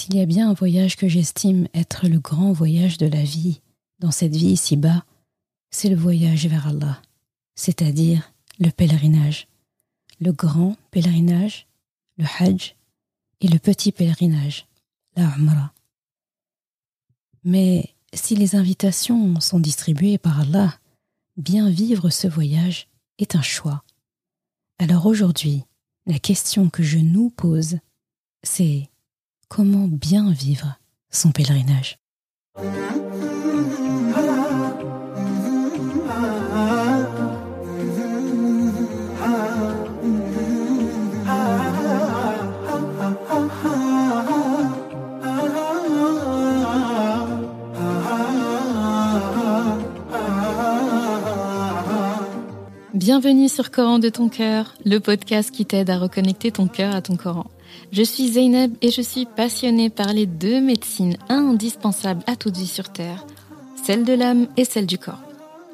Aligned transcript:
S'il 0.00 0.16
y 0.16 0.20
a 0.22 0.24
bien 0.24 0.48
un 0.48 0.54
voyage 0.54 0.96
que 0.96 1.08
j'estime 1.08 1.68
être 1.74 2.08
le 2.08 2.18
grand 2.18 2.52
voyage 2.52 2.96
de 2.96 3.04
la 3.04 3.22
vie, 3.22 3.60
dans 3.98 4.10
cette 4.10 4.34
vie 4.34 4.52
ici-bas, 4.52 5.04
c'est 5.70 5.90
le 5.90 5.94
voyage 5.94 6.46
vers 6.46 6.68
Allah, 6.68 7.02
c'est-à-dire 7.54 8.32
le 8.58 8.70
pèlerinage, 8.70 9.46
le 10.18 10.32
grand 10.32 10.78
pèlerinage, 10.90 11.66
le 12.16 12.24
Hajj, 12.24 12.76
et 13.42 13.48
le 13.48 13.58
petit 13.58 13.92
pèlerinage, 13.92 14.66
la 15.16 15.36
Umrah. 15.36 15.74
Mais 17.44 17.94
si 18.14 18.34
les 18.36 18.56
invitations 18.56 19.38
sont 19.38 19.60
distribuées 19.60 20.16
par 20.16 20.40
Allah, 20.40 20.78
bien 21.36 21.68
vivre 21.68 22.08
ce 22.08 22.26
voyage 22.26 22.88
est 23.18 23.36
un 23.36 23.42
choix. 23.42 23.84
Alors 24.78 25.04
aujourd'hui, 25.04 25.64
la 26.06 26.18
question 26.18 26.70
que 26.70 26.82
je 26.82 26.96
nous 26.96 27.28
pose, 27.28 27.80
c'est 28.42 28.88
comment 29.50 29.88
bien 29.90 30.30
vivre 30.30 30.78
son 31.10 31.32
pèlerinage. 31.32 31.98
Bienvenue 52.94 53.48
sur 53.48 53.72
Coran 53.72 53.98
de 53.98 54.08
ton 54.08 54.28
cœur, 54.28 54.74
le 54.84 54.98
podcast 55.00 55.50
qui 55.50 55.66
t'aide 55.66 55.90
à 55.90 55.98
reconnecter 55.98 56.52
ton 56.52 56.68
cœur 56.68 56.94
à 56.94 57.02
ton 57.02 57.16
Coran. 57.16 57.46
Je 57.92 58.02
suis 58.02 58.28
Zeynep 58.28 58.72
et 58.82 58.90
je 58.90 59.02
suis 59.02 59.26
passionnée 59.26 59.90
par 59.90 60.12
les 60.12 60.26
deux 60.26 60.60
médecines 60.60 61.16
indispensables 61.28 62.22
à 62.26 62.36
toute 62.36 62.56
vie 62.56 62.66
sur 62.66 62.90
Terre, 62.90 63.26
celle 63.84 64.04
de 64.04 64.12
l'âme 64.12 64.46
et 64.56 64.64
celle 64.64 64.86
du 64.86 64.98
corps. 64.98 65.22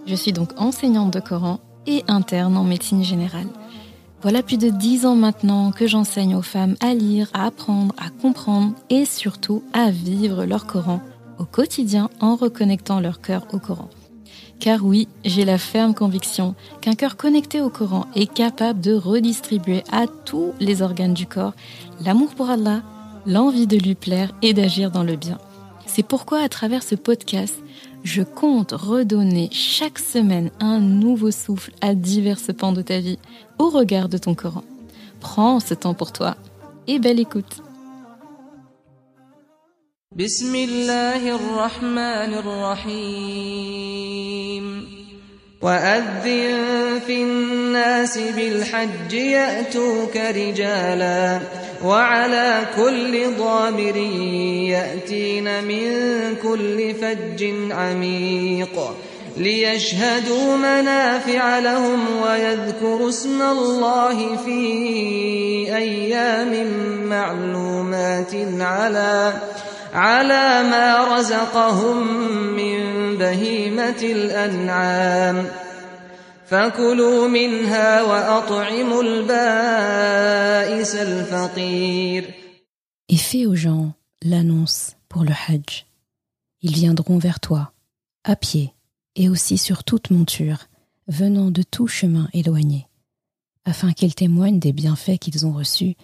Je 0.07 0.15
suis 0.15 0.33
donc 0.33 0.51
enseignante 0.57 1.13
de 1.13 1.21
Coran 1.21 1.61
et 1.87 2.05
interne 2.09 2.57
en 2.57 2.65
médecine 2.65 3.05
générale. 3.05 3.49
Voilà 4.23 4.43
plus 4.43 4.57
de 4.57 4.71
dix 4.71 5.05
ans 5.05 5.15
maintenant 5.15 5.73
que 5.73 5.87
j'enseigne 5.87 6.35
aux 6.35 6.43
femmes 6.43 6.77
à 6.81 6.95
lire, 6.95 7.29
à 7.35 7.47
apprendre, 7.47 7.95
à 7.99 8.11
comprendre 8.11 8.75
et 8.89 9.05
surtout 9.05 9.63
à 9.73 9.91
vivre 9.91 10.45
leur 10.45 10.67
Coran 10.67 11.01
au 11.39 11.45
quotidien 11.45 12.09
en 12.21 12.35
reconnectant 12.35 13.01
leur 13.01 13.21
cœur 13.21 13.47
au 13.53 13.59
Coran. 13.59 13.89
Car 14.59 14.85
oui, 14.85 15.07
j'ai 15.25 15.45
la 15.45 15.59
ferme 15.59 15.95
conviction 15.95 16.55
qu'un 16.81 16.95
cœur 16.95 17.17
connecté 17.17 17.61
au 17.61 17.69
Coran 17.69 18.07
est 18.15 18.33
capable 18.33 18.81
de 18.81 18.95
redistribuer 18.95 19.85
à 19.93 20.07
tous 20.07 20.55
les 20.61 20.81
organes 20.81 21.15
du 21.15 21.27
corps 21.27 21.53
l'amour 22.05 22.35
pour 22.35 22.51
Allah, 22.51 22.83
l'envie 23.27 23.67
de 23.67 23.77
lui 23.77 23.95
plaire 23.95 24.33
et 24.43 24.55
d'agir 24.55 24.91
dans 24.91 25.03
le 25.03 25.17
bien. 25.17 25.39
C'est 25.87 26.03
pourquoi 26.03 26.41
à 26.41 26.49
travers 26.49 26.83
ce 26.83 26.95
podcast, 26.95 27.55
je 28.05 28.23
compte 28.23 28.73
redonner 28.73 29.49
chaque 29.51 29.99
semaine 29.99 30.51
un 30.61 30.79
nouveau 30.79 31.31
souffle 31.31 31.73
à 31.81 31.95
divers 31.95 32.39
pans 32.59 32.73
de 32.73 32.83
ta 32.83 33.01
vie 33.01 33.19
au 33.59 33.71
regard 33.71 34.09
de 34.09 34.19
ton 34.19 34.35
Coran. 34.35 34.63
Prends 35.21 35.61
ce 35.61 35.75
temps 35.75 35.95
pour 35.95 36.13
toi 36.13 36.37
et 36.87 36.99
belle 36.99 37.19
écoute. 37.21 37.63
وأذن 45.67 47.01
في 47.07 47.23
الناس 47.23 48.19
بالحج 48.19 49.13
يأتوك 49.13 50.17
رجالا 50.17 51.41
وعلى 51.85 52.61
كل 52.77 53.37
ضامر 53.39 53.97
يأتين 54.71 55.65
من 55.65 55.91
كل 56.43 56.95
فج 56.95 57.45
عميق 57.71 58.97
ليشهدوا 59.37 60.57
منافع 60.57 61.59
لهم 61.59 62.01
ويذكروا 62.23 63.09
اسم 63.09 63.43
الله 63.43 64.37
في 64.37 64.61
أيام 65.77 66.67
معلومات 67.09 68.35
على 68.61 69.33
على 69.94 70.70
ما 70.70 71.18
رزقهم 71.18 72.08
من 72.56 72.80
بهيمة 73.18 74.02
الأنعام 74.04 75.48
فكلوا 76.46 77.28
منها 77.28 78.04
وأطعموا 78.04 79.04
البائس 79.04 80.96
الفقير 80.96 82.34
Et 83.10 83.18
fais 83.18 83.46
aux 83.46 83.56
gens 83.56 83.94
l'annonce 84.24 84.96
pour 85.10 85.24
le 85.24 85.32
Hajj. 85.32 85.86
Ils 86.62 86.74
viendront 86.74 87.18
vers 87.18 87.42
toi, 87.42 87.74
à 88.24 88.38
pied 88.38 88.74
et 89.18 89.28
aussi 89.28 89.58
sur 89.58 89.84
toute 89.84 90.12
monture, 90.12 90.68
venant 91.08 91.52
de 91.52 91.64
tout 91.64 91.88
chemin 91.88 92.30
éloigné, 92.34 92.88
afin 93.66 93.92
qu'ils 93.92 94.16
témoignent 94.16 94.60
des 94.60 94.72
bienfaits 94.72 95.18
qu'ils 95.20 95.46
ont 95.46 95.52
reçus 95.52 95.96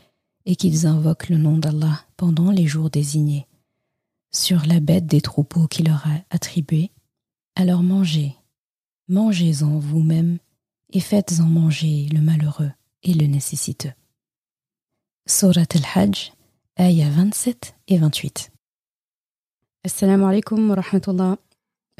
et 0.45 0.57
qu'ils 0.57 0.85
invoquent 0.85 1.29
le 1.29 1.37
nom 1.37 1.57
d'Allah 1.57 2.01
pendant 2.17 2.51
les 2.51 2.67
jours 2.67 2.89
désignés 2.89 3.47
sur 4.32 4.66
la 4.66 4.80
bête 4.80 5.06
des 5.06 5.20
troupeaux 5.20 5.68
qu'il 5.68 5.86
leur 5.86 6.06
a 6.06 6.20
attribués. 6.30 6.90
Alors 7.54 7.82
mangez, 7.82 8.34
mangez-en 9.08 9.78
vous-même 9.78 10.38
et 10.92 11.00
faites-en 11.00 11.44
manger 11.44 12.08
le 12.12 12.20
malheureux 12.20 12.72
et 13.02 13.14
le 13.14 13.26
nécessiteux. 13.26 13.92
Surat 15.26 15.66
al-Hajj, 15.74 16.32
ayah 16.78 17.10
27 17.10 17.74
et 17.88 17.98
28. 17.98 18.50
Assalamu 19.84 20.24
alaikum 20.24 20.70
wa. 20.70 21.36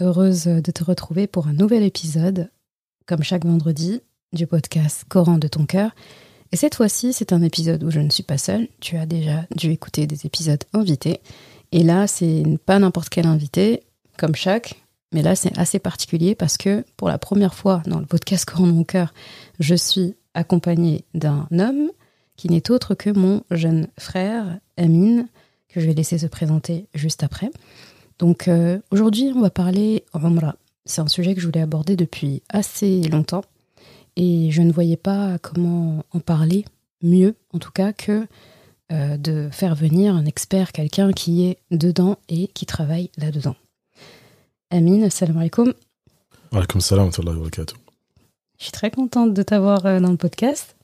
Heureuse 0.00 0.44
de 0.44 0.70
te 0.70 0.82
retrouver 0.82 1.26
pour 1.26 1.48
un 1.48 1.52
nouvel 1.52 1.82
épisode, 1.82 2.50
comme 3.06 3.22
chaque 3.22 3.44
vendredi, 3.44 4.00
du 4.32 4.46
podcast 4.46 5.04
Coran 5.08 5.38
de 5.38 5.48
ton 5.48 5.66
cœur. 5.66 5.94
Et 6.50 6.56
cette 6.56 6.74
fois-ci, 6.74 7.12
c'est 7.12 7.32
un 7.32 7.42
épisode 7.42 7.82
où 7.84 7.90
je 7.90 8.00
ne 8.00 8.10
suis 8.10 8.22
pas 8.22 8.38
seule. 8.38 8.68
Tu 8.80 8.96
as 8.96 9.06
déjà 9.06 9.46
dû 9.56 9.70
écouter 9.70 10.06
des 10.06 10.26
épisodes 10.26 10.64
invités. 10.72 11.20
Et 11.72 11.82
là, 11.82 12.06
c'est 12.06 12.44
pas 12.66 12.78
n'importe 12.78 13.08
quel 13.08 13.26
invité, 13.26 13.82
comme 14.18 14.34
chaque, 14.34 14.82
mais 15.12 15.22
là, 15.22 15.34
c'est 15.34 15.56
assez 15.58 15.78
particulier 15.78 16.34
parce 16.34 16.56
que 16.56 16.84
pour 16.96 17.08
la 17.08 17.18
première 17.18 17.54
fois 17.54 17.82
dans 17.86 18.00
le 18.00 18.06
podcast 18.06 18.48
de 18.56 18.62
mon 18.62 18.84
cœur, 18.84 19.12
je 19.60 19.74
suis 19.74 20.14
accompagnée 20.34 21.04
d'un 21.14 21.46
homme 21.52 21.90
qui 22.36 22.48
n'est 22.48 22.70
autre 22.70 22.94
que 22.94 23.10
mon 23.10 23.42
jeune 23.50 23.88
frère, 23.98 24.58
Amine, 24.76 25.28
que 25.68 25.80
je 25.80 25.86
vais 25.86 25.94
laisser 25.94 26.18
se 26.18 26.26
présenter 26.26 26.86
juste 26.94 27.22
après. 27.22 27.50
Donc 28.18 28.48
euh, 28.48 28.78
aujourd'hui, 28.90 29.32
on 29.34 29.40
va 29.40 29.50
parler 29.50 30.04
Umrah. 30.14 30.56
C'est 30.84 31.00
un 31.00 31.08
sujet 31.08 31.34
que 31.34 31.40
je 31.40 31.46
voulais 31.46 31.60
aborder 31.60 31.94
depuis 31.94 32.42
assez 32.48 33.02
longtemps 33.02 33.44
et 34.16 34.50
je 34.50 34.62
ne 34.62 34.72
voyais 34.72 34.96
pas 34.96 35.38
comment 35.38 36.04
en 36.12 36.20
parler 36.20 36.64
mieux, 37.02 37.34
en 37.52 37.58
tout 37.58 37.70
cas, 37.70 37.92
que 37.92 38.26
euh, 38.92 39.16
de 39.16 39.48
faire 39.50 39.74
venir 39.74 40.14
un 40.14 40.26
expert, 40.26 40.72
quelqu'un 40.72 41.12
qui 41.12 41.46
est 41.46 41.58
dedans 41.70 42.18
et 42.28 42.48
qui 42.48 42.66
travaille 42.66 43.10
là-dedans. 43.16 43.56
Amine, 44.70 45.08
salam 45.10 45.38
alaikum. 45.38 45.72
Alaikum 46.52 46.80
salam 46.80 47.10
wa 47.16 47.32
barakatuh. 47.32 47.76
Je 48.58 48.64
suis 48.64 48.72
très 48.72 48.90
contente 48.90 49.34
de 49.34 49.42
t'avoir 49.42 49.86
euh, 49.86 49.98
dans 49.98 50.10
le 50.10 50.16
podcast. 50.16 50.76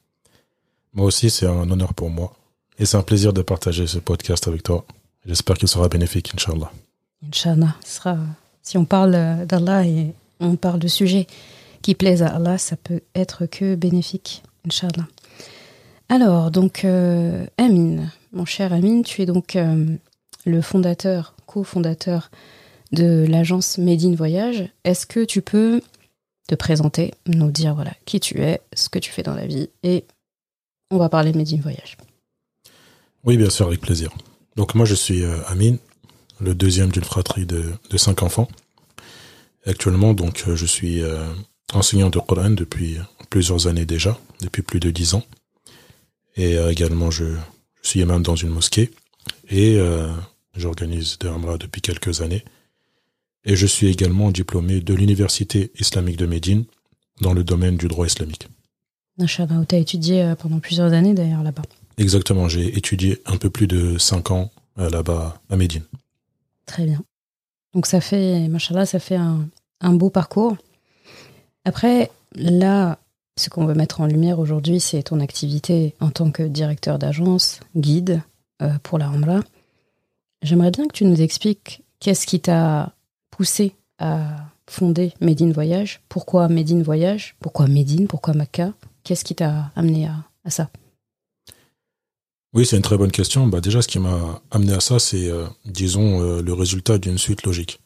Moi 0.95 1.07
aussi, 1.07 1.31
c'est 1.31 1.47
un 1.47 1.71
honneur 1.71 1.95
pour 1.95 2.11
moi. 2.11 2.35
Et 2.79 2.87
c'est 2.87 2.97
un 2.97 3.03
plaisir 3.03 3.33
de 3.33 3.43
partager 3.43 3.87
ce 3.87 3.99
podcast 3.99 4.49
avec 4.49 4.63
toi. 4.63 4.85
J'espère 5.27 5.59
qu'il 5.59 5.69
sera 5.69 5.89
bénéfique, 5.89 6.33
Inch'Allah. 6.35 6.73
Inch'Allah. 7.27 7.75
Sera, 7.85 8.17
si 8.63 8.79
on 8.79 8.85
parle 8.85 9.15
euh, 9.15 9.45
d'Allah 9.45 9.87
et 9.87 10.15
on 10.41 10.57
parle 10.57 10.79
de 10.79 10.89
sujets 10.89 11.27
qui 11.83 11.95
plaisent 11.95 12.23
à 12.23 12.29
Allah, 12.29 12.59
ça 12.59 12.77
peut 12.77 13.03
être 13.15 13.47
que 13.47 13.75
bénéfique, 13.75 14.43
Inch'Allah. 14.67 15.07
Alors, 16.11 16.51
donc, 16.51 16.85
euh, 16.85 17.47
Amine, 17.59 18.11
mon 18.33 18.47
cher 18.47 18.73
Amine, 18.73 19.05
tu 19.05 19.21
es 19.21 19.27
donc 19.27 19.57
euh, 19.57 19.87
le 20.47 20.63
fondateur, 20.63 21.35
cofondateur 21.47 22.31
de 22.93 23.27
l'agence 23.29 23.77
Made 23.77 24.15
Voyage. 24.15 24.71
Est-ce 24.85 25.07
que 25.07 25.23
tu 25.25 25.43
peux 25.43 25.83
te 26.49 26.55
présenter, 26.55 27.13
nous 27.27 27.51
dire 27.51 27.75
voilà 27.75 27.93
qui 28.07 28.21
tu 28.21 28.41
es, 28.41 28.63
ce 28.75 28.89
que 28.89 28.99
tu 28.99 29.11
fais 29.11 29.23
dans 29.23 29.35
la 29.35 29.47
vie, 29.47 29.69
et 29.83 30.07
on 30.91 30.97
va 30.97 31.11
parler 31.11 31.33
de 31.33 31.37
Made 31.37 31.53
in 31.53 31.61
Voyage. 31.61 31.99
Oui, 33.25 33.37
bien 33.37 33.51
sûr, 33.51 33.67
avec 33.67 33.83
plaisir. 33.83 34.11
Donc 34.57 34.75
moi, 34.75 34.87
je 34.87 34.95
suis 34.95 35.23
euh, 35.23 35.37
Amine, 35.47 35.77
le 36.41 36.55
deuxième 36.55 36.91
d'une 36.91 37.05
fratrie 37.05 37.45
de, 37.45 37.75
cinq 37.97 38.23
enfants. 38.23 38.49
Actuellement, 39.67 40.15
donc, 40.15 40.45
je 40.47 40.65
suis 40.65 41.03
enseignant 41.75 42.09
de 42.09 42.19
Coran 42.21 42.51
depuis 42.51 42.97
plusieurs 43.29 43.67
années 43.67 43.85
déjà, 43.85 44.17
depuis 44.41 44.63
plus 44.63 44.81
de 44.81 44.91
dix 44.91 45.15
ans. 45.15 45.25
Et 46.39 46.57
euh, 46.57 46.71
également, 46.71 47.11
je, 47.11 47.25
suis 47.83 48.01
imam 48.01 48.23
dans 48.23 48.37
une 48.37 48.51
mosquée 48.51 48.91
et 49.49 49.77
euh, 49.77 50.13
j'organise 50.57 51.19
de 51.19 51.29
Hamra 51.29 51.59
depuis 51.59 51.81
quelques 51.81 52.23
années. 52.23 52.45
Et 53.45 53.57
je 53.57 53.67
suis 53.67 53.87
également 53.87 54.31
diplômé 54.31 54.81
de 54.81 54.95
l'Université 54.95 55.71
islamique 55.79 56.17
de 56.17 56.27
Médine 56.27 56.65
dans 57.21 57.33
le 57.33 57.45
domaine 57.45 57.77
du 57.77 57.89
droit 57.89 58.07
islamique. 58.07 58.49
Inch'Allah, 59.19 59.65
tu 59.69 59.75
as 59.75 59.79
étudié 59.79 60.23
euh, 60.23 60.35
pendant 60.35 60.61
plusieurs 60.61 60.93
années 60.93 61.15
d'ailleurs 61.15 61.43
là-bas. 61.43 61.63
Exactement, 61.99 62.49
j'ai 62.49 62.77
étudié 62.77 63.21
un 63.27 63.37
peu 63.37 63.51
plus 63.51 63.67
de 63.67 63.99
cinq 63.99 64.31
ans 64.31 64.51
là-bas 64.77 65.41
à 65.51 65.57
Médine. 65.57 65.83
Très 66.67 66.85
bien. 66.85 67.03
Donc 67.75 67.87
ça 67.87 68.01
fait, 68.01 68.47
machallah, 68.47 68.87
ça 68.87 69.01
fait 69.01 69.17
un, 69.17 69.49
un 69.81 69.93
beau 69.95 70.09
parcours. 70.09 70.57
Après, 71.65 72.13
là, 72.37 73.01
ce 73.39 73.51
qu'on 73.51 73.67
veut 73.67 73.75
mettre 73.75 74.01
en 74.01 74.07
lumière 74.07 74.39
aujourd'hui, 74.39 74.81
c'est 74.81 75.03
ton 75.05 75.21
activité 75.21 75.95
en 76.01 76.11
tant 76.11 76.31
que 76.31 76.43
directeur 76.43 76.99
d'agence, 76.99 77.61
guide 77.77 78.23
pour 78.83 78.99
la 78.99 79.07
Umrah. 79.07 79.43
J'aimerais 80.43 80.71
bien 80.71 80.87
que 80.87 80.93
tu 80.93 81.05
nous 81.05 81.21
expliques 81.21 81.83
qu'est-ce 82.01 82.27
qui 82.27 82.41
t'a 82.41 82.95
poussé 83.31 83.75
à 83.99 84.49
fonder 84.69 85.13
Médine 85.21 85.53
Voyage 85.53 86.01
Pourquoi 86.09 86.49
Médine 86.49 86.83
Voyage? 86.83 87.37
Pourquoi 87.41 87.67
Médine? 87.67 88.07
Pourquoi 88.07 88.35
Maca 88.35 88.73
Qu'est-ce 89.03 89.25
qui 89.25 89.35
t'a 89.35 89.73
amené 89.75 90.07
à, 90.07 90.51
ça? 90.51 90.71
Oui, 92.55 92.67
c'est 92.67 92.77
une 92.77 92.83
très 92.83 92.97
bonne 92.97 93.11
question. 93.11 93.47
Bah, 93.47 93.61
déjà, 93.61 93.83
ce 93.83 93.89
qui 93.89 93.99
m'a 93.99 94.41
amené 94.51 94.73
à 94.73 94.81
ça, 94.81 94.99
c'est, 94.99 95.29
euh, 95.29 95.47
disons, 95.65 96.23
euh, 96.23 96.43
le 96.43 96.53
résultat 96.53 96.99
d'une 96.99 97.19
suite 97.19 97.45
logique. 97.45 97.81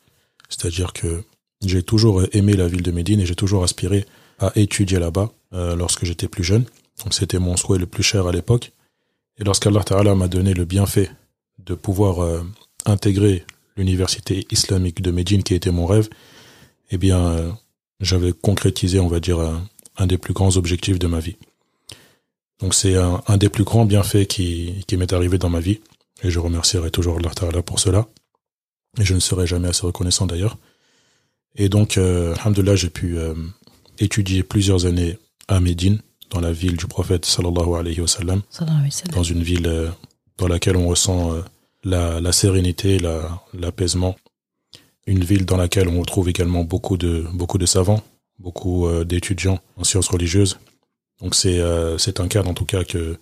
C'est-à-dire 0.49 0.93
que 0.93 1.25
j'ai 1.65 1.83
toujours 1.83 2.23
aimé 2.33 2.55
la 2.55 2.69
ville 2.69 2.83
de 2.83 2.91
Médine 2.91 3.21
et 3.21 3.27
j'ai 3.27 3.35
toujours 3.35 3.65
aspiré 3.65 4.05
à 4.39 4.53
étudier 4.57 4.99
là-bas 4.99 5.31
euh, 5.55 5.77
lorsque 5.77 6.05
j'étais 6.05 6.29
plus 6.29 6.45
jeune. 6.45 6.65
Donc 7.03 7.15
c'était 7.15 7.39
mon 7.39 7.57
souhait 7.57 7.79
le 7.79 7.87
plus 7.87 8.03
cher 8.03 8.27
à 8.27 8.33
l'époque. 8.33 8.73
Et 9.39 9.45
lorsqu'Allah 9.45 9.83
Ta'ala 9.83 10.15
m'a 10.15 10.29
donné 10.29 10.55
le 10.55 10.65
bienfait 10.65 11.11
de 11.59 11.75
pouvoir 11.75 12.45
intégrer 12.85 13.45
l'université 13.77 14.47
islamique 14.51 15.03
de 15.03 15.11
Médine, 15.11 15.43
qui 15.43 15.55
était 15.55 15.71
mon 15.71 15.87
rêve, 15.87 16.09
eh 16.91 16.99
bien, 16.99 17.19
euh, 17.19 17.51
j'avais 18.01 18.33
concrétisé, 18.33 19.01
on 19.01 19.09
va 19.09 19.21
dire, 19.21 19.41
un, 19.97 20.07
des 20.07 20.19
plus 20.19 20.35
grands 20.35 20.57
objectifs 20.57 20.99
de 20.99 21.07
ma 21.07 21.21
vie. 21.21 21.37
Donc 22.61 22.75
c'est 22.75 22.97
un, 22.97 23.37
des 23.37 23.49
plus 23.49 23.65
grands 23.65 23.85
bienfaits 23.85 24.27
qui, 24.27 24.85
qui 24.87 24.97
m'est 24.97 25.13
arrivé 25.13 25.39
dans 25.39 25.49
ma 25.49 25.61
vie, 25.61 25.81
et 26.23 26.31
je 26.31 26.39
remercierai 26.39 26.91
toujours 26.91 27.19
Allah 27.19 27.31
Ta'ala 27.31 27.63
pour 27.63 27.81
cela, 27.81 28.09
et 28.99 29.05
je 29.05 29.15
ne 29.15 29.21
serai 29.21 29.47
jamais 29.47 29.69
assez 29.69 29.87
reconnaissant 29.87 30.27
d'ailleurs. 30.27 30.59
Et 31.57 31.69
donc, 31.69 31.99
euh, 31.99 32.35
alhamdoulilah, 32.37 32.77
j'ai 32.77 32.91
pu 32.91 33.19
euh, 33.19 33.35
étudier 33.99 34.43
plusieurs 34.43 34.87
années 34.87 35.19
à 35.49 35.61
Médine, 35.61 36.00
dans 36.31 36.41
la 36.41 36.53
ville 36.53 36.77
du 36.77 36.87
prophète 36.87 37.25
sallallahu 37.25 37.75
alayhi 37.75 38.00
wa 38.00 38.06
sallam, 38.06 38.43
dans 39.12 39.23
une 39.23 39.43
ville 39.43 39.67
euh, 39.67 39.89
dans 40.39 40.49
laquelle 40.49 40.77
on 40.77 40.89
ressent 40.89 41.33
la, 41.85 42.21
la 42.21 42.33
sérénité, 42.33 42.99
l'apaisement, 43.55 44.17
une 45.06 45.25
ville 45.25 45.44
dans 45.44 45.56
laquelle 45.56 45.89
on 45.89 46.00
retrouve 46.00 46.29
également 46.29 46.65
beaucoup 46.65 46.97
de, 46.97 47.27
beaucoup 47.33 47.59
de 47.59 47.67
savants, 47.67 48.03
beaucoup 48.39 48.87
euh, 48.87 49.05
d'étudiants 49.05 49.61
en 49.77 49.85
sciences 49.85 50.09
religieuses. 50.09 50.59
Donc 51.21 51.35
c'est 51.35 51.61
euh, 51.61 51.99
c'est 51.99 52.21
un 52.21 52.29
cadre 52.29 52.50
en 52.50 52.55
tout 52.55 52.65
cas 52.65 52.85
que 52.85 53.17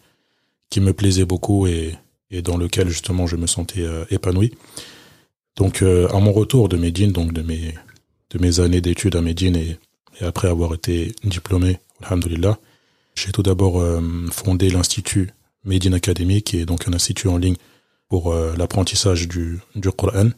qui 0.70 0.80
me 0.80 0.92
plaisait 0.92 1.24
beaucoup 1.24 1.66
et, 1.66 1.94
et 2.30 2.42
dans 2.42 2.56
lequel 2.56 2.88
justement 2.88 3.26
je 3.26 3.36
me 3.36 3.46
sentais 3.46 3.82
euh, 3.82 4.04
épanoui. 4.10 4.52
Donc 5.56 5.82
à 5.82 6.18
mon 6.18 6.32
retour 6.32 6.68
de 6.68 6.76
Médine, 6.78 7.12
donc 7.12 7.32
de 7.32 7.42
mes 7.42 7.74
de 8.30 8.38
mes 8.38 8.60
années 8.60 8.80
d'études 8.80 9.16
à 9.16 9.20
Médine 9.20 9.56
et, 9.56 9.76
et, 10.20 10.24
après 10.24 10.48
avoir 10.48 10.72
été 10.72 11.12
diplômé, 11.24 11.78
alhamdulillah, 12.02 12.58
j'ai 13.14 13.32
tout 13.32 13.42
d'abord 13.42 13.82
fondé 14.30 14.70
l'institut 14.70 15.30
Médine 15.64 15.94
Academy, 15.94 16.42
qui 16.42 16.58
est 16.58 16.64
donc 16.64 16.88
un 16.88 16.92
institut 16.92 17.28
en 17.28 17.36
ligne 17.36 17.56
pour 18.08 18.34
l'apprentissage 18.34 19.28
du 19.28 19.60
du 19.74 19.90
Coran 19.90 20.30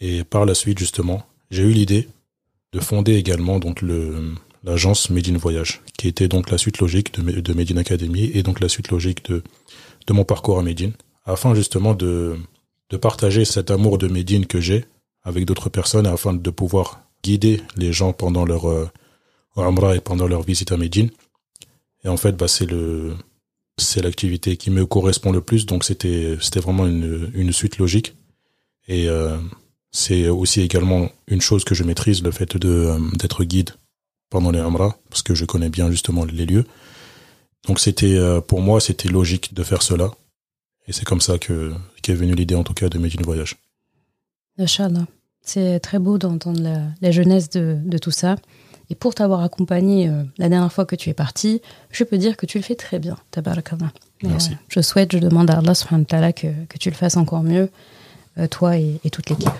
et 0.00 0.24
par 0.24 0.44
la 0.44 0.54
suite, 0.54 0.78
justement, 0.78 1.24
j'ai 1.50 1.62
eu 1.62 1.72
l'idée 1.72 2.08
de 2.72 2.80
fonder 2.80 3.14
également 3.14 3.58
donc 3.58 3.82
le 3.82 4.34
l'agence 4.64 5.10
Medine 5.10 5.36
Voyage, 5.36 5.80
qui 5.96 6.08
était 6.08 6.26
donc 6.26 6.50
la 6.50 6.58
suite 6.58 6.80
logique 6.80 7.14
de, 7.14 7.40
de 7.40 7.52
Medine 7.52 7.78
Academy 7.78 8.32
et 8.34 8.42
donc 8.42 8.58
la 8.58 8.68
suite 8.68 8.90
logique 8.90 9.24
de, 9.30 9.44
de 10.08 10.12
mon 10.12 10.24
parcours 10.24 10.58
à 10.58 10.62
Médine, 10.64 10.92
afin 11.24 11.54
justement 11.54 11.94
de, 11.94 12.36
de 12.90 12.96
partager 12.96 13.44
cet 13.44 13.70
amour 13.70 13.96
de 13.96 14.08
Médine 14.08 14.44
que 14.44 14.60
j'ai 14.60 14.84
avec 15.22 15.44
d'autres 15.44 15.68
personnes 15.68 16.06
afin 16.06 16.32
de 16.32 16.50
pouvoir 16.50 17.02
guider 17.22 17.62
les 17.76 17.92
gens 17.92 18.12
pendant 18.12 18.44
leur 18.44 18.66
euh, 19.58 19.92
et 19.94 20.00
pendant 20.00 20.26
leur 20.26 20.42
visite 20.42 20.72
à 20.72 20.76
Médine. 20.76 21.10
Et 22.04 22.08
en 22.08 22.16
fait, 22.16 22.32
bah, 22.32 22.48
c'est 22.48 22.66
le 22.66 23.14
c'est 23.78 24.02
l'activité 24.02 24.56
qui 24.56 24.70
me 24.70 24.86
correspond 24.86 25.32
le 25.32 25.40
plus, 25.40 25.66
donc 25.66 25.84
c'était 25.84 26.36
c'était 26.40 26.60
vraiment 26.60 26.86
une, 26.86 27.30
une 27.34 27.52
suite 27.52 27.78
logique. 27.78 28.14
Et 28.88 29.08
euh, 29.08 29.36
c'est 29.90 30.28
aussi 30.28 30.60
également 30.60 31.08
une 31.26 31.40
chose 31.40 31.64
que 31.64 31.74
je 31.74 31.84
maîtrise, 31.84 32.22
le 32.22 32.30
fait 32.30 32.56
de 32.56 32.68
euh, 32.68 32.98
d'être 33.18 33.44
guide 33.44 33.70
pendant 34.30 34.50
les 34.50 34.60
Amra, 34.60 34.96
parce 35.10 35.22
que 35.22 35.34
je 35.34 35.44
connais 35.44 35.68
bien 35.68 35.90
justement 35.90 36.24
les 36.24 36.46
lieux. 36.46 36.64
Donc 37.66 37.80
c'était 37.80 38.14
euh, 38.14 38.40
pour 38.40 38.60
moi 38.60 38.80
c'était 38.80 39.08
logique 39.08 39.54
de 39.54 39.62
faire 39.62 39.82
cela, 39.82 40.10
et 40.86 40.92
c'est 40.92 41.04
comme 41.04 41.20
ça 41.20 41.38
que 41.38 41.74
qu'est 42.02 42.14
venue 42.14 42.34
l'idée 42.34 42.54
en 42.54 42.64
tout 42.64 42.74
cas 42.74 42.88
de 42.88 42.98
Médine 42.98 43.22
Voyage. 43.22 43.56
Inch'Allah. 44.58 45.06
C'est 45.42 45.78
très 45.78 46.00
beau 46.00 46.18
d'entendre 46.18 46.60
la, 47.00 47.10
jeunesse 47.12 47.50
de, 47.50 47.78
de, 47.84 47.98
tout 47.98 48.10
ça. 48.10 48.34
Et 48.90 48.94
pour 48.94 49.14
t'avoir 49.14 49.42
accompagné 49.42 50.08
euh, 50.08 50.22
la 50.38 50.48
dernière 50.48 50.72
fois 50.72 50.86
que 50.86 50.96
tu 50.96 51.10
es 51.10 51.14
parti, 51.14 51.60
je 51.90 52.04
peux 52.04 52.18
dire 52.18 52.36
que 52.36 52.46
tu 52.46 52.58
le 52.58 52.62
fais 52.62 52.76
très 52.76 52.98
bien, 52.98 53.16
tabarakallah. 53.30 53.92
Merci. 54.22 54.56
je 54.68 54.80
souhaite, 54.80 55.12
je 55.12 55.18
demande 55.18 55.50
à 55.50 55.58
Allah 55.58 55.74
subhanahu 55.74 56.06
que, 56.32 56.46
que 56.66 56.78
tu 56.78 56.88
le 56.88 56.94
fasses 56.94 57.16
encore 57.16 57.42
mieux, 57.42 57.68
toi 58.50 58.76
et 58.76 59.10
toute 59.10 59.28
l'équipe. 59.28 59.50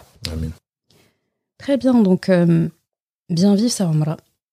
Très 1.58 1.76
bien, 1.76 1.94
donc 1.94 2.28
euh, 2.28 2.68
bien 3.30 3.54
vivre 3.54 3.72
sa 3.72 3.90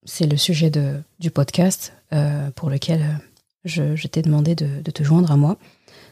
c'est 0.05 0.27
le 0.27 0.37
sujet 0.37 0.69
de, 0.69 1.01
du 1.19 1.31
podcast 1.31 1.93
euh, 2.11 2.49
pour 2.51 2.69
lequel 2.69 3.01
euh, 3.01 3.95
je, 3.95 4.07
t'ai 4.07 4.21
demandé 4.21 4.55
de, 4.55 4.91
te 4.91 5.03
joindre 5.03 5.31
à 5.31 5.37
moi. 5.37 5.57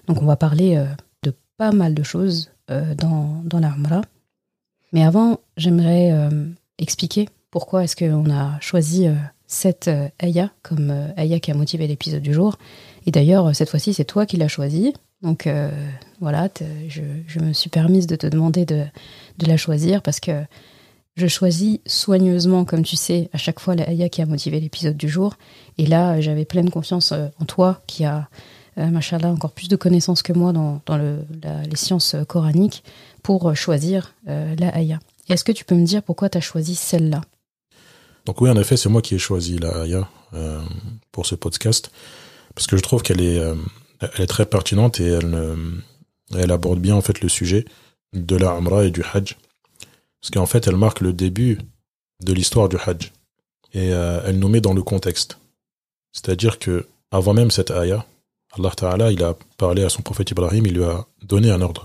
Donc 0.07 0.21
on 0.21 0.25
va 0.25 0.35
parler 0.35 0.83
de 1.23 1.33
pas 1.57 1.71
mal 1.71 1.93
de 1.93 2.03
choses 2.03 2.51
dans, 2.69 3.41
dans 3.43 3.59
la 3.59 3.75
Mais 4.93 5.03
avant, 5.03 5.41
j'aimerais 5.57 6.13
expliquer 6.77 7.27
pourquoi 7.51 7.83
est-ce 7.83 7.95
qu'on 7.95 8.30
a 8.31 8.59
choisi 8.59 9.07
cette 9.45 9.89
Aya 10.19 10.50
comme 10.63 11.12
Aya 11.18 11.39
qui 11.39 11.51
a 11.51 11.53
motivé 11.53 11.86
l'épisode 11.86 12.24
du 12.24 12.33
jour? 12.33 12.57
Et 13.06 13.12
d'ailleurs, 13.12 13.56
cette 13.56 13.69
fois-ci, 13.69 13.94
c'est 13.94 14.06
toi 14.06 14.25
qui 14.25 14.38
l'as 14.38 14.48
choisi. 14.48 14.94
Donc 15.21 15.48
voilà, 16.19 16.48
je, 16.88 17.39
me 17.39 17.53
suis 17.53 17.69
permise 17.69 18.07
de 18.07 18.15
te 18.15 18.25
demander 18.27 18.65
de, 18.65 18.86
la 19.45 19.57
choisir 19.57 20.01
parce 20.01 20.19
que 20.19 20.44
je 21.18 21.27
choisis 21.27 21.80
soigneusement, 21.86 22.65
comme 22.65 22.83
tu 22.83 22.95
sais, 22.95 23.30
à 23.33 23.38
chaque 23.38 23.59
fois 23.59 23.75
la 23.75 24.09
qui 24.09 24.21
a 24.21 24.25
motivé 24.25 24.59
l'épisode 24.59 24.97
du 24.97 25.09
jour. 25.09 25.36
Et 25.77 25.86
là, 25.86 26.21
j'avais 26.21 26.45
pleine 26.45 26.69
confiance 26.69 27.12
euh, 27.12 27.27
en 27.39 27.45
toi 27.45 27.81
qui 27.86 28.06
a, 28.06 28.30
euh, 28.77 28.88
machallah, 28.88 29.30
encore 29.30 29.51
plus 29.51 29.68
de 29.68 29.75
connaissances 29.75 30.24
que 30.24 30.33
moi 30.33 30.54
dans, 30.54 30.81
dans 30.86 30.97
le, 30.97 31.25
les 31.69 31.75
sciences 31.75 32.15
coraniques 32.27 32.83
pour 33.24 33.50
euh, 33.50 33.54
choisir 33.54 34.13
la 34.25 34.69
Aya. 34.69 34.99
Est-ce 35.30 35.44
que 35.44 35.52
tu 35.52 35.66
peux 35.66 35.75
me 35.75 35.85
dire 35.85 36.02
pourquoi 36.04 36.30
tu 36.30 36.37
as 36.37 36.42
choisi 36.42 36.75
celle-là? 36.75 37.21
Donc 38.25 38.42
oui, 38.42 38.49
en 38.49 38.56
effet, 38.57 38.78
c'est 38.78 38.90
moi 38.90 39.01
qui 39.01 39.16
ai 39.16 39.19
choisi 39.19 39.57
la 39.57 39.81
Aya 39.81 40.09
pour 41.11 41.25
ce 41.25 41.35
podcast 41.35 41.92
parce 42.56 42.68
que 42.68 42.78
je 42.78 42.81
trouve 42.81 43.01
qu'elle 43.01 43.21
est, 43.21 43.42
est 44.18 44.28
très 44.28 44.45
pertinente 44.45 44.99
et 44.99 45.07
elle, 45.07 45.57
elle 46.35 46.51
aborde 46.51 46.80
bien 46.80 46.95
en 46.95 47.01
fait 47.01 47.21
le 47.21 47.30
sujet 47.30 47.66
de 48.13 48.35
la 48.35 48.51
Umrah 48.57 48.85
et 48.85 48.92
du 48.92 49.04
Hajj. 49.04 49.37
Parce 50.21 50.31
qu'en 50.31 50.45
fait, 50.45 50.68
elle 50.68 50.75
marque 50.75 51.01
le 51.01 51.13
début 51.13 51.59
de 52.21 52.33
l'histoire 52.33 52.69
du 52.69 52.78
Hajj. 52.78 53.11
Et 53.73 53.94
euh, 53.94 54.21
elle 54.25 54.37
nous 54.37 54.49
met 54.49 54.61
dans 54.61 54.73
le 54.73 54.83
contexte. 54.83 55.37
C'est-à-dire 56.11 56.59
que, 56.59 56.87
avant 57.09 57.33
même 57.33 57.51
cette 57.51 57.71
ayah, 57.71 58.06
Allah 58.57 58.71
Ta'ala, 58.71 59.11
il 59.11 59.23
a 59.23 59.35
parlé 59.57 59.83
à 59.83 59.90
son 59.90 60.01
prophète 60.01 60.31
Ibrahim, 60.31 60.66
il 60.66 60.73
lui 60.73 60.83
a 60.83 61.06
donné 61.23 61.51
un 61.51 61.61
ordre. 61.61 61.83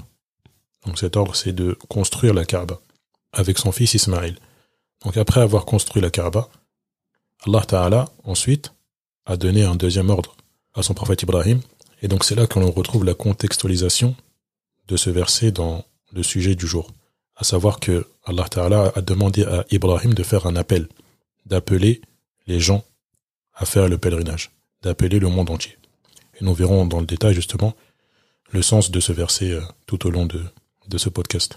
Donc 0.85 0.99
cet 0.99 1.17
ordre, 1.17 1.35
c'est 1.37 1.53
de 1.53 1.79
construire 1.89 2.35
la 2.35 2.45
Kaaba 2.45 2.81
avec 3.33 3.59
son 3.59 3.71
fils 3.71 3.95
Ismaël. 3.95 4.37
Donc 5.07 5.17
après 5.17 5.41
avoir 5.41 5.65
construit 5.67 6.03
la 6.03 6.11
Kaaba, 6.11 6.49
Allah 7.47 7.63
Ta'ala, 7.65 8.09
ensuite, 8.25 8.73
a 9.25 9.37
donné 9.37 9.63
un 9.63 9.77
deuxième 9.77 10.11
ordre 10.11 10.35
à 10.75 10.83
son 10.83 10.95
prophète 10.95 11.23
Ibrahim. 11.23 11.61
Et 12.03 12.09
donc 12.09 12.25
c'est 12.25 12.35
là 12.35 12.49
qu'on 12.49 12.69
retrouve 12.73 13.05
la 13.05 13.15
contextualisation 13.15 14.17
de 14.89 14.97
ce 14.97 15.09
verset 15.09 15.53
dans 15.53 15.85
le 16.13 16.25
sujet 16.25 16.57
du 16.57 16.67
jour, 16.67 16.91
à 17.37 17.45
savoir 17.45 17.79
que 17.79 18.09
Allah 18.25 18.49
Ta'ala 18.49 18.93
a 18.97 19.01
demandé 19.01 19.45
à 19.45 19.65
Ibrahim 19.71 20.13
de 20.13 20.25
faire 20.25 20.45
un 20.45 20.57
appel, 20.57 20.89
d'appeler 21.45 22.03
les 22.49 22.59
gens 22.59 22.85
à 23.55 23.65
faire 23.65 23.89
le 23.89 23.99
pèlerinage, 23.99 24.51
d'appeler 24.83 25.21
le 25.21 25.29
monde 25.29 25.51
entier. 25.51 25.79
Et 26.41 26.45
nous 26.45 26.53
verrons 26.53 26.85
dans 26.85 26.99
le 26.99 27.07
détail 27.07 27.33
justement 27.33 27.75
le 28.51 28.61
sens 28.61 28.91
de 28.91 28.99
ce 28.99 29.13
verset 29.13 29.53
euh, 29.53 29.61
tout 29.87 30.05
au 30.05 30.11
long 30.11 30.27
de, 30.27 30.43
de 30.89 30.99
ce 30.99 31.09
podcast. 31.09 31.55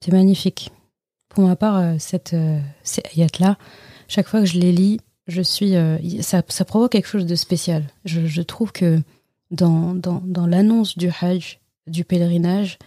C'est 0.00 0.12
magnifique. 0.12 0.70
Pour 1.36 1.44
ma 1.44 1.54
part, 1.54 1.76
euh, 1.76 1.96
cette, 1.98 2.32
euh, 2.32 2.58
ces 2.82 3.02
ayats-là, 3.14 3.58
chaque 4.08 4.26
fois 4.26 4.40
que 4.40 4.46
je 4.46 4.58
les 4.58 4.72
lis, 4.72 5.00
je 5.26 5.42
suis, 5.42 5.74
ça, 6.22 6.42
ça 6.48 6.64
provoque 6.64 6.92
quelque 6.92 7.08
chose 7.08 7.26
de 7.26 7.34
spécial. 7.34 7.84
Je, 8.06 8.40
trouve 8.40 8.72
que 8.72 9.02
dans, 9.50 9.94
dans, 9.94 10.22
dans 10.24 10.46
l'annonce 10.46 10.96
du 10.96 11.10
Hajj, 11.20 11.60
du 11.86 12.04
pèlerinage, 12.04 12.78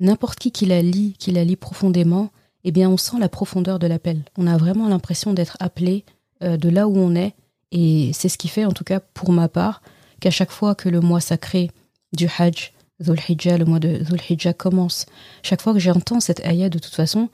n'importe 0.00 0.38
qui 0.38 0.50
qui 0.50 0.64
la 0.64 0.80
lit, 0.80 1.14
qui 1.18 1.30
la 1.30 1.44
lit 1.44 1.56
profondément, 1.56 2.30
eh 2.64 2.70
bien, 2.70 2.88
on 2.88 2.96
sent 2.96 3.16
la 3.20 3.28
profondeur 3.28 3.78
de 3.78 3.86
l'appel. 3.86 4.22
On 4.38 4.46
a 4.46 4.56
vraiment 4.56 4.88
l'impression 4.88 5.34
d'être 5.34 5.58
appelé 5.60 6.06
euh, 6.42 6.56
de 6.56 6.70
là 6.70 6.88
où 6.88 6.96
on 6.96 7.14
est. 7.14 7.34
Et 7.70 8.12
c'est 8.14 8.30
ce 8.30 8.38
qui 8.38 8.48
fait, 8.48 8.64
en 8.64 8.72
tout 8.72 8.84
cas 8.84 9.00
pour 9.00 9.30
ma 9.30 9.48
part, 9.48 9.82
qu'à 10.20 10.30
chaque 10.30 10.52
fois 10.52 10.74
que 10.74 10.88
le 10.88 11.00
mois 11.00 11.20
sacré 11.20 11.70
du 12.14 12.30
Hajj 12.38 12.72
le 13.00 13.64
mois 13.64 13.78
de 13.78 13.98
Dhul 13.98 14.54
commence. 14.54 15.06
Chaque 15.42 15.62
fois 15.62 15.72
que 15.72 15.78
j'entends 15.78 16.20
cette 16.20 16.44
ayah, 16.44 16.68
de 16.68 16.78
toute 16.78 16.94
façon, 16.94 17.28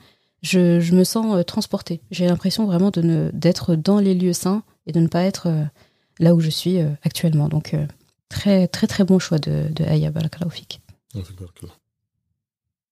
je, 0.45 0.79
je 0.79 0.93
me 0.93 1.03
sens 1.03 1.35
euh, 1.35 1.43
transportée. 1.43 2.01
J'ai 2.11 2.27
l'impression 2.27 2.65
vraiment 2.65 2.91
de 2.91 3.01
ne, 3.01 3.31
d'être 3.33 3.75
dans 3.75 3.99
les 3.99 4.13
lieux 4.13 4.33
saints 4.33 4.63
et 4.85 4.91
de 4.91 4.99
ne 4.99 5.07
pas 5.07 5.23
être 5.23 5.47
euh, 5.47 5.63
là 6.19 6.35
où 6.35 6.39
je 6.39 6.49
suis 6.49 6.79
euh, 6.79 6.89
actuellement. 7.01 7.49
Donc, 7.49 7.75
très, 8.29 8.67
très, 8.67 8.85
très 8.85 9.03
bon 9.03 9.17
choix 9.17 9.39
de, 9.39 9.67
de 9.73 9.83
ayah, 9.85 10.11
barakallahu 10.11 10.51
fik. 10.51 10.81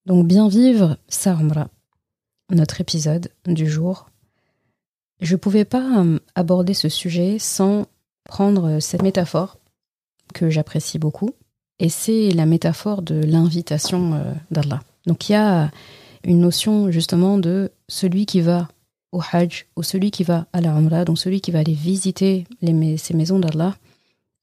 Donc, 0.04 0.26
bien 0.26 0.48
vivre 0.48 0.98
sa 1.08 1.34
Umrah, 1.34 1.68
notre 2.50 2.80
épisode 2.80 3.30
du 3.46 3.68
jour. 3.68 4.10
Je 5.20 5.34
ne 5.34 5.38
pouvais 5.38 5.64
pas 5.64 6.04
aborder 6.34 6.74
ce 6.74 6.88
sujet 6.88 7.38
sans 7.38 7.86
prendre 8.24 8.80
cette 8.80 9.02
métaphore 9.02 9.58
que 10.34 10.50
j'apprécie 10.50 10.98
beaucoup, 10.98 11.30
et 11.78 11.88
c'est 11.88 12.30
la 12.30 12.46
métaphore 12.46 13.02
de 13.02 13.14
l'invitation 13.14 14.24
d'Allah. 14.50 14.80
Donc 15.06 15.28
il 15.28 15.32
y 15.32 15.36
a 15.36 15.70
une 16.24 16.40
notion 16.40 16.90
justement 16.90 17.38
de 17.38 17.70
celui 17.88 18.26
qui 18.26 18.40
va 18.40 18.68
au 19.12 19.20
Hajj 19.32 19.66
ou 19.76 19.82
celui 19.82 20.10
qui 20.10 20.24
va 20.24 20.46
à 20.52 20.60
la 20.60 20.70
Umrah, 20.70 21.04
donc 21.04 21.18
celui 21.18 21.40
qui 21.40 21.50
va 21.50 21.60
aller 21.60 21.74
visiter 21.74 22.46
les, 22.62 22.96
ces 22.96 23.14
maisons 23.14 23.38
d'Allah 23.38 23.76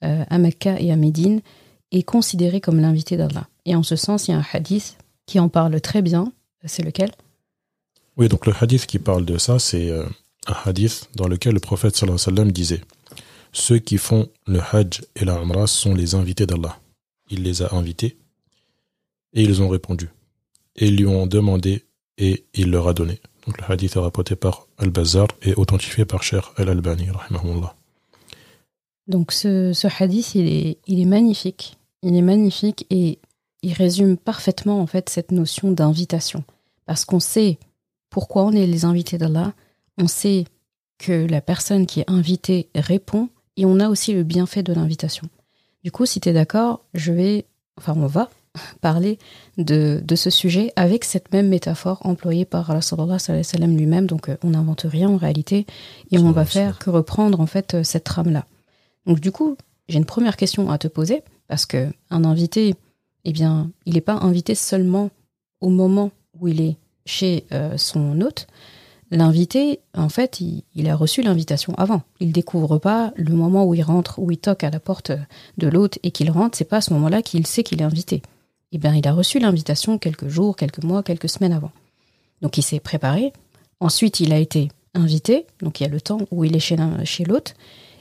euh, 0.04 0.24
à 0.30 0.38
Mecca 0.38 0.80
et 0.80 0.92
à 0.92 0.96
Médine, 0.96 1.42
est 1.92 2.04
considéré 2.04 2.62
comme 2.62 2.80
l'invité 2.80 3.18
d'Allah. 3.18 3.48
Et 3.66 3.76
en 3.76 3.84
ce 3.84 3.96
sens, 3.96 4.28
il 4.28 4.32
y 4.32 4.34
a 4.34 4.38
un 4.38 4.46
hadith 4.54 4.98
qui 5.26 5.40
en 5.40 5.50
parle 5.50 5.80
très 5.82 6.02
bien. 6.02 6.32
C'est 6.66 6.84
lequel? 6.84 7.12
Oui, 8.18 8.30
donc 8.30 8.46
le 8.46 8.54
hadith 8.60 8.86
qui 8.86 9.00
parle 9.00 9.26
de 9.26 9.38
ça, 9.38 9.60
c'est 9.60 9.90
euh, 9.90 10.06
un 10.48 10.56
hadith 10.66 11.10
dans 11.16 11.28
lequel 11.28 11.54
le 11.54 11.60
prophète 11.60 11.96
sallallahu 11.96 12.16
alayhi 12.16 12.32
wa 12.32 12.36
sallam 12.38 12.52
disait 12.52 12.82
Ceux 13.52 13.80
qui 13.80 13.98
font 13.98 14.30
le 14.48 14.62
hajj 14.72 15.02
et 15.16 15.26
la 15.26 15.36
umrah 15.36 15.68
sont 15.68 15.94
les 15.94 16.16
invités 16.16 16.46
d'Allah. 16.46 16.80
Il 17.30 17.44
les 17.44 17.62
a 17.62 17.74
invités 17.74 18.18
et 19.34 19.44
ils 19.44 19.62
ont 19.62 19.70
répondu. 19.70 20.10
Et 20.76 20.90
lui 20.90 21.06
ont 21.06 21.28
demandé 21.28 21.86
et 22.18 22.46
il 22.54 22.72
leur 22.72 22.88
a 22.88 22.94
donné. 22.94 23.20
Donc 23.46 23.60
le 23.60 23.72
hadith 23.72 23.96
est 23.96 24.00
rapporté 24.00 24.36
par 24.36 24.68
Al-Bazar 24.78 25.28
et 25.42 25.54
authentifié 25.56 26.06
par 26.06 26.24
Cher 26.24 26.54
Al-Albani. 26.58 27.08
Donc 29.08 29.32
ce, 29.32 29.74
ce 29.74 29.88
hadith, 30.00 30.36
il 30.36 30.48
est, 30.48 30.78
il 30.88 31.00
est 31.00 31.06
magnifique. 31.06 31.78
Il 32.04 32.16
est 32.16 32.22
magnifique 32.22 32.86
et 32.90 33.20
il 33.62 33.74
résume 33.74 34.18
parfaitement 34.18 34.82
en 34.82 34.88
fait 34.88 35.10
cette 35.10 35.32
notion 35.32 35.72
d'invitation. 35.72 36.44
Parce 36.86 37.06
qu'on 37.06 37.20
sait 37.20 37.58
pourquoi 38.10 38.44
on 38.44 38.52
est 38.52 38.68
les 38.68 38.86
invités 38.86 39.18
d'Allah, 39.18 39.54
on 39.98 40.08
sait 40.08 40.46
que 40.98 41.26
la 41.26 41.42
personne 41.42 41.86
qui 41.86 42.02
est 42.02 42.10
invitée 42.10 42.70
répond 42.76 43.30
et 43.58 43.66
on 43.66 43.80
a 43.80 43.90
aussi 43.90 44.14
le 44.14 44.24
bienfait 44.24 44.64
de 44.64 44.74
l'invitation. 44.74 45.30
Du 45.84 45.92
coup, 45.92 46.06
si 46.06 46.20
tu 46.20 46.30
es 46.30 46.34
d'accord, 46.34 46.82
je 46.94 47.12
vais, 47.12 47.46
enfin 47.78 47.94
on 47.98 48.06
va 48.06 48.30
parler 48.82 49.18
de, 49.58 50.02
de 50.04 50.16
ce 50.16 50.30
sujet 50.30 50.74
avec 50.76 51.06
cette 51.06 51.32
même 51.32 51.48
métaphore 51.48 52.00
employée 52.02 52.46
par 52.46 52.66
Rasulullah 52.66 53.18
lui-même. 53.68 54.08
Donc 54.08 54.30
euh, 54.30 54.38
on 54.44 54.52
n'invente 54.52 54.86
rien 54.88 55.10
en 55.10 55.18
réalité 55.18 55.66
et 56.12 56.20
on 56.20 56.32
va 56.32 56.46
faire 56.46 56.80
que 56.80 56.90
reprendre 56.90 57.40
en 57.40 57.46
fait 57.46 57.76
euh, 57.76 57.84
cette 57.84 58.04
trame-là. 58.04 58.46
Donc 59.06 59.20
du 59.20 59.32
coup, 59.32 59.56
j'ai 59.88 59.98
une 59.98 60.06
première 60.06 60.38
question 60.38 60.70
à 60.70 60.78
te 60.78 60.88
poser 60.88 61.24
parce 61.48 61.66
que 61.66 61.88
un 62.10 62.24
invité, 62.24 62.76
eh 63.26 63.32
bien, 63.32 63.72
il 63.86 63.94
n'est 63.94 64.02
pas 64.02 64.14
invité 64.14 64.56
seulement 64.56 65.10
au 65.60 65.70
moment 65.70 66.12
où 66.40 66.48
il 66.48 66.62
est 66.62 66.78
chez 67.06 67.46
euh, 67.52 67.78
son 67.78 68.22
hôte. 68.22 68.48
L'invité, 69.14 69.82
en 69.94 70.08
fait, 70.08 70.40
il, 70.40 70.64
il 70.74 70.90
a 70.90 70.96
reçu 70.96 71.22
l'invitation 71.22 71.74
avant. 71.76 72.02
Il 72.22 72.32
découvre 72.32 72.78
pas 72.78 73.12
le 73.18 73.36
moment 73.36 73.66
où 73.66 73.74
il 73.74 73.82
rentre, 73.82 74.20
où 74.20 74.32
il 74.32 74.38
toque 74.38 74.64
à 74.64 74.70
la 74.70 74.80
porte 74.80 75.12
de 75.58 75.68
l'hôte 75.68 76.00
et 76.04 76.12
qu'il 76.12 76.32
rentre. 76.32 76.58
C'est 76.58 76.64
pas 76.64 76.78
à 76.78 76.82
ce 76.82 76.94
moment-là 76.94 77.22
qu'il 77.22 77.46
sait 77.46 77.64
qu'il 77.64 77.82
est 77.82 77.86
invité. 77.86 78.22
Eh 78.72 78.78
bien, 78.78 78.96
il 78.96 79.08
a 79.08 79.14
reçu 79.14 79.40
l'invitation 79.40 79.98
quelques 79.98 80.28
jours, 80.28 80.56
quelques 80.56 80.84
mois, 80.84 81.04
quelques 81.04 81.30
semaines 81.30 81.54
avant. 81.54 81.72
Donc, 82.42 82.58
il 82.58 82.62
s'est 82.64 82.80
préparé. 82.80 83.34
Ensuite, 83.80 84.20
il 84.20 84.32
a 84.34 84.40
été 84.40 84.70
invité. 84.94 85.46
Donc, 85.62 85.80
il 85.80 85.84
y 85.84 85.86
a 85.86 85.90
le 85.90 86.02
temps 86.02 86.20
où 86.32 86.44
il 86.46 86.56
est 86.56 86.60
chez 86.60 86.78
chez 87.04 87.24
l'hôte. 87.24 87.56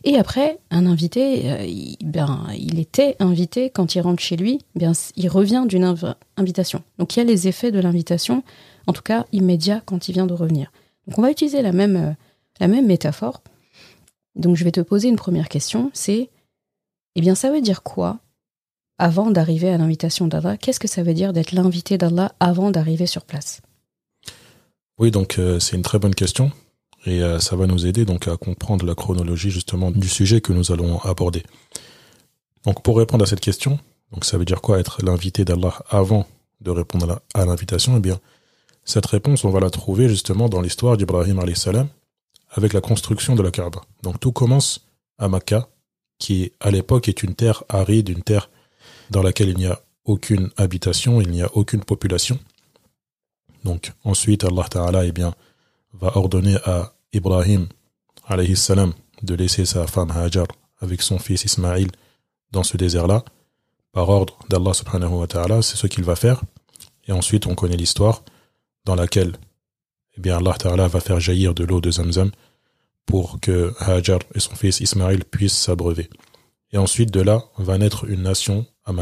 Et 0.05 0.17
après, 0.17 0.59
un 0.71 0.87
invité, 0.87 1.51
euh, 1.51 1.65
il, 1.65 1.97
ben, 2.03 2.47
il 2.57 2.79
était 2.79 3.17
invité 3.19 3.71
quand 3.71 3.95
il 3.95 4.01
rentre 4.01 4.23
chez 4.23 4.37
lui, 4.37 4.61
bien, 4.75 4.93
il 5.17 5.29
revient 5.29 5.65
d'une 5.69 5.85
inv- 5.85 6.15
invitation. 6.37 6.83
Donc 6.99 7.15
il 7.15 7.19
y 7.19 7.23
a 7.23 7.25
les 7.25 7.49
effets 7.49 7.71
de 7.71 7.81
l'invitation, 7.81 8.43
en 8.87 8.93
tout 8.93 9.03
cas 9.03 9.27
immédiat 9.33 9.83
quand 9.85 10.09
il 10.09 10.13
vient 10.13 10.27
de 10.27 10.33
revenir. 10.33 10.73
Donc 11.07 11.19
on 11.19 11.23
va 11.23 11.31
utiliser 11.31 11.61
la 11.61 11.73
même, 11.73 11.97
euh, 11.97 12.13
la 12.61 12.69
même 12.69 12.87
métaphore. 12.87 13.43
Donc 14.37 14.57
je 14.57 14.65
vais 14.65 14.73
te 14.73 14.81
poser 14.81 15.09
une 15.09 15.17
première 15.17 15.49
question, 15.49 15.91
c'est, 15.93 16.31
eh 17.15 17.21
bien 17.21 17.35
ça 17.35 17.51
veut 17.51 17.61
dire 17.61 17.83
quoi 17.83 18.21
avant 19.01 19.31
d'arriver 19.31 19.71
à 19.71 19.79
l'invitation 19.79 20.29
d'Allah 20.29 20.57
Qu'est-ce 20.57 20.79
que 20.79 20.89
ça 20.89 21.03
veut 21.03 21.15
dire 21.15 21.33
d'être 21.33 21.53
l'invité 21.53 21.99
d'Allah 21.99 22.33
avant 22.39 22.71
d'arriver 22.71 23.07
sur 23.07 23.25
place? 23.25 23.63
Oui, 24.99 25.11
donc 25.11 25.39
euh, 25.39 25.59
c'est 25.59 25.77
une 25.77 25.83
très 25.83 25.99
bonne 25.99 26.15
question 26.15 26.53
et 27.07 27.23
euh, 27.23 27.39
ça 27.39 27.57
va 27.57 27.67
nous 27.67 27.87
aider 27.87 28.05
donc 28.05 28.29
à 28.29 28.37
comprendre 28.37 28.85
la 28.85 28.95
chronologie 28.95 29.51
justement 29.51 29.91
du 29.91 30.09
sujet 30.09 30.43
que 30.43 30.53
nous 30.53 30.71
allons 30.71 30.99
aborder. 31.01 31.43
Donc 32.65 32.83
pour 32.83 32.99
répondre 32.99 33.25
à 33.25 33.27
cette 33.27 33.41
question, 33.41 33.79
donc 34.13 34.27
ça 34.27 34.37
veut 34.37 34.45
dire 34.45 34.61
quoi 34.61 34.79
être 34.79 35.03
l'invité 35.03 35.47
d'Allah 35.47 35.83
avant 35.89 36.27
de 36.61 36.71
répondre 36.71 37.23
à 37.33 37.45
l'invitation? 37.47 37.97
Eh 37.97 38.01
bien, 38.01 38.21
cette 38.85 39.07
réponse 39.07 39.45
on 39.45 39.51
va 39.51 39.61
la 39.61 39.71
trouver 39.71 40.11
justement 40.11 40.51
dans 40.51 40.61
l'histoire 40.61 40.99
d'Ibrahim 40.99 41.43
salam 41.55 41.89
avec 42.51 42.75
la 42.75 42.83
construction 42.83 43.35
de 43.35 43.43
la 43.43 43.51
Kaaba. 43.51 43.81
Donc 44.03 44.21
tout 44.21 44.33
commence 44.33 44.87
à 45.19 45.29
Makkah, 45.29 45.69
qui 46.19 46.53
à 46.61 46.71
l'époque 46.71 47.09
est 47.09 47.23
une 47.23 47.35
terre 47.35 47.65
aride, 47.71 48.11
une 48.11 48.23
terre 48.23 48.51
dans 49.11 49.23
laquelle 49.23 49.49
il 49.49 49.57
n'y 49.57 49.67
a 49.67 49.81
aucune 50.05 50.51
habitation, 50.57 51.21
il 51.21 51.31
n'y 51.31 51.43
a 51.43 51.51
aucune 51.55 51.85
population. 51.85 52.39
Donc 53.65 53.93
ensuite 54.05 54.45
Allah 54.45 54.67
Ta'ala 54.71 55.05
eh 55.05 55.13
va 55.93 56.17
ordonner 56.17 56.57
à 56.65 56.93
Ibrahim 57.13 57.69
salam 58.55 58.93
de 59.23 59.35
laisser 59.35 59.65
sa 59.65 59.87
femme 59.87 60.11
Hajar 60.11 60.47
avec 60.81 61.03
son 61.03 61.19
fils 61.19 61.45
Ismaïl 61.45 61.91
dans 62.53 62.63
ce 62.63 62.77
désert-là. 62.77 63.25
Par 63.93 64.09
ordre 64.09 64.39
d'Allah 64.49 64.73
subhanahu 64.73 65.15
wa 65.15 65.27
ta'ala, 65.27 65.63
c'est 65.63 65.77
ce 65.77 65.87
qu'il 65.89 66.05
va 66.05 66.15
faire. 66.15 66.41
Et 67.07 67.13
ensuite, 67.13 67.47
on 67.47 67.55
connaît 67.55 67.77
l'histoire 67.77 68.23
dans 68.85 68.95
laquelle 68.95 69.37
eh 70.17 70.21
bien, 70.21 70.39
Allah 70.39 70.55
Ta'ala 70.59 70.87
va 70.89 71.01
faire 71.01 71.21
jaillir 71.21 71.55
de 71.55 71.65
l'eau 71.65 71.81
de 71.81 71.91
Zamzam 71.91 72.31
pour 73.05 73.41
que 73.41 73.75
Hajar 73.81 74.21
et 74.35 74.41
son 74.41 74.55
fils 74.55 74.81
Ismaïl 74.81 75.25
puissent 75.25 75.59
s'abreuver. 75.59 76.09
Et 76.73 76.79
ensuite, 76.79 77.11
de 77.11 77.21
là, 77.21 77.43
va 77.59 77.79
naître 77.79 78.05
une 78.09 78.23
nation 78.23 78.67
à 78.85 78.93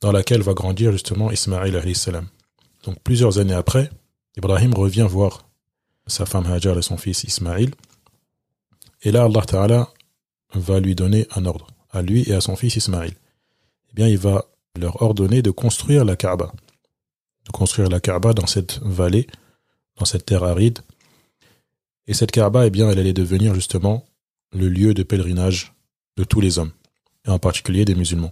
dans 0.00 0.12
laquelle 0.12 0.42
va 0.42 0.52
grandir 0.52 0.92
justement 0.92 1.30
Ismaïl 1.30 1.96
salam. 1.96 2.28
Donc 2.84 3.00
plusieurs 3.02 3.38
années 3.38 3.54
après, 3.54 3.90
Ibrahim 4.36 4.74
revient 4.74 5.06
voir 5.08 5.46
sa 6.06 6.26
femme 6.26 6.46
Hajar 6.46 6.78
et 6.78 6.82
son 6.82 6.96
fils 6.96 7.24
Ismaïl. 7.24 7.74
Et 9.02 9.10
là, 9.10 9.24
Allah 9.24 9.42
Ta'ala 9.42 9.88
va 10.54 10.80
lui 10.80 10.94
donner 10.94 11.26
un 11.34 11.44
ordre, 11.44 11.66
à 11.90 12.02
lui 12.02 12.28
et 12.28 12.34
à 12.34 12.40
son 12.40 12.56
fils 12.56 12.76
Ismaïl. 12.76 13.14
Eh 13.90 13.94
bien, 13.94 14.08
il 14.08 14.18
va 14.18 14.46
leur 14.78 15.02
ordonner 15.02 15.42
de 15.42 15.50
construire 15.50 16.04
la 16.04 16.16
Kaaba. 16.16 16.52
De 17.46 17.52
construire 17.52 17.88
la 17.88 18.00
Kaaba 18.00 18.34
dans 18.34 18.46
cette 18.46 18.78
vallée, 18.82 19.26
dans 19.96 20.04
cette 20.04 20.26
terre 20.26 20.44
aride. 20.44 20.80
Et 22.06 22.14
cette 22.14 22.30
Kaaba, 22.30 22.66
eh 22.66 22.70
bien, 22.70 22.90
elle 22.90 22.98
allait 22.98 23.12
devenir 23.12 23.54
justement 23.54 24.04
le 24.52 24.68
lieu 24.68 24.94
de 24.94 25.02
pèlerinage 25.02 25.72
de 26.16 26.24
tous 26.24 26.40
les 26.40 26.58
hommes, 26.58 26.72
et 27.25 27.29
en 27.29 27.39
particulier 27.39 27.85
des 27.85 27.95
musulmans. 27.95 28.31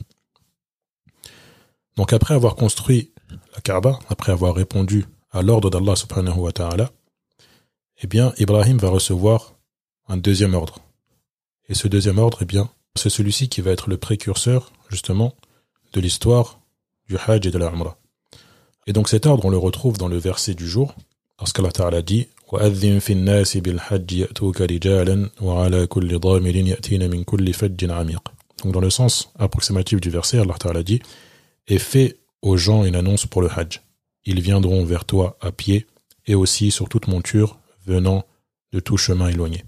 Donc 1.98 2.14
après 2.14 2.34
avoir 2.34 2.56
construit 2.56 3.12
la 3.54 3.62
Kaaba, 3.62 4.00
après 4.10 4.32
avoir 4.32 4.56
répondu 4.56 5.06
à 5.32 5.42
l'ordre 5.42 5.70
d'Allah 5.70 5.96
subhanahu 5.96 6.38
wa 6.38 6.52
ta'ala, 6.52 6.92
eh 8.02 8.08
bien, 8.08 8.34
Ibrahim 8.38 8.78
va 8.78 8.90
recevoir 8.90 9.56
un 10.08 10.18
deuxième 10.18 10.54
ordre. 10.54 10.80
Et 11.68 11.74
ce 11.74 11.88
deuxième 11.88 12.18
ordre, 12.18 12.40
eh 12.42 12.46
bien, 12.46 12.70
c'est 12.96 13.10
celui-ci 13.10 13.50
qui 13.50 13.62
va 13.62 13.72
être 13.72 13.90
le 13.90 13.98
précurseur, 13.98 14.72
justement, 14.90 15.36
de 15.94 16.02
l'histoire 16.02 16.60
du 17.08 17.18
Hajj 17.18 17.48
et 17.48 17.52
de 17.52 17.58
la 17.58 17.68
Umrah. 17.68 17.98
Et 18.88 18.94
donc 18.94 19.10
cet 19.10 19.26
ordre, 19.26 19.46
on 19.46 19.50
le 19.50 19.58
retrouve 19.58 19.98
dans 19.98 20.08
le 20.08 20.18
verset 20.18 20.54
du 20.54 20.68
jour, 20.68 20.96
lorsqu'Allah 21.40 21.72
Ta'ala 21.72 22.02
dit 22.02 22.28
وَأَذِّن 22.52 23.00
فِي 23.00 23.14
النَّاسِ 23.14 23.58
بِالْحَجِّ 23.58 24.12
يَأْتُوكَ 24.14 24.62
رِجَالًا 24.62 25.30
وَعَلَى 25.42 25.88
كُلِّ 25.88 26.20
ضَامِرٍ 26.20 26.56
يَأْتِينَ 26.56 27.10
مِنْ 27.10 27.24
كُلِّ 27.24 27.54
فَجٍّ 27.54 27.92
عَمِيقٍ 27.92 28.24
donc 28.65 28.73
dans 28.73 28.81
le 28.81 28.91
sens 28.91 29.31
approximatif 29.39 30.01
du 30.01 30.11
verset, 30.11 30.39
Allah 30.39 30.57
Ta'ala 30.59 30.83
dit 30.83 31.01
Et 31.69 31.79
fais 31.79 32.19
aux 32.43 32.57
gens 32.57 32.85
une 32.85 32.97
annonce 32.97 33.27
pour 33.27 33.43
le 33.43 33.51
Hajj. 33.51 33.83
Ils 34.25 34.41
viendront 34.41 34.85
vers 34.85 35.05
toi 35.05 35.37
à 35.41 35.53
pied 35.53 35.87
et 36.27 36.35
aussi 36.35 36.71
sur 36.71 36.89
toute 36.89 37.07
monture 37.07 37.59
venant 37.87 38.25
de 38.73 38.81
tout 38.81 38.97
chemin 38.97 39.29
éloigné. 39.29 39.65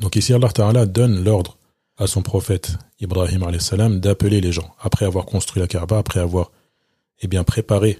Donc 0.00 0.14
ici 0.14 0.32
Allah 0.32 0.50
Ta'ala 0.50 0.86
donne 0.86 1.24
l'ordre 1.24 1.58
à 1.98 2.06
son 2.06 2.22
prophète 2.22 2.78
Ibrahim 3.00 3.58
salam 3.58 3.98
d'appeler 3.98 4.40
les 4.40 4.52
gens. 4.52 4.72
Après 4.80 5.04
avoir 5.04 5.26
construit 5.26 5.60
la 5.60 5.66
Kaaba, 5.66 5.98
après 5.98 6.20
avoir 6.20 6.52
eh 7.22 7.26
bien, 7.26 7.44
préparé 7.44 7.98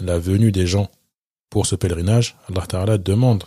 la 0.00 0.18
venue 0.18 0.52
des 0.52 0.66
gens 0.66 0.90
pour 1.50 1.66
ce 1.66 1.74
pèlerinage, 1.74 2.36
Allah 2.48 2.66
Ta'ala 2.66 2.96
demande 2.96 3.44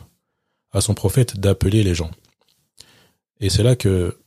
à 0.71 0.81
son 0.81 0.93
prophète 0.93 1.39
d'appeler 1.39 1.83
les 1.83 1.95
gens. 1.95 2.11
Et 3.39 3.49
c'est 3.49 3.63
là 3.63 3.75
que 3.75 4.19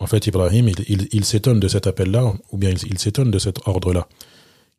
en 0.00 0.06
fait, 0.06 0.26
Ibrahim, 0.26 0.70
il, 0.88 1.24
s'étonne 1.24 1.60
de 1.60 1.68
cet 1.68 1.86
appel-là, 1.86 2.34
ou 2.50 2.58
bien 2.58 2.70
il, 2.70 2.98
s'étonne 2.98 3.30
de 3.30 3.38
cet 3.38 3.66
ordre-là, 3.66 4.08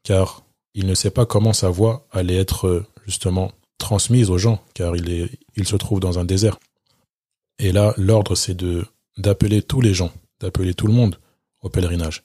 car 0.03 0.43
il 0.73 0.85
ne 0.87 0.93
sait 0.93 1.09
pas 1.09 1.25
comment 1.25 1.53
sa 1.53 1.69
voix 1.69 2.05
allait 2.11 2.35
être 2.35 2.85
justement 3.05 3.51
transmise 3.77 4.29
aux 4.29 4.37
gens, 4.37 4.61
car 4.73 4.95
il 4.95 5.67
se 5.67 5.75
trouve 5.77 5.99
dans 5.99 6.19
un 6.19 6.25
désert. 6.25 6.59
Et 7.59 7.71
là, 7.71 7.93
l'ordre, 7.97 8.35
c'est 8.35 8.55
de 8.55 8.85
d'appeler 9.17 9.61
tous 9.61 9.79
les 9.79 9.93
gens, 9.93 10.11
d'appeler 10.41 10.73
tout 10.73 10.87
le 10.87 10.93
monde 10.93 11.17
au 11.61 11.69
pèlerinage. 11.69 12.23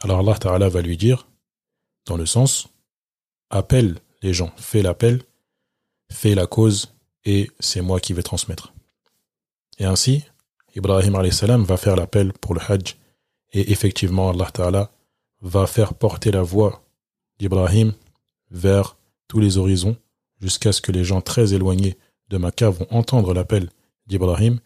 Alors 0.00 0.18
Allah 0.18 0.38
Ta'ala 0.38 0.68
va 0.68 0.82
lui 0.82 0.98
dire, 0.98 1.26
dans 2.06 2.16
le 2.16 2.26
sens, 2.26 2.68
appelle 3.48 3.98
les 4.20 4.34
gens, 4.34 4.52
fais 4.56 4.82
l'appel, 4.82 5.22
fais 6.10 6.34
la 6.34 6.46
cause, 6.46 6.94
et 7.24 7.50
c'est 7.60 7.80
moi 7.80 8.00
qui 8.00 8.12
vais 8.12 8.22
transmettre. 8.22 8.74
Et 9.78 9.84
ainsi, 9.84 10.24
Ibrahim 10.74 11.16
va 11.64 11.76
faire 11.76 11.96
l'appel 11.96 12.32
pour 12.32 12.54
le 12.54 12.60
Hajj, 12.60 12.96
et 13.52 13.72
effectivement, 13.72 14.30
Allah 14.30 14.50
Ta'ala 14.52 14.90
va 15.40 15.66
faire 15.66 15.94
porter 15.94 16.30
la 16.30 16.42
voix 16.42 16.82
d'Ibrahim 17.38 17.92
vers 18.50 18.96
tous 19.28 19.40
les 19.40 19.58
horizons, 19.58 19.96
jusqu'à 20.40 20.72
ce 20.72 20.80
que 20.80 20.92
les 20.92 21.04
gens 21.04 21.20
très 21.20 21.54
éloignés 21.54 21.96
de 22.28 22.38
Makkah 22.38 22.70
vont 22.70 22.86
entendre 22.90 23.34
l'appel 23.34 23.68
d'Ibrahim 24.06 24.58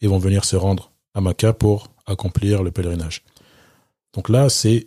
et 0.00 0.06
vont 0.06 0.18
venir 0.18 0.44
se 0.44 0.56
rendre 0.56 0.90
à 1.14 1.20
Makkah 1.20 1.52
pour 1.52 1.88
accomplir 2.06 2.62
le 2.62 2.70
pèlerinage. 2.70 3.22
Donc 4.12 4.28
là, 4.28 4.48
c'est 4.48 4.86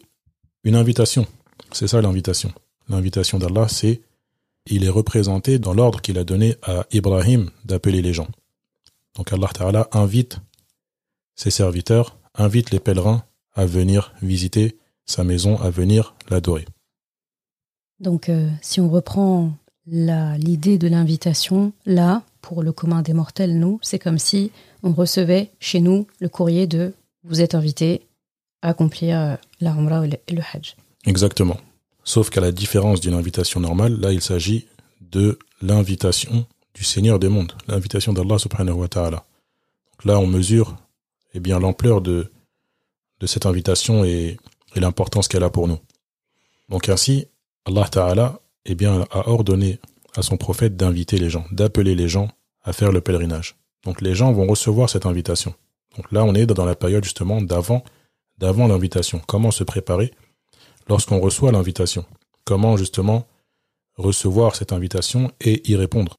une 0.64 0.76
invitation. 0.76 1.26
C'est 1.72 1.88
ça 1.88 2.02
l'invitation. 2.02 2.52
L'invitation 2.90 3.40
d'Allah, 3.40 3.68
c'est 3.68 4.02
il 4.70 4.84
est 4.84 4.90
représenté 4.90 5.60
dans 5.60 5.74
l'ordre 5.74 6.02
qu'il 6.02 6.18
a 6.18 6.24
donné 6.24 6.56
à 6.62 6.86
Ibrahim 6.92 7.50
d'appeler 7.64 8.02
les 8.02 8.14
gens. 8.14 8.28
Donc 9.16 9.32
Allah 9.32 9.50
Ta'ala 9.54 9.88
invite 9.92 10.40
ses 11.38 11.52
serviteurs, 11.52 12.18
invite 12.36 12.72
les 12.72 12.80
pèlerins 12.80 13.24
à 13.54 13.66
venir 13.66 14.14
visiter 14.22 14.78
sa 15.06 15.24
maison, 15.24 15.60
à 15.62 15.70
venir 15.70 16.16
l'adorer. 16.30 16.66
Donc 18.02 18.28
euh, 18.28 18.50
si 18.62 18.82
on 18.82 18.90
reprend 18.90 19.54
l'idée 19.86 20.78
de 20.78 20.90
l'invitation, 20.90 21.72
là, 21.86 22.24
pour 22.42 22.62
le 22.62 22.74
commun 22.74 23.02
des 23.02 23.14
mortels, 23.14 23.58
nous, 23.58 23.80
c'est 23.82 24.00
comme 24.00 24.20
si 24.20 24.52
on 24.84 24.92
recevait 24.92 25.50
chez 25.60 25.80
nous 25.80 26.08
le 26.20 26.28
courrier 26.28 26.68
de 26.68 26.94
vous 27.24 27.42
êtes 27.42 27.56
invité 27.56 28.02
à 28.62 28.70
accomplir 28.70 29.18
euh, 29.18 29.36
la 29.62 29.72
Umrah 29.72 30.06
et 30.06 30.34
le 30.34 30.42
Hajj. 30.42 30.76
Exactement. 31.06 31.58
Sauf 32.04 32.30
qu'à 32.30 32.42
la 32.42 32.52
différence 32.52 33.02
d'une 33.02 33.14
invitation 33.14 33.60
normale, 33.60 34.00
là, 34.00 34.12
il 34.12 34.22
s'agit 34.22 34.68
de 35.02 35.40
l'invitation 35.62 36.46
du 36.74 36.84
Seigneur 36.84 37.20
des 37.20 37.30
mondes, 37.30 37.54
l'invitation 37.68 38.14
d'Allah 38.14 38.38
subhanahu 38.38 38.76
wa 38.76 38.88
ta'ala. 38.88 39.26
Donc 39.92 40.06
là, 40.06 40.20
on 40.20 40.28
mesure 40.28 40.76
eh 41.34 41.40
bien 41.40 41.60
l'ampleur 41.60 42.02
de, 42.02 42.32
de 43.20 43.28
cette 43.28 43.46
invitation 43.46 44.04
et, 44.04 44.38
l'importance 44.76 45.28
qu'elle 45.28 45.44
a 45.44 45.50
pour 45.50 45.68
nous. 45.68 45.80
Donc 46.70 46.88
ainsi, 46.88 47.26
Allah 47.66 47.88
ta'ala 47.90 48.42
eh 48.66 48.76
bien, 48.76 49.06
a 49.10 49.28
ordonné 49.28 49.80
à 50.16 50.22
son 50.22 50.38
prophète 50.38 50.76
d'inviter 50.76 51.18
les 51.18 51.32
gens, 51.32 51.46
d'appeler 51.52 51.96
les 51.96 52.08
gens 52.08 52.28
à 52.62 52.74
faire 52.74 52.92
le 52.92 53.02
pèlerinage. 53.02 53.56
Donc 53.84 54.02
les 54.02 54.14
gens 54.14 54.32
vont 54.34 54.46
recevoir 54.46 54.88
cette 54.88 55.08
invitation. 55.08 55.56
Donc 55.96 56.12
là, 56.12 56.24
on 56.24 56.36
est 56.36 56.46
dans 56.46 56.66
la 56.66 56.76
période 56.76 57.04
justement 57.04 57.42
d'avant, 57.42 57.84
d'avant 58.38 58.68
l'invitation. 58.68 59.20
Comment 59.26 59.50
se 59.50 59.64
préparer 59.64 60.14
lorsqu'on 60.88 61.20
reçoit 61.20 61.52
l'invitation? 61.52 62.06
Comment 62.46 62.78
justement 62.78 63.26
recevoir 63.96 64.56
cette 64.56 64.74
invitation 64.74 65.32
et 65.42 65.68
y 65.68 65.76
répondre? 65.76 66.18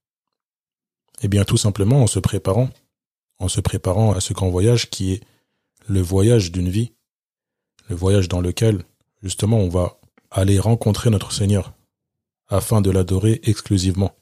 Eh 1.23 1.29
bien, 1.29 1.45
tout 1.45 1.57
simplement 1.57 2.03
en 2.03 2.09
se 2.09 2.19
préparant, 2.19 2.71
en 3.38 3.49
se 3.49 3.61
préparant 3.61 4.12
à 4.12 4.21
ce 4.21 4.33
grand 4.33 4.50
voyage 4.50 4.90
qui 4.90 5.12
est 5.12 5.23
le 5.88 6.00
voyage 6.00 6.52
d'une 6.52 6.68
vie, 6.68 6.92
le 7.88 7.97
voyage 7.97 8.28
dans 8.28 8.40
lequel 8.40 8.85
justement 9.23 9.59
on 9.59 9.68
va 9.68 9.99
aller 10.30 10.59
rencontrer 10.59 11.11
notre 11.11 11.33
Seigneur, 11.33 11.73
afin 12.49 12.80
de 12.80 12.90
l'adorer 12.90 13.40
exclusivement, 13.45 14.12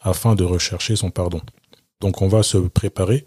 afin 0.00 0.34
de 0.34 0.44
rechercher 0.44 0.96
son 0.96 1.10
pardon. 1.10 1.40
Donc 2.00 2.22
on 2.22 2.28
va 2.28 2.42
se 2.42 2.58
préparer, 2.58 3.24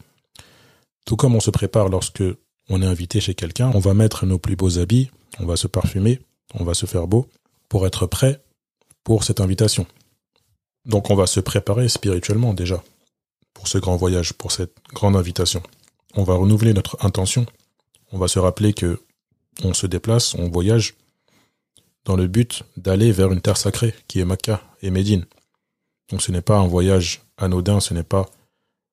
tout 1.05 1.15
comme 1.15 1.35
on 1.35 1.39
se 1.39 1.51
prépare 1.51 1.89
lorsque 1.89 2.23
on 2.69 2.81
est 2.81 2.85
invité 2.85 3.21
chez 3.21 3.35
quelqu'un, 3.35 3.71
on 3.73 3.79
va 3.79 3.93
mettre 3.93 4.25
nos 4.25 4.39
plus 4.39 4.55
beaux 4.55 4.79
habits, 4.79 5.11
on 5.39 5.45
va 5.45 5.55
se 5.55 5.67
parfumer, 5.67 6.19
on 6.53 6.63
va 6.63 6.73
se 6.73 6.85
faire 6.85 7.07
beau 7.07 7.27
pour 7.69 7.85
être 7.87 8.07
prêt 8.07 8.43
pour 9.03 9.23
cette 9.23 9.39
invitation. 9.39 9.85
Donc 10.85 11.09
on 11.09 11.15
va 11.15 11.27
se 11.27 11.39
préparer 11.39 11.87
spirituellement 11.89 12.53
déjà 12.53 12.83
pour 13.65 13.71
ce 13.71 13.79
grand 13.79 13.95
voyage, 13.95 14.33
pour 14.33 14.51
cette 14.51 14.75
grande 14.93 15.15
invitation. 15.15 15.63
On 16.13 16.23
va 16.23 16.35
renouveler 16.35 16.71
notre 16.71 17.03
intention. 17.03 17.47
On 18.11 18.19
va 18.19 18.27
se 18.27 18.37
rappeler 18.37 18.73
que 18.73 19.01
on 19.63 19.73
se 19.73 19.87
déplace, 19.87 20.35
on 20.35 20.49
voyage 20.49 20.93
dans 22.03 22.15
le 22.15 22.27
but 22.27 22.61
d'aller 22.77 23.11
vers 23.11 23.31
une 23.31 23.41
terre 23.41 23.57
sacrée 23.57 23.95
qui 24.07 24.19
est 24.19 24.23
Makkah 24.23 24.61
et 24.83 24.91
Médine. 24.91 25.25
Donc 26.11 26.21
ce 26.21 26.31
n'est 26.31 26.43
pas 26.43 26.59
un 26.59 26.67
voyage 26.67 27.23
anodin, 27.37 27.79
ce 27.79 27.95
n'est 27.95 28.03
pas 28.03 28.29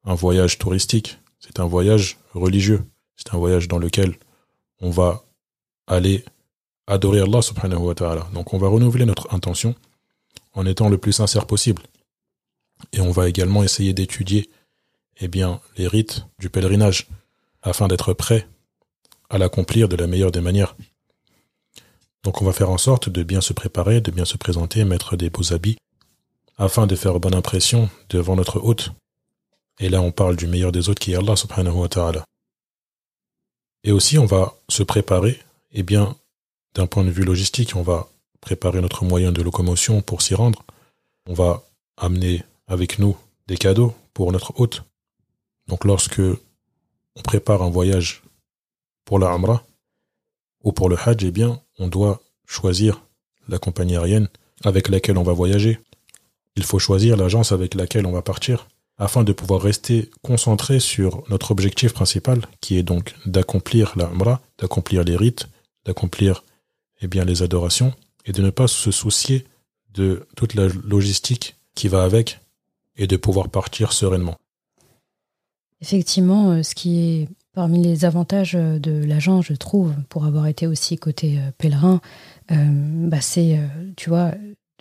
un 0.05 0.15
voyage 0.15 0.57
touristique, 0.57 1.19
c'est 1.39 1.61
un 1.61 1.67
voyage 1.67 2.17
religieux. 2.33 2.83
C'est 3.17 3.35
un 3.35 3.39
voyage 3.39 3.69
dans 3.69 3.79
lequel 3.79 4.17
on 4.81 4.89
va 4.89 5.23
aller 5.87 6.25
adorer 6.87 7.21
Allah 7.21 7.43
subhanahu 7.43 7.83
wa 7.83 7.95
ta'ala. 7.95 8.27
Donc 8.33 8.55
on 8.55 8.59
va 8.59 8.69
renouveler 8.69 9.05
notre 9.05 9.35
intention 9.35 9.75
en 10.55 10.65
étant 10.65 10.89
le 10.89 10.97
plus 10.97 11.13
sincère 11.13 11.47
possible. 11.47 11.83
Et 12.95 13.03
on 13.03 13.11
va 13.11 13.29
également 13.29 13.63
essayer 13.63 13.93
d'étudier 13.93 14.49
eh 15.23 15.29
bien, 15.29 15.61
les 15.77 15.87
rites 15.87 16.27
du 16.41 16.51
pèlerinage 16.51 17.07
afin 17.63 17.87
d'être 17.87 18.13
prêt 18.13 18.49
à 19.31 19.39
l'accomplir 19.39 19.89
de 19.89 19.95
la 19.95 20.09
meilleure 20.09 20.33
des 20.33 20.41
manières. 20.41 20.77
Donc 22.25 22.43
on 22.43 22.45
va 22.45 22.53
faire 22.53 22.71
en 22.71 22.79
sorte 22.79 23.09
de 23.09 23.23
bien 23.23 23.41
se 23.41 23.53
préparer, 23.53 24.01
de 24.01 24.11
bien 24.11 24.25
se 24.25 24.37
présenter, 24.37 24.85
mettre 24.85 25.17
des 25.17 25.31
beaux 25.31 25.53
habits, 25.53 25.79
afin 26.59 26.89
de 26.89 26.97
faire 26.97 27.21
bonne 27.21 27.37
impression 27.37 27.89
devant 28.09 28.35
notre 28.35 28.59
hôte. 28.61 28.91
Et 29.79 29.89
là 29.89 30.03
on 30.03 30.11
parle 30.11 30.35
du 30.35 30.49
meilleur 30.49 30.73
des 30.73 30.89
autres 30.89 31.01
qui 31.01 31.13
est 31.13 31.17
Allah 31.17 31.37
subhanahu 31.37 31.77
wa 31.77 31.89
ta'ala. 31.89 32.25
Et 33.85 33.93
aussi 33.93 34.19
on 34.19 34.27
va 34.27 34.55
se 34.69 34.83
préparer, 34.83 35.41
eh 35.71 35.85
bien, 35.85 36.17
d'un 36.75 36.89
point 36.89 37.05
de 37.05 37.11
vue 37.11 37.25
logistique, 37.25 37.77
on 37.77 37.83
va 37.83 38.09
préparer 38.41 38.81
notre 38.81 39.05
moyen 39.05 39.31
de 39.31 39.41
locomotion 39.41 40.03
pour 40.03 40.21
s'y 40.21 40.35
rendre. 40.35 40.65
On 41.29 41.35
va 41.35 41.63
amener 41.97 42.43
avec 42.67 42.99
nous 42.99 43.17
des 43.47 43.57
cadeaux 43.57 43.95
pour 44.15 44.33
notre 44.33 44.59
hôte. 44.61 44.83
Donc 45.73 45.87
lorsque 45.87 46.21
on 46.21 47.23
prépare 47.23 47.63
un 47.63 47.71
voyage 47.71 48.23
pour 49.07 49.19
la 49.19 49.33
Amra 49.33 49.65
ou 50.63 50.71
pour 50.71 50.91
le 50.91 50.99
Hajj, 51.03 51.25
eh 51.25 51.31
bien, 51.31 51.63
on 51.79 51.89
doit 51.89 52.21
choisir 52.45 53.07
la 53.49 53.59
compagnie 53.59 53.97
aérienne 53.97 54.29
avec 54.65 54.91
laquelle 54.91 55.17
on 55.17 55.23
va 55.23 55.33
voyager. 55.33 55.81
Il 56.57 56.65
faut 56.65 56.79
choisir 56.79 57.17
l'agence 57.17 57.53
avec 57.53 57.75
laquelle 57.75 58.05
on 58.05 58.13
va 58.13 58.21
partir 58.21 58.69
afin 58.99 59.25
de 59.25 59.33
pouvoir 59.33 59.63
rester 59.63 60.11
concentré 60.21 60.79
sur 60.79 61.23
notre 61.31 61.53
objectif 61.53 61.95
principal 61.95 62.43
qui 62.61 62.77
est 62.77 62.83
donc 62.83 63.15
d'accomplir 63.25 63.95
la 63.97 64.11
Umrah, 64.11 64.43
d'accomplir 64.59 65.05
les 65.05 65.17
rites, 65.17 65.49
d'accomplir 65.87 66.45
eh 67.01 67.07
bien 67.07 67.25
les 67.25 67.43
adorations 67.43 67.95
et 68.27 68.33
de 68.33 68.43
ne 68.43 68.51
pas 68.51 68.69
se 68.69 68.91
soucier 68.91 69.47
de 69.95 70.29
toute 70.37 70.53
la 70.53 70.69
logistique 70.69 71.57
qui 71.75 71.89
va 71.89 72.05
avec 72.05 72.41
et 72.97 73.07
de 73.07 73.17
pouvoir 73.17 73.49
partir 73.49 73.95
sereinement. 73.95 74.37
Effectivement, 75.83 76.53
euh, 76.53 76.63
ce 76.63 76.75
qui 76.75 77.01
est 77.01 77.29
Parmi 77.55 77.83
les 77.83 78.07
avantages 78.07 78.55
euh, 78.57 78.79
de 78.79 79.05
l'agent, 79.05 79.43
je 79.43 79.53
trouve, 79.53 79.93
pour 80.09 80.25
avoir 80.25 80.47
été 80.47 80.67
aussi 80.67 80.97
côté 80.97 81.37
euh, 81.37 81.51
pèlerin, 81.59 82.01
bah 82.49 83.21
c'est, 83.23 83.59
tu 83.97 84.11
vois, 84.11 84.33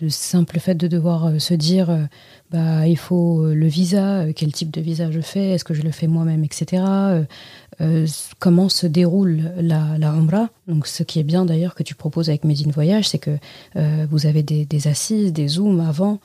le 0.01 0.09
simple 0.09 0.59
fait 0.59 0.75
de 0.75 0.87
devoir 0.87 1.39
se 1.39 1.53
dire, 1.53 2.09
bah, 2.49 2.85
il 2.85 2.97
faut 2.97 3.45
le 3.45 3.67
visa, 3.67 4.25
quel 4.33 4.51
type 4.51 4.71
de 4.71 4.81
visa 4.81 5.09
je 5.09 5.21
fais, 5.21 5.51
est-ce 5.51 5.63
que 5.63 5.73
je 5.73 5.81
le 5.81 5.91
fais 5.91 6.07
moi-même, 6.07 6.43
etc. 6.43 6.83
comment 8.39 8.67
se 8.67 8.87
déroule 8.87 9.53
la, 9.57 9.97
la. 9.97 10.13
Donc, 10.67 10.85
ce 10.85 11.03
qui 11.03 11.19
est 11.19 11.23
bien 11.23 11.45
d'ailleurs 11.45 11.75
que 11.75 11.83
tu 11.83 11.95
proposes 11.95 12.27
avec 12.27 12.43
Medine 12.43 12.71
Voyage, 12.71 13.07
c'est 13.07 13.19
que 13.19 13.37
vous 14.09 14.25
avez 14.25 14.43
des, 14.43 14.65
des, 14.65 14.87
assises, 14.89 15.31
des 15.31 15.47
zooms 15.47 15.79
avant 15.79 16.19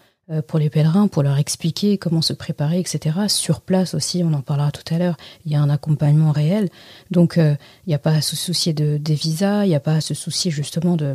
pour 0.49 0.59
les 0.59 0.71
pèlerins, 0.71 1.07
pour 1.07 1.23
leur 1.23 1.39
expliquer 1.39 1.99
comment 1.99 2.23
se 2.23 2.33
préparer, 2.33 2.81
etc. 2.81 3.17
Sur 3.29 3.61
place 3.61 3.95
aussi, 3.95 4.23
on 4.25 4.33
en 4.33 4.41
parlera 4.41 4.73
tout 4.73 4.83
à 4.93 4.99
l'heure, 4.99 5.17
il 5.45 5.53
y 5.53 5.55
a 5.55 5.61
un 5.61 5.71
accompagnement 5.71 6.33
réel. 6.33 6.69
Donc, 7.11 7.39
euh, 7.39 7.55
il 7.87 7.91
n'y 7.91 7.95
a 7.95 8.01
pas 8.01 8.11
à 8.11 8.21
se 8.21 8.35
soucier 8.35 8.73
de, 8.73 8.97
des 8.97 9.15
visas, 9.15 9.65
il 9.65 9.69
n'y 9.69 9.77
a 9.77 9.81
pas 9.81 9.95
à 9.95 10.01
se 10.01 10.15
soucier 10.15 10.51
justement 10.51 10.97
de... 10.97 11.15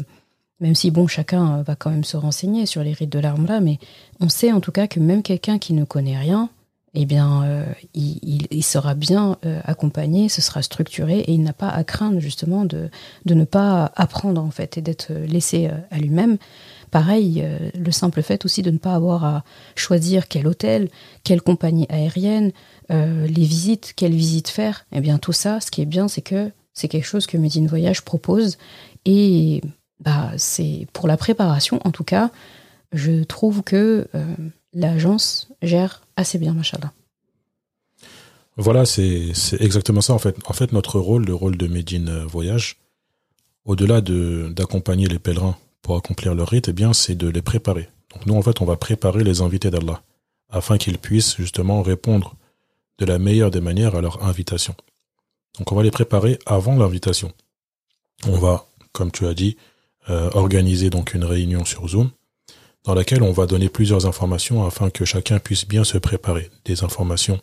Même 0.62 0.76
si, 0.76 0.92
bon, 0.92 1.08
chacun 1.08 1.58
euh, 1.58 1.64
va 1.64 1.76
quand 1.76 1.90
même 1.90 2.04
se 2.04 2.16
renseigner 2.16 2.66
sur 2.66 2.84
les 2.84 2.94
rites 2.94 3.12
de 3.12 3.20
l'arme 3.20 3.46
là, 3.48 3.60
mais 3.60 3.80
on 4.22 4.30
sait 4.30 4.54
en 4.54 4.62
tout 4.62 4.72
cas 4.72 4.88
que 4.88 5.00
même 5.00 5.24
quelqu'un 5.24 5.60
qui 5.60 5.74
ne 5.74 5.84
connaît 5.84 6.18
rien, 6.18 6.50
eh 6.94 7.06
bien, 7.06 7.66
il, 7.94 8.48
il, 8.52 8.64
sera 8.64 8.96
bien 8.96 9.38
accompagné, 9.64 10.28
ce 10.28 10.42
sera 10.42 10.62
structuré 10.62 11.20
et 11.20 11.32
il 11.32 11.42
n'a 11.42 11.54
pas 11.54 11.70
à 11.70 11.86
craindre 11.86 12.20
justement 12.20 12.66
de, 12.66 12.90
de 13.24 13.34
ne 13.34 13.46
pas 13.46 13.94
apprendre 13.96 14.44
en 14.44 14.52
fait 14.52 14.78
et 14.78 14.82
d'être 14.82 15.14
laissé 15.14 15.70
à 15.90 15.98
lui-même. 15.98 16.38
Pareil, 16.92 17.42
euh, 17.42 17.70
le 17.74 17.92
simple 17.92 18.22
fait 18.22 18.44
aussi 18.44 18.62
de 18.62 18.70
ne 18.70 18.78
pas 18.78 18.94
avoir 18.94 19.24
à 19.24 19.44
choisir 19.76 20.28
quel 20.28 20.46
hôtel, 20.46 20.90
quelle 21.24 21.42
compagnie 21.42 21.86
aérienne, 21.90 22.52
euh, 22.92 23.26
les 23.28 23.46
visites, 23.46 23.94
quelle 23.96 24.14
visite 24.14 24.50
faire, 24.50 24.86
eh 24.92 25.00
bien 25.00 25.18
tout 25.18 25.32
ça, 25.32 25.62
ce 25.62 25.72
qui 25.72 25.82
est 25.82 25.86
bien, 25.86 26.10
c'est 26.10 26.22
que 26.22 26.52
C'est 26.74 26.90
quelque 26.90 27.06
chose 27.06 27.28
que 27.28 27.38
Medine 27.38 27.68
Voyage 27.68 28.02
propose. 28.02 28.58
Et 29.06 29.62
bah, 30.02 30.32
c'est 30.38 30.88
pour 30.92 31.08
la 31.08 31.16
préparation, 31.16 31.80
en 31.86 31.92
tout 31.92 32.04
cas, 32.04 32.30
je 32.92 33.24
trouve 33.24 33.64
que 33.64 34.08
euh, 34.14 34.36
l'agence 34.74 35.50
gère 35.62 36.02
assez 36.18 36.40
bien, 36.40 36.54
machallah. 36.54 36.92
Voilà, 38.58 38.86
c'est 38.86 39.32
exactement 39.60 40.02
ça 40.02 40.14
en 40.14 40.20
fait. 40.20 40.36
En 40.46 40.54
fait, 40.54 40.74
notre 40.74 41.00
rôle, 41.00 41.26
le 41.26 41.34
rôle 41.34 41.56
de 41.58 41.68
Medine 41.68 42.24
Voyage, 42.26 42.78
au-delà 43.64 44.02
d'accompagner 44.02 45.08
les 45.08 45.20
pèlerins 45.20 45.58
pour 45.82 45.96
accomplir 45.96 46.36
leur 46.36 46.50
rite, 46.50 46.70
eh 46.70 46.74
bien, 46.74 46.94
c'est 46.94 47.16
de 47.16 47.28
les 47.28 47.42
préparer. 47.42 47.90
Donc 48.14 48.26
nous, 48.26 48.36
en 48.36 48.42
fait, 48.42 48.62
on 48.62 48.66
va 48.66 48.76
préparer 48.76 49.24
les 49.24 49.42
invités 49.42 49.72
d'Allah 49.72 50.02
afin 50.50 50.78
qu'ils 50.78 50.98
puissent 50.98 51.38
justement 51.38 51.82
répondre 51.82 52.36
de 53.00 53.06
la 53.06 53.18
meilleure 53.18 53.52
des 53.52 53.62
manières 53.62 53.96
à 53.96 54.02
leur 54.02 54.24
invitation. 54.24 54.76
Donc 55.58 55.72
on 55.72 55.76
va 55.76 55.84
les 55.84 55.92
préparer 55.92 56.38
avant 56.46 56.76
l'invitation. 56.76 57.32
On 58.28 58.38
va, 58.38 58.66
comme 58.92 59.12
tu 59.12 59.26
as 59.26 59.34
dit, 59.34 59.58
euh, 60.10 60.30
organiser 60.34 60.90
donc 60.90 61.14
une 61.14 61.24
réunion 61.24 61.66
sur 61.66 61.88
Zoom 61.88 62.12
dans 62.84 62.96
laquelle 62.96 63.22
on 63.22 63.32
va 63.32 63.46
donner 63.46 63.70
plusieurs 63.70 64.06
informations 64.08 64.66
afin 64.66 64.90
que 64.90 65.06
chacun 65.06 65.40
puisse 65.40 65.68
bien 65.68 65.84
se 65.84 65.98
préparer. 65.98 66.50
Des 66.66 66.84
informations 66.84 67.40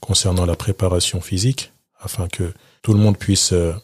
concernant 0.00 0.46
la 0.46 0.56
préparation 0.56 1.20
physique, 1.20 1.72
afin 2.00 2.28
que 2.28 2.52
tout 2.82 2.94
le 2.94 3.00
monde 3.00 3.18
puisse 3.18 3.52
euh, 3.52 3.74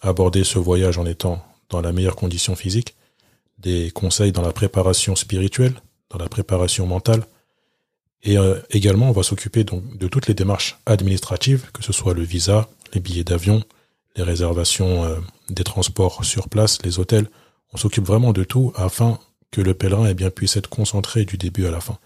aborder 0.00 0.44
ce 0.44 0.58
voyage 0.58 0.98
en 0.98 1.06
étant 1.06 1.44
dans 1.70 1.80
la 1.80 1.92
meilleure 1.92 2.16
condition 2.16 2.54
physique, 2.54 2.94
des 3.64 3.90
conseils 3.90 4.30
dans 4.30 4.42
la 4.42 4.52
préparation 4.52 5.16
spirituelle, 5.16 5.74
dans 6.10 6.18
la 6.18 6.28
préparation 6.28 6.86
mentale, 6.86 7.24
et 8.22 8.38
euh, 8.38 8.58
également 8.70 9.08
on 9.08 9.12
va 9.12 9.22
s'occuper 9.22 9.64
donc 9.64 9.96
de 9.98 10.06
toutes 10.06 10.28
les 10.28 10.34
démarches 10.34 10.78
administratives, 10.86 11.70
que 11.72 11.82
ce 11.82 11.92
soit 11.92 12.14
le 12.14 12.22
visa, 12.22 12.68
les 12.92 13.00
billets 13.00 13.24
d'avion, 13.24 13.62
les 14.16 14.22
réservations 14.22 15.04
euh, 15.04 15.16
des 15.50 15.64
transports 15.64 16.24
sur 16.24 16.48
place, 16.48 16.78
les 16.84 16.98
hôtels. 16.98 17.28
On 17.72 17.76
s'occupe 17.76 18.04
vraiment 18.04 18.32
de 18.32 18.44
tout 18.44 18.72
afin 18.76 19.18
que 19.50 19.60
le 19.60 19.74
pèlerin 19.74 20.08
eh 20.08 20.14
bien, 20.14 20.30
puisse 20.30 20.56
être 20.56 20.68
concentré 20.68 21.24
du 21.24 21.36
début 21.36 21.66
à 21.66 21.70
la 21.70 21.80
fin. 21.80 21.98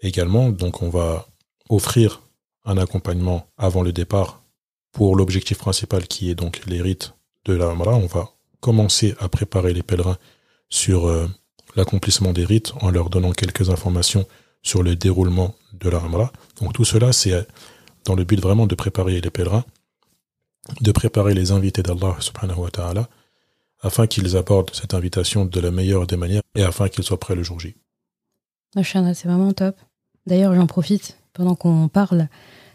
Également, 0.00 0.50
donc 0.50 0.82
on 0.82 0.88
va 0.88 1.26
offrir 1.68 2.22
un 2.64 2.76
accompagnement 2.78 3.46
avant 3.56 3.82
le 3.82 3.92
départ 3.92 4.42
pour 4.92 5.16
l'objectif 5.16 5.58
principal 5.58 6.06
qui 6.06 6.30
est 6.30 6.34
donc 6.34 6.62
les 6.66 6.80
rites 6.80 7.14
de 7.44 7.54
la 7.54 7.68
Hamra. 7.68 7.94
On 7.94 8.06
va 8.06 8.30
commencer 8.60 9.14
à 9.20 9.28
préparer 9.28 9.72
les 9.72 9.82
pèlerins 9.82 10.18
sur 10.74 11.06
euh, 11.06 11.28
l'accomplissement 11.76 12.32
des 12.32 12.44
rites 12.44 12.72
en 12.80 12.90
leur 12.90 13.08
donnant 13.08 13.30
quelques 13.30 13.70
informations 13.70 14.26
sur 14.60 14.82
le 14.82 14.96
déroulement 14.96 15.54
de 15.72 15.88
la 15.88 15.98
Hamra. 15.98 16.32
Donc 16.60 16.72
tout 16.72 16.84
cela, 16.84 17.12
c'est 17.12 17.32
euh, 17.32 17.42
dans 18.04 18.16
le 18.16 18.24
but 18.24 18.40
vraiment 18.40 18.66
de 18.66 18.74
préparer 18.74 19.20
les 19.20 19.30
pèlerins, 19.30 19.64
de 20.80 20.90
préparer 20.90 21.32
les 21.32 21.52
invités 21.52 21.82
d'Allah 21.82 22.16
subhanahu 22.18 22.58
wa 22.58 22.70
ta'ala 22.70 23.08
afin 23.82 24.08
qu'ils 24.08 24.36
abordent 24.36 24.70
cette 24.72 24.94
invitation 24.94 25.44
de 25.44 25.60
la 25.60 25.70
meilleure 25.70 26.08
des 26.08 26.16
manières 26.16 26.42
et 26.56 26.64
afin 26.64 26.88
qu'ils 26.88 27.04
soient 27.04 27.20
prêts 27.20 27.36
le 27.36 27.44
jour 27.44 27.60
J. 27.60 27.76
c'est 28.82 29.24
vraiment 29.24 29.52
top. 29.52 29.76
D'ailleurs, 30.26 30.54
j'en 30.54 30.66
profite 30.66 31.18
pendant 31.34 31.54
qu'on 31.54 31.86
parle 31.88 32.28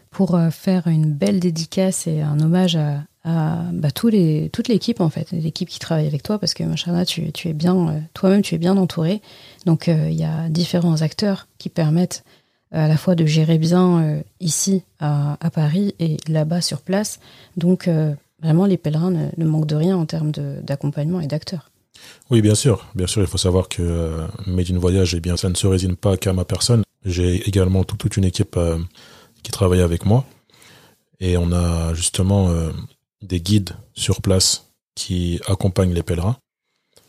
pour 0.08 0.36
euh, 0.36 0.48
faire 0.50 0.86
une 0.86 1.12
belle 1.12 1.38
dédicace 1.38 2.06
et 2.06 2.22
un 2.22 2.40
hommage 2.40 2.76
à, 2.76 3.02
bah, 3.24 3.90
tous 3.94 4.08
les, 4.08 4.50
toute 4.50 4.68
l'équipe 4.68 5.00
en 5.00 5.10
fait, 5.10 5.30
l'équipe 5.32 5.68
qui 5.68 5.78
travaille 5.78 6.06
avec 6.06 6.22
toi 6.22 6.38
parce 6.38 6.54
que 6.54 6.62
Machana, 6.62 7.04
tu, 7.04 7.32
tu 7.32 7.48
es 7.48 7.52
bien, 7.52 7.88
euh, 7.88 8.00
toi-même 8.14 8.42
tu 8.42 8.54
es 8.54 8.58
bien 8.58 8.76
entouré. 8.76 9.20
Donc 9.66 9.88
euh, 9.88 10.08
il 10.08 10.18
y 10.18 10.24
a 10.24 10.48
différents 10.48 11.02
acteurs 11.02 11.46
qui 11.58 11.68
permettent 11.68 12.24
à 12.72 12.86
la 12.86 12.96
fois 12.96 13.16
de 13.16 13.26
gérer 13.26 13.58
bien 13.58 14.22
ici 14.38 14.84
à, 15.00 15.36
à, 15.44 15.50
Paris 15.50 15.94
et 15.98 16.18
là-bas 16.28 16.60
sur 16.60 16.82
place. 16.82 17.18
Donc 17.56 17.88
vraiment, 18.40 18.64
les 18.64 18.76
pèlerins 18.76 19.10
ne, 19.10 19.44
manquent 19.44 19.66
de 19.66 19.74
rien 19.74 19.96
en 19.96 20.06
termes 20.06 20.30
d'accompagnement 20.30 21.20
et 21.20 21.26
d'acteurs. 21.26 21.70
Oui, 22.30 22.42
bien 22.42 22.54
sûr. 22.54 22.86
Bien 22.94 23.06
sûr, 23.06 23.22
il 23.22 23.28
faut 23.28 23.38
savoir 23.38 23.68
que 23.68 23.82
euh, 23.82 24.26
Made 24.46 24.70
in 24.70 24.78
Voyage, 24.78 25.14
eh 25.14 25.20
bien, 25.20 25.36
ça 25.36 25.48
ne 25.48 25.54
se 25.54 25.66
résigne 25.66 25.96
pas 25.96 26.16
qu'à 26.16 26.32
ma 26.32 26.44
personne. 26.44 26.82
J'ai 27.04 27.46
également 27.48 27.84
toute 27.84 28.16
une 28.16 28.24
équipe 28.24 28.56
euh, 28.56 28.78
qui 29.42 29.50
travaille 29.50 29.80
avec 29.80 30.06
moi. 30.06 30.24
Et 31.18 31.36
on 31.36 31.52
a 31.52 31.92
justement 31.94 32.48
euh, 32.48 32.70
des 33.22 33.40
guides 33.40 33.76
sur 33.94 34.22
place 34.22 34.70
qui 34.94 35.40
accompagnent 35.46 35.94
les 35.94 36.02
pèlerins. 36.02 36.36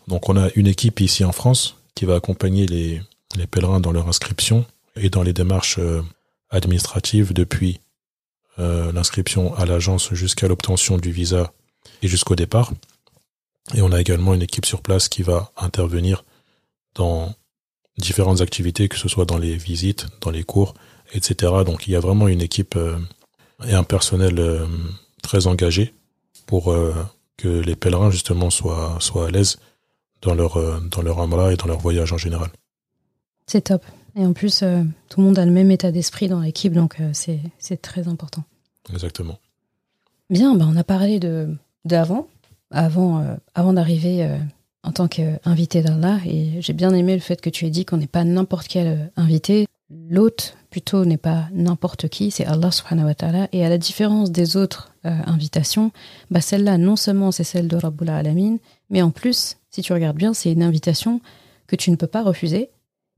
Donc 0.08 0.30
on 0.30 0.38
a 0.38 0.50
une 0.56 0.68
équipe 0.68 1.00
ici 1.00 1.24
en 1.24 1.32
France 1.32 1.78
qui 1.96 2.06
va 2.06 2.16
accompagner 2.16 2.66
les, 2.66 3.02
pèlerins 3.50 3.80
dans 3.80 3.92
leur 3.92 4.08
inscription 4.08 4.66
et 4.96 5.10
dans 5.10 5.24
les 5.24 5.34
démarches 5.34 5.80
administratives 6.50 7.34
depuis 7.34 7.80
euh, 8.60 8.92
l'inscription 8.92 9.56
à 9.56 9.66
l'agence 9.66 10.14
jusqu'à 10.14 10.48
l'obtention 10.48 10.98
du 10.98 11.12
visa 11.12 11.54
et 12.02 12.08
jusqu'au 12.08 12.36
départ. 12.36 12.74
Et 13.74 13.82
on 13.82 13.92
a 13.92 14.02
également 14.02 14.34
une 14.34 14.42
équipe 14.42 14.66
sur 14.66 14.82
place 14.82 15.08
qui 15.08 15.24
va 15.24 15.52
intervenir 15.56 16.26
dans 16.96 17.34
différentes 17.98 18.42
activités, 18.42 18.90
que 18.90 18.98
ce 18.98 19.08
soit 19.08 19.26
dans 19.26 19.38
les 19.38 19.56
visites, 19.56 20.08
dans 20.20 20.32
les 20.32 20.44
cours, 20.44 20.74
etc. 21.14 21.54
Donc 21.66 21.88
il 21.88 21.92
y 21.94 21.96
a 21.96 22.02
vraiment 22.02 22.28
une 22.28 22.42
équipe 22.42 22.76
euh, 22.76 22.98
et 23.66 23.74
un 23.74 23.84
personnel 23.84 24.38
euh, 24.40 24.68
très 25.24 25.48
engagé 25.48 25.94
pour 26.52 26.76
que 27.38 27.48
les 27.48 27.78
pèlerins 27.78 28.12
justement 28.12 28.50
soient, 28.50 28.98
soient 29.00 29.28
à 29.28 29.32
l'aise 29.32 29.56
dans 30.22 30.36
leur, 30.36 30.82
dans 30.82 31.02
leur 31.02 31.22
amra 31.22 31.54
et 31.54 31.56
dans 31.56 31.68
leur 31.68 31.80
voyage 31.80 32.12
en 32.12 32.18
général. 32.18 32.50
C'est 33.48 33.62
top. 33.62 33.86
Et 34.16 34.26
en 34.26 34.34
plus, 34.34 34.62
euh, 34.62 34.84
tout 35.10 35.22
le 35.22 35.26
monde 35.26 35.40
a 35.40 35.46
le 35.46 35.52
même 35.52 35.72
état 35.72 35.92
d'esprit 35.92 36.28
dans 36.28 36.42
l'équipe, 36.42 36.74
donc 36.74 37.00
euh, 37.00 37.12
c'est 37.14 37.82
très 37.82 38.08
important. 38.08 38.44
Exactement. 38.92 39.40
Bien, 40.30 40.56
bah, 40.56 40.66
on 40.68 40.76
a 40.76 40.84
parlé 40.84 41.20
de 41.20 41.50
d'avant, 41.86 42.28
avant, 42.70 43.20
euh, 43.20 43.36
avant 43.56 43.74
d'arriver 43.74 44.30
en 44.84 44.92
tant 44.92 45.08
qu'invité 45.08 45.82
d'Allah, 45.82 46.20
et 46.26 46.62
j'ai 46.62 46.74
bien 46.74 46.94
aimé 46.94 47.14
le 47.16 47.22
fait 47.22 47.42
que 47.42 47.50
tu 47.50 47.66
aies 47.66 47.70
dit 47.70 47.86
qu'on 47.86 47.98
n'est 47.98 48.08
pas 48.08 48.24
n'importe 48.24 48.68
quel 48.68 49.12
invité. 49.16 49.68
L'hôte, 49.90 50.58
plutôt, 50.72 51.06
n'est 51.06 51.18
pas 51.18 51.48
n'importe 51.52 52.08
qui, 52.08 52.32
c'est 52.32 52.46
Allah 52.46 52.72
subhanahu 52.72 53.06
wa 53.06 53.14
ta'ala. 53.14 53.48
Et 53.52 53.64
à 53.64 53.70
la 53.70 53.78
différence 53.78 54.32
des 54.32 54.58
autres 54.58 54.92
invitations, 55.04 55.92
bah, 56.32 56.42
celle-là, 56.42 56.78
non 56.78 56.96
seulement 56.96 57.32
c'est 57.32 57.44
celle 57.44 57.68
de 57.68 57.76
Rabbul 57.76 58.10
Alamin, 58.10 58.58
mais 58.90 59.02
en 59.02 59.12
plus, 59.12 59.58
si 59.70 59.82
tu 59.82 59.94
regardes 59.94 60.18
bien, 60.18 60.34
c'est 60.34 60.52
une 60.52 60.64
invitation 60.64 61.22
que 61.68 61.76
tu 61.76 61.92
ne 61.92 61.96
peux 61.96 62.08
pas 62.08 62.24
refuser 62.24 62.70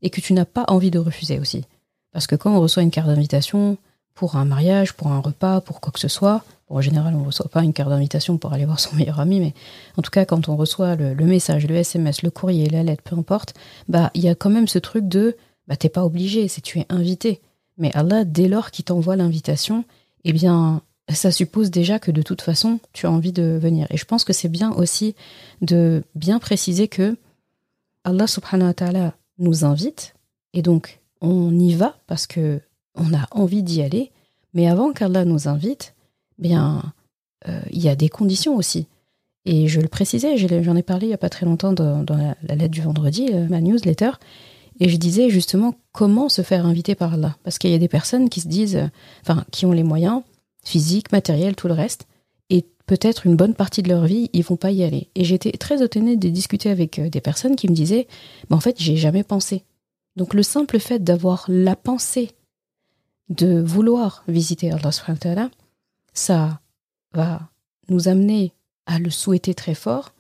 et 0.02 0.10
que 0.10 0.20
tu 0.20 0.34
n'as 0.34 0.46
pas 0.46 0.66
envie 0.68 0.92
de 0.92 1.00
refuser 1.00 1.40
aussi. 1.40 1.64
Parce 2.12 2.28
que 2.28 2.36
quand 2.36 2.56
on 2.56 2.60
reçoit 2.60 2.84
une 2.84 2.92
carte 2.92 3.08
d'invitation 3.08 3.78
pour 4.14 4.36
un 4.36 4.46
mariage, 4.46 4.94
pour 4.94 5.08
un 5.08 5.20
repas, 5.20 5.62
pour 5.62 5.80
quoi 5.80 5.92
que 5.92 6.00
ce 6.00 6.08
soit, 6.08 6.44
en 6.70 6.82
général, 6.82 7.16
on 7.16 7.22
ne 7.22 7.26
reçoit 7.26 7.50
pas 7.50 7.64
une 7.64 7.74
carte 7.74 7.90
d'invitation 7.90 8.38
pour 8.38 8.54
aller 8.54 8.66
voir 8.66 8.80
son 8.80 8.96
meilleur 8.96 9.20
ami, 9.20 9.40
mais 9.40 9.54
en 9.98 10.02
tout 10.02 10.12
cas, 10.12 10.26
quand 10.26 10.50
on 10.50 10.56
reçoit 10.56 10.96
le, 10.96 11.14
message, 11.26 11.68
le 11.68 11.76
SMS, 11.76 12.24
le 12.24 12.32
courrier, 12.32 12.68
la 12.70 12.84
lettre, 12.84 13.04
peu 13.04 13.16
importe, 13.16 13.54
bah, 13.88 14.12
il 14.14 14.24
y 14.24 14.30
a 14.30 14.36
quand 14.36 14.50
même 14.50 14.68
ce 14.68 14.80
truc 14.80 15.08
de, 15.08 15.36
bah, 15.68 15.76
t'es 15.76 15.90
pas 15.90 16.06
obligé, 16.06 16.48
c'est 16.48 16.62
tu 16.62 16.80
es 16.80 16.86
invité. 16.90 17.42
Mais 17.78 17.92
Allah, 17.96 18.24
dès 18.24 18.48
lors 18.48 18.72
qu'il 18.72 18.86
t'envoie 18.86 19.16
l'invitation, 19.16 19.84
eh 20.24 20.34
bien, 20.34 20.82
ça 21.10 21.32
suppose 21.32 21.72
déjà 21.72 22.00
que 22.00 22.12
de 22.12 22.22
toute 22.22 22.42
façon, 22.42 22.80
tu 22.94 23.06
as 23.06 23.12
envie 23.12 23.32
de 23.32 23.58
venir. 23.62 23.88
Et 23.90 23.98
je 23.98 24.06
pense 24.06 24.24
que 24.24 24.34
c'est 24.34 24.50
bien 24.50 24.72
aussi 24.72 25.16
de 25.62 26.04
bien 26.16 26.40
préciser 26.40 26.88
que 26.88 27.18
Allah 28.04 28.28
subhanahu 28.28 28.68
wa 28.68 28.74
ta'ala 28.74 29.14
nous 29.40 29.66
invite, 29.66 30.14
et 30.54 30.62
donc 30.62 31.00
on 31.22 31.58
y 31.58 31.74
va 31.74 31.98
parce 32.08 32.28
que 32.28 32.60
on 32.96 33.14
a 33.14 33.28
envie 33.32 33.64
d'y 33.64 33.82
aller, 33.82 34.12
mais 34.54 34.68
avant 34.68 34.94
qu'Allah 34.94 35.26
nous 35.26 35.48
invite, 35.48 35.96
bien, 36.38 36.94
euh, 37.48 37.62
il 37.72 37.82
y 37.82 37.90
a 37.90 37.96
des 37.96 38.10
conditions 38.10 38.56
aussi. 38.56 38.88
Et 39.46 39.68
je 39.68 39.82
le 39.82 39.88
précisais, 39.88 40.38
j'en 40.38 40.76
ai 40.76 40.84
parlé 40.84 41.08
il 41.08 41.10
n'y 41.10 41.16
a 41.16 41.18
pas 41.18 41.30
très 41.30 41.46
longtemps 41.46 41.74
dans, 41.74 42.06
la, 42.08 42.56
lettre 42.56 42.72
du 42.72 42.82
vendredi, 42.82 43.30
euh, 43.34 43.48
ma 43.50 43.62
newsletter, 43.62 44.12
et 44.80 44.90
je 44.90 44.98
disais 44.98 45.30
justement 45.30 45.76
comment 45.92 46.30
se 46.30 46.42
faire 46.42 46.66
inviter 46.66 46.96
par 46.96 47.14
Allah. 47.14 47.38
Parce 47.44 47.58
qu'il 47.58 47.72
y 47.72 47.76
a 47.76 47.80
des 47.80 47.88
personnes 47.88 48.30
qui 48.30 48.42
se 48.42 48.48
disent, 48.48 48.90
enfin, 49.22 49.46
qui 49.52 49.66
ont 49.66 49.72
les 49.72 49.84
moyens, 49.84 50.22
physiques, 50.64 51.12
matériels, 51.12 51.56
tout 51.56 51.68
le 51.68 51.74
reste, 51.74 52.08
et 52.50 52.66
peut-être 52.86 53.26
une 53.26 53.36
bonne 53.36 53.54
partie 53.54 53.84
de 53.84 53.90
leur 53.90 54.06
vie, 54.06 54.30
ils 54.34 54.44
vont 54.44 54.56
pas 54.56 54.72
y 54.72 54.84
aller. 54.84 55.10
Et 55.16 55.24
j'étais 55.24 55.52
très 55.52 55.84
étonnée 55.84 56.16
de 56.16 56.30
discuter 56.30 56.70
avec 56.70 57.00
euh, 57.00 57.10
des 57.10 57.22
personnes 57.22 57.56
qui 57.56 57.70
me 57.70 57.76
disaient, 57.76 58.08
mais 58.50 58.56
en 58.56 58.60
fait, 58.60 58.76
j'ai 58.80 58.96
jamais 58.96 59.24
pensé. 59.24 59.64
Donc 60.16 60.34
le 60.34 60.44
simple 60.44 60.80
fait 60.80 61.04
d'avoir 61.04 61.46
la 61.48 61.76
pensée 61.76 62.32
de 63.30 63.62
vouloir 63.62 64.24
visiter 64.28 64.72
Allah 64.72 64.92
ça 66.14 66.60
va 67.14 67.50
nous 67.90 68.08
amener 68.08 68.54
à 68.86 69.00
le 69.00 69.10
souhaiter 69.10 69.56
très 69.56 69.74
fort, 69.74 70.14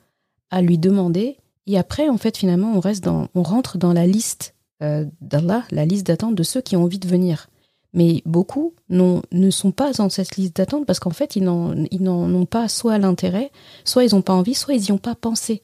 à 0.49 0.61
lui 0.61 0.77
demander, 0.77 1.37
et 1.67 1.77
après, 1.77 2.09
en 2.09 2.17
fait, 2.17 2.37
finalement, 2.37 2.73
on 2.75 2.79
reste 2.79 3.03
dans, 3.03 3.27
on 3.35 3.43
rentre 3.43 3.77
dans 3.77 3.93
la 3.93 4.05
liste 4.05 4.55
euh, 4.81 5.05
d'Allah, 5.21 5.63
la 5.71 5.85
liste 5.85 6.07
d'attente 6.07 6.35
de 6.35 6.43
ceux 6.43 6.61
qui 6.61 6.75
ont 6.75 6.83
envie 6.83 6.99
de 6.99 7.07
venir. 7.07 7.47
Mais 7.93 8.21
beaucoup 8.25 8.73
ne 8.89 9.49
sont 9.51 9.71
pas 9.71 9.93
dans 9.93 10.09
cette 10.09 10.35
liste 10.35 10.55
d'attente 10.55 10.85
parce 10.85 10.99
qu'en 10.99 11.11
fait, 11.11 11.35
ils 11.35 11.43
n'en 11.43 12.33
ont 12.33 12.45
pas 12.45 12.67
soit 12.67 12.97
l'intérêt, 12.97 13.51
soit 13.85 14.03
ils 14.03 14.15
n'ont 14.15 14.23
pas 14.23 14.33
envie, 14.33 14.55
soit 14.55 14.73
ils 14.73 14.81
n'y 14.81 14.91
ont 14.91 14.97
pas 14.97 15.13
pensé. 15.13 15.61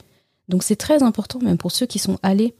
Donc 0.48 0.64
c'est 0.64 0.76
très 0.76 1.02
important, 1.02 1.40
même 1.40 1.58
pour 1.58 1.72
ceux 1.72 1.88
qui 1.88 1.98
sont 1.98 2.20
allés, 2.22 2.56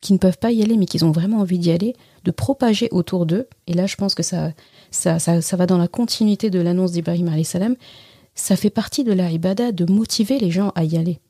qui 0.00 0.12
ne 0.12 0.18
peuvent 0.18 0.38
pas 0.38 0.50
y 0.50 0.62
aller, 0.62 0.76
mais 0.76 0.86
qui 0.86 1.02
ont 1.04 1.12
vraiment 1.12 1.38
envie 1.38 1.60
d'y 1.60 1.70
aller, 1.70 1.94
de 2.24 2.30
propager 2.32 2.88
autour 2.90 3.24
d'eux. 3.24 3.46
Et 3.68 3.74
là, 3.74 3.86
je 3.86 3.94
pense 3.94 4.16
que 4.16 4.24
ça, 4.24 4.52
ça, 4.90 5.20
ça, 5.20 5.56
va 5.56 5.66
dans 5.66 5.78
la 5.78 5.88
continuité 5.88 6.50
de 6.50 6.60
l'annonce 6.60 6.90
d'Ibrahim 6.90 7.44
salam. 7.44 7.76
ça 8.34 8.56
fait 8.56 8.70
partie 8.70 9.04
de 9.04 9.12
la 9.12 9.30
ibada 9.30 9.70
de 9.70 9.90
motiver 9.90 10.40
les 10.40 10.50
gens 10.50 10.72
à 10.74 10.82
y 10.82 10.96
aller. 10.96 11.20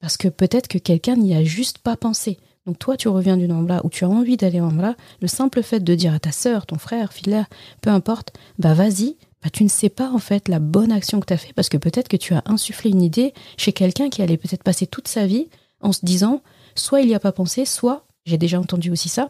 Parce 0.00 0.16
que 0.16 0.28
peut-être 0.28 0.68
que 0.68 0.78
quelqu'un 0.78 1.16
n'y 1.16 1.34
a 1.34 1.44
juste 1.44 1.78
pas 1.78 1.96
pensé. 1.96 2.38
Donc 2.66 2.78
toi, 2.78 2.96
tu 2.96 3.08
reviens 3.08 3.36
d'une 3.36 3.52
Omra 3.52 3.80
ou 3.84 3.88
tu 3.88 4.04
as 4.04 4.08
envie 4.08 4.36
d'aller 4.36 4.60
en 4.60 4.68
Omra, 4.68 4.94
le 5.22 5.28
simple 5.28 5.62
fait 5.62 5.80
de 5.80 5.94
dire 5.94 6.12
à 6.12 6.18
ta 6.18 6.32
sœur, 6.32 6.66
ton 6.66 6.76
frère, 6.78 7.12
filaire, 7.12 7.46
peu 7.80 7.90
importe, 7.90 8.32
bah 8.58 8.74
vas-y, 8.74 9.16
bah 9.42 9.50
tu 9.50 9.64
ne 9.64 9.68
sais 9.68 9.88
pas 9.88 10.10
en 10.10 10.18
fait 10.18 10.48
la 10.48 10.58
bonne 10.58 10.92
action 10.92 11.18
que 11.20 11.26
tu 11.26 11.32
as 11.32 11.38
fait 11.38 11.52
parce 11.54 11.68
que 11.68 11.76
peut-être 11.76 12.08
que 12.08 12.16
tu 12.16 12.34
as 12.34 12.42
insufflé 12.44 12.90
une 12.90 13.02
idée 13.02 13.32
chez 13.56 13.72
quelqu'un 13.72 14.10
qui 14.10 14.20
allait 14.22 14.36
peut-être 14.36 14.62
passer 14.62 14.86
toute 14.86 15.08
sa 15.08 15.26
vie 15.26 15.48
en 15.80 15.92
se 15.92 16.04
disant 16.04 16.42
soit 16.74 17.00
il 17.00 17.08
n'y 17.08 17.14
a 17.14 17.20
pas 17.20 17.32
pensé, 17.32 17.64
soit, 17.64 18.06
j'ai 18.26 18.38
déjà 18.38 18.60
entendu 18.60 18.90
aussi 18.90 19.08
ça, 19.08 19.28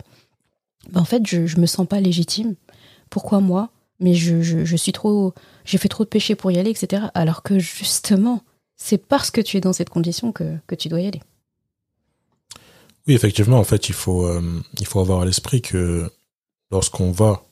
bah 0.90 1.00
en 1.00 1.04
fait 1.04 1.26
je, 1.26 1.46
je 1.46 1.60
me 1.60 1.66
sens 1.66 1.86
pas 1.86 2.00
légitime. 2.00 2.56
Pourquoi 3.08 3.40
moi? 3.40 3.70
Mais 4.00 4.14
je, 4.14 4.42
je, 4.42 4.64
je 4.64 4.76
suis 4.76 4.92
trop, 4.92 5.34
j'ai 5.64 5.78
fait 5.78 5.88
trop 5.88 6.04
de 6.04 6.08
péchés 6.08 6.34
pour 6.34 6.50
y 6.50 6.58
aller, 6.58 6.70
etc. 6.70 7.06
Alors 7.14 7.42
que 7.42 7.58
justement, 7.58 8.42
c'est 8.78 8.98
parce 8.98 9.30
que 9.30 9.40
tu 9.40 9.58
es 9.58 9.60
dans 9.60 9.74
cette 9.74 9.90
condition 9.90 10.32
que, 10.32 10.58
tu 10.78 10.88
dois 10.88 11.00
y 11.00 11.06
aller. 11.06 11.20
Oui, 13.06 13.14
effectivement, 13.14 13.58
en 13.58 13.64
fait, 13.64 13.88
il 13.88 13.94
faut, 13.94 14.26
euh, 14.26 14.62
il 14.78 14.86
faut 14.86 15.00
avoir 15.00 15.20
à 15.20 15.24
l'esprit 15.26 15.60
que 15.60 16.10
lorsqu'on 16.70 17.10
va 17.10 17.42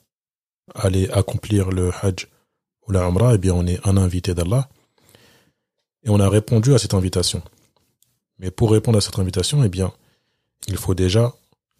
aller 0.75 1.11
accomplir 1.11 1.71
le 1.71 1.91
Hajj 2.03 2.29
ou 2.87 2.93
la 2.93 3.11
eh 3.35 3.39
bien, 3.39 3.55
on 3.55 3.67
est 3.67 3.85
un 3.87 3.97
invité 3.97 4.35
d'Allah 4.35 4.69
et 6.05 6.11
on 6.11 6.21
a 6.21 6.29
répondu 6.29 6.75
à 6.75 6.79
cette 6.79 6.95
invitation. 6.95 7.43
Mais 8.39 8.51
pour 8.51 8.71
répondre 8.71 8.99
à 8.99 9.01
cette 9.01 9.19
invitation, 9.19 9.65
eh 9.65 9.69
bien, 9.69 9.93
il 10.69 10.77
faut 10.77 10.95
déjà 10.95 11.35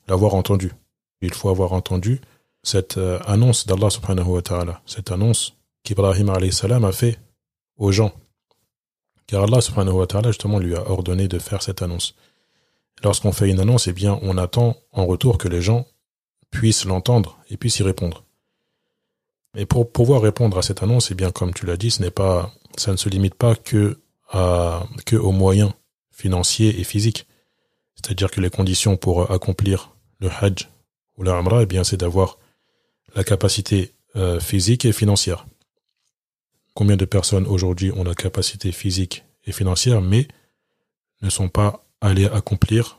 l'avoir 0.09 0.35
entendu. 0.35 0.73
Il 1.21 1.33
faut 1.33 1.49
avoir 1.49 1.73
entendu 1.73 2.21
cette 2.63 2.99
euh, 2.99 3.21
annonce 3.27 3.67
d'Allah 3.67 3.91
subhanahu 3.91 4.27
wa 4.27 4.43
ta'ala, 4.43 4.83
cette 4.87 5.13
annonce 5.13 5.55
qu'Ibrahim 5.85 6.31
a 6.31 6.93
fait 6.93 7.19
aux 7.77 7.93
gens. 7.93 8.13
Car 9.27 9.43
Allah 9.43 9.61
subhanahu 9.61 9.95
wa 9.95 10.07
ta'ala 10.07 10.31
justement 10.31 10.59
lui 10.59 10.75
a 10.75 10.89
ordonné 10.89 11.29
de 11.29 11.39
faire 11.39 11.63
cette 11.63 11.83
annonce. 11.83 12.15
Lorsqu'on 13.03 13.33
fait 13.33 13.51
une 13.51 13.61
annonce, 13.61 13.89
eh 13.89 13.93
bien, 13.93 14.19
on 14.23 14.39
attend 14.39 14.77
en 14.93 15.05
retour 15.07 15.39
que 15.39 15.49
les 15.49 15.61
gens 15.61 15.87
puissent 16.51 16.85
l'entendre 16.85 17.39
et 17.51 17.57
puissent 17.57 17.79
y 17.79 17.83
répondre. 17.83 18.25
Et 19.57 19.67
pour 19.67 19.91
pouvoir 19.91 20.23
répondre 20.23 20.59
à 20.59 20.63
cette 20.63 20.83
annonce, 20.83 21.11
eh 21.11 21.15
bien, 21.15 21.31
comme 21.31 21.53
tu 21.53 21.67
l'as 21.67 21.77
dit, 21.77 21.91
ce 21.91 22.03
n'est 22.03 22.11
pas, 22.11 22.53
ça 22.77 22.93
ne 22.93 22.97
se 22.97 23.09
limite 23.09 23.35
pas 23.35 23.55
que 23.55 23.99
aux 24.33 25.33
moyens 25.33 25.73
financiers 26.11 26.81
et 26.81 26.85
physiques. 26.85 27.27
C'est-à-dire 27.95 28.31
que 28.31 28.41
les 28.41 28.51
conditions 28.51 28.97
pour 28.97 29.31
accomplir 29.31 29.95
le 30.19 30.29
Hajj 30.29 30.69
ou 31.17 31.23
la 31.23 31.39
Umrah, 31.39 31.63
eh 31.63 31.67
bien, 31.67 31.85
c'est 31.85 31.97
d'avoir 31.97 32.39
la 33.15 33.25
capacité 33.25 33.95
euh, 34.17 34.41
physique 34.41 34.85
et 34.85 34.93
financière. 34.93 35.47
Combien 36.77 36.99
de 36.99 37.07
personnes 37.07 37.47
aujourd'hui 37.47 37.91
ont 37.93 38.05
la 38.05 38.15
capacité 38.15 38.71
physique 38.71 39.25
et 39.47 39.53
financière, 39.53 40.03
mais 40.03 40.29
ne 41.23 41.31
sont 41.31 41.49
pas 41.49 41.87
aller 42.03 42.27
accomplir 42.27 42.99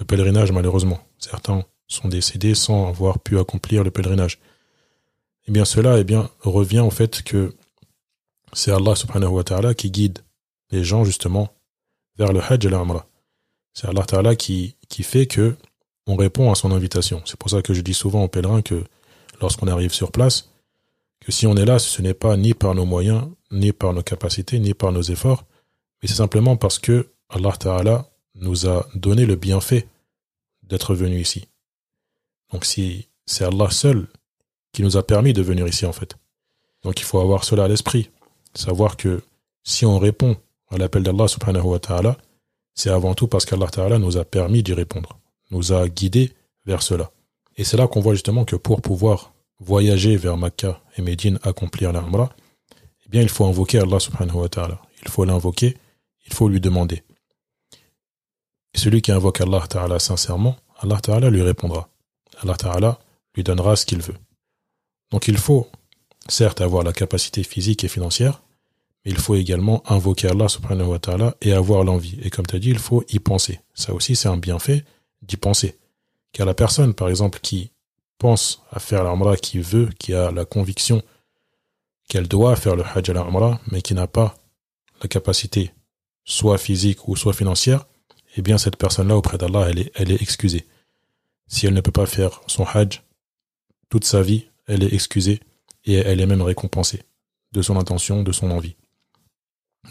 le 0.00 0.04
pèlerinage, 0.04 0.50
malheureusement. 0.50 0.98
Certains 1.20 1.64
sont 1.86 2.08
décédés 2.08 2.56
sans 2.56 2.88
avoir 2.88 3.20
pu 3.20 3.38
accomplir 3.38 3.84
le 3.84 3.92
pèlerinage. 3.92 4.40
Eh 5.46 5.52
bien, 5.52 5.64
cela 5.64 6.00
eh 6.00 6.02
bien, 6.02 6.28
revient 6.40 6.80
au 6.80 6.90
fait 6.90 7.22
que 7.22 7.54
c'est 8.52 8.72
Allah 8.72 8.96
subhanahu 8.96 9.30
wa 9.30 9.44
ta'ala 9.44 9.74
qui 9.74 9.92
guide 9.92 10.18
les 10.72 10.82
gens 10.82 11.04
justement 11.04 11.54
vers 12.18 12.32
le 12.32 12.40
Hajj 12.40 12.66
et 12.66 12.68
l'Umrah. 12.68 13.06
C'est 13.74 13.86
Allah 13.86 14.02
ta'ala 14.02 14.34
qui, 14.34 14.74
qui 14.88 15.04
fait 15.04 15.28
que 15.28 15.54
on 16.08 16.16
répond 16.16 16.50
à 16.50 16.56
son 16.56 16.72
invitation. 16.72 17.22
C'est 17.26 17.38
pour 17.38 17.48
ça 17.48 17.62
que 17.62 17.74
je 17.74 17.80
dis 17.80 17.94
souvent 17.94 18.24
aux 18.24 18.28
pèlerins 18.28 18.62
que 18.62 18.82
lorsqu'on 19.40 19.68
arrive 19.68 19.92
sur 19.92 20.10
place, 20.10 20.50
que 21.24 21.32
si 21.32 21.46
on 21.46 21.56
est 21.56 21.64
là, 21.64 21.78
ce 21.78 22.02
n'est 22.02 22.14
pas 22.14 22.36
ni 22.36 22.52
par 22.52 22.74
nos 22.74 22.84
moyens, 22.84 23.30
ni 23.50 23.72
par 23.72 23.94
nos 23.94 24.02
capacités, 24.02 24.58
ni 24.58 24.74
par 24.74 24.92
nos 24.92 25.02
efforts, 25.02 25.44
mais 26.02 26.08
c'est 26.08 26.16
simplement 26.16 26.56
parce 26.56 26.78
que 26.78 27.12
Allah 27.30 27.52
Ta'ala 27.58 28.10
nous 28.34 28.68
a 28.68 28.86
donné 28.94 29.24
le 29.24 29.36
bienfait 29.36 29.88
d'être 30.62 30.94
venu 30.94 31.18
ici. 31.20 31.48
Donc 32.52 32.66
c'est 32.66 33.44
Allah 33.44 33.70
seul 33.70 34.06
qui 34.72 34.82
nous 34.82 34.98
a 34.98 35.02
permis 35.06 35.32
de 35.32 35.40
venir 35.40 35.66
ici 35.66 35.86
en 35.86 35.92
fait. 35.92 36.16
Donc 36.82 37.00
il 37.00 37.04
faut 37.04 37.20
avoir 37.20 37.44
cela 37.44 37.64
à 37.64 37.68
l'esprit, 37.68 38.10
savoir 38.54 38.98
que 38.98 39.22
si 39.62 39.86
on 39.86 39.98
répond 39.98 40.36
à 40.68 40.76
l'appel 40.76 41.02
d'Allah 41.02 41.28
subhanahu 41.28 41.64
wa 41.64 41.78
ta'ala, 41.78 42.18
c'est 42.74 42.90
avant 42.90 43.14
tout 43.14 43.28
parce 43.28 43.46
qu'Allah 43.46 43.68
ta'ala 43.68 43.98
nous 43.98 44.18
a 44.18 44.24
permis 44.26 44.62
d'y 44.62 44.74
répondre, 44.74 45.18
nous 45.50 45.72
a 45.72 45.88
guidés 45.88 46.32
vers 46.66 46.82
cela. 46.82 47.12
Et 47.56 47.64
c'est 47.64 47.78
là 47.78 47.88
qu'on 47.88 48.00
voit 48.00 48.14
justement 48.14 48.44
que 48.44 48.56
pour 48.56 48.82
pouvoir 48.82 49.33
voyager 49.60 50.16
vers 50.16 50.36
Makkah 50.36 50.82
et 50.96 51.02
Médine, 51.02 51.38
accomplir 51.42 51.92
l'Umrah, 51.92 52.34
eh 53.06 53.08
bien 53.08 53.22
il 53.22 53.28
faut 53.28 53.44
invoquer 53.44 53.78
Allah 53.78 54.00
subhanahu 54.00 54.36
wa 54.36 54.48
ta'ala. 54.48 54.80
Il 55.02 55.08
faut 55.08 55.24
l'invoquer, 55.24 55.76
il 56.26 56.32
faut 56.32 56.48
lui 56.48 56.60
demander. 56.60 57.02
Et 58.74 58.78
celui 58.78 59.02
qui 59.02 59.12
invoque 59.12 59.40
Allah 59.40 59.64
Ta'ala 59.68 59.98
sincèrement, 59.98 60.56
Allah 60.78 61.00
Ta'ala 61.00 61.30
lui 61.30 61.42
répondra. 61.42 61.88
Allah 62.42 62.56
Ta'ala 62.56 62.98
lui 63.34 63.44
donnera 63.44 63.76
ce 63.76 63.86
qu'il 63.86 64.02
veut. 64.02 64.16
Donc 65.10 65.28
il 65.28 65.38
faut, 65.38 65.68
certes, 66.28 66.60
avoir 66.60 66.82
la 66.82 66.92
capacité 66.92 67.44
physique 67.44 67.84
et 67.84 67.88
financière, 67.88 68.42
mais 69.04 69.12
il 69.12 69.18
faut 69.18 69.34
également 69.34 69.82
invoquer 69.90 70.28
Allah 70.28 70.48
subhanahu 70.48 70.88
wa 70.88 70.98
ta'ala 70.98 71.36
et 71.40 71.52
avoir 71.52 71.84
l'envie. 71.84 72.18
Et 72.22 72.30
comme 72.30 72.46
tu 72.46 72.56
as 72.56 72.58
dit, 72.58 72.70
il 72.70 72.78
faut 72.78 73.04
y 73.08 73.18
penser. 73.18 73.60
Ça 73.74 73.92
aussi, 73.92 74.16
c'est 74.16 74.28
un 74.28 74.38
bienfait 74.38 74.84
d'y 75.22 75.36
penser. 75.36 75.78
Car 76.32 76.46
la 76.46 76.54
personne, 76.54 76.94
par 76.94 77.08
exemple, 77.08 77.38
qui 77.40 77.70
à 78.72 78.80
faire 78.80 79.04
l'Umrah, 79.04 79.36
qui 79.36 79.58
veut, 79.58 79.90
qui 79.98 80.14
a 80.14 80.30
la 80.30 80.44
conviction 80.44 81.02
qu'elle 82.08 82.28
doit 82.28 82.56
faire 82.56 82.76
le 82.76 82.84
Hajj 82.84 83.10
à 83.10 83.12
l'Umrah, 83.12 83.60
mais 83.70 83.82
qui 83.82 83.94
n'a 83.94 84.06
pas 84.06 84.36
la 85.02 85.08
capacité, 85.08 85.72
soit 86.24 86.58
physique 86.58 87.06
ou 87.08 87.16
soit 87.16 87.34
financière, 87.34 87.86
eh 88.36 88.42
bien 88.42 88.56
cette 88.56 88.76
personne-là 88.76 89.16
auprès 89.16 89.38
d'Allah, 89.38 89.66
elle 89.68 89.78
est, 89.78 89.92
elle 89.94 90.10
est 90.10 90.22
excusée. 90.22 90.66
Si 91.46 91.66
elle 91.66 91.74
ne 91.74 91.80
peut 91.80 91.92
pas 91.92 92.06
faire 92.06 92.40
son 92.46 92.64
hajj 92.64 93.02
toute 93.90 94.04
sa 94.04 94.22
vie, 94.22 94.46
elle 94.66 94.82
est 94.82 94.94
excusée 94.94 95.40
et 95.84 95.94
elle 95.94 96.20
est 96.20 96.26
même 96.26 96.42
récompensée 96.42 97.02
de 97.52 97.62
son 97.62 97.76
intention, 97.76 98.22
de 98.22 98.32
son 98.32 98.50
envie. 98.50 98.76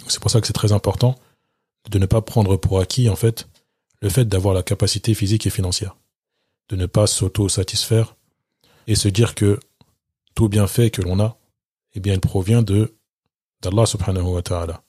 C'est 0.08 0.20
pour 0.20 0.32
ça 0.32 0.42
que 0.42 0.48
c'est 0.48 0.54
très 0.54 0.72
important 0.72 1.16
de 1.90 2.00
ne 2.00 2.08
pas 2.08 2.22
prendre 2.22 2.58
pour 2.58 2.80
acquis, 2.80 3.10
en 3.10 3.16
fait, 3.16 3.48
le 4.02 4.10
fait 4.10 4.26
d'avoir 4.26 4.54
la 4.54 4.64
capacité 4.64 5.14
physique 5.14 5.46
et 5.46 5.52
financière. 5.52 5.96
De 6.70 6.76
ne 6.76 6.88
pas 6.88 7.08
s'auto-satisfaire 7.08 8.16
et 8.88 8.96
se 8.96 9.08
dire 9.08 9.36
que 9.36 9.60
tout 10.36 10.50
bienfait 10.50 10.90
que 10.90 11.02
l'on 11.02 11.20
a, 11.20 11.38
eh 11.94 12.00
bien, 12.00 12.14
il 12.14 12.20
provient 12.20 12.62
de 12.62 12.94
d'Allah 13.62 13.86
subhanahu 13.86 14.24
wa 14.24 14.42
ta'ala. 14.42 14.84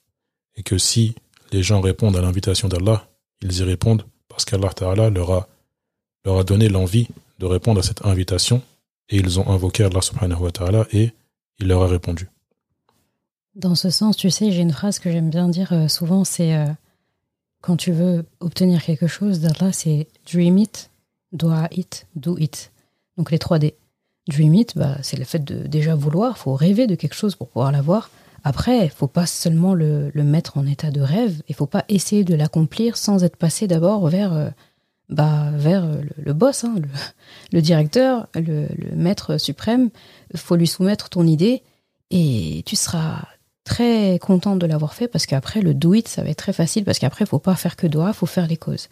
Et 0.56 0.62
que 0.62 0.78
si 0.78 1.14
les 1.52 1.62
gens 1.62 1.80
répondent 1.80 2.16
à 2.16 2.20
l'invitation 2.20 2.68
d'Allah, 2.68 3.08
ils 3.42 3.58
y 3.58 3.62
répondent 3.62 4.04
parce 4.28 4.44
qu'Allah 4.44 4.70
Ta'ala 4.70 5.10
leur 5.10 5.30
a, 5.30 5.48
leur 6.24 6.38
a 6.38 6.44
donné 6.44 6.68
l'envie 6.68 7.08
de 7.38 7.46
répondre 7.46 7.80
à 7.80 7.82
cette 7.82 8.04
invitation 8.04 8.62
et 9.08 9.16
ils 9.18 9.38
ont 9.38 9.48
invoqué 9.48 9.84
Allah 9.84 10.00
Subhanahu 10.00 10.42
wa 10.42 10.50
Ta'ala 10.50 10.86
et 10.92 11.12
il 11.58 11.68
leur 11.68 11.82
a 11.82 11.86
répondu. 11.86 12.28
Dans 13.54 13.76
ce 13.76 13.90
sens, 13.90 14.16
tu 14.16 14.30
sais, 14.30 14.50
j'ai 14.50 14.62
une 14.62 14.72
phrase 14.72 14.98
que 14.98 15.12
j'aime 15.12 15.30
bien 15.30 15.48
dire 15.48 15.72
euh, 15.72 15.86
souvent, 15.86 16.24
c'est 16.24 16.56
euh, 16.56 16.66
quand 17.60 17.76
tu 17.76 17.92
veux 17.92 18.24
obtenir 18.40 18.82
quelque 18.82 19.06
chose 19.06 19.40
d'Allah, 19.40 19.72
c'est 19.72 20.08
dream 20.30 20.58
it, 20.58 20.90
doa 21.32 21.68
it, 21.70 22.06
do 22.16 22.36
it. 22.38 22.72
Donc 23.16 23.30
les 23.30 23.38
3 23.38 23.60
D. 23.60 23.74
Dream 24.28 24.54
it, 24.54 24.76
bah, 24.76 24.96
c'est 25.02 25.18
le 25.18 25.24
fait 25.24 25.44
de 25.44 25.66
déjà 25.66 25.94
vouloir, 25.94 26.38
faut 26.38 26.54
rêver 26.54 26.86
de 26.86 26.94
quelque 26.94 27.14
chose 27.14 27.34
pour 27.34 27.48
pouvoir 27.48 27.72
l'avoir. 27.72 28.10
Après, 28.42 28.88
faut 28.88 29.06
pas 29.06 29.26
seulement 29.26 29.74
le, 29.74 30.10
mettre 30.14 30.58
en 30.58 30.66
état 30.66 30.90
de 30.90 31.00
rêve, 31.00 31.42
il 31.48 31.54
faut 31.54 31.66
pas 31.66 31.84
essayer 31.88 32.24
de 32.24 32.34
l'accomplir 32.34 32.96
sans 32.96 33.24
être 33.24 33.36
passé 33.36 33.66
d'abord 33.66 34.06
vers, 34.08 34.32
euh, 34.32 34.50
bah, 35.08 35.50
vers 35.54 35.86
le, 36.16 36.32
boss, 36.32 36.64
hein, 36.64 36.74
le, 37.52 37.62
directeur, 37.62 38.28
le, 38.34 38.68
maître 38.94 39.38
suprême. 39.38 39.90
Faut 40.36 40.56
lui 40.56 40.66
soumettre 40.66 41.08
ton 41.08 41.26
idée 41.26 41.62
et 42.10 42.62
tu 42.66 42.76
seras 42.76 43.22
très 43.64 44.18
content 44.20 44.56
de 44.56 44.66
l'avoir 44.66 44.94
fait 44.94 45.08
parce 45.08 45.24
qu'après, 45.24 45.60
le 45.60 45.72
do 45.72 45.94
it, 45.94 46.06
ça 46.08 46.22
va 46.22 46.30
être 46.30 46.38
très 46.38 46.52
facile 46.52 46.84
parce 46.84 46.98
qu'après, 46.98 47.24
faut 47.26 47.38
pas 47.38 47.56
faire 47.56 47.76
que 47.76 47.86
doigt, 47.86 48.12
faut 48.12 48.26
faire 48.26 48.46
les 48.46 48.58
causes. 48.58 48.88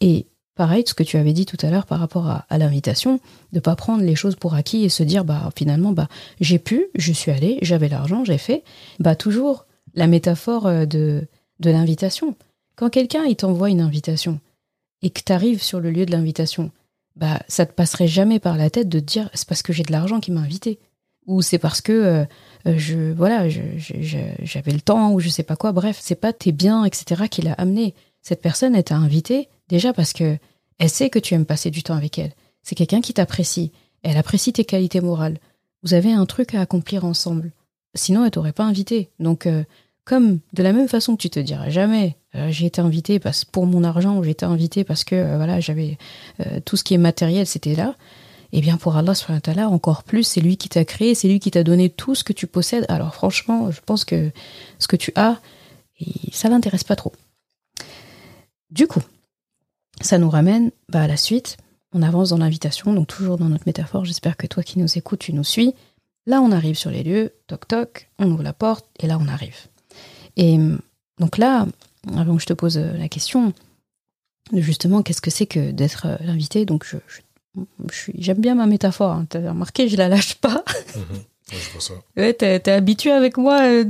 Et 0.00 0.26
pareil, 0.54 0.84
ce 0.86 0.94
que 0.94 1.02
tu 1.02 1.16
avais 1.16 1.32
dit 1.32 1.46
tout 1.46 1.56
à 1.62 1.70
l'heure 1.70 1.86
par 1.86 2.00
rapport 2.00 2.28
à, 2.28 2.58
l'invitation, 2.58 3.20
de 3.52 3.60
pas 3.60 3.76
prendre 3.76 4.02
les 4.02 4.14
choses 4.14 4.36
pour 4.36 4.54
acquis 4.54 4.84
et 4.84 4.88
se 4.88 5.02
dire 5.02 5.24
bah 5.24 5.50
finalement 5.56 5.92
bah 5.92 6.08
j'ai 6.40 6.58
pu, 6.58 6.86
je 6.94 7.12
suis 7.12 7.30
allé, 7.30 7.58
j'avais 7.62 7.88
l'argent, 7.88 8.24
j'ai 8.24 8.38
fait. 8.38 8.62
Bah 8.98 9.14
toujours 9.14 9.66
la 9.94 10.06
métaphore 10.06 10.66
euh, 10.66 10.86
de 10.86 11.26
de 11.60 11.70
l'invitation. 11.70 12.36
Quand 12.76 12.90
quelqu'un 12.90 13.24
il 13.24 13.36
t'envoie 13.36 13.70
une 13.70 13.80
invitation 13.80 14.40
et 15.02 15.10
que 15.10 15.20
tu 15.24 15.32
arrives 15.32 15.62
sur 15.62 15.80
le 15.80 15.90
lieu 15.90 16.06
de 16.06 16.12
l'invitation, 16.12 16.70
bah 17.16 17.40
ça 17.48 17.66
te 17.66 17.72
passerait 17.72 18.08
jamais 18.08 18.38
par 18.38 18.56
la 18.56 18.70
tête 18.70 18.88
de 18.88 19.00
te 19.00 19.04
dire 19.04 19.30
c'est 19.34 19.48
parce 19.48 19.62
que 19.62 19.72
j'ai 19.72 19.82
de 19.82 19.92
l'argent 19.92 20.20
qui 20.20 20.30
m'a 20.30 20.40
invité 20.40 20.78
ou 21.26 21.42
c'est 21.42 21.58
parce 21.58 21.80
que 21.80 21.92
euh, 21.92 22.24
euh, 22.66 22.74
je 22.76 23.12
voilà 23.12 23.48
j'avais 23.48 24.72
le 24.72 24.80
temps 24.80 25.12
ou 25.12 25.20
je 25.20 25.28
sais 25.28 25.42
pas 25.42 25.56
quoi. 25.56 25.72
Bref, 25.72 25.98
c'est 26.00 26.14
pas 26.14 26.32
tes 26.32 26.52
biens 26.52 26.84
etc 26.84 27.28
qui 27.30 27.42
l'a 27.42 27.52
amené. 27.54 27.94
Cette 28.22 28.42
personne 28.42 28.74
elle 28.74 28.84
t'a 28.84 28.96
invité 28.96 29.48
déjà 29.70 29.92
parce 29.92 30.12
que 30.12 30.36
elle 30.78 30.90
sait 30.90 31.10
que 31.10 31.18
tu 31.18 31.34
aimes 31.34 31.46
passer 31.46 31.70
du 31.70 31.82
temps 31.82 31.94
avec 31.94 32.18
elle. 32.18 32.32
C'est 32.62 32.74
quelqu'un 32.74 33.00
qui 33.00 33.14
t'apprécie. 33.14 33.70
Elle 34.02 34.16
apprécie 34.16 34.52
tes 34.52 34.64
qualités 34.64 35.00
morales. 35.00 35.38
Vous 35.82 35.94
avez 35.94 36.12
un 36.12 36.26
truc 36.26 36.54
à 36.54 36.60
accomplir 36.60 37.04
ensemble. 37.04 37.52
sinon 37.94 38.24
elle 38.24 38.30
t'aurait 38.30 38.52
pas 38.52 38.64
invité. 38.64 39.10
Donc, 39.18 39.46
euh, 39.46 39.64
comme 40.04 40.40
de 40.52 40.62
la 40.62 40.72
même 40.72 40.88
façon 40.88 41.16
que 41.16 41.22
tu 41.22 41.30
te 41.30 41.40
diras 41.40 41.68
jamais, 41.68 42.16
euh, 42.34 42.50
j'ai 42.50 42.66
été 42.66 42.80
invité 42.80 43.18
parce, 43.18 43.44
pour 43.44 43.66
mon 43.66 43.84
argent 43.84 44.18
ou 44.18 44.24
j'ai 44.24 44.30
été 44.30 44.46
invité 44.46 44.84
parce 44.84 45.04
que 45.04 45.14
euh, 45.14 45.36
voilà, 45.36 45.60
j'avais 45.60 45.98
tout 46.64 46.76
ce 46.76 46.84
qui 46.84 46.94
est 46.94 46.98
matériel, 46.98 47.46
c'était 47.46 47.74
là. 47.74 47.96
Eh 48.52 48.60
bien, 48.60 48.78
pour 48.78 48.96
Allah, 48.96 49.14
encore 49.68 50.02
plus, 50.02 50.24
c'est 50.24 50.40
lui 50.40 50.56
qui 50.56 50.68
t'a 50.68 50.84
créé, 50.84 51.14
c'est 51.14 51.28
lui 51.28 51.38
qui 51.38 51.52
t'a 51.52 51.62
donné 51.62 51.88
tout 51.88 52.16
ce 52.16 52.24
que 52.24 52.32
tu 52.32 52.48
possèdes. 52.48 52.84
Alors, 52.88 53.14
franchement, 53.14 53.70
je 53.70 53.80
pense 53.84 54.04
que 54.04 54.32
ce 54.80 54.88
que 54.88 54.96
tu 54.96 55.12
as, 55.14 55.40
ça 56.32 56.48
l'intéresse 56.48 56.82
pas 56.82 56.96
trop. 56.96 57.12
Du 58.70 58.88
coup, 58.88 59.02
ça 60.00 60.18
nous 60.18 60.30
ramène 60.30 60.70
bah, 60.88 61.02
à 61.02 61.06
la 61.06 61.16
suite. 61.16 61.56
On 61.92 62.02
avance 62.02 62.30
dans 62.30 62.38
l'invitation, 62.38 62.92
donc 62.92 63.08
toujours 63.08 63.36
dans 63.36 63.48
notre 63.48 63.66
métaphore. 63.66 64.04
J'espère 64.04 64.36
que 64.36 64.46
toi 64.46 64.62
qui 64.62 64.78
nous 64.78 64.98
écoutes, 64.98 65.20
tu 65.20 65.32
nous 65.32 65.44
suis. 65.44 65.74
Là, 66.26 66.40
on 66.40 66.52
arrive 66.52 66.76
sur 66.76 66.90
les 66.90 67.02
lieux, 67.02 67.32
toc 67.46 67.66
toc, 67.66 68.10
on 68.18 68.30
ouvre 68.30 68.42
la 68.42 68.52
porte 68.52 68.86
et 69.00 69.06
là, 69.06 69.18
on 69.20 69.26
arrive. 69.26 69.56
Et 70.36 70.58
donc 71.18 71.38
là, 71.38 71.66
avant 72.16 72.36
que 72.36 72.42
je 72.42 72.46
te 72.46 72.52
pose 72.52 72.78
euh, 72.78 72.96
la 72.96 73.08
question, 73.08 73.52
justement, 74.52 75.02
qu'est-ce 75.02 75.20
que 75.20 75.30
c'est 75.30 75.46
que 75.46 75.70
d'être 75.70 76.06
euh, 76.06 76.16
l'invité? 76.20 76.64
Donc, 76.64 76.86
je, 76.86 76.96
j'aime 78.14 78.40
bien 78.40 78.54
ma 78.54 78.66
métaphore. 78.66 79.12
Hein. 79.12 79.26
T'as 79.28 79.48
remarqué, 79.50 79.88
je 79.88 79.96
la 79.96 80.08
lâche 80.08 80.34
pas. 80.36 80.64
Mhm. 81.52 81.58
je 81.58 81.70
vois 81.72 81.80
ça. 81.80 81.94
Ouais, 82.16 82.32
t'es, 82.32 82.70
habitué 82.70 83.10
avec 83.10 83.36
moi. 83.36 83.62
Euh, 83.62 83.84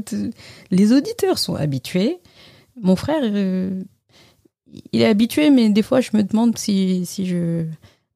les 0.70 0.92
auditeurs 0.92 1.38
sont 1.38 1.56
habitués. 1.56 2.18
Mon 2.80 2.96
frère, 2.96 3.20
il 4.92 5.02
est 5.02 5.06
habitué, 5.06 5.50
mais 5.50 5.68
des 5.70 5.82
fois, 5.82 6.00
je 6.00 6.10
me 6.14 6.22
demande 6.22 6.56
si, 6.58 7.04
si 7.06 7.26
je. 7.26 7.64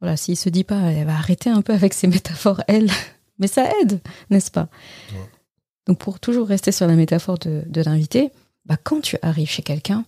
Voilà, 0.00 0.16
s'il 0.16 0.36
se 0.36 0.48
dit 0.48 0.64
pas, 0.64 0.80
elle 0.92 1.06
va 1.06 1.14
arrêter 1.14 1.50
un 1.50 1.62
peu 1.62 1.72
avec 1.72 1.94
ses 1.94 2.06
métaphores, 2.06 2.62
elle. 2.68 2.90
Mais 3.40 3.48
ça 3.48 3.68
aide, 3.80 4.00
n'est-ce 4.30 4.52
pas? 4.52 4.68
Donc, 5.88 5.98
pour 5.98 6.20
toujours 6.20 6.46
rester 6.46 6.70
sur 6.70 6.86
la 6.86 6.94
métaphore 6.94 7.36
de, 7.38 7.64
de 7.66 7.82
l'invité, 7.82 8.30
bah, 8.64 8.76
quand 8.80 9.00
tu 9.00 9.16
arrives 9.22 9.48
chez 9.48 9.62
quelqu'un, 9.62 10.04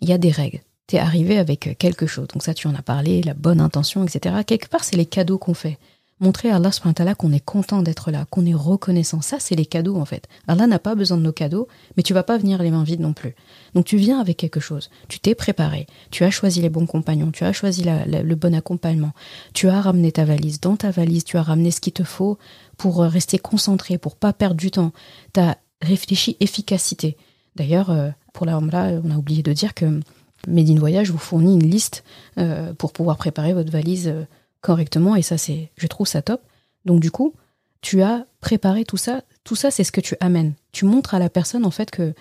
il 0.00 0.08
y 0.08 0.14
a 0.14 0.18
des 0.18 0.30
règles. 0.30 0.60
Tu 0.86 0.96
es 0.96 0.98
arrivé 0.98 1.36
avec 1.36 1.76
quelque 1.78 2.06
chose. 2.06 2.26
Donc, 2.28 2.42
ça, 2.42 2.54
tu 2.54 2.68
en 2.68 2.74
as 2.74 2.80
parlé, 2.80 3.20
la 3.20 3.34
bonne 3.34 3.60
intention, 3.60 4.02
etc. 4.02 4.36
Quelque 4.46 4.68
part, 4.68 4.82
c'est 4.82 4.96
les 4.96 5.04
cadeaux 5.04 5.36
qu'on 5.36 5.52
fait 5.52 5.76
montrer 6.20 6.50
à 6.50 6.56
Allah 6.56 7.14
qu'on 7.14 7.32
est 7.32 7.44
content 7.44 7.82
d'être 7.82 8.10
là, 8.10 8.26
qu'on 8.30 8.46
est 8.46 8.54
reconnaissant. 8.54 9.20
Ça, 9.22 9.38
c'est 9.40 9.56
les 9.56 9.66
cadeaux 9.66 9.96
en 9.96 10.04
fait. 10.04 10.28
Allah 10.46 10.66
n'a 10.66 10.78
pas 10.78 10.94
besoin 10.94 11.16
de 11.16 11.22
nos 11.22 11.32
cadeaux, 11.32 11.66
mais 11.96 12.02
tu 12.02 12.14
vas 12.14 12.22
pas 12.22 12.38
venir 12.38 12.62
les 12.62 12.70
mains 12.70 12.84
vides 12.84 13.00
non 13.00 13.12
plus. 13.12 13.34
Donc 13.74 13.86
tu 13.86 13.96
viens 13.96 14.20
avec 14.20 14.36
quelque 14.36 14.60
chose. 14.60 14.90
Tu 15.08 15.18
t'es 15.18 15.34
préparé. 15.34 15.86
Tu 16.10 16.24
as 16.24 16.30
choisi 16.30 16.60
les 16.60 16.68
bons 16.70 16.86
compagnons. 16.86 17.30
Tu 17.30 17.44
as 17.44 17.52
choisi 17.52 17.84
le 17.84 18.34
bon 18.34 18.54
accompagnement. 18.54 19.12
Tu 19.54 19.68
as 19.68 19.80
ramené 19.80 20.12
ta 20.12 20.24
valise. 20.24 20.60
Dans 20.60 20.76
ta 20.76 20.90
valise, 20.90 21.24
tu 21.24 21.36
as 21.36 21.42
ramené 21.42 21.70
ce 21.70 21.80
qu'il 21.80 21.92
te 21.92 22.04
faut 22.04 22.38
pour 22.76 23.02
euh, 23.02 23.08
rester 23.08 23.38
concentré, 23.38 23.98
pour 23.98 24.16
pas 24.16 24.32
perdre 24.32 24.56
du 24.56 24.70
temps. 24.70 24.92
Tu 25.32 25.40
as 25.40 25.58
réfléchi 25.82 26.36
efficacité. 26.40 27.16
D'ailleurs, 27.56 27.90
euh, 27.90 28.10
pour 28.32 28.46
la 28.46 28.58
on 28.58 28.68
a 29.10 29.16
oublié 29.16 29.42
de 29.42 29.52
dire 29.52 29.74
que 29.74 30.00
Medine 30.46 30.78
Voyage 30.78 31.10
vous 31.10 31.18
fournit 31.18 31.54
une 31.54 31.68
liste 31.68 32.04
euh, 32.38 32.72
pour 32.74 32.92
pouvoir 32.92 33.16
préparer 33.16 33.52
votre 33.52 33.70
valise 33.70 34.12
correctement 34.60 35.16
et 35.16 35.22
ça 35.22 35.38
c'est 35.38 35.70
je 35.76 35.86
trouve 35.86 36.06
ça 36.06 36.22
top. 36.22 36.42
Donc 36.84 37.00
du 37.00 37.10
coup, 37.10 37.34
tu 37.80 38.02
as 38.02 38.26
préparé 38.40 38.84
tout 38.84 38.96
ça, 38.96 39.22
tout 39.44 39.56
ça 39.56 39.70
c'est 39.70 39.84
ce 39.84 39.92
que 39.92 40.00
tu 40.00 40.16
amènes. 40.20 40.54
Tu 40.72 40.84
montres 40.84 41.14
à 41.14 41.18
la 41.18 41.30
personne 41.30 41.64
en 41.64 41.70
fait 41.70 41.90
que 41.90 42.14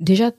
déjà 0.00 0.30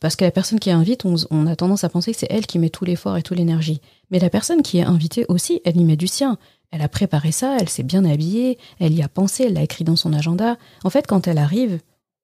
parce 0.00 0.16
que 0.16 0.24
la 0.24 0.30
personne 0.30 0.60
qui 0.60 0.70
invite, 0.70 1.04
on, 1.04 1.16
on 1.30 1.46
a 1.46 1.56
tendance 1.56 1.84
à 1.84 1.88
penser 1.88 2.12
que 2.12 2.18
c'est 2.18 2.30
elle 2.30 2.46
qui 2.46 2.58
met 2.58 2.70
tout 2.70 2.84
l'effort 2.84 3.16
et 3.16 3.22
toute 3.22 3.38
l'énergie. 3.38 3.80
Mais 4.10 4.18
la 4.18 4.30
personne 4.30 4.62
qui 4.62 4.78
est 4.78 4.84
invitée 4.84 5.26
aussi, 5.28 5.60
elle 5.64 5.76
y 5.76 5.84
met 5.84 5.96
du 5.96 6.06
sien. 6.06 6.38
Elle 6.70 6.82
a 6.82 6.88
préparé 6.88 7.30
ça, 7.30 7.56
elle 7.60 7.68
s'est 7.68 7.84
bien 7.84 8.04
habillée, 8.04 8.58
elle 8.80 8.94
y 8.94 9.02
a 9.02 9.08
pensé, 9.08 9.44
elle 9.44 9.52
l'a 9.52 9.62
écrit 9.62 9.84
dans 9.84 9.94
son 9.94 10.12
agenda. 10.12 10.58
En 10.82 10.90
fait, 10.90 11.06
quand 11.06 11.28
elle 11.28 11.38
arrive, 11.38 11.78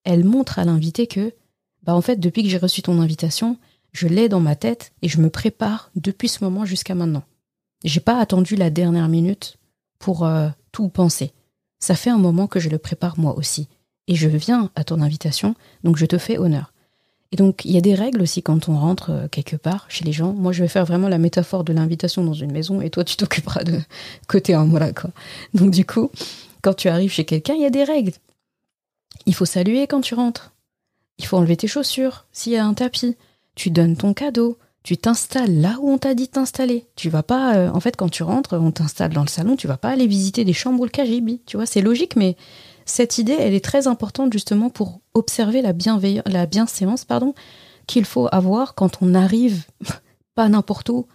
elle 0.05 0.25
montre 0.25 0.59
à 0.59 0.65
l'invité 0.65 1.07
que 1.07 1.33
bah 1.83 1.95
en 1.95 2.01
fait 2.01 2.17
depuis 2.17 2.43
que 2.43 2.49
j'ai 2.49 2.59
reçu 2.59 2.83
ton 2.83 3.01
invitation, 3.01 3.57
je 3.93 4.07
l'ai 4.07 4.29
dans 4.29 4.41
ma 4.41 4.57
tête 4.57 4.93
et 5.03 5.09
je 5.09 5.21
me 5.21 5.31
prépare 5.31 5.91
depuis 5.95 6.29
ce 6.29 6.45
moment 6.45 6.65
jusqu'à 6.65 6.95
maintenant. 6.95 7.23
J'ai 7.85 8.01
pas 8.01 8.19
attendu 8.19 8.57
la 8.57 8.71
dernière 8.71 9.09
minute 9.09 9.57
pour 9.99 10.25
euh, 10.25 10.49
tout 10.73 10.89
penser. 10.89 11.33
Ça 11.79 11.95
fait 11.95 12.11
un 12.11 12.19
moment 12.19 12.47
que 12.47 12.61
je 12.61 12.69
le 12.69 12.79
prépare 12.79 13.19
moi 13.19 13.37
aussi. 13.37 13.69
Et 14.07 14.15
je 14.15 14.29
viens 14.29 14.71
à 14.75 14.85
ton 14.85 15.01
invitation, 15.01 15.55
donc 15.85 15.97
je 15.97 16.07
te 16.07 16.19
fais 16.19 16.39
honneur. 16.39 16.73
Et 17.33 17.37
donc, 17.37 17.65
il 17.65 17.71
y 17.71 17.79
a 17.79 17.81
des 17.81 17.95
règles 17.95 18.23
aussi 18.23 18.43
quand 18.43 18.69
on 18.69 18.77
rentre 18.77 19.11
euh, 19.11 19.29
quelque 19.29 19.57
part 19.57 19.87
chez 19.89 20.05
les 20.05 20.13
gens. 20.13 20.33
Moi, 20.33 20.53
je 20.53 20.63
vais 20.63 20.69
faire 20.69 20.85
vraiment 20.85 21.09
la 21.09 21.19
métaphore 21.19 21.63
de 21.63 21.73
l'invitation 21.73 22.25
dans 22.25 22.35
une 22.35 22.51
maison 22.51 22.81
et 22.81 22.91
toi, 22.91 23.05
tu 23.05 23.17
t'occuperas 23.17 23.63
de 23.63 23.79
côté 24.27 24.57
en 24.57 24.67
voilà, 24.67 24.93
quoi. 24.93 25.11
Donc, 25.55 25.71
du 25.71 25.87
coup, 25.87 26.11
quand 26.63 26.75
tu 26.75 26.89
arrives 26.89 27.13
chez 27.13 27.25
quelqu'un, 27.25 27.55
il 27.55 27.63
y 27.63 27.67
a 27.67 27.71
des 27.71 27.85
règles. 27.85 28.13
Il 29.27 29.35
faut 29.35 29.45
saluer 29.45 29.87
quand 29.87 30.01
tu 30.01 30.15
rentres. 30.15 30.53
Il 31.19 31.27
faut 31.27 31.37
enlever 31.37 31.57
tes 31.57 31.69
chaussures 31.69 32.27
s'il 32.33 32.53
y 32.53 32.57
a 32.57 32.65
un 32.65 32.75
tapis. 32.75 33.17
Tu 33.55 33.71
donnes 33.71 33.97
ton 33.97 34.13
cadeau 34.13 34.59
tu 34.83 34.97
t'installes 34.97 35.61
là 35.61 35.77
où 35.81 35.91
on 35.91 35.99
t'a 35.99 36.15
dit 36.15 36.27
de 36.27 36.31
t'installer. 36.31 36.87
Tu 36.97 37.11
vas 37.11 37.23
pas, 37.23 37.55
euh, 37.57 37.71
en 37.71 37.81
fait, 37.81 37.97
quand 37.97 38.09
tu 38.09 38.23
rentres, 38.23 38.55
on 38.55 38.71
t'installe 38.71 39.13
dans 39.13 39.23
le 39.23 39.29
salon, 39.29 39.57
tu 39.57 39.67
vas 39.67 39.77
pas 39.77 39.91
aller 39.91 40.07
visiter 40.07 40.45
des 40.45 40.53
chambres 40.53 40.81
ou 40.81 40.85
le 40.85 40.91
KGB. 40.91 41.43
Tu 41.47 41.57
vois, 41.57 41.67
c'est 41.67 41.83
logique, 41.83 42.17
mais 42.17 42.37
cette 42.87 43.19
idée, 43.19 43.37
elle 43.39 43.55
est 43.55 43.65
très 43.65 43.87
importante 43.87 44.33
justement 44.33 44.71
pour 44.71 45.01
observer 45.15 45.63
la 45.63 45.73
la 46.27 46.47
bienséance, 46.47 47.05
pardon, 47.05 47.35
qu'il 47.87 48.05
faut 48.05 48.29
avoir 48.33 48.75
quand 48.75 48.99
on 49.03 49.15
arrive 49.15 49.65
pas 50.35 50.49
n'importe 50.49 50.89
où, 50.89 51.07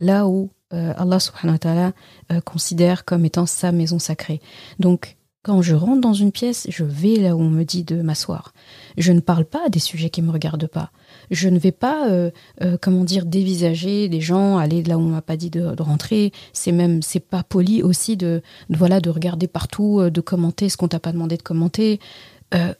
là 0.00 0.26
où 0.26 0.50
euh, 0.72 0.94
Allah 0.96 1.20
subhanahu 1.20 1.54
wa 1.54 1.58
ta'ala 1.58 1.92
euh, 2.32 2.40
considère 2.40 3.04
comme 3.04 3.24
étant 3.24 3.46
sa 3.46 3.72
maison 3.72 3.98
sacrée. 3.98 4.40
Donc, 4.78 5.16
quand 5.42 5.60
je 5.60 5.74
rentre 5.74 6.00
dans 6.00 6.12
une 6.12 6.32
pièce, 6.32 6.66
je 6.70 6.84
vais 6.84 7.16
là 7.16 7.36
où 7.36 7.40
on 7.40 7.50
me 7.50 7.64
dit 7.64 7.82
de 7.82 8.00
m'asseoir. 8.00 8.54
Je 8.96 9.12
ne 9.12 9.20
parle 9.20 9.44
pas 9.44 9.68
des 9.68 9.80
sujets 9.80 10.08
qui 10.08 10.22
me 10.22 10.30
regardent 10.30 10.68
pas 10.68 10.92
je 11.30 11.48
ne 11.48 11.58
vais 11.58 11.72
pas, 11.72 12.08
euh, 12.08 12.30
euh, 12.62 12.76
comment 12.80 13.04
dire, 13.04 13.26
dévisager 13.26 14.08
les 14.08 14.20
gens, 14.20 14.58
aller 14.58 14.82
là 14.82 14.98
où 14.98 15.00
on 15.00 15.08
m'a 15.08 15.22
pas 15.22 15.36
dit 15.36 15.50
de, 15.50 15.80
rentrer. 15.82 16.32
C'est 16.52 16.72
même, 16.72 17.02
c'est 17.02 17.20
pas 17.20 17.42
poli 17.42 17.82
aussi 17.82 18.16
de, 18.16 18.42
voilà, 18.70 19.00
de 19.00 19.10
regarder 19.10 19.48
partout, 19.48 20.00
euh, 20.00 20.10
de 20.10 20.20
commenter 20.20 20.68
ce 20.68 20.76
qu'on 20.76 20.88
t'a 20.88 21.00
pas 21.00 21.12
demandé 21.12 21.36
de 21.36 21.42
commenter. 21.42 22.00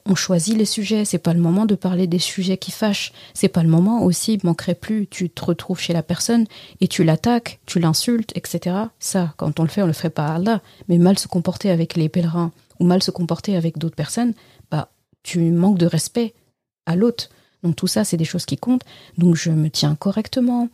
on 0.04 0.14
choisit 0.14 0.56
les 0.56 0.66
sujets. 0.66 1.06
C'est 1.06 1.18
pas 1.18 1.32
le 1.32 1.40
moment 1.40 1.64
de 1.64 1.74
parler 1.74 2.06
des 2.06 2.18
sujets 2.18 2.58
qui 2.58 2.70
fâchent. 2.70 3.12
C'est 3.32 3.48
pas 3.48 3.62
le 3.62 3.70
moment 3.70 4.04
aussi. 4.04 4.38
Manquerait 4.44 4.74
plus. 4.74 5.06
Tu 5.06 5.30
te 5.30 5.44
retrouves 5.44 5.80
chez 5.80 5.94
la 5.94 6.02
personne 6.02 6.46
et 6.82 6.88
tu 6.88 7.04
l'attaques, 7.04 7.58
tu 7.64 7.80
l'insultes, 7.80 8.32
etc. 8.36 8.76
Ça, 8.98 9.32
quand 9.38 9.60
on 9.60 9.62
le 9.62 9.70
fait, 9.70 9.82
on 9.82 9.86
le 9.86 9.94
fait 9.94 10.10
pas 10.10 10.26
à 10.26 10.34
Allah. 10.34 10.60
Mais 10.88 10.98
mal 10.98 11.18
se 11.18 11.26
comporter 11.26 11.70
avec 11.70 11.96
les 11.96 12.10
pèlerins 12.10 12.52
ou 12.80 12.84
mal 12.84 13.02
se 13.02 13.10
comporter 13.10 13.56
avec 13.56 13.78
d'autres 13.78 13.96
personnes, 13.96 14.34
bah, 14.70 14.90
tu 15.22 15.38
manques 15.52 15.78
de 15.78 15.86
respect 15.86 16.34
à 16.84 16.96
l'autre. 16.96 17.30
Donc 17.62 17.76
tout 17.76 17.86
ça, 17.86 18.04
c'est 18.04 18.16
des 18.16 18.24
choses 18.24 18.44
qui 18.44 18.56
comptent. 18.56 18.84
Donc 19.18 19.34
je 19.34 19.50
me 19.50 19.70
tiens 19.70 19.94
correctement. 19.94 20.68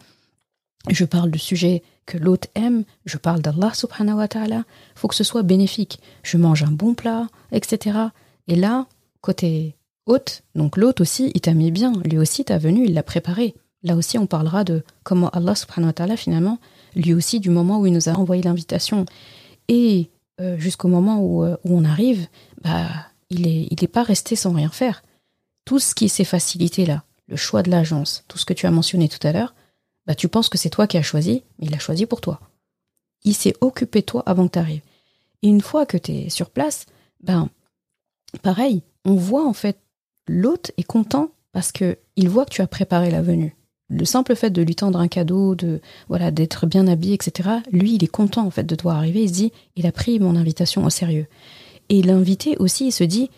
Je 0.89 1.05
parle 1.05 1.31
de 1.31 1.39
sujets 1.39 1.83
que 2.07 2.19
l'autre 2.19 2.49
aime. 2.55 2.85
Je 3.05 3.19
parle 3.19 3.43
d'Allah 3.43 3.73
subhanahu 3.75 4.17
wa 4.17 4.29
ta'ala. 4.29 4.65
faut 4.95 5.09
que 5.09 5.15
ce 5.15 5.25
soit 5.25 5.43
bénéfique. 5.43 6.01
Je 6.23 6.39
mange 6.39 6.63
un 6.63 6.71
bon 6.71 6.95
plat, 6.95 7.29
etc. 7.53 7.99
Et 8.47 8.57
là, 8.57 8.87
côté 9.21 9.77
hôte, 10.07 10.43
donc 10.55 10.77
l'hôte 10.77 11.01
aussi, 11.01 11.31
il 11.35 11.41
t'a 11.41 11.55
mis 11.55 11.71
bien. 11.71 11.93
Lui 12.05 12.19
aussi, 12.19 12.45
t'as 12.45 12.59
venu, 12.59 12.87
il 12.87 12.95
l'a 12.95 13.03
préparé. 13.03 13.55
Là 13.83 13.95
aussi, 13.95 14.19
on 14.19 14.27
parlera 14.27 14.65
de 14.65 14.83
comment 15.05 15.29
Allah 15.31 15.55
subhanahu 15.55 15.91
wa 15.91 15.93
ta'ala, 15.93 16.17
finalement, 16.17 16.59
lui 16.97 17.13
aussi, 17.15 17.41
du 17.41 17.51
moment 17.51 17.79
où 17.79 17.87
il 17.87 17.93
nous 17.93 18.09
a 18.09 18.13
envoyé 18.13 18.43
l'invitation 18.43 19.05
et 19.69 20.09
euh, 20.41 20.59
jusqu'au 20.59 20.89
moment 20.89 21.21
où, 21.21 21.45
euh, 21.45 21.57
où, 21.65 21.79
on 21.79 21.85
arrive, 21.85 22.27
bah, 22.63 22.87
il 23.29 23.43
n'est 23.43 23.69
il 23.71 23.85
est 23.85 23.89
pas 23.89 24.03
resté 24.03 24.35
sans 24.35 24.53
rien 24.53 24.71
faire 24.71 25.03
tout 25.69 25.79
ce 25.79 25.95
qui 25.95 26.09
s'est 26.09 26.25
facilité 26.25 26.87
là, 26.87 27.05
le 27.27 27.37
choix 27.37 27.63
de 27.63 27.71
l'agence, 27.71 28.25
tout 28.27 28.39
ce 28.39 28.47
que 28.47 28.55
tu 28.55 28.65
as 28.65 28.71
mentionné 28.71 29.07
tout 29.07 29.25
à 29.27 29.33
l'heure, 29.33 29.55
bah 30.07 30.15
tu 30.15 30.27
penses 30.27 30.49
que 30.49 30.57
c'est 30.57 30.71
toi 30.71 30.87
qui 30.87 30.97
as 30.97 31.03
choisi, 31.03 31.43
mais 31.59 31.67
il 31.67 31.75
a 31.75 31.79
choisi 31.79 32.07
pour 32.07 32.23
toi. 32.23 32.41
Il 33.23 33.35
s'est 33.35 33.53
occupé 33.61 34.01
de 34.01 34.07
toi 34.07 34.23
avant 34.25 34.47
que 34.47 34.53
tu 34.53 34.59
arrives. 34.59 34.81
Et 35.43 35.49
une 35.49 35.61
fois 35.61 35.85
que 35.85 35.99
tu 35.99 36.13
es 36.13 36.31
sur 36.31 36.49
place, 36.49 36.87
ben 37.23 37.51
pareil, 38.41 38.81
on 39.05 39.15
voit 39.15 39.47
en 39.47 39.53
fait 39.53 39.79
l'hôte 40.27 40.73
est 40.79 40.85
content 40.85 41.33
parce 41.53 41.71
que 41.71 41.99
il 42.17 42.31
voit 42.31 42.47
que 42.47 42.55
tu 42.55 42.63
as 42.63 42.67
préparé 42.67 43.11
la 43.11 43.21
venue. 43.21 43.55
Le 43.91 44.07
simple 44.07 44.37
fait 44.37 44.49
de 44.49 44.63
lui 44.63 44.75
tendre 44.75 44.99
un 44.99 45.09
cadeau, 45.09 45.55
de 45.55 45.83
voilà, 46.09 46.31
d'être 46.31 46.67
bien 46.67 46.87
habillé, 46.87 47.13
etc. 47.13 47.47
Lui, 47.73 47.97
il 47.97 48.05
est 48.05 48.07
content 48.07 48.47
en 48.47 48.51
fait 48.51 48.65
de 48.65 48.75
toi 48.75 48.95
arriver. 48.95 49.25
Il 49.25 49.29
se 49.29 49.35
dit, 49.35 49.53
il 49.77 49.87
a 49.87 49.93
pris 49.93 50.19
mon 50.19 50.35
invitation 50.35 50.87
au 50.87 50.91
sérieux. 50.91 51.27
Et 51.91 52.01
l'invité 52.01 52.57
aussi, 52.57 52.87
il 52.87 52.93
se 52.93 53.05
dit, 53.05 53.29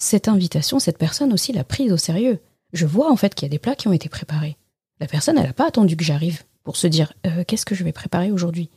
cette 0.00 0.26
invitation, 0.26 0.80
cette 0.80 0.98
personne 0.98 1.32
aussi 1.32 1.52
l'a 1.52 1.62
prise 1.62 1.92
au 1.92 1.96
sérieux. 1.96 2.40
Je 2.72 2.86
vois 2.86 3.12
en 3.12 3.16
fait 3.16 3.34
qu'il 3.34 3.46
y 3.46 3.50
a 3.50 3.52
des 3.52 3.58
plats 3.58 3.76
qui 3.76 3.86
ont 3.86 3.92
été 3.92 4.08
préparés. 4.08 4.56
La 4.98 5.06
personne, 5.06 5.38
elle 5.38 5.46
n'a 5.46 5.52
pas 5.52 5.68
attendu 5.68 5.96
que 5.96 6.04
j'arrive 6.04 6.42
pour 6.64 6.76
se 6.76 6.86
dire 6.86 7.12
euh, 7.26 7.44
qu'est-ce 7.46 7.66
que 7.66 7.74
je 7.74 7.84
vais 7.84 7.92
préparer 7.92 8.32
aujourd'hui? 8.32 8.70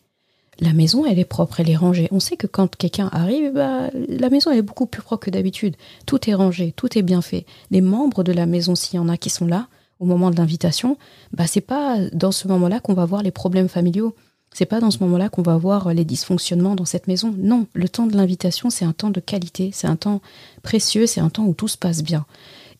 La 0.60 0.74
maison, 0.74 1.06
elle 1.06 1.18
est 1.18 1.26
propre, 1.26 1.60
elle 1.60 1.70
est 1.70 1.76
rangée. 1.76 2.08
On 2.12 2.20
sait 2.20 2.38
que 2.38 2.46
quand 2.46 2.76
quelqu'un 2.76 3.10
arrive, 3.12 3.54
bah, 3.54 3.90
la 3.94 4.30
maison, 4.30 4.52
est 4.52 4.62
beaucoup 4.62 4.86
plus 4.86 5.02
propre 5.02 5.26
que 5.26 5.32
d'habitude. 5.32 5.76
Tout 6.06 6.30
est 6.30 6.36
rangé, 6.36 6.74
tout 6.74 6.96
est 6.98 7.02
bien 7.02 7.22
fait. 7.22 7.46
Les 7.72 7.82
membres 7.82 8.24
de 8.24 8.32
la 8.34 8.46
maison, 8.46 8.76
s'il 8.76 8.98
y 8.98 9.00
en 9.00 9.10
a 9.10 9.18
qui 9.18 9.30
sont 9.30 9.48
là 9.48 9.68
au 10.00 10.06
moment 10.06 10.30
de 10.30 10.36
l'invitation, 10.36 10.98
bah, 11.32 11.48
c'est 11.48 11.62
pas 11.62 11.98
dans 12.12 12.32
ce 12.32 12.48
moment-là 12.50 12.80
qu'on 12.82 12.94
va 12.94 13.06
voir 13.06 13.24
les 13.24 13.32
problèmes 13.32 13.70
familiaux. 13.70 14.14
C'est 14.54 14.66
pas 14.66 14.80
dans 14.80 14.92
ce 14.92 15.00
moment-là 15.00 15.30
qu'on 15.30 15.42
va 15.42 15.58
voir 15.58 15.94
les 15.94 16.06
dysfonctionnements 16.06 16.76
dans 16.76 16.86
cette 16.86 17.08
maison. 17.08 17.34
Non, 17.38 17.68
le 17.74 17.90
temps 17.90 18.06
de 18.06 18.16
l'invitation, 18.16 18.70
c'est 18.70 18.86
un 18.86 18.94
temps 18.94 19.10
de 19.10 19.20
qualité, 19.20 19.72
c'est 19.74 19.88
un 19.88 19.96
temps 19.96 20.22
précieux, 20.62 21.08
c'est 21.08 21.22
un 21.22 21.30
temps 21.30 21.46
où 21.46 21.54
tout 21.54 21.68
se 21.68 21.78
passe 21.78 22.04
bien. 22.04 22.26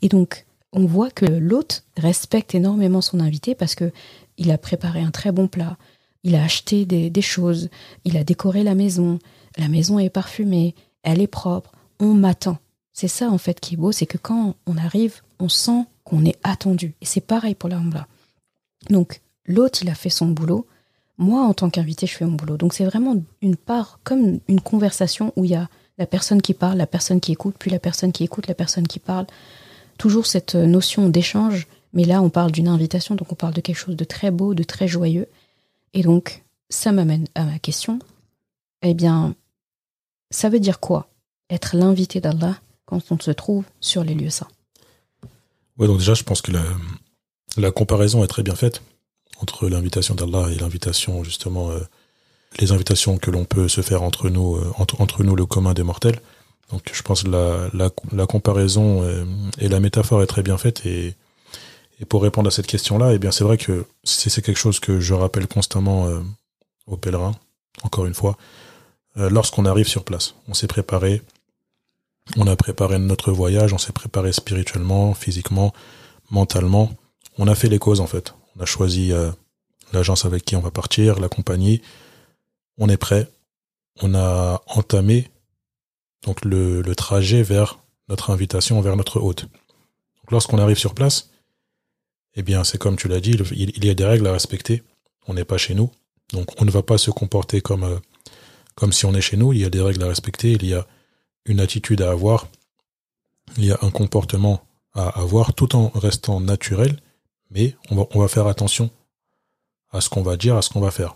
Et 0.02 0.10
donc, 0.10 0.46
on 0.72 0.86
voit 0.86 1.12
que 1.12 1.26
l'hôte 1.26 1.84
respecte 1.98 2.56
énormément 2.56 3.02
son 3.02 3.20
invité 3.20 3.56
parce 3.56 3.76
que 3.76 3.92
il 4.38 4.52
a 4.52 4.58
préparé 4.58 5.02
un 5.02 5.12
très 5.12 5.32
bon 5.32 5.48
plat, 5.48 5.78
il 6.24 6.36
a 6.36 6.44
acheté 6.44 6.86
des, 6.86 7.10
des 7.10 7.22
choses, 7.22 7.70
il 8.06 8.18
a 8.18 8.24
décoré 8.24 8.64
la 8.64 8.76
maison, 8.76 9.20
la 9.58 9.68
maison 9.68 10.00
est 10.00 10.10
parfumée, 10.10 10.74
elle 11.04 11.22
est 11.22 11.28
propre, 11.28 11.72
on 12.00 12.14
m'attend. 12.14 12.58
C'est 12.94 13.08
ça 13.08 13.30
en 13.30 13.38
fait 13.38 13.60
qui 13.60 13.74
est 13.74 13.78
beau, 13.78 13.92
c'est 13.92 14.06
que 14.06 14.18
quand 14.18 14.56
on 14.66 14.78
arrive, 14.78 15.22
on 15.40 15.50
sent 15.50 15.86
qu'on 16.04 16.26
est 16.26 16.38
attendu. 16.44 16.94
Et 17.02 17.06
c'est 17.06 17.22
pareil 17.22 17.56
pour 17.56 17.70
l'homme-là. 17.70 18.08
Donc 18.90 19.22
l'hôte, 19.46 19.82
il 19.82 19.90
a 19.90 19.96
fait 19.96 20.10
son 20.10 20.28
boulot. 20.28 20.68
Moi, 21.18 21.42
en 21.42 21.54
tant 21.54 21.70
qu'invité, 21.70 22.08
je 22.08 22.16
fais 22.16 22.26
mon 22.26 22.34
boulot. 22.34 22.58
Donc 22.58 22.74
c'est 22.74 22.86
vraiment 22.86 23.16
une 23.42 23.56
part, 23.56 24.00
comme 24.04 24.40
une 24.48 24.62
conversation 24.62 25.32
où 25.36 25.46
il 25.46 25.52
y 25.52 25.56
a 25.56 25.70
la 25.98 26.08
personne 26.08 26.42
qui 26.42 26.54
parle, 26.54 26.78
la 26.78 26.88
personne 26.88 27.20
qui 27.20 27.32
écoute, 27.32 27.56
puis 27.60 27.70
la 27.70 27.80
personne 27.80 28.12
qui 28.12 28.24
écoute, 28.24 28.48
la 28.48 28.56
personne 28.56 28.88
qui 28.88 29.00
parle. 29.00 29.28
Toujours 29.98 30.26
cette 30.26 30.56
notion 30.56 31.10
d'échange. 31.10 31.68
Mais 31.94 32.06
là, 32.06 32.22
on 32.24 32.30
parle 32.30 32.52
d'une 32.52 32.68
invitation, 32.68 33.14
donc 33.14 33.32
on 33.32 33.36
parle 33.36 33.54
de 33.54 33.62
quelque 33.62 33.78
chose 33.78 33.96
de 33.96 34.04
très 34.04 34.32
beau, 34.32 34.56
de 34.56 34.64
très 34.64 34.88
joyeux. 34.88 35.28
Et 35.94 36.02
donc, 36.02 36.44
ça 36.70 36.92
m'amène 36.92 37.28
à 37.36 37.44
ma 37.44 37.60
question. 37.60 38.00
Eh 38.82 38.96
bien, 38.96 39.36
ça 40.32 40.50
veut 40.50 40.60
dire 40.60 40.80
quoi 40.80 41.08
Être 41.52 41.76
l'invité 41.76 42.20
d'Allah 42.20 42.58
quand 42.86 43.12
on 43.12 43.20
se 43.20 43.30
trouve 43.30 43.66
sur 43.80 44.04
les 44.04 44.16
lieux 44.16 44.32
saints? 44.32 44.48
Ouais, 45.78 45.86
donc 45.86 46.00
déjà, 46.00 46.16
je 46.16 46.24
pense 46.24 46.42
que 46.42 46.52
la, 46.52 46.64
la 47.58 47.70
comparaison 47.70 48.24
est 48.24 48.28
très 48.28 48.42
bien 48.42 48.56
faite 48.56 48.82
entre 49.44 49.68
l'invitation 49.68 50.16
d'Allah 50.16 50.48
et 50.52 50.56
l'invitation, 50.56 51.24
justement, 51.24 51.70
euh, 51.70 51.80
les 52.60 52.72
invitations 52.72 53.18
que 53.18 53.30
l'on 53.30 53.44
peut 53.44 53.68
se 53.68 53.82
faire 53.82 54.02
entre 54.02 54.30
nous, 54.30 54.56
euh, 54.56 54.72
entre, 54.78 55.02
entre, 55.02 55.24
nous, 55.24 55.36
le 55.36 55.46
commun 55.46 55.74
des 55.74 55.84
mortels. 55.84 56.20
Donc, 56.72 56.90
je 56.94 57.02
pense 57.04 57.28
la, 57.28 57.70
la, 57.74 58.26
comparaison 58.26 59.04
euh, 59.04 59.26
et 59.60 59.68
la 59.68 59.82
métaphore 59.82 60.24
est 60.24 60.28
très 60.28 60.44
bien 60.44 60.58
faite. 60.58 60.86
Et, 60.86 61.14
et 62.00 62.06
pour 62.06 62.24
répondre 62.24 62.48
à 62.48 62.52
cette 62.52 62.68
question-là, 62.68 63.14
eh 63.14 63.20
bien, 63.20 63.32
c'est 63.32 63.44
vrai 63.44 63.58
que 63.58 63.86
c'est 64.06 64.42
quelque 64.42 64.58
chose 64.58 64.80
que 64.80 65.02
je 65.02 65.14
rappelle 65.14 65.48
constamment 65.48 66.08
aux 66.88 66.98
pèlerins, 66.98 67.36
encore 67.84 68.06
une 68.08 68.16
fois, 68.16 68.36
lorsqu'on 69.16 69.66
arrive 69.66 69.88
sur 69.88 70.04
place. 70.04 70.34
On 70.48 70.56
s'est 70.56 70.68
préparé, 70.68 71.22
on 72.36 72.48
a 72.48 72.56
préparé 72.56 72.98
notre 72.98 73.32
voyage, 73.32 73.74
on 73.74 73.78
s'est 73.78 73.94
préparé 73.94 74.34
spirituellement, 74.34 75.14
physiquement, 75.14 75.72
mentalement. 76.32 76.92
On 77.38 77.48
a 77.48 77.56
fait 77.56 77.70
les 77.70 77.80
causes 77.80 78.02
en 78.02 78.08
fait. 78.08 78.34
On 78.56 78.62
a 78.62 78.66
choisi 78.66 79.12
euh, 79.12 79.32
l'agence 79.92 80.26
avec 80.26 80.46
qui 80.46 80.56
on 80.56 80.62
va 80.62 80.72
partir, 80.72 81.20
la 81.20 81.30
compagnie. 81.30 81.82
On 82.78 82.90
est 82.90 82.98
prêt. 82.98 83.30
On 84.02 84.16
a 84.16 84.62
entamé 84.68 85.30
le, 86.44 86.94
trajet 86.94 87.44
vers 87.44 87.80
notre 88.10 88.32
invitation, 88.32 88.82
vers 88.82 88.96
notre 88.96 89.20
hôte. 89.20 89.46
Lorsqu'on 90.32 90.58
arrive 90.58 90.78
sur 90.78 90.94
place, 90.94 91.30
eh 92.36 92.42
bien 92.42 92.64
c'est 92.64 92.78
comme 92.78 92.96
tu 92.96 93.08
l'as 93.08 93.20
dit, 93.20 93.38
il, 93.52 93.86
y 93.86 93.90
a 93.90 93.94
des 93.94 94.06
règles 94.06 94.28
à 94.28 94.32
respecter. 94.32 94.84
On 95.28 95.34
n'est 95.34 95.46
pas 95.46 95.58
chez 95.58 95.76
nous, 95.76 95.92
donc 96.32 96.50
on 96.62 96.66
ne 96.66 96.72
va 96.72 96.82
pas 96.82 96.98
se 96.98 97.12
comporter 97.12 97.62
comme 97.62 97.84
euh, 97.84 98.00
comme 98.76 98.92
si 98.94 99.06
on 99.06 99.14
est 99.14 99.22
chez 99.22 99.38
nous. 99.38 99.54
Il 99.54 99.60
y 99.60 99.66
a 99.66 99.70
des 99.70 99.82
règles 99.82 100.04
à 100.04 100.08
respecter. 100.08 100.54
Il 100.54 100.66
y 100.66 100.74
a 100.74 100.88
une 101.46 101.60
attitude 101.60 102.02
à 102.02 102.12
avoir, 102.12 102.48
il 103.58 103.66
y 103.66 103.72
a 103.72 103.78
un 103.82 103.92
comportement 103.92 104.66
à 104.94 105.10
avoir 105.22 105.54
tout 105.54 105.76
en 105.76 105.90
restant 105.90 106.40
naturel, 106.40 106.98
mais 107.54 107.76
on 107.90 108.20
va, 108.20 108.28
faire 108.28 108.48
attention 108.48 108.90
à 109.92 110.02
ce 110.02 110.10
qu'on 110.10 110.24
va 110.24 110.38
dire, 110.38 110.56
à 110.56 110.62
ce 110.62 110.70
qu'on 110.70 110.80
va 110.80 110.92
faire. 110.92 111.16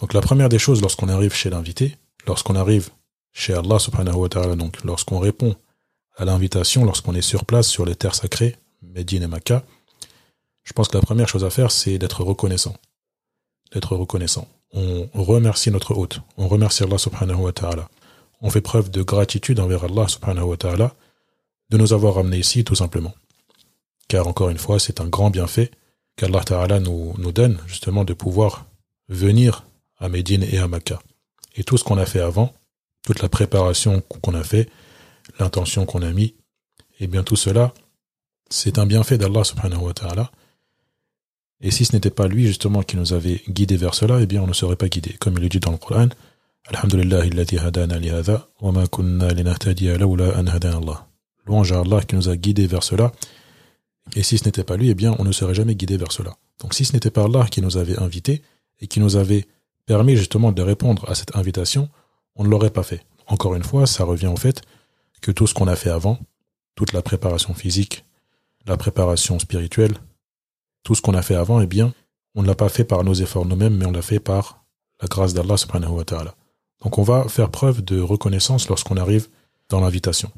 Donc 0.00 0.12
la 0.12 0.20
première 0.20 0.48
des 0.48 0.58
choses 0.58 0.82
lorsqu'on 0.82 1.08
arrive 1.08 1.34
chez 1.34 1.50
l'invité, 1.50 1.96
lorsqu'on 2.26 2.56
arrive 2.56 2.90
chez 3.32 3.54
Allah 3.54 3.78
subhanahu 3.78 4.16
wa 4.16 4.28
ta'ala, 4.28 4.56
donc 4.56 4.82
lorsqu'on 4.84 5.18
répond 5.18 5.54
à 6.16 6.24
l'invitation, 6.24 6.84
lorsqu'on 6.84 7.14
est 7.14 7.22
sur 7.22 7.44
place 7.44 7.68
sur 7.68 7.84
les 7.84 7.94
terres 7.94 8.14
sacrées, 8.14 8.56
Médine 8.82 9.22
et 9.22 9.26
Makkah, 9.26 9.64
je 10.64 10.72
pense 10.72 10.88
que 10.88 10.96
la 10.96 11.02
première 11.02 11.28
chose 11.28 11.44
à 11.44 11.50
faire, 11.50 11.70
c'est 11.70 11.98
d'être 11.98 12.24
reconnaissant. 12.24 12.74
D'être 13.72 13.96
reconnaissant. 13.96 14.48
On 14.72 15.08
remercie 15.14 15.70
notre 15.70 15.94
hôte. 15.94 16.20
On 16.36 16.48
remercie 16.48 16.82
Allah 16.82 16.98
subhanahu 16.98 17.42
wa 17.42 17.52
ta'ala 17.52 17.88
on 18.44 18.50
fait 18.50 18.60
preuve 18.60 18.90
de 18.90 19.02
gratitude 19.02 19.58
envers 19.58 19.84
Allah 19.84 20.06
subhanahu 20.06 20.44
wa 20.44 20.56
ta'ala 20.58 20.94
de 21.70 21.78
nous 21.78 21.94
avoir 21.94 22.14
ramenés 22.16 22.36
ici 22.36 22.62
tout 22.62 22.74
simplement. 22.74 23.14
Car 24.08 24.26
encore 24.26 24.50
une 24.50 24.58
fois, 24.58 24.78
c'est 24.78 25.00
un 25.00 25.08
grand 25.08 25.30
bienfait 25.30 25.70
qu'Allah 26.16 26.42
ta'ala 26.42 26.80
nous, 26.80 27.14
donne 27.32 27.58
justement 27.66 28.04
de 28.04 28.12
pouvoir 28.12 28.66
venir 29.08 29.66
à 29.98 30.08
Médine 30.08 30.44
et 30.44 30.58
à 30.58 30.68
Makkah. 30.68 31.00
Et 31.56 31.64
tout 31.64 31.76
ce 31.76 31.84
qu'on 31.84 31.98
a 31.98 32.06
fait 32.06 32.20
avant, 32.20 32.52
toute 33.02 33.22
la 33.22 33.28
préparation 33.28 34.00
qu'on 34.00 34.34
a 34.34 34.44
fait, 34.44 34.68
l'intention 35.38 35.86
qu'on 35.86 36.02
a 36.02 36.12
mis, 36.12 36.34
et 36.98 37.04
eh 37.04 37.06
bien 37.06 37.22
tout 37.22 37.36
cela, 37.36 37.74
c'est 38.50 38.78
un 38.78 38.86
bienfait 38.86 39.18
d'Allah 39.18 39.42
subhanahu 39.42 39.82
wa 39.82 39.94
ta'ala. 39.94 40.30
Et 41.60 41.70
si 41.70 41.84
ce 41.84 41.92
n'était 41.92 42.10
pas 42.10 42.28
lui 42.28 42.46
justement 42.46 42.82
qui 42.82 42.96
nous 42.96 43.12
avait 43.12 43.42
guidés 43.48 43.76
vers 43.76 43.94
cela, 43.94 44.20
eh 44.20 44.26
bien 44.26 44.42
on 44.42 44.46
ne 44.46 44.52
serait 44.52 44.76
pas 44.76 44.88
guidé. 44.88 45.14
Comme 45.18 45.34
il 45.34 45.42
le 45.42 45.48
dit 45.48 45.60
dans 45.60 45.72
le 45.72 45.78
Coran, 45.78 46.08
Alhamdulillah 46.66 47.24
hadana 47.64 47.98
wa 48.60 48.72
ma 48.72 48.86
kunna 48.86 49.28
lawla 49.32 50.38
an 50.38 50.46
Allah. 50.46 51.06
Louange 51.46 51.72
à 51.72 51.80
Allah 51.80 52.00
qui 52.02 52.16
nous 52.16 52.28
a 52.28 52.36
guidés 52.36 52.66
vers 52.66 52.82
cela. 52.82 53.12
Et 54.16 54.22
si 54.22 54.38
ce 54.38 54.44
n'était 54.44 54.64
pas 54.64 54.76
lui, 54.76 54.90
eh 54.90 54.94
bien, 54.94 55.14
on 55.18 55.24
ne 55.24 55.32
serait 55.32 55.54
jamais 55.54 55.74
guidé 55.74 55.96
vers 55.96 56.12
cela. 56.12 56.36
Donc 56.60 56.74
si 56.74 56.84
ce 56.84 56.92
n'était 56.92 57.10
pas 57.10 57.24
Allah 57.24 57.46
qui 57.50 57.62
nous 57.62 57.76
avait 57.76 57.98
invités 57.98 58.42
et 58.80 58.86
qui 58.86 59.00
nous 59.00 59.16
avait 59.16 59.46
permis 59.86 60.16
justement 60.16 60.52
de 60.52 60.62
répondre 60.62 61.08
à 61.08 61.14
cette 61.14 61.36
invitation, 61.36 61.88
on 62.36 62.44
ne 62.44 62.48
l'aurait 62.48 62.70
pas 62.70 62.82
fait. 62.82 63.04
Encore 63.26 63.54
une 63.54 63.64
fois, 63.64 63.86
ça 63.86 64.04
revient 64.04 64.26
au 64.26 64.36
fait 64.36 64.62
que 65.20 65.30
tout 65.30 65.46
ce 65.46 65.54
qu'on 65.54 65.68
a 65.68 65.76
fait 65.76 65.90
avant, 65.90 66.18
toute 66.74 66.92
la 66.92 67.02
préparation 67.02 67.54
physique, 67.54 68.04
la 68.66 68.76
préparation 68.76 69.38
spirituelle, 69.38 69.94
tout 70.82 70.94
ce 70.94 71.02
qu'on 71.02 71.14
a 71.14 71.22
fait 71.22 71.34
avant, 71.34 71.60
eh 71.60 71.66
bien, 71.66 71.92
on 72.34 72.42
ne 72.42 72.46
l'a 72.46 72.54
pas 72.54 72.68
fait 72.68 72.84
par 72.84 73.04
nos 73.04 73.14
efforts 73.14 73.46
nous-mêmes, 73.46 73.76
mais 73.76 73.86
on 73.86 73.92
l'a 73.92 74.02
fait 74.02 74.20
par 74.20 74.64
la 75.00 75.08
grâce 75.08 75.34
d'Allah 75.34 75.56
subhanahu 75.56 75.92
wa 75.92 76.04
ta'ala. 76.04 76.34
Donc 76.82 76.98
on 76.98 77.02
va 77.02 77.28
faire 77.28 77.50
preuve 77.50 77.82
de 77.82 78.00
reconnaissance 78.00 78.68
lorsqu'on 78.68 78.96
arrive 78.96 79.28
dans 79.68 79.80
l'invitation. 79.80 80.30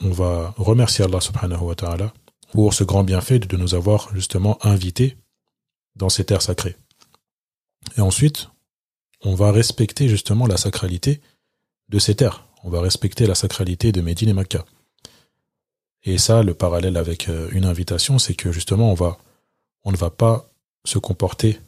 On 0.00 0.10
va 0.10 0.54
remercier 0.56 1.04
Allah 1.04 1.20
subhanahu 1.20 1.62
wa 1.62 1.74
ta'ala 1.74 2.12
pour 2.52 2.74
ce 2.74 2.84
grand 2.84 3.04
bienfait 3.04 3.38
de 3.38 3.56
nous 3.56 3.74
avoir 3.74 4.14
justement 4.14 4.58
invités 4.64 5.16
dans 5.96 6.08
ces 6.08 6.24
terres 6.24 6.42
sacrées. 6.42 6.76
Et 7.96 8.00
ensuite, 8.00 8.48
on 9.22 9.34
va 9.34 9.52
respecter 9.52 10.08
justement 10.08 10.46
la 10.46 10.56
sacralité 10.56 11.20
de 11.88 11.98
ces 11.98 12.14
terres. 12.14 12.46
On 12.62 12.70
va 12.70 12.80
respecter 12.80 13.26
la 13.26 13.34
sacralité 13.34 13.92
de 13.92 14.00
Médine 14.00 14.28
et 14.28 14.34
Makkah. 14.34 14.64
Et 16.02 16.18
ça, 16.18 16.42
le 16.42 16.54
parallèle 16.54 16.96
avec 16.96 17.28
euh, 17.28 17.48
une 17.52 17.64
invitation, 17.64 18.18
c'est 18.18 18.34
que 18.34 18.52
justement, 18.52 18.90
on 18.90 18.94
va, 18.94 19.18
on 19.84 19.92
ne 19.92 19.96
va 19.96 20.10
pas 20.10 20.50
se 20.84 20.98
comporter 20.98 21.58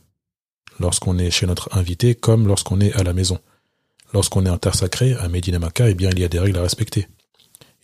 lorsqu'on 0.78 1.18
est 1.18 1.30
chez 1.30 1.46
notre 1.46 1.76
invité 1.76 2.14
comme 2.14 2.46
lorsqu'on 2.46 2.80
est 2.80 2.94
à 2.94 3.02
la 3.02 3.12
maison 3.12 3.38
lorsqu'on 4.12 4.44
est 4.46 4.50
en 4.50 4.58
terre 4.58 4.74
sacrée, 4.74 5.14
à 5.14 5.28
Medina 5.28 5.58
Makkah, 5.58 5.90
eh 5.90 5.94
bien, 5.94 6.10
il 6.10 6.18
y 6.18 6.24
a 6.24 6.28
des 6.28 6.38
règles 6.38 6.58
à 6.58 6.62
respecter. 6.62 7.08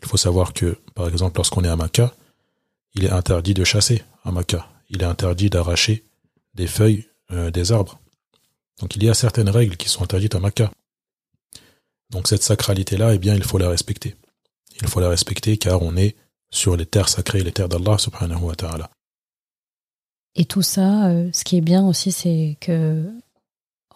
Il 0.02 0.08
faut 0.08 0.16
savoir 0.16 0.52
que, 0.52 0.78
par 0.94 1.08
exemple, 1.08 1.38
lorsqu'on 1.38 1.64
est 1.64 1.68
à 1.68 1.76
Makkah, 1.76 2.12
il 2.98 3.04
est 3.04 3.10
interdit 3.10 3.54
de 3.54 3.62
chasser 3.62 4.02
à 4.24 4.32
Makkah. 4.32 4.68
Il 4.90 5.02
est 5.02 5.06
interdit 5.06 5.50
d'arracher 5.50 6.04
des 6.54 6.66
feuilles 6.66 7.06
euh, 7.30 7.50
des 7.52 7.70
arbres. 7.70 8.00
Donc 8.80 8.96
il 8.96 9.04
y 9.04 9.08
a 9.08 9.14
certaines 9.14 9.48
règles 9.48 9.76
qui 9.76 9.88
sont 9.88 10.02
interdites 10.02 10.34
à 10.34 10.40
Makkah. 10.40 10.72
Donc 12.10 12.26
cette 12.26 12.42
sacralité-là, 12.42 13.14
eh 13.14 13.18
bien, 13.18 13.36
il 13.36 13.44
faut 13.44 13.58
la 13.58 13.68
respecter. 13.68 14.16
Il 14.80 14.88
faut 14.88 14.98
la 14.98 15.08
respecter 15.08 15.58
car 15.58 15.82
on 15.82 15.96
est 15.96 16.16
sur 16.50 16.76
les 16.76 16.86
terres 16.86 17.08
sacrées, 17.08 17.42
les 17.42 17.52
terres 17.52 17.68
d'Allah 17.68 17.98
subhanahu 17.98 18.42
wa 18.42 18.56
ta'ala. 18.56 18.90
Et 20.34 20.44
tout 20.44 20.62
ça, 20.62 21.06
euh, 21.06 21.30
ce 21.32 21.44
qui 21.44 21.56
est 21.56 21.60
bien 21.60 21.86
aussi, 21.86 22.10
c'est 22.10 22.56
que 22.60 23.04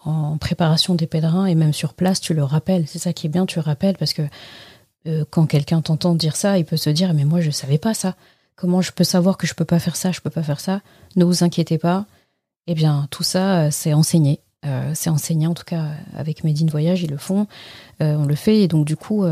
en 0.05 0.37
préparation 0.37 0.95
des 0.95 1.07
pèlerins 1.07 1.45
et 1.45 1.55
même 1.55 1.73
sur 1.73 1.93
place, 1.93 2.21
tu 2.21 2.33
le 2.33 2.43
rappelles. 2.43 2.87
C'est 2.87 2.99
ça 2.99 3.11
qui 3.11 3.27
est 3.27 3.29
bien, 3.29 3.45
tu 3.45 3.59
le 3.59 3.63
rappelles 3.63 3.97
parce 3.97 4.13
que 4.13 4.23
euh, 5.07 5.25
quand 5.29 5.45
quelqu'un 5.45 5.81
t'entend 5.81 6.15
dire 6.15 6.37
ça, 6.37 6.57
il 6.57 6.63
peut 6.63 6.77
se 6.77 6.89
dire 6.89 7.13
mais 7.13 7.25
moi 7.25 7.41
je 7.41 7.51
savais 7.51 7.77
pas 7.77 7.93
ça. 7.93 8.15
Comment 8.55 8.81
je 8.81 8.91
peux 8.91 9.03
savoir 9.03 9.37
que 9.37 9.47
je 9.47 9.53
peux 9.53 9.65
pas 9.65 9.79
faire 9.79 9.95
ça, 9.95 10.11
je 10.11 10.21
peux 10.21 10.29
pas 10.29 10.43
faire 10.43 10.59
ça? 10.59 10.81
Ne 11.15 11.25
vous 11.25 11.43
inquiétez 11.43 11.77
pas. 11.77 12.05
Eh 12.67 12.75
bien, 12.75 13.07
tout 13.11 13.23
ça, 13.23 13.65
euh, 13.65 13.69
c'est 13.71 13.93
enseigné. 13.93 14.39
Euh, 14.65 14.91
c'est 14.95 15.09
enseigné 15.09 15.47
en 15.47 15.53
tout 15.53 15.65
cas 15.65 15.89
avec 16.15 16.43
Medine 16.43 16.69
Voyage, 16.69 17.03
ils 17.03 17.11
le 17.11 17.17
font, 17.17 17.47
on 17.99 18.25
le 18.25 18.35
fait 18.35 18.61
et 18.61 18.69
donc 18.69 18.85
du 18.85 18.95
coup, 18.95 19.25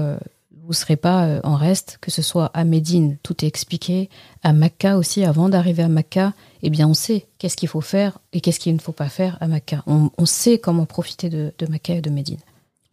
vous 0.66 0.74
serez 0.74 0.98
pas 0.98 1.40
en 1.46 1.56
reste, 1.56 2.00
que 2.02 2.12
ce 2.12 2.22
soit 2.22 2.52
à 2.54 2.66
Médine, 2.66 3.18
tout 3.24 3.46
est 3.46 3.48
expliqué, 3.48 4.10
à 4.44 4.52
Makkah 4.52 4.98
aussi, 4.98 5.24
avant 5.24 5.48
d'arriver 5.48 5.84
à 5.84 5.88
Makkah, 5.88 6.34
eh 6.64 6.70
bien 6.70 6.86
on 6.88 6.94
sait 6.94 7.28
qu'est-ce 7.38 7.56
qu'il 7.56 7.70
faut 7.70 7.80
faire 7.80 8.20
et 8.34 8.42
qu'est-ce 8.42 8.60
qu'il 8.60 8.74
ne 8.74 8.80
faut 8.80 8.92
pas 8.92 9.08
faire 9.08 9.38
à 9.40 9.48
Makkah. 9.48 9.84
On, 9.88 10.26
sait 10.26 10.60
comment 10.60 10.86
profiter 10.86 11.30
de, 11.30 11.54
de 11.58 11.66
Makkah 11.66 11.96
et 11.96 12.02
de 12.02 12.10
Médine. 12.10 12.40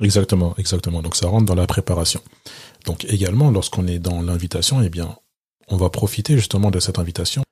Exactement, 0.01 0.55
exactement. 0.59 1.03
Donc 1.03 1.17
ça 1.17 1.29
rentre 1.29 1.45
dans 1.45 1.55
la 1.55 1.67
préparation. 1.67 2.21
Donc 2.87 3.05
également, 3.05 3.51
lorsqu'on 3.51 3.87
est 3.87 3.99
dans 3.99 4.23
l'invitation, 4.23 4.81
eh 4.81 4.89
bien, 4.89 5.17
on 5.69 5.77
va 5.77 5.91
profiter 5.91 6.37
justement 6.37 6.71
de 6.71 6.81
cette 6.81 6.99
invitation. 6.99 7.43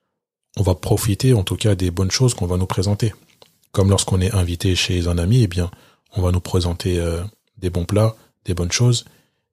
On 0.57 0.63
va 0.63 0.75
profiter 0.75 1.33
en 1.33 1.43
tout 1.43 1.55
cas 1.55 1.75
des 1.75 1.91
bonnes 1.91 2.11
choses 2.11 2.33
qu'on 2.33 2.47
va 2.47 2.57
nous 2.57 2.65
présenter. 2.65 3.13
Comme 3.71 3.89
lorsqu'on 3.89 4.21
est 4.21 4.33
invité 4.33 4.75
chez 4.75 5.07
un 5.07 5.17
ami, 5.17 5.43
eh 5.43 5.47
bien, 5.47 5.69
on 6.15 6.21
va 6.21 6.31
nous 6.31 6.39
présenter 6.39 6.99
euh, 6.99 7.21
des 7.57 7.69
bons 7.69 7.85
plats, 7.85 8.15
des 8.45 8.53
bonnes 8.53 8.71
choses, 8.71 9.05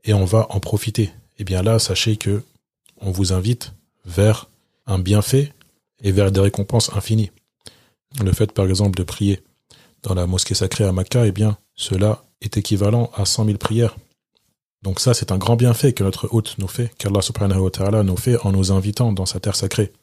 et 0.04 0.14
on 0.14 0.24
va 0.24 0.46
en 0.50 0.60
profiter. 0.60 1.10
Eh 1.38 1.44
bien 1.44 1.62
là, 1.62 1.78
sachez 1.78 2.16
que 2.16 2.42
on 3.00 3.10
vous 3.10 3.32
invite 3.32 3.72
vers 4.06 4.48
un 4.86 4.98
bienfait 4.98 5.52
et 6.02 6.12
vers 6.12 6.32
des 6.32 6.40
récompenses 6.40 6.90
infinies. 6.94 7.30
Le 8.22 8.32
fait, 8.32 8.52
par 8.52 8.66
exemple, 8.66 8.96
de 8.96 9.02
prier 9.02 9.42
dans 10.02 10.14
la 10.14 10.26
mosquée 10.26 10.54
sacrée 10.54 10.84
à 10.84 10.92
Makkah, 10.92 11.26
eh 11.26 11.32
bien, 11.32 11.58
cela 11.74 12.24
est 12.40 12.56
équivalent 12.56 13.10
à 13.14 13.24
100 13.24 13.46
000 13.46 13.58
prières. 13.58 13.96
Donc 14.84 15.00
ça, 15.00 15.14
c'est 15.14 15.32
un 15.32 15.38
grand 15.38 15.56
bienfait 15.56 15.94
que 15.94 16.04
notre 16.04 16.28
hôte 16.30 16.56
nous 16.58 16.68
fait, 16.68 16.92
qu'Allah 16.98 17.22
subhanahu 17.22 17.60
wa 17.60 17.70
ta'ala 17.70 18.02
nous 18.02 18.18
fait 18.18 18.36
en 18.44 18.52
nous 18.52 18.70
invitant 18.70 19.12
dans 19.12 19.24
sa 19.24 19.40
terre 19.40 19.56
sacrée. 19.56 19.94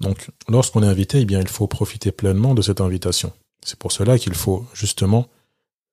Donc, 0.00 0.30
lorsqu'on 0.48 0.82
est 0.82 0.86
invité, 0.86 1.20
eh 1.20 1.32
il 1.32 1.46
faut 1.46 1.66
profiter 1.66 2.10
pleinement 2.10 2.54
de 2.54 2.62
cette 2.62 2.80
invitation. 2.80 3.32
C'est 3.62 3.78
pour 3.78 3.92
cela 3.92 4.18
qu'il 4.18 4.34
faut 4.34 4.64
justement 4.72 5.28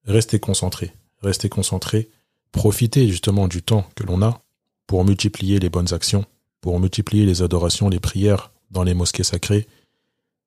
rester 0.06 0.40
concentré, 0.40 0.94
rester 1.22 1.50
concentré, 1.50 2.10
profiter 2.54 3.10
justement 3.10 3.50
du 3.50 3.62
temps 3.62 3.86
que 3.96 4.04
l'on 4.04 4.22
a 4.22 4.40
pour 4.88 5.04
multiplier 5.04 5.60
les 5.60 5.70
bonnes 5.70 5.94
actions, 5.94 6.24
pour 6.62 6.80
multiplier 6.80 7.26
les 7.26 7.42
adorations, 7.42 7.90
les 7.90 8.00
prières 8.00 8.52
dans 8.72 8.84
les 8.84 8.94
mosquées 8.94 9.24
sacrées, 9.24 9.68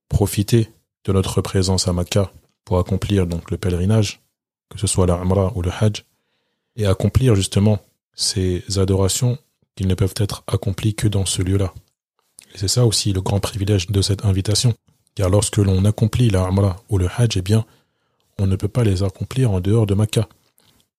profiter 0.09 0.71
de 1.05 1.13
notre 1.13 1.43
présence 1.43 1.87
à 1.87 1.93
Makkah 1.93 2.33
pour 2.65 2.79
accomplir 2.79 3.27
donc 3.27 3.51
le 3.51 3.59
pèlerinage, 3.59 4.23
que 4.71 4.79
ce 4.79 4.87
soit 4.87 5.07
la 5.07 5.23
ou 5.55 5.61
le 5.61 5.71
Hajj, 5.71 6.05
et 6.77 6.87
accomplir 6.87 7.35
justement 7.35 7.79
ces 8.15 8.63
adorations 8.79 9.39
qui 9.75 9.87
ne 9.87 9.95
peuvent 9.95 10.15
être 10.17 10.43
accomplies 10.47 10.95
que 10.95 11.09
dans 11.09 11.27
ce 11.27 11.43
lieu-là. 11.43 11.73
Et 12.55 12.59
c'est 12.59 12.69
ça 12.69 12.87
aussi 12.87 13.13
le 13.13 13.21
grand 13.21 13.41
privilège 13.41 13.89
de 13.89 14.03
cette 14.03 14.25
invitation. 14.25 14.75
Car 15.15 15.31
lorsque 15.31 15.57
l'on 15.57 15.85
accomplit 15.85 16.31
la 16.31 16.49
Umrah 16.49 16.77
ou 16.89 16.99
le 16.99 17.09
Hajj, 17.09 17.37
eh 17.37 17.43
bien, 17.43 17.65
on 18.39 18.47
ne 18.47 18.57
peut 18.57 18.69
pas 18.69 18.85
les 18.85 19.03
accomplir 19.03 19.51
en 19.51 19.61
dehors 19.61 19.87
de 19.87 19.95
Makkah. 19.95 20.29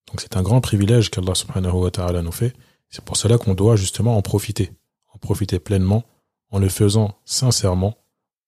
Donc 0.08 0.22
c'est 0.22 0.38
un 0.38 0.42
grand 0.42 0.62
privilège 0.62 1.10
qu'Allah 1.10 1.36
subhanahu 1.36 1.74
wa 1.74 1.92
ta'ala 1.92 2.22
nous 2.22 2.32
fait. 2.32 2.54
C'est 2.90 3.04
pour 3.04 3.18
cela 3.18 3.38
qu'on 3.38 3.54
doit 3.54 3.76
justement 3.76 4.18
en 4.18 4.22
profiter. 4.22 4.72
En 5.14 5.18
profiter 5.18 5.60
pleinement, 5.60 6.04
en 6.52 6.60
le 6.60 6.70
faisant 6.70 7.20
sincèrement, 7.26 7.98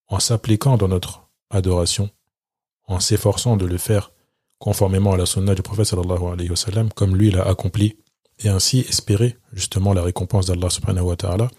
en 0.07 0.19
s'appliquant 0.19 0.77
dans 0.77 0.87
notre 0.87 1.27
adoration, 1.49 2.09
en 2.87 2.99
s'efforçant 2.99 3.57
de 3.57 3.65
le 3.65 3.77
faire 3.77 4.11
conformément 4.59 5.13
à 5.13 5.17
la 5.17 5.25
sunna 5.25 5.55
du 5.55 5.61
prophète 5.61 5.85
sallallahu 5.85 6.89
comme 6.95 7.15
lui 7.15 7.31
l'a 7.31 7.47
accompli, 7.47 7.97
et 8.39 8.49
ainsi 8.49 8.79
espérer 8.81 9.37
justement 9.53 9.93
la 9.93 10.01
récompense 10.01 10.45
d'Allah 10.45 10.69
subhanahu 10.69 11.05
wa 11.05 11.15
ta'ala, 11.15 11.49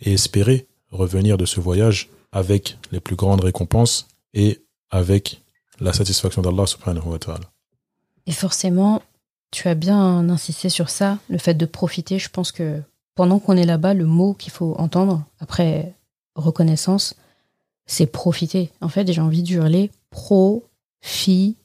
et 0.00 0.12
espérer 0.12 0.66
revenir 0.90 1.36
de 1.38 1.46
ce 1.46 1.60
voyage 1.60 2.10
avec 2.32 2.78
les 2.92 3.00
plus 3.00 3.16
grandes 3.16 3.40
récompenses 3.40 4.06
et 4.34 4.60
avec 4.90 5.40
la 5.80 5.92
satisfaction 5.92 6.42
d'Allah 6.42 6.66
subhanahu 6.66 7.08
wa 7.08 7.18
ta'ala. 7.18 7.50
Et 8.26 8.32
forcément, 8.32 9.02
tu 9.50 9.68
as 9.68 9.74
bien 9.74 10.28
insisté 10.28 10.68
sur 10.68 10.90
ça, 10.90 11.18
le 11.28 11.38
fait 11.38 11.54
de 11.54 11.66
profiter. 11.66 12.18
Je 12.18 12.28
pense 12.28 12.52
que 12.52 12.82
pendant 13.14 13.38
qu'on 13.38 13.56
est 13.56 13.64
là-bas, 13.64 13.94
le 13.94 14.06
mot 14.06 14.34
qu'il 14.34 14.52
faut 14.52 14.74
entendre 14.78 15.24
après 15.40 15.94
reconnaissance, 16.34 17.14
c'est 17.86 18.06
profiter. 18.06 18.70
En 18.80 18.88
fait, 18.88 19.10
j'ai 19.10 19.20
envie 19.20 19.42
de 19.42 19.52
hurler 19.54 19.90
profiter. 20.10 21.56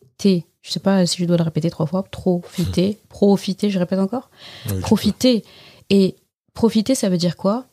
Je 0.63 0.71
sais 0.71 0.79
pas 0.79 1.05
si 1.05 1.21
je 1.21 1.25
dois 1.25 1.37
le 1.37 1.43
répéter 1.43 1.69
trois 1.69 1.85
fois. 1.85 2.03
Profiter, 2.03 2.97
profiter, 3.09 3.69
je 3.69 3.77
répète 3.77 3.99
encore. 3.99 4.31
profiter. 4.81 5.43
Et 5.89 6.15
profiter, 6.53 6.95
ça 6.95 7.09
veut 7.09 7.17
dire 7.17 7.37
quoi? 7.37 7.65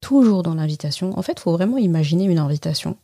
Toujours 0.00 0.42
dans 0.42 0.54
l'invitation. 0.54 1.18
En 1.18 1.22
fait, 1.22 1.32
il 1.38 1.40
faut 1.40 1.52
vraiment 1.52 1.78
imaginer 1.78 2.24
une 2.24 2.38
invitation. 2.38 2.96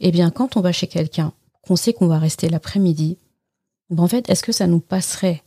Eh 0.00 0.10
bien, 0.10 0.30
quand 0.30 0.56
on 0.56 0.62
va 0.62 0.72
chez 0.72 0.86
quelqu'un, 0.86 1.32
qu'on 1.62 1.76
sait 1.76 1.92
qu'on 1.92 2.06
va 2.06 2.18
rester 2.18 2.48
l'après-midi, 2.48 3.18
ben, 3.90 4.02
en 4.02 4.08
fait, 4.08 4.28
est-ce 4.30 4.42
que 4.42 4.52
ça 4.52 4.66
nous 4.66 4.80
passerait 4.80 5.42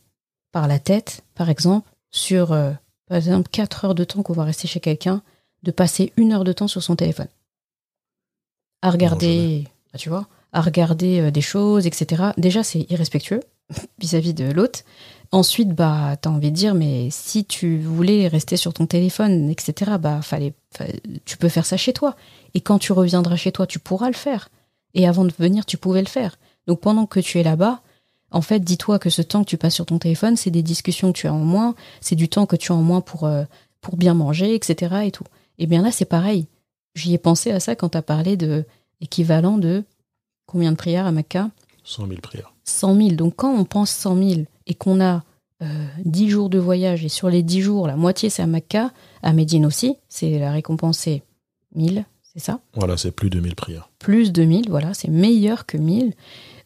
par 0.52 0.68
la 0.68 0.78
tête, 0.78 1.22
par 1.34 1.50
exemple, 1.50 1.90
sur, 2.12 2.52
euh, 2.52 2.70
par 3.06 3.16
exemple, 3.16 3.48
4 3.50 3.84
heures 3.84 3.94
de 3.96 4.04
temps 4.04 4.22
qu'on 4.22 4.32
va 4.32 4.44
rester 4.44 4.68
chez 4.68 4.80
quelqu'un, 4.80 5.22
de 5.64 5.72
passer 5.72 6.12
une 6.16 6.32
heure 6.32 6.44
de 6.44 6.52
temps 6.52 6.68
sur 6.68 6.82
son 6.82 6.94
téléphone? 6.94 7.28
À 8.82 8.90
regarder, 8.90 9.64
bah, 9.92 9.98
tu 9.98 10.08
vois, 10.08 10.28
à 10.52 10.60
regarder 10.60 11.20
euh, 11.20 11.30
des 11.30 11.40
choses, 11.40 11.86
etc. 11.86 12.30
Déjà, 12.36 12.62
c'est 12.62 12.86
irrespectueux 12.90 13.40
vis-à-vis 13.98 14.32
-vis 14.32 14.34
de 14.34 14.52
l'autre. 14.52 14.80
Ensuite, 15.32 15.68
bah, 15.68 16.16
t'as 16.20 16.30
envie 16.30 16.50
de 16.50 16.56
dire, 16.56 16.74
mais 16.74 17.08
si 17.10 17.44
tu 17.44 17.78
voulais 17.78 18.26
rester 18.26 18.56
sur 18.56 18.72
ton 18.72 18.86
téléphone, 18.86 19.48
etc., 19.48 19.92
bah, 20.00 20.22
fallait, 20.22 20.54
tu 21.24 21.36
peux 21.36 21.48
faire 21.48 21.66
ça 21.66 21.76
chez 21.76 21.92
toi. 21.92 22.16
Et 22.54 22.60
quand 22.60 22.78
tu 22.80 22.92
reviendras 22.92 23.36
chez 23.36 23.52
toi, 23.52 23.66
tu 23.66 23.78
pourras 23.78 24.08
le 24.08 24.14
faire. 24.14 24.48
Et 24.94 25.06
avant 25.06 25.24
de 25.24 25.32
venir, 25.38 25.64
tu 25.66 25.76
pouvais 25.76 26.00
le 26.00 26.08
faire. 26.08 26.36
Donc 26.66 26.80
pendant 26.80 27.06
que 27.06 27.20
tu 27.20 27.38
es 27.38 27.44
là-bas, 27.44 27.80
en 28.32 28.42
fait, 28.42 28.60
dis-toi 28.60 28.98
que 28.98 29.10
ce 29.10 29.22
temps 29.22 29.44
que 29.44 29.48
tu 29.48 29.56
passes 29.56 29.74
sur 29.74 29.86
ton 29.86 29.98
téléphone, 29.98 30.36
c'est 30.36 30.50
des 30.50 30.62
discussions 30.62 31.12
que 31.12 31.18
tu 31.18 31.26
as 31.28 31.34
en 31.34 31.38
moins, 31.38 31.74
c'est 32.00 32.16
du 32.16 32.28
temps 32.28 32.46
que 32.46 32.56
tu 32.56 32.72
as 32.72 32.74
en 32.74 32.82
moins 32.82 33.00
pour, 33.00 33.24
euh, 33.24 33.44
pour 33.80 33.96
bien 33.96 34.14
manger, 34.14 34.54
etc. 34.54 35.02
et 35.04 35.10
tout. 35.12 35.24
Et 35.58 35.66
bien 35.66 35.82
là, 35.82 35.92
c'est 35.92 36.04
pareil. 36.04 36.48
J'y 36.96 37.14
ai 37.14 37.18
pensé 37.18 37.52
à 37.52 37.60
ça 37.60 37.76
quand 37.76 37.90
tu 37.90 37.98
as 37.98 38.02
parlé 38.02 38.36
de 38.36 38.64
l'équivalent 39.00 39.58
de 39.58 39.84
combien 40.50 40.72
de 40.72 40.76
prières 40.76 41.06
à 41.06 41.12
Makkah 41.12 41.50
100 41.84 42.06
000 42.06 42.20
prières. 42.20 42.52
100 42.64 42.96
000. 42.96 43.08
Donc 43.12 43.34
quand 43.36 43.52
on 43.52 43.64
pense 43.64 43.90
100 43.90 44.16
000 44.16 44.40
et 44.66 44.74
qu'on 44.74 45.00
a 45.00 45.24
euh, 45.62 45.86
10 46.04 46.30
jours 46.30 46.50
de 46.50 46.58
voyage, 46.58 47.04
et 47.04 47.08
sur 47.08 47.28
les 47.28 47.42
10 47.42 47.60
jours, 47.60 47.86
la 47.86 47.96
moitié 47.96 48.30
c'est 48.30 48.42
à 48.42 48.46
Makkah, 48.46 48.92
à 49.22 49.32
Médine 49.32 49.66
aussi, 49.66 49.96
c'est 50.08 50.38
la 50.38 50.52
récompense 50.52 50.98
c'est 50.98 51.22
1000, 51.74 52.04
c'est 52.22 52.40
ça? 52.40 52.60
Voilà, 52.74 52.96
c'est 52.96 53.10
plus 53.10 53.30
de 53.30 53.40
1000 53.40 53.54
prières. 53.54 53.90
Plus 53.98 54.32
de 54.32 54.44
1000, 54.44 54.70
voilà, 54.70 54.94
c'est 54.94 55.10
meilleur 55.10 55.66
que 55.66 55.76
1000 55.76 56.14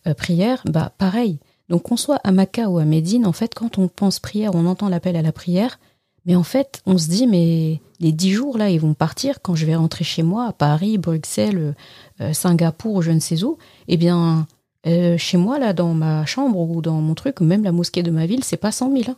euh, 0.07 0.15
prières, 0.15 0.63
bah 0.67 0.93
pareil. 0.99 1.39
Donc 1.69 1.85
qu'on 1.85 1.97
soit 1.97 2.21
à 2.25 2.31
Makkah 2.31 2.69
ou 2.69 2.79
à 2.79 2.85
Médine, 2.85 3.27
en 3.27 3.33
fait, 3.33 3.55
quand 3.55 3.79
on 3.79 3.89
pense 3.89 4.21
prière, 4.21 4.55
on 4.55 4.67
entend 4.67 4.89
l'appel 4.89 5.17
à 5.17 5.23
la 5.23 5.33
prière, 5.33 5.79
mais 6.27 6.37
en 6.37 6.43
fait, 6.43 6.81
on 6.87 6.97
se 6.99 7.09
dit, 7.09 7.27
mais 7.27 7.81
les 8.01 8.13
10 8.13 8.33
jours 8.33 8.59
là, 8.59 8.71
ils 8.71 8.81
vont 8.81 8.95
partir 8.95 9.43
quand 9.43 9.55
je 9.55 9.67
vais 9.67 9.75
rentrer 9.75 10.05
chez 10.05 10.23
moi, 10.23 10.47
à 10.47 10.53
Paris, 10.53 10.99
Bruxelles, 10.99 11.75
euh, 12.21 12.33
Singapour, 12.33 13.03
je 13.03 13.11
ne 13.11 13.21
sais 13.21 13.43
où, 13.45 13.59
eh 13.89 13.97
bien, 13.97 14.47
euh, 14.87 15.17
chez 15.17 15.37
moi, 15.37 15.59
là, 15.59 15.73
dans 15.73 15.95
ma 15.95 16.27
chambre 16.27 16.59
ou 16.59 16.83
dans 16.83 17.01
mon 17.01 17.15
truc, 17.15 17.41
même 17.41 17.65
la 17.65 17.73
mosquée 17.73 18.03
de 18.03 18.11
ma 18.11 18.27
ville, 18.27 18.45
c'est 18.45 18.57
pas 18.57 18.73
100 18.73 18.93
000. 18.93 19.11
Hein. 19.11 19.17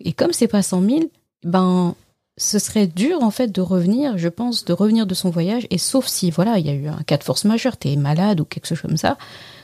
Et 0.00 0.12
comme 0.12 0.32
c'est 0.32 0.48
pas 0.48 0.62
100 0.62 0.82
000, 0.82 1.00
ben, 1.44 1.94
ce 2.36 2.58
serait 2.58 2.86
dur, 2.86 3.22
en 3.22 3.30
fait, 3.30 3.52
de 3.52 3.60
revenir, 3.60 4.18
je 4.18 4.28
pense, 4.28 4.64
de 4.64 4.72
revenir 4.72 5.06
de 5.06 5.14
son 5.14 5.30
voyage. 5.30 5.66
Et 5.70 5.78
sauf 5.78 6.06
si, 6.06 6.30
voilà, 6.30 6.58
il 6.58 6.66
y 6.66 6.70
a 6.70 6.74
eu 6.74 6.88
un 6.88 7.02
cas 7.02 7.16
de 7.16 7.24
force 7.24 7.44
majeure, 7.44 7.76
t'es 7.76 7.96
malade 7.96 8.40
ou 8.40 8.44
quelque 8.44 8.66
chose 8.66 8.80
comme 8.80 8.96
ça, 8.96 9.18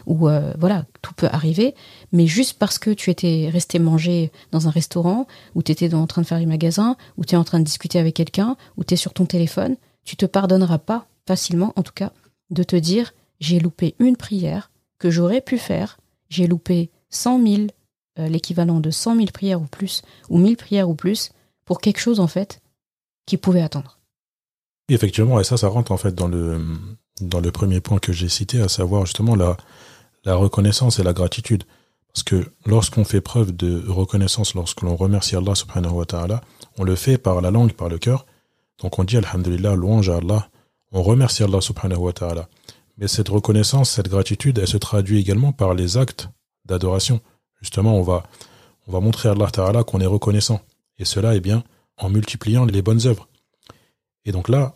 ou 0.07 0.29
euh, 0.29 0.53
voilà, 0.59 0.87
tout 1.03 1.15
peut 1.15 1.29
arriver. 1.31 1.75
Mais 2.13 2.27
juste 2.27 2.59
parce 2.59 2.79
que 2.79 2.91
tu 2.91 3.11
étais 3.11 3.49
resté 3.53 3.79
manger 3.79 4.33
dans 4.53 4.69
un 4.69 4.71
restaurant, 4.71 5.27
ou 5.55 5.63
t'étais 5.63 5.95
en 5.95 6.07
train 6.07 6.23
de 6.23 6.27
faire 6.27 6.39
les 6.39 6.47
magasins, 6.47 6.97
ou 7.17 7.25
t'es 7.25 7.37
en 7.37 7.45
train 7.45 7.59
de 7.59 7.65
discuter 7.65 7.99
avec 7.99 8.15
quelqu'un, 8.15 8.57
ou 8.77 8.85
t'es 8.85 8.97
sur 8.97 9.13
ton 9.13 9.27
téléphone, 9.27 9.77
tu 10.05 10.17
te 10.17 10.27
pardonneras 10.27 10.79
pas 10.79 11.07
facilement, 11.27 11.73
en 11.77 11.83
tout 11.83 11.93
cas, 11.95 12.13
de 12.51 12.63
te 12.63 12.77
dire, 12.77 13.13
j'ai 13.39 13.61
loupé 13.61 13.95
une 13.99 14.17
prière, 14.17 14.71
que 15.01 15.11
j'aurais 15.11 15.41
pu 15.41 15.59
faire. 15.59 15.99
J'ai 16.29 16.47
loupé 16.47 16.91
100 17.09 17.45
000, 17.45 17.63
euh, 18.21 18.29
l'équivalent 18.29 18.79
de 18.79 18.91
100 18.91 19.17
000 19.17 19.27
prières 19.33 19.61
ou 19.61 19.67
plus, 19.67 20.03
ou 20.29 20.39
1000 20.39 20.57
prières 20.57 20.89
ou 20.89 20.95
plus, 20.95 21.31
pour 21.65 21.81
quelque 21.81 21.99
chose 21.99 22.21
en 22.21 22.29
fait 22.29 22.61
qui 23.27 23.37
pouvait 23.37 23.63
attendre. 23.63 23.99
Effectivement, 24.89 25.41
et 25.41 25.45
ça, 25.45 25.57
ça 25.57 25.69
rentre 25.69 25.93
en 25.93 25.97
fait 25.97 26.15
dans 26.15 26.29
le, 26.29 26.61
dans 27.21 27.41
le 27.41 27.51
premier 27.51 27.81
point 27.81 27.99
que 27.99 28.13
j'ai 28.13 28.29
cité, 28.29 28.61
à 28.61 28.69
savoir 28.69 29.07
justement 29.07 29.37
la, 29.37 29.57
la 30.25 30.35
reconnaissance 30.35 30.99
et 30.99 31.03
la 31.03 31.13
gratitude. 31.13 31.65
Parce 32.13 32.23
que 32.23 32.45
lorsqu'on 32.67 33.05
fait 33.05 33.21
preuve 33.21 33.55
de 33.57 33.85
reconnaissance, 33.89 34.55
lorsque 34.55 34.83
l'on 34.83 34.97
remercie 34.97 35.37
Allah 35.37 35.55
subhanahu 35.55 35.93
wa 35.93 36.07
ta'ala, 36.07 36.41
on 36.79 36.85
le 36.85 36.97
fait 36.97 37.19
par 37.19 37.41
la 37.41 37.51
langue, 37.51 37.73
par 37.73 37.89
le 37.89 37.99
cœur. 37.99 38.27
Donc 38.83 38.99
on 38.99 39.05
dit 39.05 39.17
Alhamdulillah, 39.17 39.75
louange 39.75 40.09
à 40.11 40.17
Allah, 40.17 40.49
on 40.93 41.03
remercie 41.03 41.45
Allah 41.45 41.61
subhanahu 41.61 42.01
wa 42.01 42.13
ta'ala. 42.13 42.49
Mais 42.99 43.09
cette 43.09 43.29
reconnaissance, 43.29 43.91
cette 43.91 44.09
gratitude, 44.09 44.59
elle 44.59 44.69
se 44.69 44.77
traduit 44.77 45.19
également 45.19 45.53
par 45.53 45.75
les 45.75 45.97
actes 45.97 46.29
d'adoration. 46.67 47.21
Justement, 47.61 47.97
on 47.97 48.03
va, 48.03 48.25
on 48.87 48.93
va 48.93 49.01
montrer 49.01 49.29
à 49.29 49.33
Allah 49.33 49.51
Ta'ala 49.51 49.85
qu'on 49.85 50.01
est 50.01 50.07
reconnaissant. 50.07 50.61
Et 50.99 51.05
cela, 51.05 51.35
est 51.35 51.41
bien, 51.41 51.65
en 51.97 52.11
multipliant 52.11 52.67
les 52.67 52.83
bonnes 52.83 53.07
œuvres. 53.07 53.29
Et 54.27 54.33
donc 54.33 54.49
là, 54.49 54.75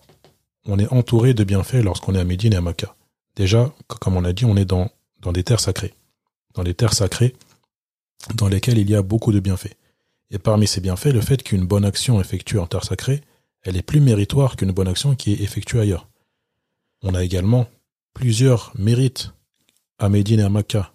on 0.67 0.79
est 0.79 0.91
entouré 0.91 1.35
de 1.35 1.45
bienfaits 1.45 1.83
lorsqu'on 1.83 2.15
est 2.15 2.21
à 2.21 2.25
Médine 2.25 2.55
et 2.55 2.57
à 2.57 2.61
Makkah. 2.63 2.97
Déjà, 3.37 3.73
comme 3.89 4.17
on 4.17 4.25
a 4.25 4.33
dit, 4.33 4.47
on 4.47 4.57
est 4.57 4.65
dans, 4.65 4.89
dans 5.25 5.33
des 5.33 5.43
terres 5.43 5.61
sacrées. 5.61 5.95
Dans 6.55 6.63
des 6.63 6.75
terres 6.75 6.95
sacrées 6.95 7.35
dans 8.35 8.49
lesquelles 8.49 8.79
il 8.79 8.89
y 8.89 8.95
a 8.95 9.03
beaucoup 9.03 9.33
de 9.33 9.41
bienfaits. 9.41 9.77
Et 10.31 10.39
parmi 10.39 10.67
ces 10.67 10.81
bienfaits, 10.81 11.13
le 11.13 11.21
fait 11.21 11.43
qu'une 11.43 11.67
bonne 11.67 11.85
action 11.85 12.21
effectuée 12.21 12.59
en 12.59 12.67
terre 12.67 12.85
sacrée, 12.85 13.21
elle 13.63 13.77
est 13.77 13.83
plus 13.83 14.01
méritoire 14.01 14.57
qu'une 14.57 14.73
bonne 14.73 14.89
action 14.89 15.15
qui 15.15 15.33
est 15.33 15.41
effectuée 15.41 15.81
ailleurs. 15.81 16.09
On 17.03 17.15
a 17.15 17.23
également 17.23 17.67
plusieurs 18.15 18.73
mérites 18.77 19.33
à 19.99 20.09
Médine 20.09 20.41
et 20.41 20.45
à 20.45 20.49
Makkah. 20.49 20.93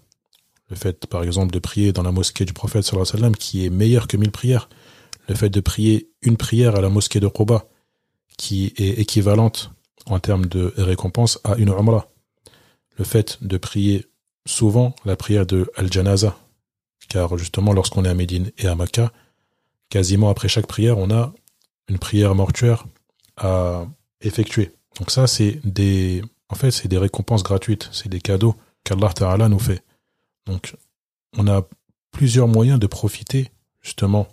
Le 0.70 0.76
fait, 0.76 1.08
par 1.08 1.24
exemple, 1.24 1.52
de 1.52 1.60
prier 1.60 1.94
dans 1.94 2.04
la 2.04 2.12
mosquée 2.12 2.46
du 2.46 2.54
prophète 2.54 2.84
sallallahu 2.84 3.10
alayhi 3.14 3.32
wa 3.32 3.38
qui 3.38 3.66
est 3.66 3.70
meilleur 3.70 4.08
que 4.08 4.18
mille 4.18 4.32
prières. 4.32 4.70
Le 5.28 5.36
fait 5.36 5.50
de 5.50 5.60
prier 5.60 6.10
une 6.22 6.38
prière 6.38 6.76
à 6.76 6.82
la 6.82 6.90
mosquée 6.90 7.20
de 7.20 7.28
Quba, 7.28 7.68
qui 8.38 8.74
est 8.78 9.00
équivalente 9.00 9.72
en 10.06 10.20
termes 10.20 10.46
de 10.46 10.74
récompense 10.78 11.40
à 11.44 11.56
une 11.56 11.70
umrah. 11.70 12.12
Le 12.98 13.04
fait 13.04 13.38
de 13.42 13.58
prier 13.58 14.06
souvent 14.50 14.96
la 15.06 15.16
prière 15.16 15.46
de 15.46 15.72
Al-Janaza, 15.76 16.36
car 17.08 17.38
justement 17.38 17.72
lorsqu'on 17.72 18.04
est 18.04 18.10
à 18.10 18.14
Médine 18.14 18.52
et 18.58 18.68
à 18.68 18.76
Makkah, 18.76 19.12
quasiment 19.90 20.30
après 20.30 20.48
chaque 20.48 20.68
prière, 20.68 20.98
on 20.98 21.12
a 21.12 21.34
une 21.88 22.00
prière 22.00 22.36
mortuaire 22.36 22.86
à 23.38 23.86
effectuer. 24.22 24.72
Donc 24.98 25.12
ça, 25.12 25.28
c'est 25.28 25.60
des, 25.64 26.24
en 26.50 26.56
fait, 26.56 26.72
c'est 26.72 26.88
des 26.88 26.98
récompenses 26.98 27.44
gratuites, 27.44 27.90
c'est 27.92 28.10
des 28.10 28.22
cadeaux 28.22 28.56
qu'Allah 28.84 29.14
Ta'ala 29.14 29.50
nous 29.50 29.60
fait. 29.60 29.84
Donc, 30.46 30.76
on 31.38 31.48
a 31.48 31.62
plusieurs 32.12 32.48
moyens 32.48 32.80
de 32.80 32.88
profiter, 32.88 33.52
justement, 33.82 34.28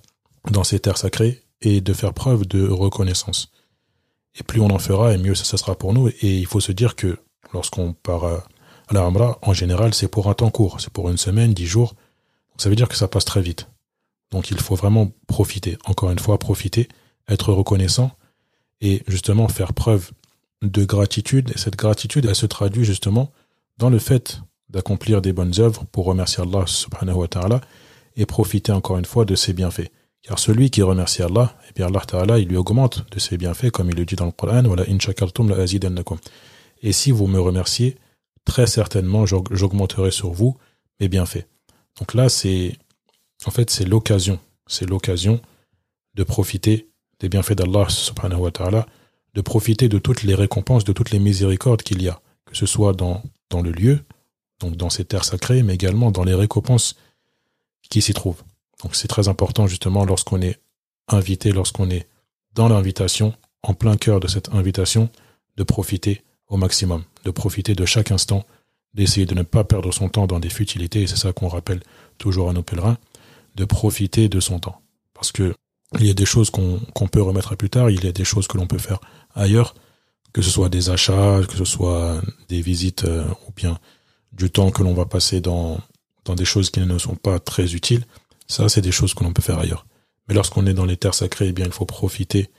dans 0.51 0.65
ces 0.65 0.81
terres 0.81 0.99
sacrées 0.99 1.43
et 1.61 1.81
de 1.81 1.93
faire 1.93 2.15
preuve 2.15 2.47
de 2.47 2.67
reconnaissance. 2.67 3.53
Et 4.39 4.43
plus 4.43 4.61
on 4.61 4.71
en 4.71 4.79
fera, 4.79 5.13
et 5.13 5.19
mieux 5.19 5.35
ça, 5.35 5.57
sera 5.57 5.75
pour 5.77 5.93
nous. 5.93 6.09
Et 6.09 6.39
il 6.39 6.47
faut 6.47 6.61
se 6.61 6.73
dire 6.73 6.97
que 6.97 7.19
lorsqu'on 7.53 7.93
part 7.93 8.47
la 8.95 9.39
en 9.43 9.53
général, 9.53 9.95
c'est 9.95 10.09
pour 10.09 10.29
un 10.29 10.35
temps 10.35 10.51
court. 10.51 10.81
C'est 10.81 10.93
pour 10.93 11.09
une 11.11 11.17
semaine, 11.17 11.53
dix 11.55 11.67
jours. 11.67 11.95
ça 12.57 12.69
veut 12.69 12.77
dire 12.77 12.89
que 12.89 12.97
ça 12.97 13.09
passe 13.09 13.25
très 13.25 13.43
vite. 13.43 13.69
Donc 14.31 14.51
il 14.51 14.61
faut 14.61 14.75
vraiment 14.75 15.11
profiter. 15.27 15.77
Encore 15.85 16.11
une 16.11 16.19
fois, 16.19 16.39
profiter, 16.39 16.89
être 17.29 17.53
reconnaissant 17.53 18.13
et 18.81 19.03
justement 19.09 19.49
faire 19.49 19.73
preuve 19.73 20.13
de 20.63 20.85
gratitude. 20.85 21.53
Et 21.55 21.59
cette 21.59 21.77
gratitude, 21.77 22.27
elle 22.27 22.35
se 22.35 22.47
traduit 22.47 22.85
justement 22.85 23.33
dans 23.79 23.91
le 23.91 23.99
fait 23.99 24.41
d'accomplir 24.69 25.23
des 25.23 25.33
bonnes 25.33 25.55
œuvres 25.59 25.85
pour 25.87 26.07
remercier 26.07 26.43
Allah 26.43 26.65
subhanahu 26.67 27.17
wa 27.17 27.29
ta'ala 27.29 27.61
et 28.17 28.27
profiter 28.27 28.73
encore 28.73 28.99
une 28.99 29.05
fois 29.05 29.25
de 29.25 29.35
ses 29.35 29.53
bienfaits. 29.53 29.91
Car 30.23 30.39
celui 30.39 30.71
qui 30.71 30.83
remercie 30.83 31.23
Allah, 31.23 31.55
et 31.63 31.67
eh 31.71 31.73
bien 31.75 31.87
Allah 31.87 32.01
ta'ala, 32.01 32.39
il 32.39 32.49
lui 32.49 32.57
augmente 32.57 33.07
de 33.13 33.21
ses 33.21 33.37
bienfaits, 33.37 33.71
comme 33.71 33.91
il 33.91 33.97
le 33.97 34.05
dit 34.05 34.17
dans 34.17 34.27
le 34.27 34.33
Coran, 34.33 34.63
voilà, 34.65 34.85
Et 36.83 36.93
si 36.93 37.11
vous 37.13 37.27
me 37.29 37.39
remerciez, 37.39 37.97
très 38.47 38.67
certainement 38.67 39.27
j'augmenterai 39.27 40.11
sur 40.11 40.31
vous 40.31 40.57
mes 40.99 41.09
bienfaits. 41.09 41.47
Donc 41.99 42.15
là, 42.15 42.31
c'est, 42.31 42.79
en 43.45 43.51
fait, 43.51 43.69
c'est 43.69 43.85
l'occasion, 43.85 44.39
c'est 44.67 44.89
l'occasion 44.89 45.43
de 46.15 46.23
profiter 46.23 46.89
des 47.21 47.29
bienfaits 47.29 47.53
d'Allah 47.53 47.87
subhanahu 47.91 48.41
wa 48.41 48.51
ta'ala, 48.51 48.87
de 49.35 49.41
profiter 49.43 49.91
de 49.91 49.99
toutes 49.99 50.23
les 50.23 50.35
récompenses, 50.35 50.85
de 50.85 50.93
toutes 50.93 51.11
les 51.11 51.19
miséricordes 51.19 51.83
qu'il 51.83 52.01
y 52.01 52.09
a, 52.09 52.21
que 52.47 52.57
ce 52.57 52.65
soit 52.65 52.95
dans, 52.95 53.23
dans 53.51 53.61
le 53.61 53.73
lieu, 53.73 54.05
donc 54.61 54.77
dans 54.77 54.89
ces 54.89 55.05
terres 55.05 55.25
sacrées, 55.25 55.63
mais 55.63 55.75
également 55.75 56.11
dans 56.11 56.25
les 56.25 56.35
récompenses 56.35 56.97
qui 57.91 58.01
s'y 58.01 58.15
trouvent. 58.15 58.43
Donc 58.83 58.95
c'est 58.95 59.09
très 59.09 59.29
important 59.29 59.67
justement 59.67 60.05
lorsqu'on 60.05 60.41
est 60.41 60.59
invité, 61.09 61.53
lorsqu'on 61.53 61.91
est 61.91 62.09
dans 62.55 62.69
l'invitation, 62.69 63.35
en 63.63 63.75
plein 63.75 63.97
cœur 63.97 64.21
de 64.21 64.29
cette 64.29 64.55
invitation, 64.55 65.11
de 65.57 65.63
profiter 65.63 66.23
au 66.49 66.57
maximum, 66.57 67.05
de 67.25 67.31
profiter 67.31 67.75
de 67.75 67.85
chaque 67.85 68.11
instant, 68.11 68.45
d'essayer 68.95 69.27
de 69.27 69.35
ne 69.35 69.43
pas 69.43 69.65
perdre 69.65 69.93
son 69.93 70.09
temps 70.09 70.27
dans 70.27 70.41
des 70.41 70.49
futilités, 70.49 71.03
et 71.03 71.07
c'est 71.07 71.17
ça 71.17 71.33
qu'on 71.33 71.49
rappelle 71.49 71.83
toujours 72.19 72.49
à 72.49 72.53
nos 72.53 72.63
pèlerins, 72.63 72.99
de 73.55 73.65
profiter 73.65 74.29
de 74.29 74.41
son 74.41 74.59
temps. 74.59 74.81
Parce 75.15 75.33
que 75.33 75.55
il 75.99 76.07
y 76.07 76.11
a 76.11 76.15
des 76.15 76.27
choses 76.27 76.51
qu'on 76.51 77.09
peut 77.09 77.23
remettre 77.23 77.53
à 77.53 77.57
plus 77.57 77.71
tard, 77.71 77.91
il 77.91 78.05
y 78.05 78.09
a 78.09 78.13
des 78.13 78.25
choses 78.25 78.49
que 78.49 78.59
l'on 78.59 78.67
peut 78.67 78.79
faire 78.79 79.01
ailleurs, 79.35 79.75
que 80.33 80.43
ce 80.43 80.51
soit 80.51 80.69
des 80.69 80.91
achats, 80.91 81.41
que 81.49 81.57
ce 81.57 81.65
soit 81.65 82.21
des 82.49 82.61
visites 82.61 83.05
euh, 83.05 83.25
ou 83.47 83.53
bien 83.55 83.79
du 84.33 84.51
temps 84.51 84.71
que 84.71 84.83
l'on 84.83 84.93
va 84.93 85.07
passer 85.07 85.41
dans, 85.41 85.81
dans 86.25 86.35
des 86.35 86.45
choses 86.45 86.71
qui 86.71 86.81
ne 86.81 86.99
sont 86.99 87.15
pas 87.15 87.39
très 87.39 87.75
utiles. 87.75 88.05
Ça, 88.47 88.69
c'est 88.69 88.83
des 88.83 88.93
choses 88.93 89.15
que 89.15 89.25
l'on 89.25 89.33
peut 89.33 89.43
faire 89.43 89.59
ailleurs. 89.59 89.87
Mais 90.29 90.35
lorsqu'on 90.35 90.67
est 90.67 90.75
dans 90.75 90.85
les 90.85 90.97
terres 90.97 91.15
sacrées, 91.15 91.49
eh 91.49 91.53
bien, 91.53 91.65
il 91.65 91.73
faut 91.73 91.87
profiter 91.87 92.51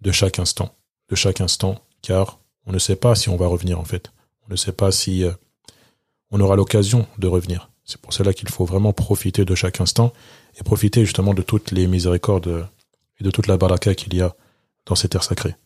de 0.00 0.12
chaque 0.12 0.38
instant, 0.38 0.74
de 1.10 1.16
chaque 1.16 1.40
instant, 1.40 1.82
car 2.02 2.39
on 2.66 2.72
ne 2.72 2.78
sait 2.78 2.96
pas 2.96 3.14
si 3.14 3.28
on 3.28 3.36
va 3.36 3.46
revenir 3.46 3.78
en 3.78 3.84
fait. 3.84 4.12
On 4.46 4.50
ne 4.50 4.56
sait 4.56 4.72
pas 4.72 4.92
si 4.92 5.24
euh, 5.24 5.32
on 6.30 6.40
aura 6.40 6.56
l'occasion 6.56 7.06
de 7.18 7.26
revenir. 7.26 7.70
C'est 7.84 8.00
pour 8.00 8.12
cela 8.12 8.32
qu'il 8.32 8.48
faut 8.48 8.64
vraiment 8.64 8.92
profiter 8.92 9.44
de 9.44 9.54
chaque 9.54 9.80
instant 9.80 10.12
et 10.58 10.62
profiter 10.62 11.04
justement 11.04 11.34
de 11.34 11.42
toutes 11.42 11.72
les 11.72 11.86
miséricordes 11.86 12.68
et 13.20 13.24
de 13.24 13.30
toute 13.30 13.46
la 13.46 13.56
baraka 13.56 13.94
qu'il 13.94 14.14
y 14.14 14.22
a 14.22 14.34
dans 14.86 14.94
ces 14.94 15.08
terres 15.08 15.24
sacrées. 15.24 15.56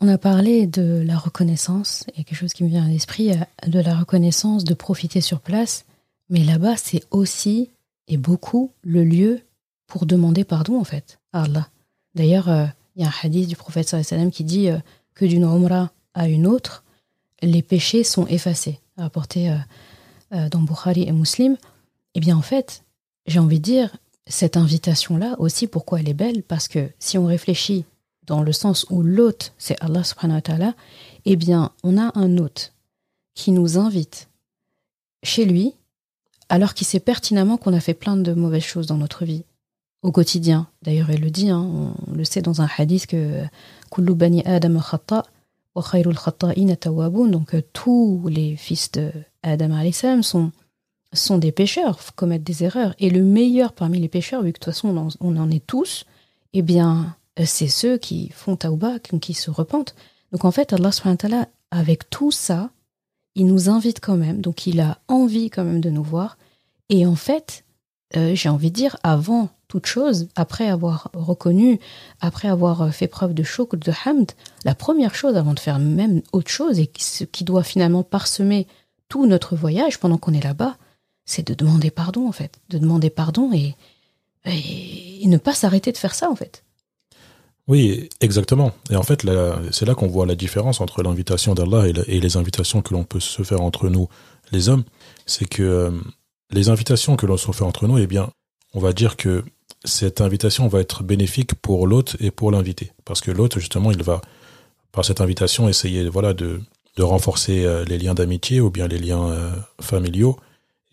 On 0.00 0.08
a 0.08 0.18
parlé 0.18 0.66
de 0.66 1.02
la 1.04 1.16
reconnaissance, 1.16 2.04
et 2.14 2.24
quelque 2.24 2.36
chose 2.36 2.52
qui 2.52 2.64
me 2.64 2.68
vient 2.68 2.84
à 2.84 2.88
l'esprit, 2.88 3.32
euh, 3.32 3.36
de 3.66 3.80
la 3.80 3.96
reconnaissance, 3.96 4.64
de 4.64 4.74
profiter 4.74 5.20
sur 5.20 5.40
place, 5.40 5.86
mais 6.28 6.44
là-bas 6.44 6.76
c'est 6.76 7.04
aussi 7.10 7.70
et 8.08 8.16
beaucoup 8.16 8.72
le 8.82 9.04
lieu 9.04 9.40
pour 9.86 10.06
demander 10.06 10.44
pardon 10.44 10.78
en 10.78 10.84
fait 10.84 11.18
à 11.32 11.44
Allah. 11.44 11.68
D'ailleurs, 12.14 12.48
euh, 12.48 12.66
il 12.96 13.02
y 13.02 13.04
a 13.04 13.08
un 13.08 13.14
hadith 13.22 13.48
du 13.48 13.56
prophète 13.56 13.88
sallam 13.88 14.30
qui 14.30 14.42
dit 14.42 14.68
euh, 14.68 14.78
que 15.14 15.24
d'une 15.24 15.44
umrah 15.44 15.92
à 16.14 16.28
une 16.28 16.46
autre, 16.46 16.82
les 17.42 17.62
péchés 17.62 18.02
sont 18.02 18.26
effacés, 18.26 18.80
rapporté 18.96 19.54
dans 20.30 20.60
Bukhari 20.60 21.02
et 21.02 21.12
Muslim. 21.12 21.58
Eh 22.14 22.20
bien 22.20 22.34
en 22.34 22.42
fait, 22.42 22.82
j'ai 23.26 23.38
envie 23.38 23.58
de 23.58 23.64
dire, 23.64 23.94
cette 24.26 24.56
invitation-là 24.56 25.36
aussi, 25.38 25.66
pourquoi 25.66 26.00
elle 26.00 26.08
est 26.08 26.14
belle? 26.14 26.42
Parce 26.42 26.68
que 26.68 26.90
si 26.98 27.18
on 27.18 27.26
réfléchit 27.26 27.84
dans 28.26 28.42
le 28.42 28.52
sens 28.52 28.86
où 28.90 29.02
l'hôte, 29.02 29.52
c'est 29.56 29.80
Allah 29.82 30.02
subhanahu 30.02 30.38
wa 30.38 30.42
ta'ala, 30.42 30.74
eh 31.24 31.36
bien, 31.36 31.70
on 31.84 31.96
a 31.98 32.10
un 32.18 32.38
hôte 32.38 32.72
qui 33.34 33.52
nous 33.52 33.78
invite 33.78 34.28
chez 35.22 35.44
lui, 35.44 35.74
alors 36.48 36.74
qu'il 36.74 36.86
sait 36.86 37.00
pertinemment 37.00 37.56
qu'on 37.56 37.72
a 37.72 37.80
fait 37.80 37.94
plein 37.94 38.16
de 38.16 38.32
mauvaises 38.32 38.64
choses 38.64 38.86
dans 38.86 38.96
notre 38.96 39.24
vie, 39.24 39.44
au 40.06 40.12
quotidien. 40.12 40.68
D'ailleurs, 40.82 41.10
il 41.10 41.20
le 41.20 41.30
dit, 41.30 41.50
hein, 41.50 41.68
on 42.06 42.12
le 42.12 42.24
sait 42.24 42.40
dans 42.40 42.62
un 42.62 42.68
hadith 42.78 43.06
que 43.08 43.42
Kullu 43.90 44.14
bani 44.14 44.42
Adam 44.44 44.80
wa 45.74 45.82
khayrul 45.82 46.16
donc 47.30 47.54
euh, 47.54 47.62
tous 47.72 48.26
les 48.28 48.56
fils 48.56 48.92
de 48.92 49.10
Adam 49.42 50.22
sont, 50.22 50.52
sont 51.12 51.38
des 51.38 51.50
pécheurs, 51.50 51.98
commettent 52.14 52.44
des 52.44 52.62
erreurs. 52.62 52.94
Et 53.00 53.10
le 53.10 53.22
meilleur 53.22 53.72
parmi 53.72 53.98
les 53.98 54.08
pécheurs, 54.08 54.42
vu 54.42 54.52
que 54.52 54.60
de 54.60 54.64
toute 54.64 54.72
façon 54.72 55.08
on 55.20 55.36
en 55.36 55.50
est 55.50 55.66
tous, 55.66 56.04
eh 56.52 56.62
bien, 56.62 57.16
euh, 57.40 57.42
c'est 57.44 57.68
ceux 57.68 57.98
qui 57.98 58.30
font 58.30 58.54
taouba, 58.54 59.00
qui 59.00 59.34
se 59.34 59.50
repentent. 59.50 59.96
Donc 60.30 60.44
en 60.44 60.52
fait, 60.52 60.72
Allah 60.72 60.92
subhanahu 60.92 61.46
avec 61.72 62.08
tout 62.10 62.30
ça, 62.30 62.70
il 63.34 63.46
nous 63.46 63.68
invite 63.68 64.00
quand 64.00 64.16
même, 64.16 64.40
donc 64.40 64.68
il 64.68 64.80
a 64.80 64.98
envie 65.08 65.50
quand 65.50 65.64
même 65.64 65.80
de 65.80 65.90
nous 65.90 66.04
voir. 66.04 66.38
Et 66.90 67.06
en 67.06 67.16
fait, 67.16 67.64
euh, 68.16 68.36
j'ai 68.36 68.48
envie 68.48 68.70
de 68.70 68.76
dire, 68.76 68.96
avant 69.02 69.50
toute 69.68 69.86
chose, 69.86 70.28
après 70.36 70.68
avoir 70.68 71.10
reconnu, 71.12 71.80
après 72.20 72.48
avoir 72.48 72.92
fait 72.94 73.08
preuve 73.08 73.34
de 73.34 73.42
shukr, 73.42 73.76
de 73.76 73.92
hamd, 74.04 74.32
la 74.64 74.74
première 74.74 75.14
chose 75.14 75.36
avant 75.36 75.54
de 75.54 75.60
faire 75.60 75.78
même 75.78 76.22
autre 76.32 76.50
chose, 76.50 76.78
et 76.78 76.90
ce 76.98 77.24
qui 77.24 77.44
doit 77.44 77.64
finalement 77.64 78.02
parsemer 78.02 78.66
tout 79.08 79.26
notre 79.26 79.56
voyage 79.56 79.98
pendant 79.98 80.18
qu'on 80.18 80.34
est 80.34 80.42
là-bas, 80.42 80.76
c'est 81.24 81.46
de 81.46 81.54
demander 81.54 81.90
pardon 81.90 82.28
en 82.28 82.32
fait, 82.32 82.60
de 82.68 82.78
demander 82.78 83.10
pardon 83.10 83.52
et, 83.52 83.74
et 84.44 85.26
ne 85.26 85.38
pas 85.38 85.54
s'arrêter 85.54 85.92
de 85.92 85.98
faire 85.98 86.14
ça 86.14 86.30
en 86.30 86.36
fait. 86.36 86.62
Oui, 87.68 88.08
exactement. 88.20 88.72
Et 88.90 88.96
en 88.96 89.02
fait, 89.02 89.26
c'est 89.72 89.86
là 89.86 89.94
qu'on 89.94 90.06
voit 90.06 90.24
la 90.24 90.36
différence 90.36 90.80
entre 90.80 91.02
l'invitation 91.02 91.54
d'Allah 91.54 91.88
et, 91.88 92.20
les 92.20 92.36
invitations 92.36 92.80
que 92.80 92.94
l'on 92.94 93.02
peut 93.02 93.18
se 93.18 93.42
faire 93.42 93.60
entre 93.60 93.88
nous, 93.88 94.08
les 94.52 94.68
hommes. 94.68 94.84
C'est 95.26 95.48
que 95.48 95.62
euh, 95.64 95.90
les 96.50 96.68
invitations 96.68 97.16
que 97.16 97.26
l'on 97.26 97.36
se 97.36 97.50
fait 97.50 97.64
entre 97.64 97.88
nous, 97.88 97.98
eh 97.98 98.06
bien, 98.06 98.30
on 98.72 98.78
va 98.78 98.92
dire 98.92 99.16
que 99.16 99.44
cette 99.86 100.20
invitation 100.20 100.68
va 100.68 100.80
être 100.80 101.02
bénéfique 101.02 101.54
pour 101.54 101.86
l'hôte 101.86 102.16
et 102.20 102.30
pour 102.30 102.50
l'invité. 102.50 102.92
Parce 103.04 103.20
que 103.20 103.30
l'hôte, 103.30 103.58
justement, 103.58 103.90
il 103.90 104.02
va, 104.02 104.20
par 104.92 105.04
cette 105.04 105.20
invitation, 105.20 105.68
essayer 105.68 106.08
voilà, 106.08 106.34
de, 106.34 106.60
renforcer 106.98 107.64
euh, 107.64 107.84
les 107.84 107.98
liens 107.98 108.14
d'amitié 108.14 108.60
ou 108.60 108.70
bien 108.70 108.88
les 108.88 108.98
liens 108.98 109.28
euh, 109.28 109.52
familiaux. 109.80 110.36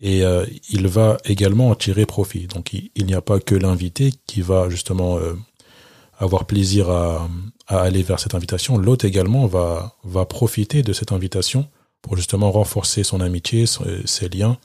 Et 0.00 0.22
il 0.68 0.86
va 0.86 1.16
également 1.24 1.70
en 1.70 1.74
tirer 1.74 2.04
profit. 2.04 2.46
Donc 2.46 2.74
il 2.74 3.06
n'y 3.06 3.14
a 3.14 3.22
pas 3.22 3.40
que 3.40 3.54
l'invité 3.54 4.12
qui 4.26 4.42
va 4.42 4.68
justement 4.68 5.18
avoir 6.18 6.44
plaisir 6.44 6.90
à, 6.90 7.26
aller 7.68 8.02
vers 8.02 8.20
cette 8.20 8.34
invitation, 8.34 8.76
l'autre 8.76 9.06
également 9.06 9.46
va 9.46 10.24
profiter 10.26 10.82
de 10.82 10.92
cette 10.92 11.12
invitation 11.12 11.68
pour 12.02 12.18
justement 12.18 12.52
renforcer 12.52 13.02
son 13.02 13.22
amitié, 13.22 13.64
ses 14.04 14.28
liens 14.28 14.58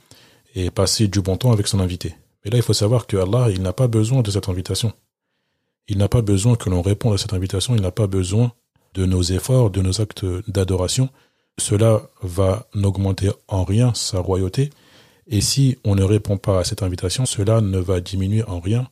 et 0.55 0.69
passer 0.71 1.07
du 1.07 1.21
bon 1.21 1.37
temps 1.37 1.53
avec 1.53 1.67
son 1.67 1.79
invité. 1.79 2.15
Mais 2.43 2.51
là, 2.51 2.57
il 2.57 2.63
faut 2.63 2.73
savoir 2.73 3.07
que 3.07 3.17
Allah, 3.17 3.49
il 3.49 3.61
n'a 3.61 3.73
pas 3.73 3.87
besoin 3.87 4.21
de 4.21 4.31
cette 4.31 4.49
invitation. 4.49 4.93
Il 5.87 5.97
n'a 5.97 6.07
pas 6.07 6.21
besoin 6.21 6.55
que 6.55 6.69
l'on 6.69 6.81
réponde 6.81 7.15
à 7.15 7.17
cette 7.17 7.33
invitation, 7.33 7.75
il 7.75 7.81
n'a 7.81 7.91
pas 7.91 8.07
besoin 8.07 8.53
de 8.93 9.05
nos 9.05 9.21
efforts, 9.21 9.71
de 9.71 9.81
nos 9.81 10.01
actes 10.01 10.25
d'adoration. 10.47 11.09
Cela 11.57 12.01
va 12.21 12.67
n'augmenter 12.73 13.31
en 13.47 13.63
rien 13.63 13.93
sa 13.93 14.19
royauté. 14.19 14.69
Et 15.27 15.41
si 15.41 15.77
on 15.83 15.95
ne 15.95 16.03
répond 16.03 16.37
pas 16.37 16.59
à 16.59 16.63
cette 16.63 16.83
invitation, 16.83 17.25
cela 17.25 17.61
ne 17.61 17.79
va 17.79 18.01
diminuer 18.01 18.43
en 18.43 18.59
rien 18.59 18.89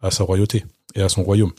à 0.00 0.10
sa 0.10 0.24
royauté 0.24 0.64
et 0.94 1.02
à 1.02 1.08
son 1.08 1.22
royaume. 1.22 1.52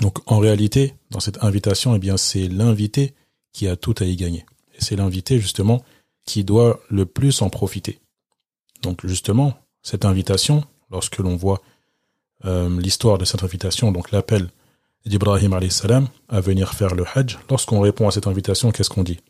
Donc 0.00 0.18
en 0.30 0.38
réalité, 0.38 0.94
dans 1.10 1.20
cette 1.20 1.42
invitation, 1.42 1.94
eh 1.94 1.98
bien 1.98 2.16
c'est 2.16 2.48
l'invité 2.48 3.14
qui 3.52 3.66
a 3.66 3.76
tout 3.76 3.94
à 3.98 4.04
y 4.04 4.16
gagner. 4.16 4.44
Et 4.74 4.84
c'est 4.84 4.96
l'invité 4.96 5.40
justement 5.40 5.82
qui 6.24 6.44
doit 6.44 6.80
le 6.90 7.06
plus 7.06 7.40
en 7.40 7.48
profiter. 7.48 7.98
Donc 8.82 9.06
justement, 9.06 9.54
cette 9.86 10.04
invitation, 10.04 10.64
lorsque 10.90 11.18
l'on 11.18 11.36
voit 11.36 11.62
euh, 12.44 12.68
l'histoire 12.80 13.18
de 13.18 13.24
cette 13.24 13.44
invitation, 13.44 13.92
donc 13.92 14.10
l'appel 14.10 14.48
d'Ibrahim 15.06 15.56
à 16.28 16.40
venir 16.40 16.74
faire 16.74 16.96
le 16.96 17.04
Hajj, 17.14 17.38
lorsqu'on 17.48 17.78
répond 17.78 18.08
à 18.08 18.10
cette 18.10 18.26
invitation, 18.26 18.72
qu'est-ce 18.72 18.90
qu'on 18.90 19.04
dit? 19.04 19.20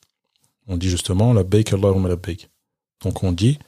On 0.67 0.79
dit 0.79 0.89
justement 0.89 1.35
la 1.35 1.43
baik 1.43 1.75
Allahumma 1.75 2.09
la 2.09 2.17
Donc 3.05 3.23
on 3.23 3.33
dit 3.33 3.59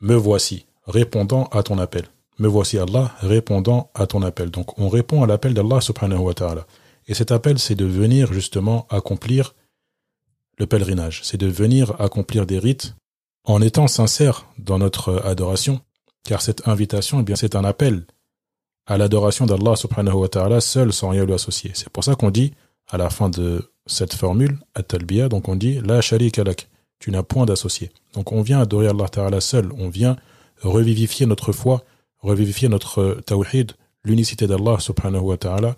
me 0.00 0.16
voici 0.16 0.66
répondant 0.88 1.44
à 1.52 1.62
ton 1.62 1.78
appel. 1.78 2.06
Me 2.40 2.48
voici 2.48 2.78
Allah 2.78 3.14
répondant 3.20 3.88
à 3.94 4.08
ton 4.08 4.22
appel. 4.22 4.50
Donc 4.50 4.76
on 4.80 4.88
répond 4.88 5.22
à 5.22 5.28
l'appel 5.28 5.54
d'Allah 5.54 5.80
subhanahu 5.80 6.18
wa 6.18 6.34
ta'ala. 6.34 6.66
Et 7.06 7.14
cet 7.14 7.30
appel, 7.30 7.60
c'est 7.60 7.76
de 7.76 7.84
venir 7.84 8.32
justement 8.32 8.88
accomplir 8.90 9.54
le 10.58 10.66
pèlerinage. 10.66 11.20
C'est 11.22 11.38
de 11.38 11.46
venir 11.46 11.94
accomplir 12.00 12.44
des 12.44 12.58
rites 12.58 12.96
en 13.46 13.62
étant 13.62 13.86
sincère 13.86 14.46
dans 14.58 14.78
notre 14.78 15.22
adoration. 15.24 15.80
Car 16.24 16.42
cette 16.42 16.66
invitation, 16.66 17.24
eh 17.26 17.36
c'est 17.36 17.54
un 17.54 17.64
appel 17.64 18.04
à 18.86 18.98
l'adoration 18.98 19.46
d'Allah 19.46 19.76
subhanahu 19.76 20.16
wa 20.16 20.28
ta'ala 20.28 20.60
seul 20.60 20.92
sans 20.92 21.10
rien 21.10 21.24
lui 21.24 21.32
associer. 21.32 21.70
C'est 21.74 21.88
pour 21.88 22.04
ça 22.04 22.16
qu'on 22.16 22.30
dit 22.30 22.52
à 22.88 22.96
la 22.98 23.10
fin 23.10 23.28
de 23.28 23.70
cette 23.86 24.14
formule, 24.14 24.58
at-talbiya, 24.74 25.28
donc 25.28 25.48
on 25.48 25.54
dit 25.54 25.80
la 25.84 26.00
sharika 26.00 26.42
lak, 26.42 26.68
tu 26.98 27.12
n'as 27.12 27.22
point 27.22 27.46
d'associé. 27.46 27.90
Donc 28.14 28.32
on 28.32 28.42
vient 28.42 28.60
adorer 28.60 28.88
Allah 28.88 29.08
ta'ala 29.08 29.40
seul, 29.40 29.70
on 29.78 29.88
vient 29.88 30.16
revivifier 30.62 31.26
notre 31.26 31.52
foi, 31.52 31.84
revivifier 32.18 32.68
notre 32.68 33.20
tawhid, 33.24 33.72
l'unicité 34.04 34.48
d'Allah 34.48 34.78
subhanahu 34.80 35.22
wa 35.22 35.36
ta'ala 35.36 35.76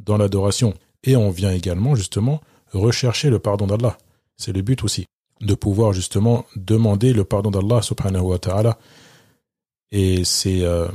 dans 0.00 0.16
l'adoration. 0.16 0.74
Et 1.04 1.16
on 1.16 1.30
vient 1.30 1.50
également 1.50 1.94
justement 1.94 2.40
rechercher 2.72 3.28
le 3.28 3.38
pardon 3.38 3.66
d'Allah. 3.66 3.98
C'est 4.36 4.52
le 4.52 4.62
but 4.62 4.84
aussi, 4.84 5.06
de 5.40 5.54
pouvoir 5.54 5.92
justement 5.92 6.44
demander 6.56 7.12
le 7.12 7.24
pardon 7.24 7.50
d'Allah 7.50 7.82
subhanahu 7.82 8.22
wa. 8.22 8.78
Et 9.92 10.24
c'est 10.24 10.62
euh, 10.62 10.88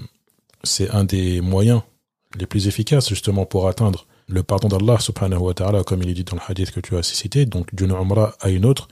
c'est 0.63 0.89
un 0.91 1.03
des 1.03 1.41
moyens 1.41 1.81
les 2.37 2.45
plus 2.45 2.67
efficaces 2.67 3.09
justement 3.09 3.45
pour 3.45 3.67
atteindre 3.67 4.05
le 4.27 4.43
pardon 4.43 4.67
d'Allah 4.67 4.99
subhanahu 4.99 5.39
wa 5.39 5.83
comme 5.83 6.01
il 6.03 6.09
est 6.09 6.13
dit 6.13 6.23
dans 6.23 6.35
le 6.35 6.41
hadith 6.47 6.71
que 6.71 6.79
tu 6.79 6.95
as 6.97 7.03
cité, 7.03 7.45
donc 7.45 7.73
d'une 7.75 7.91
umrah 7.91 8.35
à 8.39 8.49
une 8.49 8.65
autre, 8.65 8.87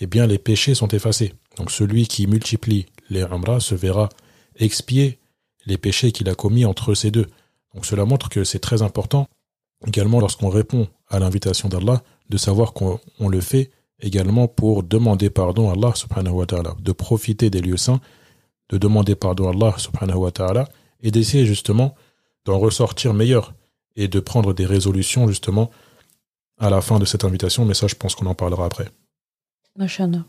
eh 0.00 0.06
bien 0.06 0.26
les 0.26 0.38
péchés 0.38 0.74
sont 0.74 0.88
effacés. 0.88 1.32
Donc 1.56 1.70
celui 1.70 2.06
qui 2.06 2.26
multiplie 2.26 2.86
les 3.10 3.20
umrahs 3.20 3.60
se 3.60 3.74
verra 3.74 4.08
expier 4.56 5.18
les 5.66 5.78
péchés 5.78 6.12
qu'il 6.12 6.28
a 6.28 6.34
commis 6.34 6.64
entre 6.64 6.94
ces 6.94 7.10
deux. 7.10 7.26
Donc 7.74 7.86
cela 7.86 8.04
montre 8.04 8.28
que 8.28 8.44
c'est 8.44 8.58
très 8.58 8.82
important 8.82 9.28
également 9.86 10.20
lorsqu'on 10.20 10.48
répond 10.48 10.88
à 11.08 11.18
l'invitation 11.18 11.68
d'Allah 11.68 12.02
de 12.30 12.36
savoir 12.36 12.72
qu'on 12.72 13.00
le 13.28 13.40
fait 13.40 13.70
également 14.00 14.48
pour 14.48 14.82
demander 14.82 15.30
pardon 15.30 15.70
à 15.70 15.72
Allah 15.72 15.92
subhanahu 15.94 16.44
de 16.80 16.92
profiter 16.92 17.50
des 17.50 17.60
lieux 17.60 17.76
saints, 17.76 18.00
de 18.68 18.78
demander 18.78 19.14
pardon 19.14 19.48
à 19.48 19.52
Allah 19.52 19.74
subhanahu 19.78 20.28
et 21.02 21.10
d'essayer 21.10 21.46
justement 21.46 21.94
d'en 22.44 22.58
ressortir 22.58 23.14
meilleur 23.14 23.54
et 23.96 24.08
de 24.08 24.20
prendre 24.20 24.52
des 24.52 24.66
résolutions 24.66 25.28
justement 25.28 25.70
à 26.58 26.70
la 26.70 26.80
fin 26.80 26.98
de 26.98 27.04
cette 27.04 27.24
invitation, 27.24 27.64
mais 27.64 27.74
ça 27.74 27.86
je 27.86 27.94
pense 27.94 28.14
qu'on 28.14 28.26
en 28.26 28.34
parlera 28.34 28.66
après. 28.66 28.88
Mashana. 29.76 30.24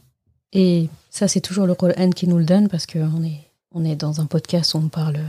Et 0.54 0.90
ça 1.10 1.28
c'est 1.28 1.42
toujours 1.42 1.66
le 1.66 1.76
Coran 1.76 2.10
qui 2.12 2.28
nous 2.28 2.38
le 2.38 2.46
donne 2.46 2.68
parce 2.70 2.86
qu'on 2.86 3.24
est, 3.24 3.52
on 3.72 3.84
est 3.86 3.96
dans 3.96 4.22
un 4.22 4.26
podcast 4.26 4.74
où 4.74 4.78
on 4.78 4.90
parle 4.90 5.20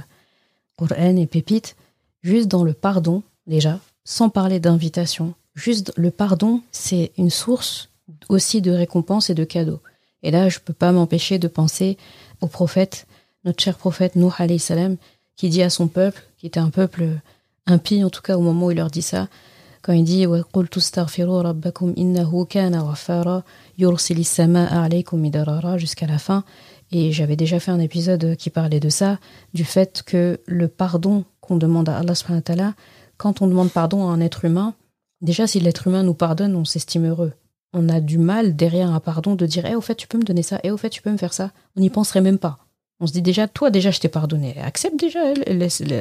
Coran 0.77 1.17
et 1.17 1.27
pépites, 1.27 1.77
juste 2.23 2.49
dans 2.49 2.65
le 2.65 2.73
pardon 2.73 3.23
déjà, 3.47 3.81
sans 4.05 4.29
parler 4.29 4.61
d'invitation. 4.61 5.35
Juste 5.55 5.93
le 5.97 6.11
pardon, 6.11 6.63
c'est 6.71 7.13
une 7.17 7.31
source 7.31 7.89
aussi 8.29 8.61
de 8.63 8.71
récompense 8.71 9.31
et 9.31 9.35
de 9.35 9.45
cadeaux. 9.45 9.81
Et 10.23 10.31
là, 10.31 10.49
je 10.49 10.59
peux 10.59 10.73
pas 10.73 10.93
m'empêcher 10.93 11.39
de 11.39 11.49
penser 11.49 11.97
au 12.41 12.47
prophète, 12.47 13.07
notre 13.45 13.63
cher 13.63 13.77
prophète 13.77 14.17
Nuh 14.17 14.33
alayhi 14.39 14.59
salam, 14.59 14.97
qui 15.37 15.49
dit 15.49 15.63
à 15.63 15.71
son 15.71 15.89
peuple, 15.89 16.23
qui 16.39 16.47
était 16.47 16.61
un 16.61 16.71
peuple 16.71 17.09
impie 17.67 18.03
en 18.05 18.11
tout 18.11 18.23
cas 18.23 18.37
au 18.37 18.41
moment 18.41 18.67
où 18.67 18.71
il 18.71 18.77
leur 18.77 18.91
dit 18.91 19.03
ça, 19.03 19.29
quand 19.83 19.93
il 19.93 20.05
dit 20.05 20.27
jusqu'à 25.79 26.07
la 26.07 26.19
fin. 26.19 26.45
Et 26.93 27.13
j'avais 27.13 27.37
déjà 27.37 27.61
fait 27.61 27.71
un 27.71 27.79
épisode 27.79 28.37
qui 28.37 28.51
parlait 28.51 28.81
de 28.81 28.89
ça, 28.89 29.19
du 29.55 29.65
fait 29.65 30.03
que 30.05 30.41
le 30.47 30.69
pardon 30.69 31.25
qu'on 31.41 31.57
demande 31.57 31.89
à 31.89 31.99
Allah, 31.99 32.75
quand 33.17 33.43
on 33.43 33.47
demande 33.47 33.71
pardon 33.71 34.09
à 34.09 34.13
un 34.13 34.21
être 34.21 34.45
humain, 34.45 34.75
déjà 35.21 35.47
si 35.47 35.61
l'être 35.61 35.87
humain 35.87 36.03
nous 36.03 36.15
pardonne, 36.15 36.57
on 36.57 36.65
s'estime 36.65 37.07
heureux. 37.07 37.33
On 37.73 37.89
a 37.89 38.01
du 38.01 38.19
mal 38.19 38.57
derrière 38.57 38.91
un 38.91 39.01
pardon 39.01 39.35
de 39.35 39.47
dire 39.47 39.67
Eh, 39.67 39.75
au 39.75 39.81
fait, 39.81 39.95
tu 39.95 40.09
peux 40.09 40.19
me 40.19 40.25
donner 40.25 40.43
ça, 40.43 40.61
eh, 40.63 40.71
au 40.71 40.77
fait, 40.77 40.91
tu 40.91 41.03
peux 41.03 41.11
me 41.11 41.17
faire 41.17 41.35
ça. 41.35 41.53
On 41.77 41.81
n'y 41.81 41.91
penserait 41.91 42.21
même 42.21 42.39
pas. 42.39 42.59
On 43.01 43.07
se 43.07 43.13
dit 43.13 43.23
déjà, 43.23 43.47
toi 43.47 43.71
déjà 43.71 43.91
je 43.91 44.01
t'ai 44.01 44.09
pardonné, 44.09 44.59
accepte 44.61 44.99
déjà, 44.99 45.21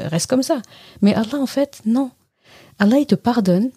reste 0.07 0.27
comme 0.27 0.43
ça. 0.43 0.61
Mais 1.01 1.13
Allah 1.13 1.35
en 1.35 1.45
fait, 1.45 1.81
non. 1.85 2.11
Allah 2.79 2.99
il 2.99 3.05
te 3.05 3.15
pardonne, 3.15 3.69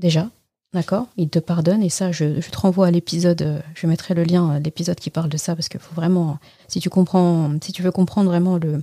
déjà, 0.00 0.28
d'accord? 0.72 1.06
Il 1.16 1.28
te 1.28 1.38
pardonne 1.38 1.82
et 1.82 1.88
ça 1.88 2.10
je, 2.10 2.40
te 2.40 2.58
renvoie 2.58 2.88
à 2.88 2.90
l'épisode, 2.90 3.42
euh, 3.42 3.60
je 3.74 3.86
mettrai 3.86 4.14
le 4.14 4.24
lien, 4.24 4.58
l'épisode 4.58 4.98
qui 4.98 5.10
parle 5.10 5.28
de 5.28 5.36
ça 5.36 5.54
parce 5.54 5.68
qu'il 5.68 5.78
faut 5.78 5.94
vraiment, 5.94 6.38
si 6.66 6.80
tu 6.80 6.90
comprends, 6.90 7.52
si 7.62 7.72
tu 7.72 7.82
veux 7.82 7.92
comprendre 7.92 8.28
vraiment 8.28 8.58
le, 8.58 8.82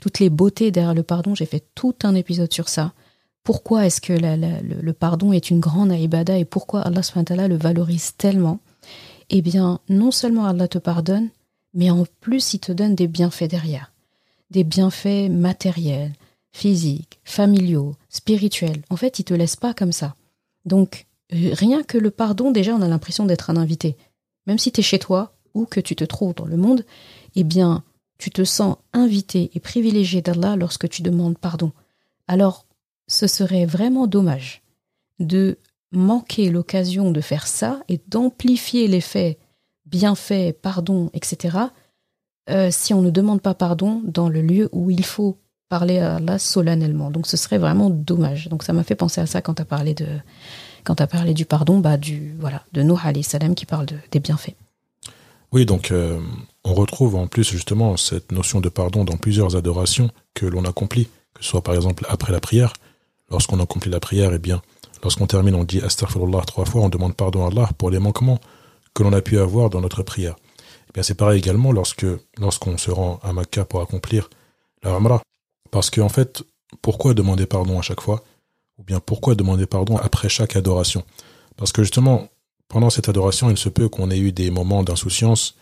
toutes 0.00 0.18
les 0.18 0.30
beautés 0.30 0.72
derrière 0.72 0.94
le 0.94 1.04
pardon, 1.04 1.36
j'ai 1.36 1.46
fait 1.46 1.64
tout 1.76 1.94
un 2.02 2.16
épisode 2.16 2.52
sur 2.52 2.68
ça. 2.68 2.92
Pourquoi 3.42 3.86
est-ce 3.86 4.00
que 4.00 4.12
le, 4.12 4.92
pardon 4.92 5.32
est 5.32 5.50
une 5.50 5.60
grande 5.60 5.90
aïbada 5.90 6.36
et 6.38 6.44
pourquoi 6.44 6.82
Allah 6.82 7.00
le 7.48 7.56
valorise 7.56 8.14
tellement? 8.16 8.60
Eh 9.30 9.42
bien, 9.42 9.80
non 9.88 10.10
seulement 10.10 10.46
Allah 10.46 10.68
te 10.68 10.78
pardonne, 10.78 11.30
mais 11.72 11.90
en 11.90 12.04
plus, 12.20 12.54
il 12.54 12.58
te 12.58 12.72
donne 12.72 12.94
des 12.94 13.06
bienfaits 13.06 13.48
derrière. 13.48 13.92
Des 14.50 14.64
bienfaits 14.64 15.30
matériels, 15.30 16.12
physiques, 16.52 17.20
familiaux, 17.24 17.94
spirituels. 18.08 18.82
En 18.90 18.96
fait, 18.96 19.18
il 19.18 19.24
te 19.24 19.34
laisse 19.34 19.56
pas 19.56 19.72
comme 19.72 19.92
ça. 19.92 20.16
Donc, 20.64 21.06
euh, 21.32 21.50
rien 21.52 21.82
que 21.82 21.98
le 21.98 22.10
pardon, 22.10 22.50
déjà, 22.50 22.74
on 22.74 22.82
a 22.82 22.88
l'impression 22.88 23.24
d'être 23.24 23.50
un 23.50 23.56
invité. 23.56 23.96
Même 24.46 24.58
si 24.58 24.72
tu 24.72 24.80
es 24.80 24.82
chez 24.82 24.98
toi 24.98 25.32
ou 25.54 25.64
que 25.64 25.80
tu 25.80 25.94
te 25.94 26.04
trouves 26.04 26.34
dans 26.34 26.46
le 26.46 26.56
monde, 26.56 26.84
eh 27.36 27.44
bien, 27.44 27.84
tu 28.18 28.30
te 28.30 28.44
sens 28.44 28.76
invité 28.92 29.50
et 29.54 29.60
privilégié 29.60 30.22
d'Allah 30.22 30.56
lorsque 30.56 30.88
tu 30.88 31.02
demandes 31.02 31.38
pardon. 31.38 31.72
Alors, 32.26 32.66
ce 33.10 33.26
serait 33.26 33.66
vraiment 33.66 34.06
dommage 34.06 34.62
de 35.18 35.58
manquer 35.92 36.48
l'occasion 36.48 37.10
de 37.10 37.20
faire 37.20 37.46
ça 37.46 37.82
et 37.88 38.00
d'amplifier 38.08 38.86
l'effet 38.86 39.38
bienfait, 39.84 40.56
pardon, 40.62 41.10
etc., 41.12 41.58
euh, 42.48 42.68
si 42.70 42.94
on 42.94 43.02
ne 43.02 43.10
demande 43.10 43.42
pas 43.42 43.54
pardon 43.54 44.00
dans 44.04 44.28
le 44.28 44.40
lieu 44.40 44.68
où 44.72 44.90
il 44.90 45.04
faut 45.04 45.36
parler 45.68 45.98
à 45.98 46.16
Allah 46.16 46.38
solennellement. 46.38 47.10
Donc 47.10 47.26
ce 47.26 47.36
serait 47.36 47.58
vraiment 47.58 47.90
dommage. 47.90 48.48
Donc 48.48 48.62
ça 48.62 48.72
m'a 48.72 48.82
fait 48.82 48.94
penser 48.94 49.20
à 49.20 49.26
ça 49.26 49.42
quand 49.42 49.54
tu 49.54 49.62
as 49.62 49.66
parlé 49.66 49.94
parlé 50.84 51.34
du 51.34 51.44
pardon, 51.44 51.78
bah 51.78 51.96
du 51.96 52.34
voilà, 52.40 52.64
de 52.72 52.82
Nuh 52.82 53.22
salam 53.22 53.54
qui 53.54 53.66
parle 53.66 53.86
des 54.10 54.20
bienfaits. 54.20 54.54
Oui, 55.52 55.66
donc 55.66 55.90
euh, 55.90 56.18
on 56.64 56.74
retrouve 56.74 57.16
en 57.16 57.26
plus 57.26 57.48
justement 57.48 57.96
cette 57.96 58.32
notion 58.32 58.60
de 58.60 58.68
pardon 58.68 59.04
dans 59.04 59.16
plusieurs 59.16 59.56
adorations 59.56 60.10
que 60.34 60.46
l'on 60.46 60.64
accomplit, 60.64 61.06
que 61.34 61.42
ce 61.42 61.50
soit 61.50 61.62
par 61.62 61.74
exemple 61.74 62.06
après 62.08 62.32
la 62.32 62.40
prière. 62.40 62.72
Lorsqu'on 63.30 63.60
accomplit 63.60 63.90
la 63.90 64.00
prière, 64.00 64.32
eh 64.32 64.38
bien, 64.38 64.60
lorsqu'on 65.02 65.26
termine, 65.26 65.54
on 65.54 65.64
dit 65.64 65.80
astaghfirullah 65.80 66.42
trois 66.42 66.64
fois, 66.64 66.82
on 66.82 66.88
demande 66.88 67.14
pardon 67.14 67.44
à 67.44 67.48
Allah 67.48 67.70
pour 67.78 67.90
les 67.90 67.98
manquements 67.98 68.40
que 68.94 69.02
l'on 69.02 69.12
a 69.12 69.22
pu 69.22 69.38
avoir 69.38 69.70
dans 69.70 69.80
notre 69.80 70.02
prière. 70.02 70.36
Eh 70.88 70.92
bien, 70.94 71.02
c'est 71.02 71.14
pareil 71.14 71.38
également 71.38 71.72
lorsqu'on 71.72 72.78
se 72.78 72.90
rend 72.90 73.20
à 73.22 73.32
Makkah 73.32 73.64
pour 73.64 73.80
accomplir 73.80 74.28
la 74.82 74.90
Umrah. 74.96 75.22
Parce 75.70 75.90
qu'en 75.90 76.06
en 76.06 76.08
fait, 76.08 76.42
pourquoi 76.82 77.14
demander 77.14 77.46
pardon 77.46 77.78
à 77.78 77.82
chaque 77.82 78.00
fois? 78.00 78.24
Ou 78.78 78.82
bien 78.82 78.98
pourquoi 78.98 79.36
demander 79.36 79.66
pardon 79.66 79.96
après 79.96 80.28
chaque 80.28 80.56
adoration? 80.56 81.04
Parce 81.56 81.70
que 81.70 81.82
justement, 81.82 82.28
pendant 82.66 82.90
cette 82.90 83.08
adoration, 83.08 83.50
il 83.50 83.56
se 83.56 83.68
peut 83.68 83.88
qu'on 83.88 84.10
ait 84.10 84.18
eu 84.18 84.32
des 84.32 84.50
moments 84.50 84.82
d'insouciance, 84.82 85.54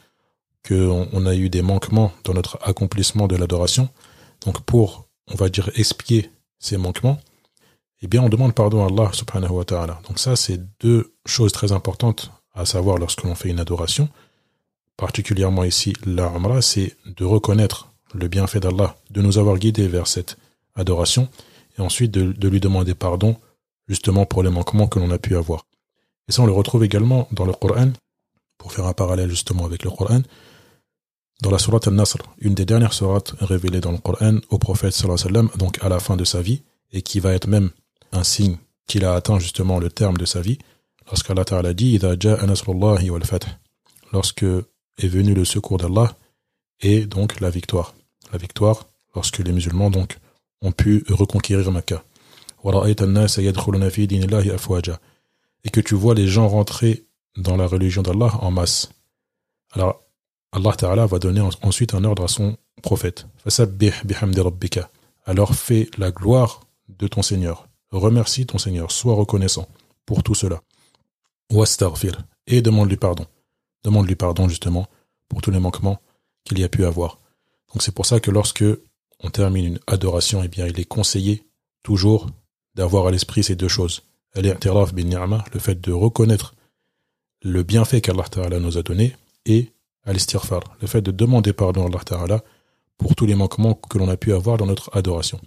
qu'on 0.67 1.09
on 1.13 1.27
a 1.27 1.35
eu 1.35 1.51
des 1.51 1.63
manquements 1.63 2.13
dans 2.25 2.33
notre 2.33 2.59
accomplissement 2.63 3.29
de 3.29 3.37
l'adoration. 3.37 3.91
Donc 4.47 4.61
pour, 4.63 5.09
on 5.27 5.35
va 5.35 5.51
dire, 5.51 5.71
expier 5.75 6.31
ces 6.59 6.79
manquements, 6.79 7.19
eh 8.03 8.07
bien, 8.07 8.23
on 8.23 8.29
demande 8.29 8.55
pardon 8.55 8.85
à 8.85 8.89
Allah 8.89 9.11
subhanahu 9.13 9.53
wa 9.53 9.65
ta'ala. 9.65 10.01
Donc 10.07 10.19
ça, 10.19 10.37
c'est 10.37 10.61
deux 10.81 11.15
choses 11.27 11.53
très 11.53 11.73
importantes 11.73 12.31
à 12.55 12.65
savoir 12.65 12.99
lorsque 12.99 13.23
l'on 13.23 13.35
fait 13.35 13.49
une 13.49 13.61
adoration, 13.61 14.09
particulièrement 14.97 15.65
ici 15.65 15.93
la 16.05 16.33
c'est 16.61 16.97
de 17.07 17.25
reconnaître 17.25 17.89
le 18.15 18.29
bienfait 18.29 18.61
d'Allah, 18.61 18.97
de 19.11 19.23
nous 19.23 19.39
avoir 19.39 19.59
guidés 19.59 19.89
vers 19.89 20.07
cette 20.07 20.37
adoration, 20.75 21.29
et 21.79 21.81
ensuite 21.81 22.11
de, 22.11 22.49
lui 22.49 22.61
demander 22.61 22.95
pardon, 22.95 23.37
justement 23.87 24.27
pour 24.27 24.43
les 24.43 24.51
manquements 24.51 24.89
que 24.89 24.99
l'on 24.99 25.11
a 25.11 25.19
pu 25.19 25.37
avoir. 25.37 25.65
Et 26.29 26.33
ça, 26.33 26.43
on 26.43 26.47
le 26.47 26.53
retrouve 26.53 26.85
également 26.85 27.29
dans 27.33 27.45
le 27.45 27.53
Coran, 27.53 27.93
pour 28.59 28.73
faire 28.73 28.87
un 28.87 28.93
parallèle 28.93 29.31
justement 29.31 29.65
avec 29.65 29.85
le 29.85 29.91
Coran, 29.91 30.23
dans 31.43 31.51
la 31.51 31.59
sourate 31.59 31.87
Al-Nasr, 31.87 32.19
une 32.39 32.55
des 32.55 32.65
dernières 32.65 32.93
sourates 32.93 33.35
révélées 33.41 33.81
dans 33.81 33.93
le 33.93 33.99
Coran 33.99 34.39
au 34.51 34.59
prophète 34.59 34.93
sallallahu 34.93 35.21
alayhi 35.21 35.35
wa 35.37 35.43
sallam, 35.43 35.59
donc 35.59 35.79
à 35.83 35.89
la 35.89 36.01
fin 36.01 36.17
de 36.17 36.25
sa 36.25 36.43
vie, 36.43 36.63
et 36.91 37.03
qui 37.03 37.21
va 37.21 37.35
être 37.35 37.47
même 37.47 37.71
un 38.13 38.25
signe 38.25 38.57
qu'il 38.87 39.05
a 39.05 39.15
atteint 39.15 39.39
justement 39.39 39.79
le 39.79 39.91
terme 39.91 40.17
de 40.17 40.25
sa 40.25 40.41
vie, 40.41 40.59
lorsqu'Allah 41.07 41.45
Ta'ala 41.45 41.75
dit 41.75 41.99
lorsque 44.13 44.45
est 44.45 45.09
venu 45.09 45.35
le 45.35 45.45
secours 45.45 45.79
d'Allah 45.79 46.17
et 46.81 47.07
donc 47.07 47.41
la 47.41 47.51
victoire. 47.51 47.95
La 48.33 48.39
victoire 48.39 48.87
lorsque 49.15 49.39
les 49.39 49.53
musulmans 49.53 49.91
donc 49.91 50.19
ont 50.61 50.73
pu 50.73 51.05
reconquérir 51.09 51.71
Makkah. 51.71 52.03
Et 55.65 55.71
que 55.71 55.81
tu 55.81 55.95
vois 55.95 56.15
les 56.15 56.27
gens 56.27 56.49
rentrer 56.49 57.07
dans 57.37 57.57
la 57.57 57.67
religion 57.67 58.03
d'Allah 58.03 58.33
en 58.41 58.51
masse. 58.51 58.91
Alors, 59.73 60.03
Allah 60.53 60.73
Ta'ala 60.73 61.07
va 61.07 61.19
donner 61.19 61.43
ensuite 61.63 61.95
un 61.95 62.05
ordre 62.05 62.25
à 62.25 62.29
son 62.29 62.57
prophète. 62.83 63.27
Alors 65.27 65.55
fais 65.55 65.89
la 65.99 66.11
gloire 66.11 66.61
de 66.89 67.07
ton 67.07 67.23
Seigneur. 67.23 67.69
Remercie 67.91 68.47
ton 68.47 68.59
Seigneur. 68.59 68.91
Sois 68.91 69.15
reconnaissant 69.15 69.69
pour 70.07 70.23
tout 70.23 70.35
cela. 70.35 70.63
Et 72.47 72.63
demande-lui 72.63 72.97
pardon. 72.97 73.27
Demande-lui 73.85 74.17
pardon 74.17 74.49
justement 74.49 74.87
pour 75.29 75.43
tous 75.43 75.51
les 75.51 75.61
manquements 75.61 76.01
qu'il 76.45 76.59
y 76.59 76.65
a 76.65 76.69
pu 76.69 76.85
avoir. 76.85 77.19
Donc 77.73 77.83
c'est 77.83 77.95
pour 77.95 78.07
ça 78.07 78.21
que 78.21 78.31
lorsque 78.31 78.65
on 79.21 79.31
termine 79.31 79.65
une 79.65 79.81
adoration, 79.87 80.43
eh 80.43 80.49
bien 80.49 80.67
il 80.67 80.79
est 80.81 80.85
conseillé 80.85 81.45
toujours 81.83 82.27
d'avoir 82.75 83.07
à 83.07 83.11
l'esprit 83.11 83.43
ces 83.43 83.57
deux 83.57 83.69
choses. 83.69 84.03
Le 84.35 85.59
fait 85.59 85.81
de 85.81 85.93
reconnaître 85.93 86.55
le 87.43 87.63
bienfait 87.63 88.01
qu'Allah 88.01 88.25
Ta'ala 88.25 88.61
nous 88.61 88.79
a 88.79 88.83
donné 88.83 89.17
et 89.47 89.73
al-istighfar, 90.05 90.61
le 90.81 90.87
fait 90.87 91.03
de 91.03 91.11
demander 91.11 91.53
pardon 91.53 91.85
à 91.85 91.87
Allah 91.87 92.05
Ta'ala 92.05 92.45
pour 92.97 93.15
tous 93.15 93.27
les 93.27 93.35
manquements 93.35 93.75
que 93.75 93.99
l'on 93.99 94.09
a 94.09 94.17
pu 94.17 94.33
avoir 94.33 94.57
dans 94.57 94.67
notre 94.67 94.91
adoration. 94.97 95.41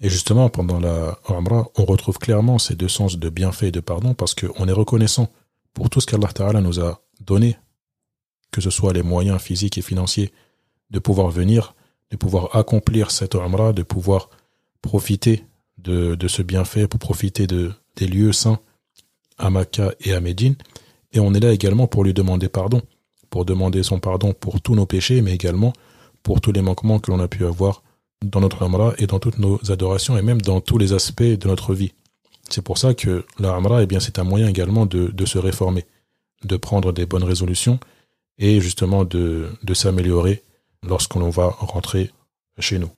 Et 0.00 0.08
justement, 0.08 0.48
pendant 0.48 0.78
la 0.78 1.18
Umrah, 1.28 1.68
on 1.76 1.84
retrouve 1.84 2.18
clairement 2.18 2.58
ces 2.58 2.76
deux 2.76 2.88
sens 2.88 3.18
de 3.18 3.28
bienfait 3.28 3.68
et 3.68 3.72
de 3.72 3.80
pardon 3.80 4.14
parce 4.14 4.34
qu'on 4.34 4.68
est 4.68 4.72
reconnaissant 4.72 5.28
pour 5.74 5.90
tout 5.90 6.00
ce 6.00 6.06
qu'Allah 6.06 6.28
Ta'ala 6.28 6.60
nous 6.60 6.80
a 6.80 7.00
donné, 7.20 7.56
que 8.52 8.60
ce 8.60 8.70
soit 8.70 8.92
les 8.92 9.02
moyens 9.02 9.40
physiques 9.40 9.78
et 9.78 9.82
financiers 9.82 10.32
de 10.90 10.98
pouvoir 11.00 11.28
venir, 11.28 11.74
de 12.10 12.16
pouvoir 12.16 12.54
accomplir 12.56 13.10
cette 13.10 13.34
Umrah, 13.34 13.72
de 13.72 13.82
pouvoir 13.82 14.30
profiter 14.82 15.44
de, 15.78 16.16
ce 16.28 16.42
bienfait, 16.42 16.86
pour 16.86 17.00
profiter 17.00 17.46
de, 17.46 17.72
des 17.96 18.06
lieux 18.06 18.32
saints 18.32 18.60
à 19.36 19.50
Makkah 19.50 19.92
et 20.00 20.12
à 20.12 20.20
Médine. 20.20 20.56
Et 21.12 21.20
on 21.20 21.34
est 21.34 21.40
là 21.40 21.52
également 21.52 21.86
pour 21.86 22.04
lui 22.04 22.14
demander 22.14 22.48
pardon, 22.48 22.82
pour 23.30 23.44
demander 23.44 23.82
son 23.82 23.98
pardon 23.98 24.32
pour 24.32 24.60
tous 24.60 24.74
nos 24.74 24.86
péchés, 24.86 25.22
mais 25.22 25.34
également 25.34 25.72
pour 26.22 26.40
tous 26.40 26.52
les 26.52 26.62
manquements 26.62 26.98
que 26.98 27.10
l'on 27.10 27.20
a 27.20 27.28
pu 27.28 27.44
avoir 27.44 27.82
dans 28.24 28.40
notre 28.40 28.62
Amra 28.64 28.94
et 28.98 29.06
dans 29.06 29.18
toutes 29.18 29.38
nos 29.38 29.58
adorations 29.70 30.16
et 30.18 30.22
même 30.22 30.40
dans 30.40 30.60
tous 30.60 30.78
les 30.78 30.92
aspects 30.92 31.22
de 31.22 31.46
notre 31.46 31.74
vie. 31.74 31.92
C'est 32.48 32.62
pour 32.62 32.78
ça 32.78 32.94
que 32.94 33.24
la 33.38 33.54
Amra, 33.54 33.82
eh 33.82 33.86
bien, 33.86 34.00
c'est 34.00 34.18
un 34.18 34.24
moyen 34.24 34.48
également 34.48 34.86
de, 34.86 35.26
se 35.26 35.38
réformer, 35.38 35.84
de 36.44 36.56
prendre 36.56 36.92
des 36.92 37.06
bonnes 37.06 37.24
résolutions 37.24 37.78
et 38.38 38.60
justement 38.60 39.04
de, 39.04 39.48
de 39.62 39.74
s'améliorer 39.74 40.42
lorsqu'on 40.82 41.28
va 41.30 41.48
rentrer 41.58 42.10
chez 42.58 42.78
nous. 42.78 42.90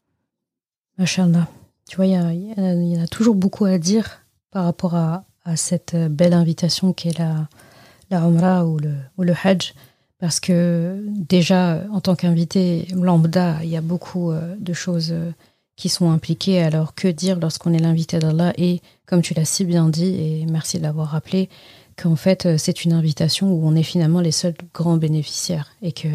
Machallah. 0.98 1.48
Tu 1.88 1.96
vois, 1.96 2.06
il 2.06 2.12
y, 2.12 2.92
y, 2.92 2.98
a 3.00 3.06
toujours 3.08 3.34
beaucoup 3.34 3.64
à 3.64 3.78
dire 3.78 4.20
par 4.52 4.64
rapport 4.64 4.94
à, 4.94 5.24
cette 5.56 5.96
belle 5.96 6.34
invitation 6.34 6.92
qu'est 6.92 7.18
la, 7.18 7.48
la 8.10 8.64
ou 8.64 8.78
le, 8.78 8.94
ou 9.18 9.24
le 9.24 9.34
Hajj. 9.42 9.74
Parce 10.20 10.38
que 10.38 11.02
déjà, 11.06 11.82
en 11.92 12.00
tant 12.00 12.14
qu'invité 12.14 12.86
lambda, 12.94 13.58
il 13.62 13.70
y 13.70 13.76
a 13.76 13.80
beaucoup 13.80 14.30
euh, 14.30 14.54
de 14.58 14.74
choses 14.74 15.12
euh, 15.12 15.32
qui 15.76 15.88
sont 15.88 16.10
impliquées. 16.10 16.62
Alors 16.62 16.94
que 16.94 17.08
dire 17.08 17.38
lorsqu'on 17.40 17.72
est 17.72 17.78
l'invité 17.78 18.18
d'Allah 18.18 18.52
Et 18.58 18.82
comme 19.06 19.22
tu 19.22 19.32
l'as 19.32 19.46
si 19.46 19.64
bien 19.64 19.88
dit, 19.88 20.14
et 20.14 20.46
merci 20.46 20.78
de 20.78 20.82
l'avoir 20.82 21.08
rappelé, 21.08 21.48
qu'en 21.96 22.16
fait 22.16 22.44
euh, 22.44 22.56
c'est 22.58 22.84
une 22.84 22.92
invitation 22.92 23.50
où 23.50 23.66
on 23.66 23.74
est 23.74 23.82
finalement 23.82 24.20
les 24.20 24.30
seuls 24.30 24.54
grands 24.74 24.98
bénéficiaires 24.98 25.70
et 25.80 25.92
que 25.92 26.08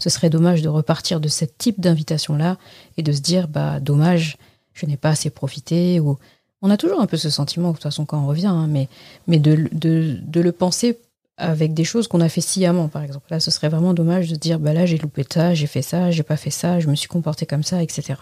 ce 0.00 0.10
serait 0.10 0.30
dommage 0.30 0.60
de 0.60 0.68
repartir 0.68 1.20
de 1.20 1.28
ce 1.28 1.44
type 1.44 1.80
d'invitation-là 1.80 2.58
et 2.96 3.02
de 3.02 3.12
se 3.12 3.20
dire 3.20 3.46
bah 3.46 3.78
dommage, 3.78 4.38
je 4.74 4.86
n'ai 4.86 4.96
pas 4.96 5.10
assez 5.10 5.30
profité 5.30 6.00
ou 6.00 6.18
on 6.62 6.70
a 6.70 6.76
toujours 6.76 7.00
un 7.00 7.06
peu 7.06 7.16
ce 7.16 7.30
sentiment 7.30 7.68
de 7.68 7.74
toute 7.74 7.82
façon 7.82 8.04
quand 8.04 8.22
on 8.22 8.26
revient, 8.26 8.46
hein, 8.46 8.66
mais, 8.68 8.88
mais 9.26 9.38
de, 9.38 9.68
de, 9.72 10.18
de 10.20 10.40
le 10.40 10.52
penser 10.52 10.98
avec 11.36 11.74
des 11.74 11.84
choses 11.84 12.08
qu'on 12.08 12.20
a 12.20 12.28
fait 12.28 12.40
sciemment, 12.40 12.88
par 12.88 13.02
exemple. 13.02 13.26
Là, 13.30 13.40
ce 13.40 13.50
serait 13.50 13.68
vraiment 13.68 13.94
dommage 13.94 14.30
de 14.30 14.36
dire, 14.36 14.58
bah 14.58 14.72
là, 14.72 14.86
j'ai 14.86 14.98
loupé 14.98 15.24
ça, 15.30 15.54
j'ai 15.54 15.66
fait 15.66 15.82
ça, 15.82 16.10
j'ai 16.10 16.22
pas 16.22 16.36
fait 16.36 16.50
ça, 16.50 16.80
je 16.80 16.88
me 16.88 16.94
suis 16.94 17.08
comporté 17.08 17.46
comme 17.46 17.62
ça, 17.62 17.82
etc. 17.82 18.14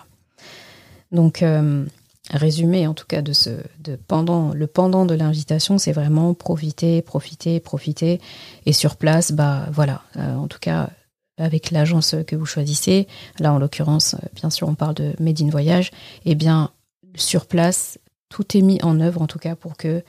Donc, 1.12 1.42
euh, 1.42 1.84
résumé 2.30 2.86
en 2.86 2.94
tout 2.94 3.06
cas 3.06 3.22
de 3.22 3.32
ce, 3.32 3.50
de 3.80 3.96
pendant, 3.96 4.52
le 4.54 4.66
pendant 4.66 5.06
de 5.06 5.14
l'invitation, 5.14 5.78
c'est 5.78 5.92
vraiment 5.92 6.34
profiter, 6.34 7.02
profiter, 7.02 7.60
profiter. 7.60 8.20
Et 8.66 8.72
sur 8.72 8.96
place, 8.96 9.32
bah 9.32 9.66
voilà, 9.72 10.02
euh, 10.16 10.36
en 10.36 10.46
tout 10.46 10.60
cas, 10.60 10.90
avec 11.38 11.70
l'agence 11.70 12.14
que 12.26 12.36
vous 12.36 12.46
choisissez, 12.46 13.08
là 13.38 13.52
en 13.52 13.58
l'occurrence, 13.58 14.14
bien 14.34 14.50
sûr, 14.50 14.68
on 14.68 14.74
parle 14.74 14.94
de 14.94 15.14
Made 15.18 15.40
in 15.40 15.48
Voyage, 15.48 15.88
et 16.24 16.32
eh 16.32 16.34
bien, 16.34 16.70
sur 17.14 17.46
place, 17.46 17.98
tout 18.28 18.56
est 18.56 18.62
mis 18.62 18.80
en 18.82 19.00
œuvre 19.00 19.22
en 19.22 19.26
tout 19.26 19.38
cas 19.38 19.56
pour 19.56 19.76
que 19.76 20.04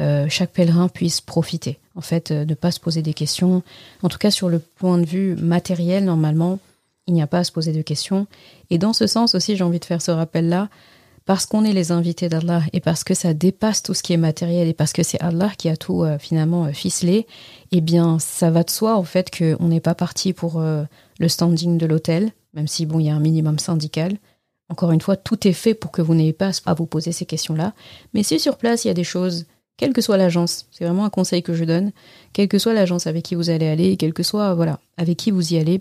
euh, 0.00 0.26
chaque 0.28 0.52
pèlerin 0.52 0.88
puisse 0.88 1.20
profiter. 1.20 1.78
En 1.94 2.00
fait, 2.00 2.30
euh, 2.30 2.44
ne 2.44 2.54
pas 2.54 2.70
se 2.70 2.80
poser 2.80 3.02
des 3.02 3.14
questions. 3.14 3.62
En 4.02 4.08
tout 4.08 4.18
cas, 4.18 4.30
sur 4.30 4.48
le 4.48 4.58
point 4.58 4.98
de 4.98 5.06
vue 5.06 5.36
matériel, 5.36 6.04
normalement, 6.04 6.58
il 7.06 7.14
n'y 7.14 7.22
a 7.22 7.26
pas 7.26 7.38
à 7.38 7.44
se 7.44 7.52
poser 7.52 7.72
de 7.72 7.82
questions. 7.82 8.26
Et 8.70 8.78
dans 8.78 8.92
ce 8.92 9.06
sens 9.06 9.34
aussi, 9.34 9.56
j'ai 9.56 9.64
envie 9.64 9.80
de 9.80 9.84
faire 9.84 10.00
ce 10.00 10.10
rappel-là, 10.10 10.68
parce 11.26 11.46
qu'on 11.46 11.64
est 11.64 11.72
les 11.72 11.92
invités 11.92 12.28
d'Allah 12.28 12.62
et 12.72 12.80
parce 12.80 13.04
que 13.04 13.14
ça 13.14 13.34
dépasse 13.34 13.82
tout 13.82 13.94
ce 13.94 14.02
qui 14.02 14.12
est 14.12 14.16
matériel 14.16 14.68
et 14.68 14.72
parce 14.72 14.92
que 14.92 15.02
c'est 15.02 15.20
Allah 15.20 15.52
qui 15.56 15.68
a 15.68 15.76
tout 15.76 16.02
euh, 16.02 16.18
finalement 16.18 16.72
ficelé, 16.72 17.26
eh 17.70 17.80
bien, 17.80 18.18
ça 18.18 18.50
va 18.50 18.62
de 18.62 18.70
soi 18.70 18.96
en 18.96 19.04
fait 19.04 19.30
qu'on 19.30 19.68
n'est 19.68 19.80
pas 19.80 19.94
parti 19.94 20.32
pour 20.32 20.60
le 20.60 21.28
standing 21.28 21.78
de 21.78 21.86
l'hôtel, 21.86 22.32
même 22.54 22.66
si 22.66 22.86
bon, 22.86 22.98
il 22.98 23.06
y 23.06 23.10
a 23.10 23.14
un 23.14 23.20
minimum 23.20 23.58
syndical. 23.58 24.16
Encore 24.70 24.92
une 24.92 25.00
fois, 25.00 25.16
tout 25.16 25.46
est 25.46 25.52
fait 25.52 25.74
pour 25.74 25.90
que 25.90 26.00
vous 26.00 26.14
n'ayez 26.14 26.32
pas 26.32 26.52
à 26.64 26.74
vous 26.74 26.86
poser 26.86 27.12
ces 27.12 27.26
questions-là. 27.26 27.74
Mais 28.14 28.22
si 28.22 28.40
sur 28.40 28.56
place, 28.56 28.84
il 28.84 28.88
y 28.88 28.90
a 28.90 28.94
des 28.94 29.04
choses 29.04 29.46
quelle 29.80 29.94
que 29.94 30.02
soit 30.02 30.18
l'agence, 30.18 30.66
c'est 30.70 30.84
vraiment 30.84 31.06
un 31.06 31.10
conseil 31.10 31.42
que 31.42 31.54
je 31.54 31.64
donne, 31.64 31.92
quelle 32.34 32.48
que 32.48 32.58
soit 32.58 32.74
l'agence 32.74 33.06
avec 33.06 33.24
qui 33.24 33.34
vous 33.34 33.48
allez 33.48 33.66
aller, 33.66 33.96
quelle 33.96 34.12
que 34.12 34.22
soit 34.22 34.52
voilà 34.54 34.78
avec 34.98 35.16
qui 35.16 35.30
vous 35.30 35.54
y 35.54 35.56
allez, 35.56 35.80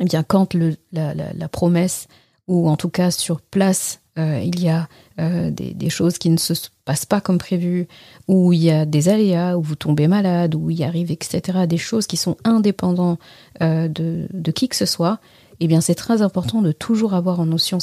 eh 0.00 0.04
bien 0.06 0.22
quand 0.22 0.56
la, 0.92 1.48
promesse 1.50 2.08
ou 2.48 2.70
en 2.70 2.76
tout 2.78 2.88
cas 2.88 3.10
sur 3.10 3.42
place 3.42 4.00
euh, 4.18 4.40
il 4.42 4.58
y 4.62 4.70
a 4.70 4.88
euh, 5.20 5.50
des, 5.50 5.90
choses 5.90 6.16
qui 6.16 6.30
ne 6.30 6.38
se 6.38 6.54
passent 6.86 7.04
pas 7.04 7.20
comme 7.20 7.36
prévu, 7.36 7.86
ou 8.28 8.54
il 8.54 8.64
y 8.64 8.70
a 8.70 8.86
des 8.86 9.10
aléas, 9.10 9.58
où 9.58 9.60
vous 9.60 9.76
tombez 9.76 10.08
malade, 10.08 10.54
où 10.54 10.70
il 10.70 10.82
arrive, 10.82 11.10
etc., 11.12 11.66
des 11.68 11.76
choses 11.76 12.06
qui 12.06 12.16
sont 12.16 12.38
indépendantes 12.44 13.20
euh, 13.60 13.88
de, 13.88 14.50
qui 14.52 14.70
que 14.70 14.76
ce 14.76 14.86
soit, 14.86 15.18
eh 15.60 15.66
bien 15.66 15.82
c'est 15.82 15.94
très 15.94 16.22
important 16.22 16.62
de 16.62 16.72
toujours 16.72 17.12
avoir 17.12 17.40
en 17.40 17.46
notion 17.46 17.76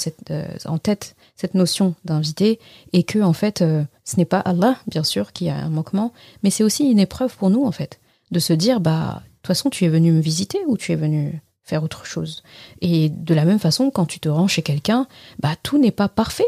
en 0.65 0.77
tête 0.79 1.15
cette 1.35 1.55
notion 1.55 1.95
d'invité 2.05 2.59
et 2.91 3.03
que 3.03 3.19
en 3.19 3.33
fait 3.33 3.61
euh, 3.61 3.83
ce 4.03 4.17
n'est 4.17 4.25
pas 4.25 4.39
Allah 4.39 4.77
bien 4.87 5.03
sûr 5.03 5.33
qui 5.33 5.49
a 5.49 5.57
un 5.57 5.69
manquement, 5.69 6.13
mais 6.43 6.49
c'est 6.49 6.63
aussi 6.63 6.89
une 6.89 6.99
épreuve 6.99 7.35
pour 7.35 7.49
nous 7.49 7.65
en 7.65 7.71
fait 7.71 7.99
de 8.31 8.39
se 8.39 8.53
dire 8.53 8.79
bah 8.79 9.21
de 9.23 9.29
toute 9.41 9.47
façon 9.47 9.69
tu 9.69 9.85
es 9.85 9.89
venu 9.89 10.11
me 10.11 10.21
visiter 10.21 10.59
ou 10.67 10.77
tu 10.77 10.91
es 10.91 10.95
venu 10.95 11.41
faire 11.63 11.83
autre 11.83 12.05
chose. 12.05 12.43
Et 12.81 13.09
de 13.09 13.33
la 13.33 13.45
même 13.45 13.59
façon 13.59 13.89
quand 13.89 14.05
tu 14.05 14.19
te 14.19 14.29
rends 14.29 14.47
chez 14.47 14.61
quelqu'un, 14.61 15.07
bah 15.39 15.55
tout 15.63 15.77
n'est 15.77 15.91
pas 15.91 16.09
parfait. 16.09 16.47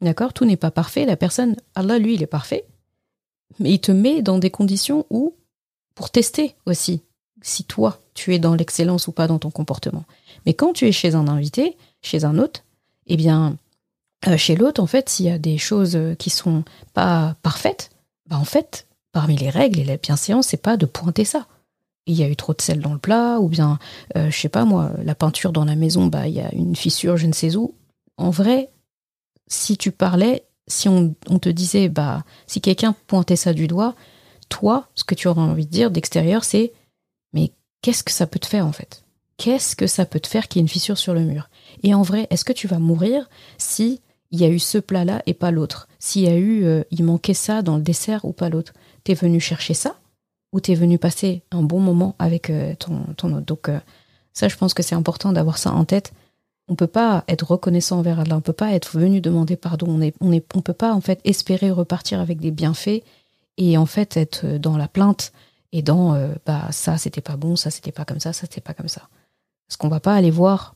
D'accord? 0.00 0.32
Tout 0.32 0.44
n'est 0.44 0.56
pas 0.56 0.70
parfait, 0.70 1.06
la 1.06 1.16
personne 1.16 1.56
Allah 1.74 1.98
lui 1.98 2.14
il 2.14 2.22
est 2.22 2.26
parfait. 2.26 2.64
Mais 3.58 3.72
il 3.72 3.80
te 3.80 3.92
met 3.92 4.22
dans 4.22 4.38
des 4.38 4.50
conditions 4.50 5.06
où 5.10 5.34
pour 5.94 6.10
tester 6.10 6.54
aussi 6.66 7.02
si 7.42 7.64
toi 7.64 8.00
tu 8.14 8.34
es 8.34 8.38
dans 8.38 8.54
l'excellence 8.54 9.08
ou 9.08 9.12
pas 9.12 9.26
dans 9.26 9.38
ton 9.38 9.50
comportement. 9.50 10.04
Mais 10.44 10.54
quand 10.54 10.72
tu 10.72 10.86
es 10.86 10.92
chez 10.92 11.14
un 11.14 11.28
invité, 11.28 11.76
chez 12.02 12.24
un 12.24 12.38
hôte, 12.38 12.64
eh 13.06 13.16
bien, 13.16 13.56
chez 14.36 14.56
l'hôte, 14.56 14.78
en 14.78 14.86
fait, 14.86 15.08
s'il 15.08 15.26
y 15.26 15.30
a 15.30 15.38
des 15.38 15.58
choses 15.58 15.96
euh, 15.96 16.14
qui 16.14 16.30
sont 16.30 16.64
pas 16.92 17.36
parfaites, 17.42 17.90
bah 18.28 18.36
en 18.38 18.44
fait, 18.44 18.86
parmi 19.12 19.36
les 19.36 19.50
règles 19.50 19.78
et 19.78 19.84
la 19.84 19.96
bienséance, 19.96 20.48
c'est 20.48 20.56
pas 20.62 20.76
de 20.76 20.86
pointer 20.86 21.24
ça. 21.24 21.46
Il 22.06 22.16
y 22.16 22.22
a 22.22 22.28
eu 22.28 22.36
trop 22.36 22.54
de 22.54 22.60
sel 22.60 22.80
dans 22.80 22.92
le 22.92 22.98
plat, 22.98 23.38
ou 23.40 23.48
bien, 23.48 23.78
euh, 24.16 24.30
je 24.30 24.38
sais 24.38 24.48
pas 24.48 24.64
moi, 24.64 24.92
la 25.02 25.14
peinture 25.14 25.52
dans 25.52 25.64
la 25.64 25.76
maison, 25.76 26.06
bah 26.06 26.26
il 26.26 26.34
y 26.34 26.40
a 26.40 26.52
une 26.54 26.76
fissure, 26.76 27.16
je 27.16 27.26
ne 27.26 27.32
sais 27.32 27.56
où. 27.56 27.74
En 28.16 28.30
vrai, 28.30 28.70
si 29.46 29.76
tu 29.76 29.92
parlais, 29.92 30.44
si 30.66 30.88
on, 30.88 31.14
on 31.28 31.38
te 31.38 31.48
disait, 31.48 31.88
bah 31.88 32.24
si 32.46 32.60
quelqu'un 32.60 32.94
pointait 33.06 33.36
ça 33.36 33.52
du 33.52 33.66
doigt, 33.66 33.94
toi, 34.48 34.88
ce 34.94 35.04
que 35.04 35.14
tu 35.14 35.28
aurais 35.28 35.42
envie 35.42 35.66
de 35.66 35.70
dire 35.70 35.90
d'extérieur, 35.90 36.44
c'est 36.44 36.72
mais 37.32 37.52
qu'est-ce 37.82 38.02
que 38.02 38.10
ça 38.10 38.26
peut 38.26 38.38
te 38.38 38.46
faire 38.46 38.66
en 38.66 38.72
fait? 38.72 39.04
Qu'est-ce 39.36 39.76
que 39.76 39.86
ça 39.86 40.04
peut 40.04 40.20
te 40.20 40.26
faire 40.26 40.48
qu'il 40.48 40.58
y 40.58 40.60
ait 40.60 40.66
une 40.66 40.68
fissure 40.68 40.98
sur 40.98 41.14
le 41.14 41.20
mur? 41.20 41.48
Et 41.82 41.94
en 41.94 42.02
vrai, 42.02 42.26
est-ce 42.30 42.44
que 42.44 42.52
tu 42.52 42.66
vas 42.66 42.78
mourir 42.78 43.28
si 43.56 44.00
il 44.30 44.40
y 44.40 44.44
a 44.44 44.48
eu 44.48 44.58
ce 44.58 44.78
plat-là 44.78 45.22
et 45.26 45.34
pas 45.34 45.50
l'autre. 45.50 45.88
S'il 45.98 46.22
y 46.22 46.28
a 46.28 46.36
eu, 46.36 46.64
euh, 46.64 46.82
il 46.90 47.04
manquait 47.04 47.34
ça 47.34 47.62
dans 47.62 47.76
le 47.76 47.82
dessert 47.82 48.24
ou 48.24 48.32
pas 48.32 48.48
l'autre. 48.48 48.72
T'es 49.04 49.14
venu 49.14 49.40
chercher 49.40 49.74
ça 49.74 49.96
ou 50.52 50.60
t'es 50.60 50.74
venu 50.74 50.98
passer 50.98 51.42
un 51.50 51.62
bon 51.62 51.80
moment 51.80 52.14
avec 52.18 52.50
euh, 52.50 52.74
ton, 52.78 53.04
ton 53.16 53.34
hôte 53.34 53.44
Donc 53.44 53.68
euh, 53.68 53.78
ça, 54.32 54.48
je 54.48 54.56
pense 54.56 54.74
que 54.74 54.82
c'est 54.82 54.94
important 54.94 55.32
d'avoir 55.32 55.58
ça 55.58 55.72
en 55.72 55.84
tête. 55.84 56.12
On 56.68 56.74
peut 56.74 56.86
pas 56.86 57.24
être 57.28 57.50
reconnaissant 57.50 57.98
envers 57.98 58.20
Allah, 58.20 58.36
on 58.36 58.42
peut 58.42 58.52
pas 58.52 58.72
être 58.72 58.98
venu 58.98 59.22
demander 59.22 59.56
pardon, 59.56 59.86
on 59.88 60.02
est, 60.02 60.14
on 60.54 60.60
peut 60.60 60.74
pas 60.74 60.92
en 60.92 61.00
fait 61.00 61.20
espérer 61.24 61.70
repartir 61.70 62.20
avec 62.20 62.40
des 62.40 62.50
bienfaits 62.50 63.02
et 63.56 63.78
en 63.78 63.86
fait 63.86 64.18
être 64.18 64.44
dans 64.58 64.76
la 64.76 64.86
plainte 64.86 65.32
et 65.72 65.80
dans 65.80 66.12
bah 66.44 66.68
ça 66.70 66.98
c'était 66.98 67.22
pas 67.22 67.36
bon, 67.38 67.56
ça 67.56 67.70
c'était 67.70 67.90
pas 67.90 68.04
comme 68.04 68.20
ça, 68.20 68.34
ça 68.34 68.42
c'était 68.42 68.60
pas 68.60 68.74
comme 68.74 68.88
ça. 68.88 69.08
Parce 69.66 69.78
qu'on 69.78 69.88
va 69.88 69.98
pas 69.98 70.14
aller 70.14 70.30
voir 70.30 70.74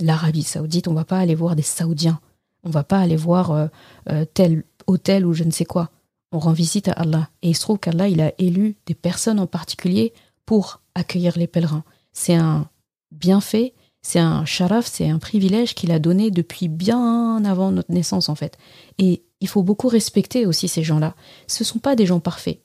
l'Arabie 0.00 0.44
saoudite, 0.44 0.88
on 0.88 0.94
va 0.94 1.04
pas 1.04 1.18
aller 1.18 1.34
voir 1.34 1.56
des 1.56 1.62
Saoudiens, 1.62 2.20
on 2.64 2.70
va 2.70 2.84
pas 2.84 3.00
aller 3.00 3.16
voir 3.16 3.50
euh, 3.52 3.66
euh, 4.10 4.24
tel 4.32 4.64
hôtel 4.86 5.26
ou 5.26 5.32
je 5.32 5.44
ne 5.44 5.50
sais 5.50 5.64
quoi. 5.64 5.90
on 6.32 6.38
rend 6.38 6.52
visite 6.52 6.88
à 6.88 6.92
Allah. 6.92 7.28
Et 7.42 7.50
il 7.50 7.54
se 7.54 7.60
trouve 7.60 7.78
qu'Allah, 7.78 8.08
il 8.08 8.20
a 8.20 8.32
élu 8.38 8.76
des 8.86 8.94
personnes 8.94 9.38
en 9.38 9.46
particulier 9.46 10.12
pour 10.46 10.80
accueillir 10.94 11.38
les 11.38 11.46
pèlerins. 11.46 11.84
C'est 12.12 12.34
un 12.34 12.68
bienfait, 13.12 13.72
c'est 14.02 14.18
un 14.18 14.44
sharaf, 14.44 14.86
c'est 14.86 15.08
un 15.08 15.18
privilège 15.18 15.74
qu'il 15.74 15.90
a 15.90 15.98
donné 15.98 16.30
depuis 16.30 16.68
bien 16.68 17.44
avant 17.44 17.70
notre 17.70 17.92
naissance, 17.92 18.28
en 18.28 18.34
fait. 18.34 18.58
Et 18.98 19.22
il 19.40 19.48
faut 19.48 19.62
beaucoup 19.62 19.88
respecter 19.88 20.46
aussi 20.46 20.68
ces 20.68 20.82
gens-là. 20.82 21.14
Ce 21.46 21.62
ne 21.62 21.66
sont 21.66 21.78
pas 21.78 21.96
des 21.96 22.06
gens 22.06 22.20
parfaits. 22.20 22.60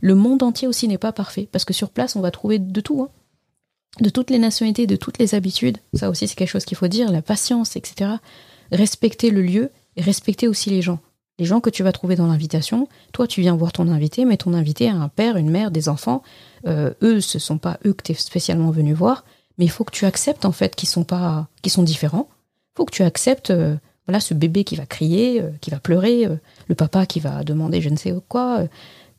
Le 0.00 0.14
monde 0.14 0.42
entier 0.42 0.66
aussi 0.66 0.88
n'est 0.88 0.98
pas 0.98 1.12
parfait, 1.12 1.48
parce 1.50 1.64
que 1.64 1.74
sur 1.74 1.90
place, 1.90 2.16
on 2.16 2.20
va 2.20 2.30
trouver 2.30 2.58
de 2.58 2.80
tout. 2.80 3.02
Hein. 3.02 3.10
De 4.00 4.08
toutes 4.08 4.30
les 4.30 4.38
nationalités, 4.38 4.86
de 4.86 4.96
toutes 4.96 5.18
les 5.18 5.34
habitudes. 5.34 5.76
Ça 5.92 6.08
aussi, 6.08 6.26
c'est 6.26 6.34
quelque 6.34 6.48
chose 6.48 6.64
qu'il 6.64 6.78
faut 6.78 6.88
dire. 6.88 7.12
La 7.12 7.20
patience, 7.20 7.76
etc. 7.76 8.12
Respecter 8.72 9.30
le 9.30 9.42
lieu 9.42 9.70
et 9.96 10.02
respecter 10.02 10.48
aussi 10.48 10.70
les 10.70 10.82
gens 10.82 10.98
les 11.38 11.44
gens 11.44 11.60
que 11.60 11.70
tu 11.70 11.82
vas 11.82 11.92
trouver 11.92 12.16
dans 12.16 12.26
l'invitation. 12.26 12.88
Toi, 13.12 13.26
tu 13.26 13.40
viens 13.40 13.56
voir 13.56 13.72
ton 13.72 13.88
invité, 13.88 14.24
mais 14.24 14.36
ton 14.36 14.54
invité 14.54 14.88
a 14.88 14.94
un 14.94 15.08
père, 15.08 15.36
une 15.36 15.50
mère, 15.50 15.70
des 15.70 15.88
enfants. 15.88 16.22
Euh, 16.66 16.92
eux, 17.02 17.20
ce 17.20 17.38
sont 17.38 17.58
pas 17.58 17.78
eux 17.86 17.92
que 17.92 18.02
tu 18.02 18.12
es 18.12 18.14
spécialement 18.14 18.70
venu 18.70 18.92
voir, 18.92 19.24
mais 19.58 19.64
il 19.64 19.70
faut 19.70 19.84
que 19.84 19.92
tu 19.92 20.04
acceptes 20.04 20.44
en 20.44 20.52
fait 20.52 20.76
qu'ils 20.76 20.88
sont 20.88 21.04
pas, 21.04 21.48
qu'ils 21.62 21.72
sont 21.72 21.82
différents. 21.82 22.28
Il 22.74 22.76
faut 22.76 22.84
que 22.84 22.94
tu 22.94 23.02
acceptes, 23.02 23.50
euh, 23.50 23.74
voilà, 24.06 24.20
ce 24.20 24.34
bébé 24.34 24.64
qui 24.64 24.76
va 24.76 24.86
crier, 24.86 25.40
euh, 25.40 25.50
qui 25.60 25.70
va 25.70 25.80
pleurer, 25.80 26.28
le 26.68 26.74
papa 26.74 27.06
qui 27.06 27.20
va 27.20 27.44
demander 27.44 27.80
je 27.80 27.88
ne 27.88 27.96
sais 27.96 28.14
quoi. 28.28 28.64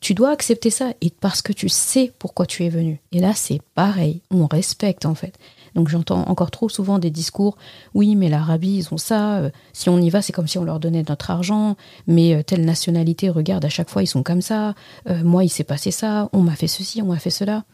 tu 0.00 0.14
dois 0.14 0.30
accepter 0.30 0.70
ça 0.70 0.92
et 1.00 1.10
parce 1.10 1.42
que 1.42 1.52
tu 1.52 1.68
sais 1.68 2.12
pourquoi 2.18 2.46
tu 2.46 2.64
es 2.64 2.68
venu. 2.68 3.00
Et 3.12 3.20
là, 3.20 3.32
c'est 3.34 3.60
pareil, 3.74 4.22
on 4.30 4.46
respecte 4.46 5.04
en 5.04 5.14
fait. 5.14 5.38
Donc 5.74 5.88
j'entends 5.88 6.28
encore 6.28 6.50
trop 6.50 6.68
souvent 6.68 6.98
des 6.98 7.10
discours, 7.10 7.56
oui, 7.94 8.14
mais 8.14 8.28
l'Arabie, 8.28 8.76
ils 8.76 8.94
ont 8.94 8.98
ça, 8.98 9.38
euh, 9.38 9.50
si 9.72 9.88
on 9.88 9.98
y 9.98 10.08
va, 10.08 10.22
c'est 10.22 10.32
comme 10.32 10.46
si 10.46 10.58
on 10.58 10.64
leur 10.64 10.78
donnait 10.80 11.04
notre 11.08 11.30
argent, 11.30 11.76
mais 12.06 12.34
euh, 12.34 12.42
telle 12.42 12.64
nationalité, 12.64 13.28
regarde, 13.28 13.64
à 13.64 13.68
chaque 13.68 13.90
fois, 13.90 14.02
ils 14.02 14.06
sont 14.06 14.22
comme 14.22 14.42
ça, 14.42 14.74
euh, 15.08 15.24
moi, 15.24 15.44
il 15.44 15.48
s'est 15.48 15.64
passé 15.64 15.90
ça, 15.90 16.28
on 16.32 16.42
m'a 16.42 16.54
fait 16.54 16.68
ceci, 16.68 17.02
on 17.02 17.06
m'a 17.06 17.18
fait 17.18 17.30
cela. 17.30 17.64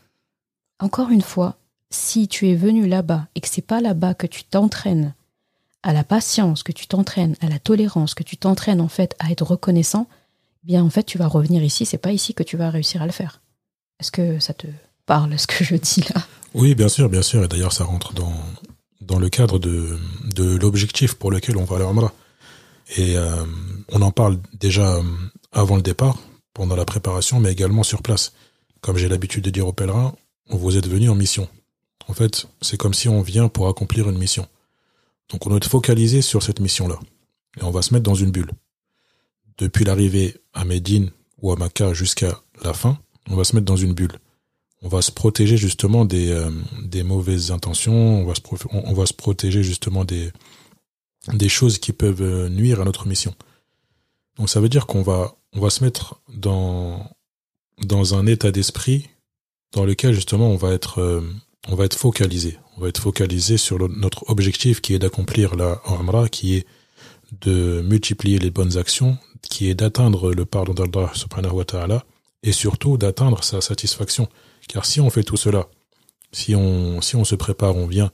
Encore 0.79 1.11
une 1.11 1.21
fois, 1.21 1.57
si 1.91 2.27
tu 2.27 2.49
es 2.49 2.55
venu 2.55 2.89
là-bas 2.89 3.27
et 3.35 3.41
que 3.41 3.49
c'est 3.49 3.61
pas 3.61 3.81
là-bas 3.81 4.15
que 4.15 4.27
tu 4.27 4.45
t'entraînes 4.45 5.15
à 5.83 5.93
la 5.93 6.05
patience, 6.05 6.63
que 6.63 6.73
tu 6.73 6.87
t'entraînes 6.87 7.37
à 7.41 7.49
la 7.49 7.59
tolérance, 7.59 8.15
que 8.15 8.23
tu 8.23 8.37
t'entraînes 8.37 8.81
en 8.81 8.89
fait 8.89 9.15
à 9.19 9.31
être 9.31 9.43
reconnaissant, 9.43 10.07
eh 10.65 10.67
bien 10.69 10.85
en 10.85 10.91
fait 10.91 11.05
tu 11.05 11.19
vas 11.19 11.27
revenir 11.27 11.63
ici, 11.63 11.85
c'est 11.85 11.99
pas 11.99 12.13
ici 12.13 12.35
que 12.35 12.43
tu 12.43 12.57
vas 12.57 12.71
réussir 12.71 13.03
à 13.03 13.07
le 13.07 13.13
faire. 13.13 13.41
Est-ce 13.99 14.13
que 14.13 14.39
ça 14.39 14.55
te 14.55 14.67
parle 15.05 15.39
ce 15.39 15.47
que 15.47 15.65
je 15.65 15.77
dis 15.77 16.03
là? 16.15 16.23
Oui, 16.55 16.75
bien 16.75 16.89
sûr, 16.89 17.09
bien 17.09 17.23
sûr. 17.23 17.45
Et 17.45 17.49
d'ailleurs, 17.49 17.73
ça 17.73 17.85
rentre 17.85 18.13
dans, 18.13 19.19
le 19.19 19.29
cadre 19.29 19.59
de, 19.59 19.99
l'objectif 20.57 21.15
pour 21.15 21.31
lequel 21.31 21.57
on 21.57 21.65
va 21.65 21.77
aller 21.77 21.85
à 21.85 22.13
Et 22.97 23.17
euh, 23.17 23.45
on 23.89 24.03
en 24.03 24.11
parle 24.11 24.39
déjà 24.55 24.97
euh, 24.97 25.03
avant 25.53 25.77
le 25.77 25.83
départ, 25.83 26.19
pendant 26.55 26.77
la 26.77 26.85
préparation, 26.85 27.41
mais 27.41 27.53
également 27.53 27.83
sur 27.83 28.03
place. 28.03 28.33
Comme 28.81 28.97
j'ai 28.97 29.09
l'habitude 29.09 29.45
de 29.45 29.51
dire 29.51 29.67
aux 29.67 29.73
pèlerins, 29.73 30.15
vous 30.49 30.77
êtes 30.77 30.89
venus 30.89 31.11
en 31.11 31.15
mission. 31.15 31.49
En 32.09 32.15
fait, 32.15 32.47
c'est 32.61 32.77
comme 32.77 32.95
si 32.95 33.09
on 33.09 33.23
vient 33.23 33.49
pour 33.49 33.69
accomplir 33.69 34.09
une 34.09 34.19
mission. 34.19 34.47
Donc 35.29 35.47
on 35.47 35.51
doit 35.51 35.59
être 35.59 35.69
focalisé 35.69 36.23
sur 36.23 36.43
cette 36.43 36.61
mission-là. 36.61 36.99
Et 37.61 37.65
on 37.65 37.71
va 37.71 37.83
se 37.83 37.95
mettre 37.95 38.05
dans 38.05 38.15
une 38.15 38.33
bulle. 38.33 38.51
Depuis 39.59 39.85
l'arrivée 39.85 40.37
à 40.55 40.65
Médine 40.65 41.11
ou 41.41 41.53
à 41.53 41.57
Makkah 41.57 41.93
jusqu'à 41.93 42.41
la 42.65 42.73
fin, 42.73 42.99
on 43.29 43.37
va 43.37 43.45
se 43.45 43.55
mettre 43.55 43.67
dans 43.67 43.77
une 43.77 43.93
bulle 43.93 44.19
on 44.83 44.89
va 44.89 45.03
se 45.03 45.13
protéger 45.13 45.57
justement 45.57 46.05
des, 46.05 46.31
euh, 46.31 47.05
mauvaises 47.05 47.51
intentions, 47.51 48.21
on 48.23 48.95
va, 48.95 49.07
se 49.07 49.13
protéger 49.13 49.63
justement 49.63 50.05
des, 50.05 50.33
choses 51.49 51.79
qui 51.79 51.93
peuvent 51.93 52.23
euh, 52.23 52.49
nuire 52.49 52.81
à 52.81 52.85
notre 52.85 53.07
mission. 53.07 53.35
Donc 54.37 54.49
ça 54.49 54.61
veut 54.61 54.69
dire 54.69 54.87
qu'on 54.87 55.03
va, 55.03 55.35
se 55.69 55.85
mettre 55.85 56.21
dans, 56.29 57.05
un 58.15 58.27
état 58.27 58.51
d'esprit 58.51 59.09
dans 59.73 59.85
lequel 59.85 60.15
justement 60.15 60.49
on 60.49 60.57
va 60.57 60.73
être, 60.73 61.01
euh, 61.01 61.21
on 61.69 61.75
va 61.75 61.85
être 61.85 61.97
focalisé. 61.97 62.59
On 62.77 62.81
va 62.81 62.89
être 62.89 63.01
focalisé 63.01 63.59
sur 63.59 63.79
notre 63.91 64.29
objectif 64.31 64.81
qui 64.81 64.95
est 64.95 64.99
d'accomplir 64.99 65.57
la 65.57 65.83
Umrah, 65.87 66.31
qui 66.31 66.57
est 66.57 66.67
de 67.43 67.83
multiplier 67.83 68.39
les 68.39 68.51
bonnes 68.51 68.79
actions, 68.79 69.19
qui 69.43 69.69
est 69.69 69.75
d'atteindre 69.75 70.33
le 70.33 70.47
pardon 70.47 70.73
d'Allah 70.73 71.13
subhanahu 71.15 71.53
wa 71.53 71.65
ta'ala, 71.65 72.05
et 72.43 72.53
surtout 72.53 72.97
d'atteindre 72.97 73.45
sa 73.45 73.61
satisfaction. 73.61 74.29
Car 74.71 74.85
si 74.85 75.01
on 75.01 75.11
fait 75.11 75.25
tout 75.25 75.37
cela, 75.37 75.67
si 76.31 76.55
on, 76.55 77.01
se 77.03 77.35
prépare, 77.35 77.75
on 77.75 77.89
vient, 77.89 78.13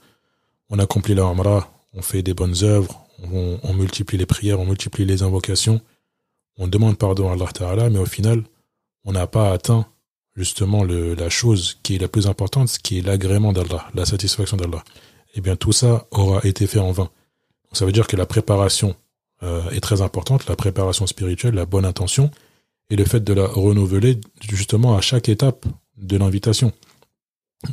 on 0.71 0.79
accomplit 0.79 1.13
la 1.13 1.25
on 1.27 2.01
fait 2.01 2.23
des 2.23 2.33
bonnes 2.33 2.63
œuvres, 2.63 3.05
on, 3.31 3.73
multiplie 3.75 4.17
les 4.17 4.25
prières, 4.25 4.59
on 4.59 4.65
multiplie 4.65 5.05
les 5.05 5.21
invocations, 5.21 5.81
on 6.57 6.67
demande 6.67 6.97
pardon 6.97 7.29
à 7.29 7.33
Allah 7.33 7.45
Ta'ala, 7.53 7.91
mais 7.91 7.99
au 7.99 8.07
final, 8.07 8.41
on 9.05 9.11
n'a 9.11 9.27
pas 9.27 9.53
atteint 9.53 9.85
justement 10.35 10.83
la 10.83 11.29
chose 11.29 11.77
qui 11.83 11.93
est 11.93 11.99
la 11.99 12.07
plus 12.07 12.25
importante, 12.25 12.69
ce 12.69 12.79
qui 12.79 12.97
est 12.97 13.01
l'agrément 13.01 13.53
d'Allah, 13.53 13.87
la 13.93 14.05
satisfaction 14.05 14.57
d'Allah. 14.57 14.83
Eh 15.35 15.41
bien, 15.41 15.57
tout 15.57 15.73
ça 15.73 16.07
aura 16.09 16.41
été 16.43 16.65
fait 16.65 16.79
en 16.79 16.91
vain. 16.91 17.11
ça 17.71 17.85
veut 17.85 17.91
dire 17.91 18.07
que 18.07 18.15
la 18.15 18.25
préparation 18.25 18.95
euh, 19.43 19.69
est 19.69 19.81
très 19.81 20.01
importante, 20.01 20.47
la 20.47 20.55
préparation 20.55 21.05
spirituelle, 21.05 21.53
la 21.53 21.67
bonne 21.67 21.85
intention, 21.85 22.31
et 22.89 22.95
le 22.95 23.05
fait 23.05 23.23
de 23.23 23.33
la 23.33 23.45
renouveler 23.45 24.19
justement 24.41 24.97
à 24.97 25.01
chaque 25.01 25.29
étape 25.29 25.67
de 25.97 26.17
l'invitation. 26.17 26.71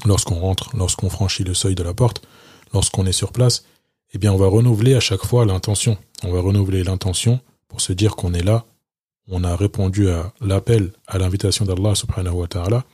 Lorsqu'on 0.06 0.40
rentre, 0.40 0.74
lorsqu'on 0.76 1.10
franchit 1.10 1.44
le 1.44 1.54
seuil 1.54 1.74
de 1.74 1.82
la 1.82 1.94
porte, 1.94 2.26
lorsqu'on 2.72 3.06
est 3.06 3.12
sur 3.12 3.32
place, 3.32 3.64
eh 4.12 4.18
bien, 4.18 4.32
on 4.32 4.36
va 4.36 4.46
renouveler 4.46 4.94
à 4.94 5.00
chaque 5.00 5.24
fois 5.24 5.44
l'intention. 5.44 5.98
On 6.22 6.32
va 6.32 6.40
renouveler 6.40 6.84
l'intention 6.84 7.40
pour 7.68 7.80
se 7.80 7.92
dire 7.92 8.16
qu'on 8.16 8.32
est 8.32 8.42
là, 8.42 8.64
on 9.28 9.42
a 9.42 9.56
répondu 9.56 10.08
à 10.08 10.32
l'appel, 10.40 10.92
à 11.06 11.18
l'invitation 11.18 11.64
d'Allah 11.64 11.94
subhanahu 11.94 12.34
wa 12.34 12.46
ta'ala. 12.46 12.84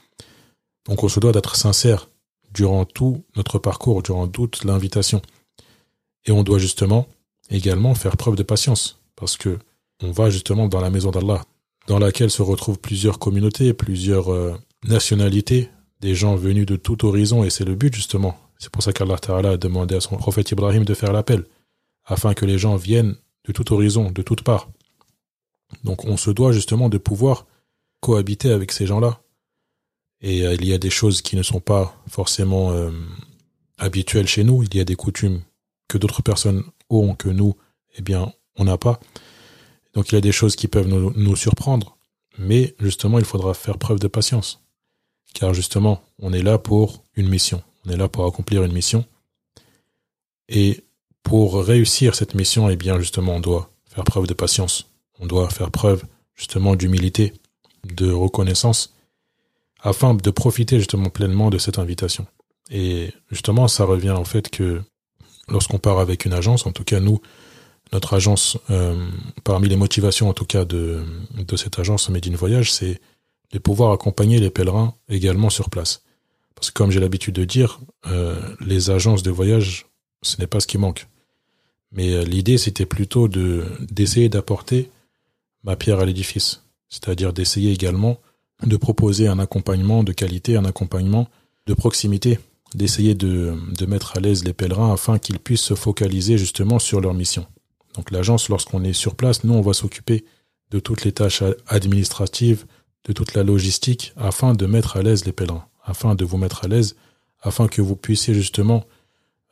Donc, 0.86 1.04
on 1.04 1.08
se 1.08 1.20
doit 1.20 1.32
d'être 1.32 1.56
sincère 1.56 2.08
durant 2.52 2.84
tout 2.84 3.24
notre 3.36 3.58
parcours, 3.58 4.02
durant 4.02 4.26
toute 4.28 4.64
l'invitation. 4.64 5.20
Et 6.24 6.32
on 6.32 6.42
doit 6.42 6.58
justement 6.58 7.06
également 7.50 7.94
faire 7.94 8.16
preuve 8.16 8.36
de 8.36 8.42
patience 8.42 9.00
parce 9.16 9.36
que 9.36 9.58
on 10.02 10.12
va 10.12 10.30
justement 10.30 10.68
dans 10.68 10.80
la 10.80 10.90
maison 10.90 11.10
d'Allah, 11.10 11.42
dans 11.86 11.98
laquelle 11.98 12.30
se 12.30 12.42
retrouvent 12.42 12.78
plusieurs 12.78 13.18
communautés, 13.18 13.74
plusieurs 13.74 14.30
nationalité, 14.84 15.70
des 16.00 16.14
gens 16.14 16.36
venus 16.36 16.66
de 16.66 16.76
tout 16.76 17.04
horizon, 17.04 17.44
et 17.44 17.50
c'est 17.50 17.64
le 17.64 17.74
but 17.74 17.94
justement. 17.94 18.38
C'est 18.58 18.70
pour 18.70 18.82
ça 18.82 18.92
qu'Allah 18.92 19.18
Ta'ala 19.18 19.50
a 19.50 19.56
demandé 19.56 19.94
à 19.94 20.00
son 20.00 20.16
prophète 20.16 20.50
Ibrahim 20.50 20.84
de 20.84 20.94
faire 20.94 21.12
l'appel, 21.12 21.44
afin 22.04 22.34
que 22.34 22.44
les 22.44 22.58
gens 22.58 22.76
viennent 22.76 23.16
de 23.44 23.52
tout 23.52 23.72
horizon, 23.72 24.10
de 24.10 24.22
toutes 24.22 24.42
parts. 24.42 24.68
Donc 25.84 26.04
on 26.04 26.16
se 26.16 26.30
doit 26.30 26.52
justement 26.52 26.88
de 26.88 26.98
pouvoir 26.98 27.46
cohabiter 28.00 28.50
avec 28.50 28.72
ces 28.72 28.86
gens-là. 28.86 29.20
Et 30.20 30.46
euh, 30.46 30.54
il 30.54 30.66
y 30.66 30.72
a 30.72 30.78
des 30.78 30.90
choses 30.90 31.22
qui 31.22 31.36
ne 31.36 31.42
sont 31.42 31.60
pas 31.60 31.96
forcément 32.08 32.72
euh, 32.72 32.90
habituelles 33.78 34.26
chez 34.26 34.44
nous, 34.44 34.62
il 34.62 34.74
y 34.74 34.80
a 34.80 34.84
des 34.84 34.96
coutumes 34.96 35.42
que 35.88 35.98
d'autres 35.98 36.22
personnes 36.22 36.64
ont 36.88 37.14
que 37.14 37.28
nous, 37.28 37.56
eh 37.96 38.02
bien, 38.02 38.32
on 38.56 38.64
n'a 38.64 38.78
pas. 38.78 39.00
Donc 39.94 40.12
il 40.12 40.14
y 40.14 40.18
a 40.18 40.20
des 40.20 40.32
choses 40.32 40.56
qui 40.56 40.68
peuvent 40.68 40.88
nous 40.88 41.36
surprendre, 41.36 41.96
mais 42.38 42.74
justement, 42.78 43.18
il 43.18 43.24
faudra 43.24 43.54
faire 43.54 43.78
preuve 43.78 43.98
de 43.98 44.08
patience. 44.08 44.62
Car 45.34 45.54
justement, 45.54 46.02
on 46.18 46.32
est 46.32 46.42
là 46.42 46.58
pour 46.58 47.04
une 47.16 47.28
mission. 47.28 47.62
On 47.86 47.90
est 47.90 47.96
là 47.96 48.08
pour 48.08 48.26
accomplir 48.26 48.64
une 48.64 48.72
mission. 48.72 49.04
Et 50.48 50.84
pour 51.22 51.64
réussir 51.64 52.14
cette 52.14 52.34
mission, 52.34 52.68
eh 52.68 52.76
bien, 52.76 52.98
justement, 52.98 53.36
on 53.36 53.40
doit 53.40 53.70
faire 53.86 54.04
preuve 54.04 54.26
de 54.26 54.34
patience. 54.34 54.86
On 55.20 55.26
doit 55.26 55.48
faire 55.50 55.70
preuve, 55.70 56.02
justement, 56.34 56.74
d'humilité, 56.74 57.32
de 57.84 58.10
reconnaissance, 58.10 58.94
afin 59.80 60.14
de 60.14 60.30
profiter, 60.30 60.78
justement, 60.78 61.08
pleinement 61.08 61.50
de 61.50 61.58
cette 61.58 61.78
invitation. 61.78 62.26
Et 62.70 63.12
justement, 63.30 63.68
ça 63.68 63.84
revient 63.84 64.10
en 64.10 64.24
fait 64.24 64.48
que 64.48 64.82
lorsqu'on 65.48 65.78
part 65.78 65.98
avec 65.98 66.24
une 66.24 66.32
agence, 66.32 66.66
en 66.66 66.72
tout 66.72 66.84
cas, 66.84 67.00
nous, 67.00 67.20
notre 67.92 68.14
agence, 68.14 68.56
euh, 68.70 69.08
parmi 69.42 69.68
les 69.68 69.76
motivations 69.76 70.28
en 70.28 70.34
tout 70.34 70.44
cas 70.44 70.64
de, 70.64 71.02
de 71.34 71.56
cette 71.56 71.78
agence 71.78 72.08
Made 72.08 72.28
in 72.28 72.36
Voyage, 72.36 72.72
c'est 72.72 73.00
de 73.52 73.58
pouvoir 73.58 73.92
accompagner 73.92 74.38
les 74.38 74.50
pèlerins 74.50 74.94
également 75.08 75.50
sur 75.50 75.70
place. 75.70 76.02
Parce 76.54 76.70
que 76.70 76.74
comme 76.74 76.90
j'ai 76.90 77.00
l'habitude 77.00 77.34
de 77.34 77.44
dire, 77.44 77.80
euh, 78.06 78.38
les 78.60 78.90
agences 78.90 79.22
de 79.22 79.30
voyage, 79.30 79.86
ce 80.22 80.38
n'est 80.38 80.46
pas 80.46 80.60
ce 80.60 80.66
qui 80.66 80.78
manque. 80.78 81.08
Mais 81.92 82.12
euh, 82.12 82.22
l'idée, 82.22 82.58
c'était 82.58 82.86
plutôt 82.86 83.28
de 83.28 83.64
d'essayer 83.90 84.28
d'apporter 84.28 84.90
ma 85.64 85.76
pierre 85.76 86.00
à 86.00 86.04
l'édifice. 86.04 86.62
C'est-à-dire 86.88 87.32
d'essayer 87.32 87.72
également 87.72 88.18
de 88.66 88.76
proposer 88.76 89.26
un 89.26 89.38
accompagnement 89.38 90.04
de 90.04 90.12
qualité, 90.12 90.56
un 90.56 90.64
accompagnement 90.64 91.28
de 91.66 91.74
proximité, 91.74 92.38
d'essayer 92.74 93.14
de, 93.14 93.54
de 93.76 93.86
mettre 93.86 94.16
à 94.16 94.20
l'aise 94.20 94.44
les 94.44 94.52
pèlerins 94.52 94.92
afin 94.92 95.18
qu'ils 95.18 95.38
puissent 95.38 95.62
se 95.62 95.74
focaliser 95.74 96.36
justement 96.36 96.78
sur 96.78 97.00
leur 97.00 97.14
mission. 97.14 97.46
Donc 97.94 98.10
l'agence, 98.10 98.48
lorsqu'on 98.48 98.84
est 98.84 98.92
sur 98.92 99.14
place, 99.14 99.44
nous, 99.44 99.54
on 99.54 99.60
va 99.60 99.72
s'occuper 99.72 100.24
de 100.70 100.78
toutes 100.78 101.04
les 101.04 101.12
tâches 101.12 101.42
administratives, 101.66 102.66
de 103.04 103.12
toute 103.12 103.34
la 103.34 103.42
logistique, 103.42 104.12
afin 104.16 104.54
de 104.54 104.66
mettre 104.66 104.96
à 104.96 105.02
l'aise 105.02 105.24
les 105.24 105.32
pèlerins, 105.32 105.66
afin 105.84 106.14
de 106.14 106.24
vous 106.24 106.36
mettre 106.36 106.64
à 106.64 106.68
l'aise, 106.68 106.96
afin 107.40 107.66
que 107.68 107.82
vous 107.82 107.96
puissiez 107.96 108.34
justement 108.34 108.84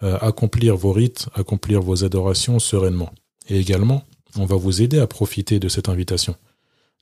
euh, 0.03 0.19
accomplir 0.21 0.77
vos 0.77 0.93
rites, 0.93 1.29
accomplir 1.35 1.81
vos 1.81 2.05
adorations 2.05 2.59
sereinement. 2.59 3.13
Et 3.49 3.59
également, 3.59 4.05
on 4.37 4.45
va 4.45 4.57
vous 4.57 4.83
aider 4.83 4.99
à 4.99 5.07
profiter 5.07 5.59
de 5.59 5.69
cette 5.69 5.89
invitation. 5.89 6.37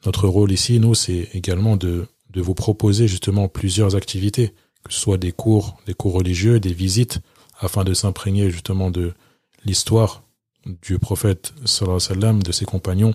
notre 0.04 0.28
rôle 0.28 0.52
ici, 0.52 0.78
nous, 0.78 0.94
c'est 0.94 1.28
également 1.34 1.76
de, 1.76 2.06
de 2.30 2.40
vous 2.40 2.54
proposer 2.54 3.08
justement 3.08 3.48
plusieurs 3.48 3.96
activités, 3.96 4.54
que 4.84 4.92
ce 4.92 5.00
soit 5.00 5.18
des 5.18 5.32
cours, 5.32 5.76
des 5.86 5.94
cours 5.94 6.12
religieux, 6.12 6.60
des 6.60 6.72
visites, 6.72 7.18
afin 7.58 7.82
de 7.84 7.94
s'imprégner 7.94 8.50
justement 8.50 8.90
de 8.90 9.14
l'histoire 9.64 10.22
du 10.82 10.98
prophète 10.98 11.54
sallallahu 11.64 12.40
de 12.40 12.52
ses 12.52 12.64
compagnons, 12.64 13.14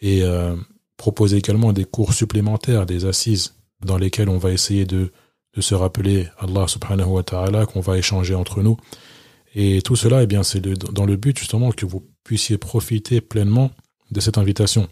et 0.00 0.22
euh, 0.22 0.56
proposer 1.00 1.38
également 1.38 1.72
des 1.72 1.86
cours 1.86 2.12
supplémentaires, 2.12 2.84
des 2.84 3.06
assises 3.06 3.54
dans 3.82 3.96
lesquelles 3.96 4.28
on 4.28 4.36
va 4.36 4.52
essayer 4.52 4.84
de, 4.84 5.10
se 5.58 5.74
rappeler 5.74 6.28
Allah 6.38 6.68
subhanahu 6.68 7.08
wa 7.08 7.22
ta'ala, 7.22 7.66
qu'on 7.66 7.80
va 7.80 7.96
échanger 7.96 8.34
entre 8.34 8.62
nous. 8.62 8.76
Et 9.54 9.80
tout 9.82 9.96
cela, 9.96 10.22
eh 10.22 10.26
bien, 10.26 10.42
c'est 10.42 10.60
dans 10.60 11.06
le 11.06 11.16
but 11.16 11.36
justement 11.38 11.72
que 11.72 11.86
vous 11.86 12.02
puissiez 12.22 12.58
profiter 12.58 13.20
pleinement 13.20 13.70
de 14.10 14.20
cette 14.20 14.38
invitation, 14.38 14.88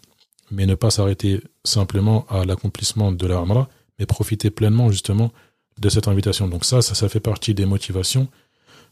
mais 0.51 0.67
ne 0.67 0.75
pas 0.75 0.91
s'arrêter 0.91 1.43
simplement 1.63 2.27
à 2.29 2.45
l'accomplissement 2.45 3.13
de 3.13 3.27
la 3.27 3.45
mais 3.99 4.07
profiter 4.07 4.51
pleinement 4.51 4.91
justement 4.91 5.31
de 5.79 5.89
cette 5.91 6.09
invitation. 6.09 6.49
Donc 6.49 6.65
ça, 6.65 6.81
ça, 6.81 6.95
ça 6.95 7.09
fait 7.09 7.21
partie 7.21 7.55
des 7.55 7.67
motivations 7.67 8.29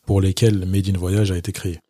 pour 0.04 0.20
lesquelles 0.20 0.66
Made 0.66 0.96
Voyage 0.96 1.32
a 1.32 1.38
été 1.38 1.50
créé. 1.52 1.80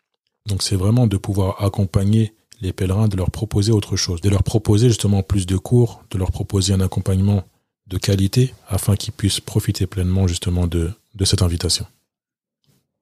Donc 0.47 0.63
c'est 0.63 0.77
vraiment 0.77 1.09
de 1.09 1.17
pouvoir 1.17 1.63
accompagner 1.63 2.33
les 2.61 2.73
pèlerins, 2.73 3.09
de 3.09 3.17
leur 3.17 3.31
proposer 3.31 3.73
autre 3.73 3.97
chose, 3.97 4.21
de 4.21 4.31
leur 4.31 4.43
proposer 4.43 4.89
justement 4.89 5.23
plus 5.23 5.47
de 5.47 5.57
cours, 5.57 6.03
de 6.11 6.19
leur 6.19 6.31
proposer 6.33 6.73
un 6.73 6.81
accompagnement 6.81 7.45
de 7.87 7.99
qualité 7.99 8.55
afin 8.69 8.97
qu'ils 8.97 9.13
puissent 9.13 9.41
profiter 9.41 9.87
pleinement 9.87 10.27
justement 10.27 10.67
de, 10.67 10.91
de 11.15 11.25
cette 11.25 11.43
invitation. 11.43 11.87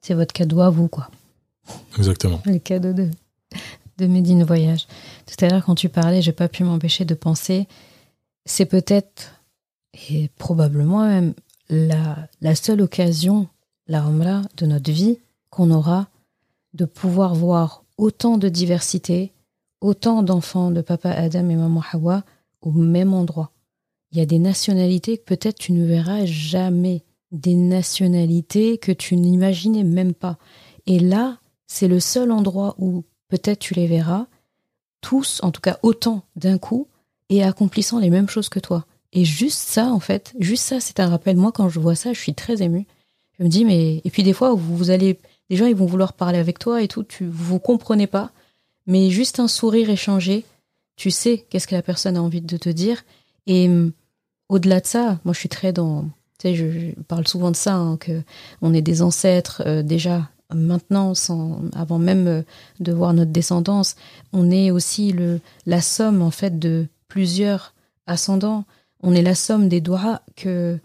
C'est 0.02 0.14
votre 0.14 0.34
cadeau 0.34 0.61
à 0.61 0.70
vous, 0.70 0.88
quoi. 0.88 1.09
Exactement. 1.96 2.42
Le 2.44 2.59
cadeau 2.59 2.92
de, 2.92 3.09
de 3.98 4.07
Médine 4.07 4.44
Voyage. 4.44 4.86
Tout 5.26 5.42
à 5.44 5.48
l'heure, 5.48 5.64
quand 5.64 5.74
tu 5.74 5.88
parlais, 5.88 6.20
j'ai 6.20 6.32
pas 6.32 6.48
pu 6.48 6.64
m'empêcher 6.64 7.05
de 7.05 7.14
penser, 7.14 7.66
c'est 8.44 8.66
peut-être, 8.66 9.40
et 10.11 10.28
probablement 10.36 11.09
même, 11.09 11.32
la, 11.70 12.28
la 12.42 12.55
seule 12.55 12.82
occasion, 12.82 13.48
la 13.86 14.00
Umrah, 14.00 14.42
de 14.59 14.66
notre 14.66 14.92
vie 14.92 15.18
qu'on 15.48 15.70
aura 15.70 16.09
de 16.74 16.84
pouvoir 16.84 17.34
voir 17.34 17.84
autant 17.96 18.36
de 18.36 18.48
diversité, 18.50 19.30
autant 19.80 20.22
d'enfants 20.22 20.70
de 20.70 20.80
papa 20.80 21.10
Adam 21.10 21.48
et 21.48 21.56
maman 21.56 21.82
Hawa 21.92 22.24
au 22.62 22.72
même 22.72 23.12
endroit. 23.12 23.50
Il 24.12 24.18
y 24.18 24.20
a 24.20 24.26
des 24.26 24.38
nationalités 24.38 25.18
que 25.18 25.24
peut-être 25.24 25.58
tu 25.58 25.72
ne 25.72 25.84
verras 25.84 26.24
jamais, 26.24 27.04
des 27.32 27.54
nationalités 27.54 28.78
que 28.78 28.92
tu 28.92 29.16
n'imaginais 29.16 29.82
même 29.82 30.14
pas. 30.14 30.38
Et 30.86 31.00
là, 31.00 31.38
c'est 31.66 31.88
le 31.88 32.00
seul 32.00 32.30
endroit 32.30 32.76
où 32.78 33.04
peut-être 33.28 33.58
tu 33.58 33.74
les 33.74 33.86
verras, 33.86 34.26
tous, 35.00 35.40
en 35.42 35.50
tout 35.50 35.60
cas 35.60 35.78
autant 35.82 36.22
d'un 36.36 36.58
coup, 36.58 36.88
et 37.28 37.42
accomplissant 37.42 37.98
les 37.98 38.10
mêmes 38.10 38.28
choses 38.28 38.48
que 38.48 38.60
toi. 38.60 38.86
Et 39.12 39.24
juste 39.24 39.68
ça, 39.68 39.86
en 39.86 40.00
fait, 40.00 40.34
juste 40.38 40.64
ça, 40.64 40.80
c'est 40.80 41.00
un 41.00 41.08
rappel. 41.08 41.36
Moi, 41.36 41.52
quand 41.52 41.68
je 41.68 41.80
vois 41.80 41.94
ça, 41.94 42.12
je 42.12 42.20
suis 42.20 42.34
très 42.34 42.62
émue. 42.62 42.86
Je 43.38 43.44
me 43.44 43.48
dis, 43.48 43.64
mais. 43.64 44.00
Et 44.04 44.10
puis 44.10 44.22
des 44.22 44.32
fois, 44.32 44.54
vous, 44.54 44.90
allez. 44.90 45.18
Les 45.50 45.56
gens, 45.56 45.66
ils 45.66 45.76
vont 45.76 45.86
vouloir 45.86 46.14
parler 46.14 46.38
avec 46.38 46.58
toi 46.58 46.82
et 46.82 46.88
tout, 46.88 47.04
tu, 47.04 47.26
vous 47.26 47.58
comprenez 47.58 48.06
pas. 48.06 48.32
Mais 48.87 49.11
juste 49.11 49.41
un 49.41 49.49
sourire 49.49 49.91
échangé, 49.91 50.45
tu 50.97 51.11
sais 51.11 51.47
qu'est-ce 51.49 51.66
que 51.66 51.74
la 51.74 51.82
personne 51.82 52.16
a 52.16 52.22
envie 52.22 52.41
de 52.41 52.57
te 52.57 52.68
dire. 52.68 53.05
Et 53.47 53.68
hum, 53.68 53.93
au-delà 54.49 54.80
de 54.80 54.87
ça, 54.87 55.18
moi, 55.24 55.32
je 55.35 55.39
suis 55.39 55.49
très 55.49 55.72
dans. 55.72 56.05
Tu 56.39 56.49
sais, 56.49 56.55
je, 56.55 57.01
parle 57.03 57.26
souvent 57.26 57.51
de 57.51 57.57
ça, 57.57 57.74
hein, 57.74 57.97
que 57.97 58.22
on 58.61 58.74
est 58.74 58.82
des 58.82 59.03
ancêtres 59.03 59.62
euh, 59.66 59.82
déjà 59.82 60.28
maintenant, 60.53 61.14
sans, 61.14 61.61
avant 61.74 61.99
même 61.99 62.26
euh, 62.26 62.43
de 62.80 62.93
voir 62.93 63.14
notre 63.14 63.32
descendance, 63.32 63.97
on 64.32 64.51
est 64.51 64.70
aussi 64.70 65.12
le, 65.12 65.41
la 65.66 65.80
somme 65.80 66.22
en 66.22 66.30
fait 66.30 66.59
de 66.59 66.87
plusieurs 67.09 67.74
ascendants. 68.07 68.64
On 69.03 69.14
est 69.14 69.22
la 69.22 69.35
somme 69.35 69.68
des 69.68 69.80
doigts 69.80 70.22
que 70.37 70.78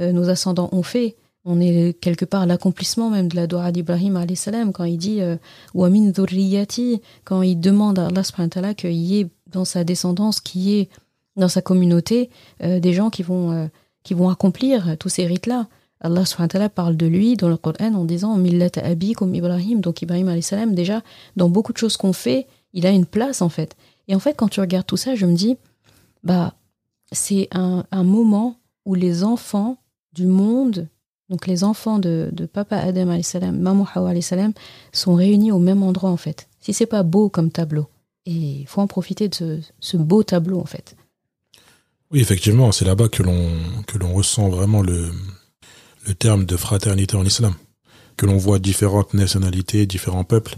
euh, 0.00 0.12
nos 0.12 0.28
ascendants 0.28 0.68
ont 0.72 0.82
fait. 0.82 1.16
On 1.48 1.60
est 1.60 1.98
quelque 2.00 2.24
part 2.24 2.44
l'accomplissement 2.44 3.08
même 3.08 3.28
de 3.28 3.36
la 3.36 3.46
doua 3.46 3.70
d'Ibrahim 3.72 4.22
salam 4.34 4.72
quand 4.72 4.84
il 4.84 4.98
dit 4.98 5.22
euh, 5.22 5.36
Wamin 5.74 6.12
quand 7.24 7.42
il 7.42 7.60
demande 7.60 7.98
à 7.98 8.08
Allah 8.08 8.74
qu'il 8.74 8.92
y 8.92 9.20
ait 9.20 9.28
dans 9.50 9.64
sa 9.64 9.84
descendance, 9.84 10.40
qu'il 10.40 10.60
y 10.62 10.80
ait 10.80 10.88
dans 11.36 11.48
sa 11.48 11.62
communauté 11.62 12.30
des 12.60 12.92
gens 12.92 13.10
qui 13.10 13.22
vont, 13.22 13.70
qui 14.02 14.14
vont 14.14 14.28
accomplir 14.28 14.96
tous 14.98 15.10
ces 15.10 15.26
rites-là. 15.26 15.68
Allah 16.00 16.24
subhanahu 16.24 16.68
parle 16.68 16.96
de 16.96 17.06
lui 17.06 17.36
dans 17.36 17.48
le 17.48 17.56
Coran 17.56 17.94
en 17.94 18.04
disant 18.04 18.36
Millat 18.36 18.70
Abi 18.82 19.12
comme 19.12 19.34
Ibrahim. 19.34 19.80
Donc 19.80 20.02
Ibrahim 20.02 20.40
salam 20.42 20.74
déjà, 20.74 21.02
dans 21.36 21.48
beaucoup 21.48 21.72
de 21.72 21.78
choses 21.78 21.96
qu'on 21.96 22.12
fait, 22.12 22.46
il 22.72 22.86
a 22.86 22.90
une 22.90 23.06
place 23.06 23.40
en 23.40 23.48
fait. 23.48 23.76
Et 24.08 24.14
en 24.14 24.18
fait, 24.18 24.34
quand 24.34 24.48
tu 24.48 24.60
regardes 24.60 24.86
tout 24.86 24.96
ça, 24.96 25.14
je 25.14 25.26
me 25.26 25.34
dis, 25.34 25.56
bah, 26.22 26.54
c'est 27.12 27.48
un, 27.52 27.84
moment 27.92 28.56
où 28.84 28.94
les 28.94 29.24
enfants 29.24 29.78
du 30.12 30.26
monde, 30.26 30.88
donc 31.28 31.46
les 31.46 31.64
enfants 31.64 31.98
de, 31.98 32.30
Papa 32.52 32.76
Adam 32.76 33.20
salam, 33.22 33.58
Maman 33.58 33.86
Hawa 33.94 34.20
salam, 34.20 34.52
sont 34.92 35.14
réunis 35.14 35.52
au 35.52 35.58
même 35.58 35.82
endroit 35.82 36.10
en 36.10 36.16
fait. 36.16 36.48
Si 36.60 36.72
c'est 36.72 36.86
pas 36.86 37.02
beau 37.02 37.28
comme 37.28 37.50
tableau. 37.50 37.86
Et 38.26 38.32
il 38.32 38.66
faut 38.66 38.80
en 38.80 38.86
profiter 38.86 39.28
de 39.28 39.60
ce, 39.80 39.96
beau 39.96 40.22
tableau 40.22 40.60
en 40.60 40.64
fait. 40.64 40.96
Oui, 42.10 42.20
effectivement, 42.20 42.70
c'est 42.72 42.84
là-bas 42.84 43.08
que 43.08 43.22
l'on 43.22 43.50
que 43.86 43.98
l'on 43.98 44.12
ressent 44.12 44.48
vraiment 44.48 44.82
le, 44.82 45.10
le 46.06 46.14
terme 46.14 46.44
de 46.44 46.56
fraternité 46.56 47.16
en 47.16 47.24
islam, 47.24 47.54
que 48.16 48.26
l'on 48.26 48.36
voit 48.36 48.58
différentes 48.58 49.14
nationalités, 49.14 49.86
différents 49.86 50.24
peuples, 50.24 50.56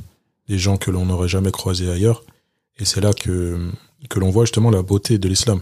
des 0.49 0.59
gens 0.59 0.77
que 0.77 0.91
l'on 0.91 1.07
n'aurait 1.07 1.29
jamais 1.29 1.51
croisés 1.51 1.91
ailleurs, 1.91 2.23
et 2.79 2.85
c'est 2.85 3.01
là 3.01 3.13
que, 3.13 3.71
que 4.09 4.19
l'on 4.19 4.31
voit 4.31 4.45
justement 4.45 4.71
la 4.71 4.83
beauté 4.83 5.19
de 5.19 5.29
l'islam. 5.29 5.61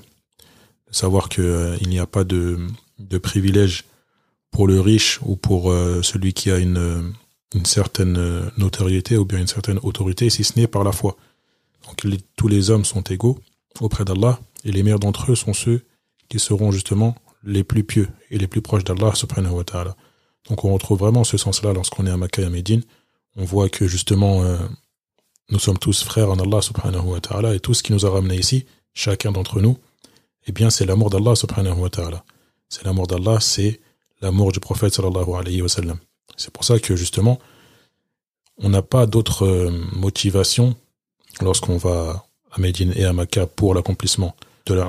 Savoir 0.91 1.29
qu'il 1.29 1.45
euh, 1.45 1.77
il 1.81 1.89
n'y 1.89 1.99
a 1.99 2.07
pas 2.07 2.25
de, 2.25 2.59
de 2.99 3.19
privilège 3.19 3.85
pour 4.51 4.67
le 4.67 4.81
riche 4.81 5.21
ou 5.23 5.37
pour 5.37 5.71
euh, 5.71 6.03
celui 6.03 6.33
qui 6.33 6.51
a 6.51 6.59
une, 6.59 7.13
une 7.55 7.67
certaine 7.67 8.17
euh, 8.17 8.51
notoriété 8.57 9.17
ou 9.17 9.25
bien 9.25 9.39
une 9.39 9.47
certaine 9.47 9.79
autorité, 9.83 10.31
si 10.31 10.45
ce 10.45 10.59
n'est 10.59 10.67
par 10.67 10.85
la 10.85 10.93
foi. 10.93 11.17
Donc 11.87 12.03
tous 12.37 12.49
les 12.49 12.71
hommes 12.71 12.85
sont 12.85 13.03
égaux 13.03 13.39
auprès 13.81 14.05
d'Allah, 14.05 14.41
et 14.65 14.73
les 14.73 14.83
meilleurs 14.83 14.99
d'entre 14.99 15.31
eux 15.31 15.37
sont 15.37 15.53
ceux 15.53 15.85
qui 16.29 16.39
seront 16.39 16.73
justement 16.73 17.15
les 17.45 17.63
plus 17.63 17.85
pieux 17.85 18.09
et 18.31 18.39
les 18.39 18.47
plus 18.47 18.63
proches 18.63 18.85
d'Allah 18.85 19.15
subhanahu 19.15 19.53
wa 19.53 19.65
ta'ala. 19.65 19.97
Donc 20.49 20.65
on 20.65 20.73
retrouve 20.73 20.99
vraiment 20.99 21.25
ce 21.25 21.37
sens-là 21.37 21.73
lorsqu'on 21.73 22.07
est 22.07 22.11
à 22.11 22.17
Makkah 22.17 22.43
et 22.43 22.47
à 22.47 22.51
Médine. 22.51 22.83
On 23.37 23.45
voit 23.45 23.69
que 23.69 23.87
justement 23.87 24.43
euh, 24.43 24.59
nous 25.51 25.59
sommes 25.59 25.79
tous 25.79 26.03
frères 26.03 26.31
en 26.31 26.39
Allah 26.39 26.63
subhanahu 26.63 27.07
wa 27.07 27.21
ta'ala 27.21 27.55
et 27.55 27.61
tout 27.61 27.75
ce 27.75 27.83
qui 27.83 27.93
nous 27.93 28.05
a 28.07 28.11
ramenés 28.11 28.37
ici, 28.37 28.67
chacun 28.95 29.31
d'entre 29.31 29.61
nous, 29.61 29.79
eh 30.47 30.53
bien 30.53 30.71
c'est 30.71 30.87
l'amour 30.87 31.11
d'Allah 31.11 31.37
subhanahu 31.37 31.79
wa 31.79 31.91
ta'ala. 31.91 32.25
C'est 32.69 32.85
l'amour 32.85 33.07
d'Allah, 33.07 33.39
c'est 33.41 33.81
l'amour 34.21 34.53
du 34.53 34.61
prophète 34.61 34.95
sallallahu. 34.95 35.95
C'est 36.37 36.53
pour 36.53 36.65
ça 36.65 36.79
que 36.79 36.97
justement 36.97 37.39
on 38.59 38.69
n'a 38.71 38.83
pas 38.83 39.07
d'autre 39.07 39.45
euh, 39.45 39.71
motivation 39.93 40.77
lorsqu'on 41.41 41.77
va 41.77 42.25
à 42.51 42.61
Médine 42.61 42.93
et 42.97 43.05
à 43.05 43.13
Makkah 43.13 43.47
pour 43.47 43.75
l'accomplissement 43.75 44.35
de 44.67 44.75
la 44.75 44.89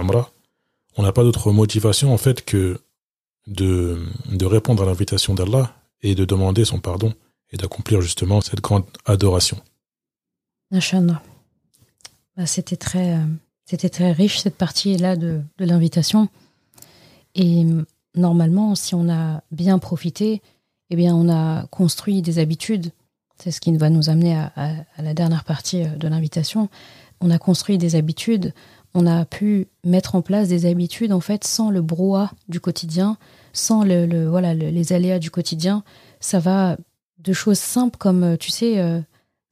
on 0.98 1.04
n'a 1.04 1.12
pas 1.12 1.24
d'autre 1.24 1.52
motivation 1.52 2.14
en 2.14 2.18
fait 2.18 2.44
que 2.44 2.80
de, 3.46 4.00
de 4.32 4.46
répondre 4.46 4.84
à 4.84 4.86
l'invitation 4.86 5.34
d'Allah 5.34 5.74
et 6.02 6.16
de 6.16 6.26
demander 6.26 6.66
son 6.66 6.80
pardon 6.80 7.14
et 7.52 7.58
d'accomplir 7.58 8.02
justement 8.02 8.42
cette 8.42 8.62
grande 8.62 8.84
adoration. 9.06 9.58
Bah, 12.36 12.46
c'était 12.46 12.76
très, 12.76 13.14
euh, 13.14 13.26
c'était 13.66 13.90
très 13.90 14.12
riche 14.12 14.40
cette 14.40 14.58
partie-là 14.58 15.16
de, 15.16 15.42
de 15.58 15.66
l'invitation. 15.66 16.30
Et 17.36 17.66
normalement, 18.18 18.76
si 18.76 18.96
on 18.96 19.10
a 19.10 19.42
bien 19.52 19.80
profité, 19.80 20.42
eh 20.90 20.96
bien, 20.96 21.16
on 21.16 21.30
a 21.30 21.66
construit 21.68 22.22
des 22.22 22.40
habitudes. 22.40 22.92
C'est 23.38 23.52
ce 23.52 23.62
qui 23.62 23.76
va 23.78 23.90
nous 23.90 24.10
amener 24.10 24.36
à, 24.36 24.72
la 24.98 25.14
dernière 25.14 25.44
partie 25.44 25.84
euh, 25.84 25.96
de 25.96 26.08
l'invitation. 26.08 26.70
On 27.20 27.30
a 27.30 27.38
construit 27.38 27.78
des 27.78 27.96
habitudes 27.96 28.54
on 28.94 29.06
a 29.06 29.26
pu 29.26 29.68
mettre 29.84 30.16
en 30.16 30.24
place 30.24 30.48
des 30.48 30.66
habitudes 30.66 31.12
en 31.12 31.20
fait 31.20 31.44
sans 31.44 31.70
le 31.70 31.82
brouhaha 31.82 32.32
du 32.48 32.60
quotidien, 32.60 33.18
sans 33.54 33.84
le, 33.84 34.28
voilà 34.28 34.56
les 34.56 34.94
aléas 34.94 35.20
du 35.20 35.30
quotidien. 35.30 35.84
Ça 36.20 36.40
va 36.40 36.78
de 37.20 37.34
choses 37.34 37.60
simples 37.60 37.98
comme 37.98 38.24
euh, 38.24 38.38
tu 38.38 38.50
sais 38.50 38.80
euh, 38.80 39.00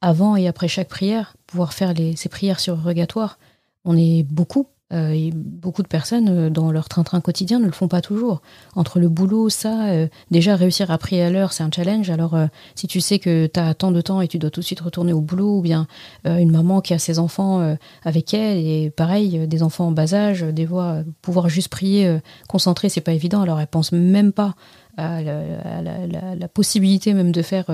avant 0.00 0.34
et 0.36 0.48
après 0.48 0.66
chaque 0.66 0.88
prière, 0.88 1.36
pouvoir 1.46 1.74
faire 1.74 1.94
ces 2.16 2.28
prières 2.28 2.60
surrogatoires. 2.60 3.38
On 3.84 3.96
est 3.96 4.24
beaucoup 4.24 4.66
euh, 4.92 5.30
beaucoup 5.34 5.82
de 5.82 5.88
personnes 5.88 6.28
euh, 6.28 6.48
dans 6.48 6.70
leur 6.70 6.88
train-train 6.88 7.20
quotidien 7.20 7.58
ne 7.58 7.66
le 7.66 7.72
font 7.72 7.88
pas 7.88 8.00
toujours. 8.00 8.40
Entre 8.76 9.00
le 9.00 9.08
boulot, 9.08 9.48
ça, 9.48 9.86
euh, 9.86 10.06
déjà 10.30 10.54
réussir 10.54 10.92
à 10.92 10.98
prier 10.98 11.22
à 11.22 11.30
l'heure, 11.30 11.52
c'est 11.52 11.64
un 11.64 11.70
challenge. 11.74 12.08
Alors 12.08 12.38
si 12.76 12.86
tu 12.86 13.00
sais 13.00 13.18
que 13.18 13.46
tu 13.46 13.58
as 13.58 13.74
tant 13.74 13.90
de 13.90 14.00
temps 14.00 14.20
et 14.20 14.28
tu 14.28 14.38
dois 14.38 14.50
tout 14.50 14.60
de 14.60 14.64
suite 14.64 14.80
retourner 14.80 15.12
au 15.12 15.20
boulot, 15.20 15.58
ou 15.58 15.60
bien 15.60 15.88
une 16.24 16.50
maman 16.50 16.80
qui 16.80 16.94
a 16.94 16.98
ses 16.98 17.18
enfants 17.18 17.76
avec 18.04 18.34
elle, 18.34 18.58
et 18.58 18.90
pareil, 18.90 19.46
des 19.48 19.62
enfants 19.62 19.88
en 19.88 19.92
bas 19.92 20.14
âge, 20.14 20.42
des 20.42 20.64
voix, 20.64 21.02
pouvoir 21.22 21.48
juste 21.48 21.68
prier, 21.68 22.18
concentrer, 22.48 22.88
c'est 22.88 23.00
pas 23.00 23.12
évident. 23.12 23.42
Alors 23.42 23.60
elle 23.60 23.66
pense 23.66 23.92
même 23.92 24.32
pas 24.32 24.54
à 24.96 25.22
la, 25.22 26.48
possibilité 26.48 27.14
même 27.14 27.32
de 27.32 27.42
faire... 27.42 27.66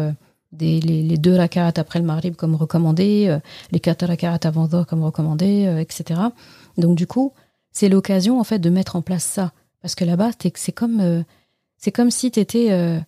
Des, 0.53 0.81
les, 0.81 1.17
deux 1.17 1.35
rakats 1.35 1.73
après 1.77 1.99
le 1.99 2.05
maghrib 2.05 2.37
comme 2.37 2.55
recommandé, 2.55 3.39
les 3.71 3.81
quatre 3.81 4.05
rakats 4.05 4.39
avant 4.45 4.69
comme 4.85 5.03
recommandé, 5.03 5.65
etc. 5.81 6.21
Donc 6.77 6.97
du 6.97 7.07
coup, 7.07 7.33
c'est 7.73 7.89
l'occasion 7.89 8.39
en 8.39 8.45
fait 8.45 8.59
de 8.59 8.71
mettre 8.71 8.97
en 8.97 9.03
place 9.03 9.25
ça. 9.25 9.53
Parce 9.81 9.95
que 9.95 10.05
là-bas, 10.05 10.31
c'est 10.55 10.73
comme, 10.73 11.01
euh, 11.01 11.23
c'est 11.77 11.93
comme 11.93 12.11
si 12.11 12.31
tu 12.31 12.41
étais 12.41 12.71
euh, 12.71 13.01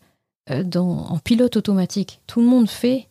euh, 0.51 0.65
en 0.77 1.19
pilote 1.19 1.57
automatique. 1.57 2.21
Tout 2.27 2.41
le 2.41 2.47
monde 2.47 2.69
fait 2.69 3.09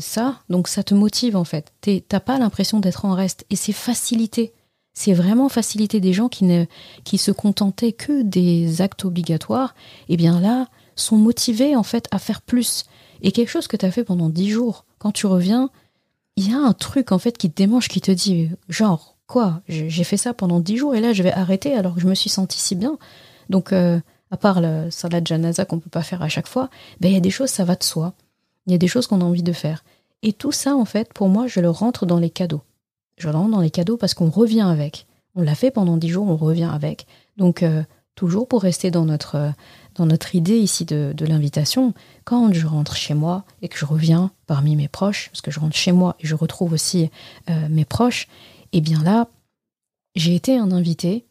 ça, 0.00 0.40
donc 0.48 0.66
ça 0.66 0.82
te 0.82 0.92
motive 0.92 1.36
en 1.36 1.44
fait. 1.44 1.72
T'as 2.08 2.18
pas 2.18 2.38
l'impression 2.38 2.80
d'être 2.80 3.04
en 3.04 3.12
reste. 3.12 3.46
Et 3.48 3.54
c'est 3.54 3.72
facilité. 3.72 4.52
C'est 4.92 5.12
vraiment 5.12 5.48
facilité 5.48 6.00
des 6.00 6.12
gens 6.12 6.28
qui, 6.28 6.44
ne, 6.44 6.64
qui 7.04 7.16
se 7.16 7.30
contentaient 7.30 7.92
que 7.92 8.22
des 8.22 8.82
actes 8.82 9.04
obligatoires. 9.04 9.76
Et 10.08 10.14
eh 10.14 10.16
bien 10.16 10.40
là, 10.40 10.66
sont 10.96 11.16
motivés 11.16 11.76
en 11.76 11.84
fait 11.84 12.08
à 12.10 12.18
faire 12.18 12.42
plus. 12.42 12.86
Et 13.22 13.30
quelque 13.30 13.50
chose 13.50 13.68
que 13.68 13.76
tu 13.76 13.86
as 13.86 13.92
fait 13.92 14.02
pendant 14.02 14.30
dix 14.30 14.50
jours, 14.50 14.84
quand 14.98 15.12
tu 15.12 15.26
reviens, 15.26 15.70
il 16.34 16.50
y 16.50 16.52
a 16.52 16.58
un 16.58 16.72
truc 16.72 17.12
en 17.12 17.18
fait 17.18 17.38
qui 17.38 17.48
te 17.48 17.56
démange, 17.56 17.88
qui 17.88 18.00
te 18.00 18.10
dit 18.10 18.50
genre 18.68 19.17
quoi, 19.28 19.60
j'ai 19.68 20.04
fait 20.04 20.16
ça 20.16 20.34
pendant 20.34 20.58
dix 20.58 20.76
jours 20.76 20.96
et 20.96 21.00
là 21.00 21.12
je 21.12 21.22
vais 21.22 21.32
arrêter 21.32 21.74
alors 21.74 21.94
que 21.94 22.00
je 22.00 22.08
me 22.08 22.14
suis 22.14 22.30
senti 22.30 22.58
si 22.58 22.74
bien. 22.74 22.98
Donc 23.48 23.72
euh, 23.72 24.00
à 24.32 24.36
part 24.36 24.60
le 24.60 24.90
salat 24.90 25.20
janaza 25.24 25.64
qu'on 25.64 25.78
peut 25.78 25.90
pas 25.90 26.02
faire 26.02 26.22
à 26.22 26.28
chaque 26.28 26.48
fois, 26.48 26.68
ben 27.00 27.08
il 27.08 27.14
y 27.14 27.16
a 27.16 27.20
des 27.20 27.30
choses 27.30 27.50
ça 27.50 27.64
va 27.64 27.76
de 27.76 27.84
soi. 27.84 28.14
Il 28.66 28.72
y 28.72 28.74
a 28.74 28.78
des 28.78 28.88
choses 28.88 29.06
qu'on 29.06 29.20
a 29.20 29.24
envie 29.24 29.44
de 29.44 29.52
faire. 29.52 29.84
Et 30.22 30.32
tout 30.32 30.50
ça 30.50 30.74
en 30.74 30.84
fait 30.84 31.12
pour 31.12 31.28
moi 31.28 31.46
je 31.46 31.60
le 31.60 31.70
rentre 31.70 32.06
dans 32.06 32.18
les 32.18 32.30
cadeaux. 32.30 32.62
Je 33.18 33.28
le 33.28 33.36
rentre 33.36 33.50
dans 33.50 33.60
les 33.60 33.70
cadeaux 33.70 33.96
parce 33.96 34.14
qu'on 34.14 34.30
revient 34.30 34.62
avec. 34.62 35.06
On 35.36 35.42
l'a 35.42 35.54
fait 35.54 35.70
pendant 35.70 35.96
dix 35.96 36.08
jours, 36.08 36.26
on 36.26 36.36
revient 36.36 36.70
avec. 36.72 37.06
Donc 37.36 37.62
euh, 37.62 37.84
toujours 38.14 38.48
pour 38.48 38.62
rester 38.62 38.90
dans 38.90 39.04
notre 39.04 39.52
dans 39.98 40.06
notre 40.06 40.34
idée 40.34 40.56
ici 40.56 40.84
de, 40.84 41.12
l'invitation, 41.26 41.92
quand 42.24 42.52
je 42.52 42.66
rentre 42.66 42.96
chez 42.96 43.14
moi 43.14 43.44
et 43.62 43.68
que 43.68 43.76
je 43.76 43.84
reviens 43.84 44.30
parmi 44.46 44.76
mes 44.76 44.86
proches, 44.86 45.28
parce 45.30 45.40
que 45.40 45.50
je 45.50 45.58
rentre 45.58 45.76
chez 45.76 45.90
moi 45.90 46.14
et 46.20 46.26
je 46.26 46.36
retrouve 46.36 46.72
aussi 46.72 47.10
euh, 47.50 47.68
mes 47.68 47.84
proches, 47.84 48.28
et 48.72 48.78
eh 48.78 48.80
bien 48.80 49.02
là, 49.02 49.28
j'ai 50.14 50.34
été 50.34 50.56
un 50.58 50.72
invité, 50.72 51.26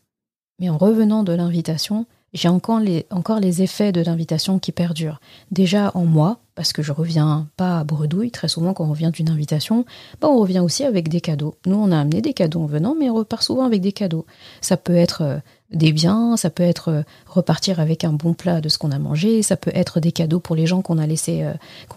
mais 0.60 0.70
en 0.70 0.78
revenant 0.78 1.24
de 1.24 1.34
l'invitation, 1.34 2.06
j'ai 2.34 2.50
encore 2.50 2.80
les, 2.80 3.62
effets 3.62 3.92
de 3.92 4.02
l'invitation 4.02 4.60
qui 4.60 4.72
perdurent. 4.72 5.20
Déjà 5.52 5.92
en 5.94 6.06
moi, 6.06 6.40
parce 6.56 6.74
que 6.74 6.82
je 6.82 6.92
reviens 6.92 7.48
pas 7.58 7.80
à 7.80 7.84
bredouille, 7.84 8.32
très 8.32 8.48
souvent 8.48 8.74
quand 8.74 8.86
on 8.86 8.90
revient 8.90 9.12
d'une 9.14 9.30
invitation, 9.30 9.86
bah 10.20 10.28
on 10.30 10.40
revient 10.40 10.60
aussi 10.60 10.84
avec 10.84 11.10
des 11.10 11.22
cadeaux. 11.22 11.56
Nous, 11.66 11.76
on 11.76 11.92
a 11.92 12.00
amené 12.00 12.22
des 12.22 12.34
cadeaux 12.34 12.62
en 12.62 12.66
venant, 12.66 12.96
mais 12.98 13.10
on 13.10 13.16
repart 13.16 13.44
souvent 13.44 13.66
avec 13.66 13.82
des 13.82 13.92
cadeaux. 13.92 14.26
Ça 14.62 14.78
peut 14.78 14.96
être 14.96 15.22
euh, 15.22 15.40
des 15.72 15.92
biens, 15.92 16.38
ça 16.38 16.50
peut 16.50 16.64
être 16.64 16.90
euh, 16.90 17.02
repartir 17.26 17.80
avec 17.80 18.04
un 18.06 18.14
bon 18.14 18.34
plat 18.34 18.62
de 18.62 18.70
ce 18.70 18.78
qu'on 18.78 18.92
a 18.92 19.00
mangé, 19.00 19.42
ça 19.42 19.58
peut 19.58 19.72
être 19.74 20.00
des 20.00 20.14
cadeaux 20.14 20.40
pour 20.40 20.56
les 20.56 20.66
gens 20.66 20.82
qu'on 20.82 20.98
a 20.98 21.06
laissés 21.06 21.44
euh, 21.44 21.54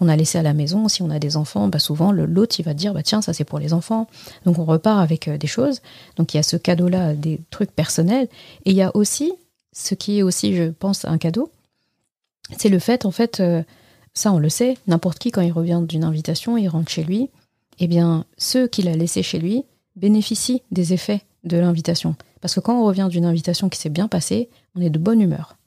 a 0.07 0.15
laissé 0.15 0.37
à 0.37 0.43
la 0.43 0.53
maison. 0.53 0.89
Si 0.89 1.01
on 1.01 1.09
a 1.09 1.19
des 1.19 1.37
enfants, 1.37 1.69
bah 1.69 1.79
souvent 1.79 2.11
l'autre 2.11 2.55
il 2.59 2.63
va 2.63 2.73
dire 2.73 2.93
bah 2.93 3.03
tiens 3.03 3.21
ça 3.21 3.33
c'est 3.33 3.45
pour 3.45 3.59
les 3.59 3.71
enfants. 3.71 4.07
Donc 4.45 4.59
on 4.59 4.65
repart 4.65 4.99
avec 4.99 5.27
euh, 5.27 5.37
des 5.37 5.47
choses. 5.47 5.81
Donc 6.17 6.33
il 6.33 6.37
y 6.37 6.39
a 6.39 6.43
ce 6.43 6.57
cadeau 6.57 6.89
là, 6.89 7.13
des 7.13 7.39
trucs 7.49 7.71
personnels, 7.71 8.27
et 8.65 8.71
il 8.71 8.75
y 8.75 8.81
a 8.81 8.93
aussi 8.95 9.31
ce 9.71 9.95
qui 9.95 10.19
est 10.19 10.23
aussi 10.23 10.53
je 10.55 10.63
pense 10.63 11.05
un 11.05 11.17
cadeau, 11.17 11.49
c'est 12.57 12.69
le 12.69 12.79
fait 12.79 13.05
en 13.05 13.11
fait 13.11 13.41
ça 14.13 14.33
on 14.33 14.39
le 14.39 14.49
sait, 14.49 14.77
n'importe 14.87 15.19
qui 15.19 15.31
quand 15.31 15.41
il 15.41 15.53
revient 15.53 15.81
d'une 15.87 16.03
invitation, 16.03 16.57
il 16.57 16.67
rentre 16.67 16.91
chez 16.91 17.05
lui, 17.05 17.29
eh 17.79 17.87
bien 17.87 18.25
ceux 18.37 18.67
qu'il 18.67 18.89
a 18.89 18.97
laissés 18.97 19.23
chez 19.23 19.39
lui 19.39 19.63
bénéficient 19.95 20.61
des 20.71 20.91
effets 20.91 21.21
de 21.45 21.57
l'invitation. 21.57 22.17
Parce 22.41 22.55
que 22.55 22.59
quand 22.59 22.81
on 22.81 22.85
revient 22.85 23.07
d'une 23.09 23.25
invitation 23.25 23.69
qui 23.69 23.79
s'est 23.79 23.89
bien 23.89 24.07
passée, 24.07 24.49
on 24.75 24.81
est 24.81 24.89
de 24.89 24.99
bonne 24.99 25.21
humeur. 25.21 25.57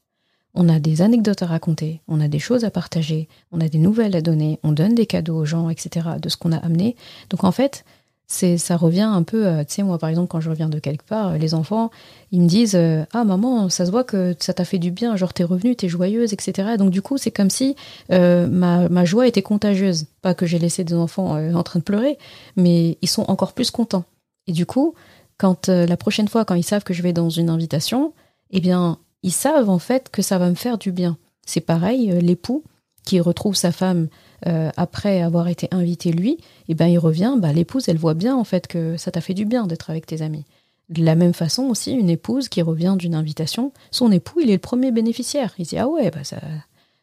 On 0.54 0.68
a 0.68 0.78
des 0.78 1.02
anecdotes 1.02 1.42
à 1.42 1.46
raconter, 1.46 2.00
on 2.06 2.20
a 2.20 2.28
des 2.28 2.38
choses 2.38 2.64
à 2.64 2.70
partager, 2.70 3.28
on 3.50 3.60
a 3.60 3.68
des 3.68 3.78
nouvelles 3.78 4.14
à 4.14 4.20
donner, 4.20 4.60
on 4.62 4.70
donne 4.70 4.94
des 4.94 5.06
cadeaux 5.06 5.36
aux 5.36 5.44
gens, 5.44 5.68
etc. 5.68 6.10
de 6.20 6.28
ce 6.28 6.36
qu'on 6.36 6.52
a 6.52 6.58
amené. 6.58 6.94
Donc 7.30 7.42
en 7.42 7.50
fait, 7.50 7.84
c'est 8.26 8.56
ça 8.56 8.76
revient 8.76 9.02
un 9.02 9.22
peu, 9.22 9.46
euh, 9.46 9.64
tu 9.64 9.74
sais, 9.74 9.82
moi 9.82 9.98
par 9.98 10.08
exemple, 10.08 10.28
quand 10.28 10.40
je 10.40 10.48
reviens 10.48 10.68
de 10.68 10.78
quelque 10.78 11.04
part, 11.04 11.32
euh, 11.32 11.38
les 11.38 11.54
enfants, 11.54 11.90
ils 12.30 12.40
me 12.40 12.46
disent 12.46 12.76
euh, 12.76 13.04
Ah 13.12 13.24
maman, 13.24 13.68
ça 13.68 13.84
se 13.84 13.90
voit 13.90 14.04
que 14.04 14.34
ça 14.38 14.54
t'a 14.54 14.64
fait 14.64 14.78
du 14.78 14.90
bien, 14.90 15.16
genre 15.16 15.34
t'es 15.34 15.44
revenue, 15.44 15.76
t'es 15.76 15.88
joyeuse, 15.88 16.32
etc. 16.32 16.76
Donc 16.78 16.90
du 16.90 17.02
coup, 17.02 17.18
c'est 17.18 17.30
comme 17.30 17.50
si 17.50 17.76
ma, 18.08 18.88
ma, 18.88 19.04
joie 19.04 19.26
était 19.26 19.42
contagieuse. 19.42 20.06
Pas 20.22 20.34
que 20.34 20.46
j'ai 20.46 20.58
laissé 20.58 20.84
des 20.84 20.94
enfants 20.94 21.36
en 21.36 21.62
train 21.62 21.80
de 21.80 21.84
pleurer, 21.84 22.16
mais 22.56 22.96
ils 23.02 23.08
sont 23.08 23.24
encore 23.28 23.52
plus 23.52 23.70
contents. 23.70 24.04
Et 24.46 24.52
du 24.52 24.66
coup, 24.66 24.94
quand 25.38 25.68
euh, 25.68 25.86
la 25.86 25.96
prochaine 25.96 26.28
fois, 26.28 26.44
quand 26.44 26.54
ils 26.54 26.64
savent 26.64 26.84
que 26.84 26.94
je 26.94 27.02
vais 27.02 27.12
dans 27.12 27.30
une 27.30 27.50
invitation, 27.50 28.12
eh 28.50 28.60
bien, 28.60 28.98
ils 29.22 29.32
savent 29.32 29.70
en 29.70 29.78
fait 29.78 30.10
que 30.10 30.22
ça 30.22 30.38
va 30.38 30.48
me 30.50 30.54
faire 30.54 30.78
du 30.78 30.92
bien. 30.92 31.16
C'est 31.46 31.60
pareil, 31.60 32.10
euh, 32.10 32.20
l'époux 32.20 32.62
qui 33.04 33.20
retrouve 33.20 33.54
sa 33.54 33.70
femme 33.70 34.08
euh, 34.46 34.70
après 34.76 35.20
avoir 35.20 35.48
été 35.48 35.68
invité 35.72 36.10
lui, 36.10 36.38
eh 36.68 36.74
bien, 36.74 36.86
il 36.86 36.98
revient, 36.98 37.34
bah, 37.38 37.52
l'épouse, 37.52 37.88
elle 37.88 37.98
voit 37.98 38.14
bien 38.14 38.34
en 38.34 38.44
fait 38.44 38.66
que 38.66 38.96
ça 38.96 39.10
t'a 39.10 39.20
fait 39.20 39.34
du 39.34 39.44
bien 39.44 39.66
d'être 39.66 39.90
avec 39.90 40.06
tes 40.06 40.22
amis. 40.22 40.44
De 40.88 41.04
la 41.04 41.14
même 41.14 41.34
façon 41.34 41.64
aussi, 41.64 41.92
une 41.92 42.10
épouse 42.10 42.48
qui 42.48 42.62
revient 42.62 42.94
d'une 42.98 43.14
invitation, 43.14 43.72
son 43.90 44.12
époux, 44.12 44.40
il 44.40 44.50
est 44.50 44.54
le 44.54 44.58
premier 44.58 44.90
bénéficiaire. 44.90 45.54
Il 45.58 45.66
dit 45.66 45.78
ah 45.78 45.88
ouais, 45.88 46.10
bah 46.10 46.24
ça, 46.24 46.38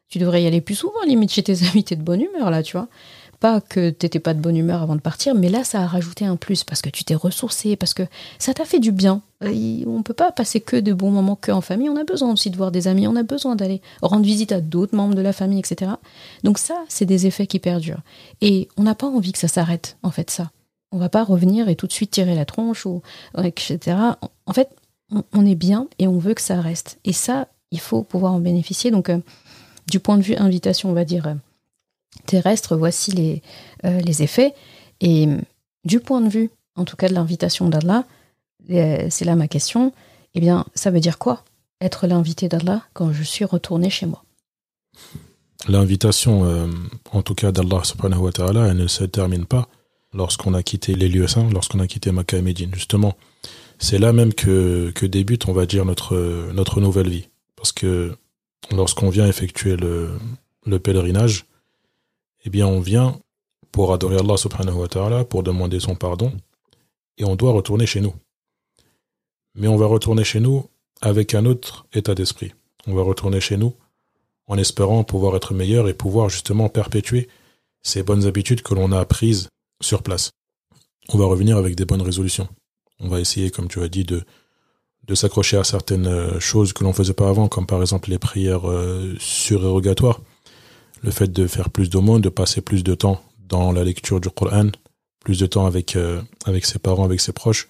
tu 0.07 0.19
devrais 0.19 0.43
y 0.43 0.47
aller 0.47 0.61
plus 0.61 0.75
souvent, 0.75 1.01
limite 1.05 1.31
chez 1.31 1.43
tes 1.43 1.63
amis, 1.71 1.83
t'es 1.83 1.95
de 1.95 2.03
bonne 2.03 2.21
humeur 2.21 2.49
là, 2.51 2.63
tu 2.63 2.77
vois 2.77 2.87
pas 3.41 3.59
que 3.59 3.89
t'étais 3.89 4.19
pas 4.19 4.35
de 4.35 4.39
bonne 4.39 4.55
humeur 4.55 4.83
avant 4.83 4.95
de 4.95 5.01
partir, 5.01 5.33
mais 5.33 5.49
là, 5.49 5.63
ça 5.63 5.81
a 5.81 5.87
rajouté 5.87 6.25
un 6.25 6.35
plus 6.35 6.63
parce 6.63 6.81
que 6.81 6.89
tu 6.89 7.03
t'es 7.03 7.15
ressourcé, 7.15 7.75
parce 7.75 7.95
que 7.95 8.03
ça 8.37 8.53
t'a 8.53 8.65
fait 8.65 8.79
du 8.79 8.91
bien. 8.91 9.21
Euh, 9.43 9.83
on 9.87 10.03
peut 10.03 10.13
pas 10.13 10.31
passer 10.31 10.61
que 10.61 10.77
de 10.77 10.93
bons 10.93 11.09
moments 11.09 11.35
que 11.35 11.51
en 11.51 11.59
famille. 11.59 11.89
On 11.89 11.97
a 11.97 12.03
besoin 12.03 12.31
aussi 12.31 12.51
de 12.51 12.55
voir 12.55 12.71
des 12.71 12.87
amis. 12.87 13.07
On 13.07 13.15
a 13.15 13.23
besoin 13.23 13.55
d'aller 13.55 13.81
rendre 14.03 14.23
visite 14.23 14.51
à 14.51 14.61
d'autres 14.61 14.95
membres 14.95 15.15
de 15.15 15.21
la 15.21 15.33
famille, 15.33 15.57
etc. 15.57 15.91
Donc 16.43 16.59
ça, 16.59 16.75
c'est 16.87 17.07
des 17.07 17.25
effets 17.25 17.47
qui 17.47 17.57
perdurent. 17.57 18.03
Et 18.41 18.69
on 18.77 18.83
n'a 18.83 18.93
pas 18.93 19.07
envie 19.07 19.31
que 19.31 19.39
ça 19.39 19.47
s'arrête, 19.47 19.97
en 20.03 20.11
fait, 20.11 20.29
ça. 20.29 20.51
On 20.91 20.99
va 20.99 21.09
pas 21.09 21.23
revenir 21.23 21.67
et 21.67 21.75
tout 21.75 21.87
de 21.87 21.93
suite 21.93 22.11
tirer 22.11 22.35
la 22.35 22.45
tronche 22.45 22.85
ou 22.85 23.01
etc. 23.43 23.97
En 24.45 24.53
fait, 24.53 24.69
on 25.33 25.45
est 25.45 25.55
bien 25.55 25.87
et 25.97 26.07
on 26.07 26.19
veut 26.19 26.35
que 26.35 26.41
ça 26.41 26.61
reste. 26.61 26.99
Et 27.05 27.13
ça, 27.13 27.47
il 27.71 27.79
faut 27.79 28.03
pouvoir 28.03 28.33
en 28.33 28.39
bénéficier. 28.39 28.91
Donc, 28.91 29.09
euh, 29.09 29.17
du 29.87 29.99
point 29.99 30.17
de 30.17 30.23
vue 30.23 30.35
invitation, 30.35 30.89
on 30.89 30.93
va 30.93 31.05
dire 31.05 31.27
euh, 31.27 31.33
terrestre, 32.25 32.75
voici 32.75 33.11
les, 33.11 33.41
euh, 33.85 33.99
les 34.01 34.23
effets. 34.23 34.53
Et 34.99 35.27
du 35.85 35.99
point 35.99 36.21
de 36.21 36.29
vue, 36.29 36.49
en 36.75 36.85
tout 36.85 36.95
cas 36.95 37.09
de 37.09 37.13
l'invitation 37.13 37.69
d'Allah, 37.69 38.05
euh, 38.69 39.07
c'est 39.09 39.25
là 39.25 39.35
ma 39.35 39.47
question, 39.47 39.93
eh 40.35 40.39
bien, 40.39 40.65
ça 40.75 40.91
veut 40.91 40.99
dire 40.99 41.17
quoi 41.17 41.43
Être 41.81 42.07
l'invité 42.07 42.47
d'Allah 42.47 42.83
quand 42.93 43.11
je 43.11 43.23
suis 43.23 43.45
retourné 43.45 43.89
chez 43.89 44.05
moi? 44.05 44.23
L'invitation, 45.67 46.45
euh, 46.45 46.67
en 47.11 47.21
tout 47.21 47.35
cas 47.35 47.51
d'Allah 47.51 47.81
elle 48.69 48.77
ne 48.77 48.87
se 48.87 49.03
termine 49.03 49.45
pas 49.45 49.67
lorsqu'on 50.13 50.53
a 50.53 50.63
quitté 50.63 50.95
les 50.95 51.07
lieux 51.07 51.27
saints, 51.27 51.49
lorsqu'on 51.51 51.79
a 51.79 51.87
quitté 51.87 52.11
Makkah 52.11 52.37
et 52.37 52.41
Médine. 52.41 52.71
Justement, 52.73 53.15
c'est 53.79 53.99
là 53.99 54.11
même 54.11 54.33
que, 54.33 54.91
que 54.93 55.05
débute, 55.05 55.47
on 55.47 55.53
va 55.53 55.65
dire, 55.65 55.85
notre, 55.85 56.51
notre 56.53 56.81
nouvelle 56.81 57.09
vie. 57.09 57.29
Parce 57.55 57.71
que 57.71 58.15
lorsqu'on 58.71 59.09
vient 59.09 59.27
effectuer 59.27 59.75
le, 59.75 60.09
le 60.65 60.79
pèlerinage, 60.79 61.45
eh 62.45 62.49
bien 62.49 62.67
on 62.67 62.79
vient 62.79 63.19
pour 63.71 63.93
adorer 63.93 64.17
Allah 64.17 64.37
subhanahu 64.37 64.75
wa 64.75 64.87
ta'ala, 64.87 65.25
pour 65.25 65.43
demander 65.43 65.79
son 65.79 65.95
pardon, 65.95 66.33
et 67.17 67.23
on 67.23 67.35
doit 67.35 67.51
retourner 67.51 67.85
chez 67.85 68.01
nous. 68.01 68.13
Mais 69.55 69.67
on 69.67 69.77
va 69.77 69.85
retourner 69.85 70.23
chez 70.23 70.39
nous 70.39 70.65
avec 71.01 71.33
un 71.33 71.45
autre 71.45 71.85
état 71.93 72.15
d'esprit. 72.15 72.53
On 72.87 72.93
va 72.93 73.03
retourner 73.03 73.39
chez 73.39 73.57
nous 73.57 73.73
en 74.47 74.57
espérant 74.57 75.03
pouvoir 75.03 75.35
être 75.35 75.53
meilleur 75.53 75.87
et 75.87 75.93
pouvoir 75.93 76.29
justement 76.29 76.69
perpétuer 76.69 77.29
ces 77.83 78.03
bonnes 78.03 78.25
habitudes 78.25 78.61
que 78.61 78.73
l'on 78.73 78.91
a 78.91 78.99
apprises 78.99 79.49
sur 79.81 80.03
place. 80.03 80.31
On 81.09 81.17
va 81.17 81.25
revenir 81.25 81.57
avec 81.57 81.75
des 81.75 81.85
bonnes 81.85 82.01
résolutions. 82.01 82.47
On 82.99 83.07
va 83.07 83.19
essayer, 83.19 83.49
comme 83.49 83.67
tu 83.67 83.81
as 83.81 83.87
dit, 83.87 84.03
de, 84.03 84.23
s'accrocher 85.13 85.57
à 85.57 85.65
certaines 85.65 86.39
choses 86.39 86.71
que 86.71 86.85
l'on 86.85 86.93
faisait 86.93 87.13
pas 87.13 87.27
avant, 87.27 87.49
comme 87.49 87.65
par 87.65 87.81
exemple 87.81 88.09
les 88.09 88.19
prières 88.19 88.69
euh, 88.69 89.13
surérogatoires 89.19 90.21
le 91.01 91.11
fait 91.11 91.31
de 91.31 91.47
faire 91.47 91.69
plus 91.69 91.89
d'aumônes, 91.89 92.21
de 92.21 92.29
passer 92.29 92.61
plus 92.61 92.83
de 92.83 92.95
temps 92.95 93.21
dans 93.47 93.71
la 93.71 93.83
lecture 93.83 94.21
du 94.21 94.29
Coran, 94.29 94.69
plus 95.19 95.39
de 95.39 95.45
temps 95.45 95.65
avec, 95.65 95.95
euh, 95.95 96.21
avec 96.45 96.65
ses 96.65 96.79
parents, 96.79 97.03
avec 97.03 97.21
ses 97.21 97.33
proches, 97.33 97.67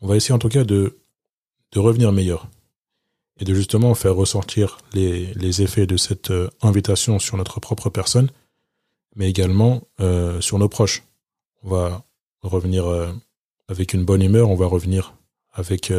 on 0.00 0.06
va 0.06 0.16
essayer 0.16 0.34
en 0.34 0.38
tout 0.38 0.48
cas 0.48 0.64
de, 0.64 0.98
de 1.72 1.78
revenir 1.78 2.12
meilleur 2.12 2.48
et 3.40 3.44
de 3.44 3.54
justement 3.54 3.94
faire 3.94 4.14
ressortir 4.14 4.78
les, 4.94 5.32
les 5.34 5.62
effets 5.62 5.86
de 5.86 5.96
cette 5.96 6.30
euh, 6.30 6.50
invitation 6.62 7.18
sur 7.18 7.36
notre 7.36 7.60
propre 7.60 7.90
personne, 7.90 8.30
mais 9.14 9.28
également 9.28 9.82
euh, 10.00 10.40
sur 10.40 10.58
nos 10.58 10.68
proches. 10.68 11.04
On 11.62 11.70
va 11.70 12.04
revenir 12.42 12.86
avec 13.66 13.92
une 13.92 14.04
bonne 14.04 14.22
humeur, 14.22 14.48
on 14.48 14.54
va 14.54 14.66
revenir 14.66 15.14
avec, 15.52 15.92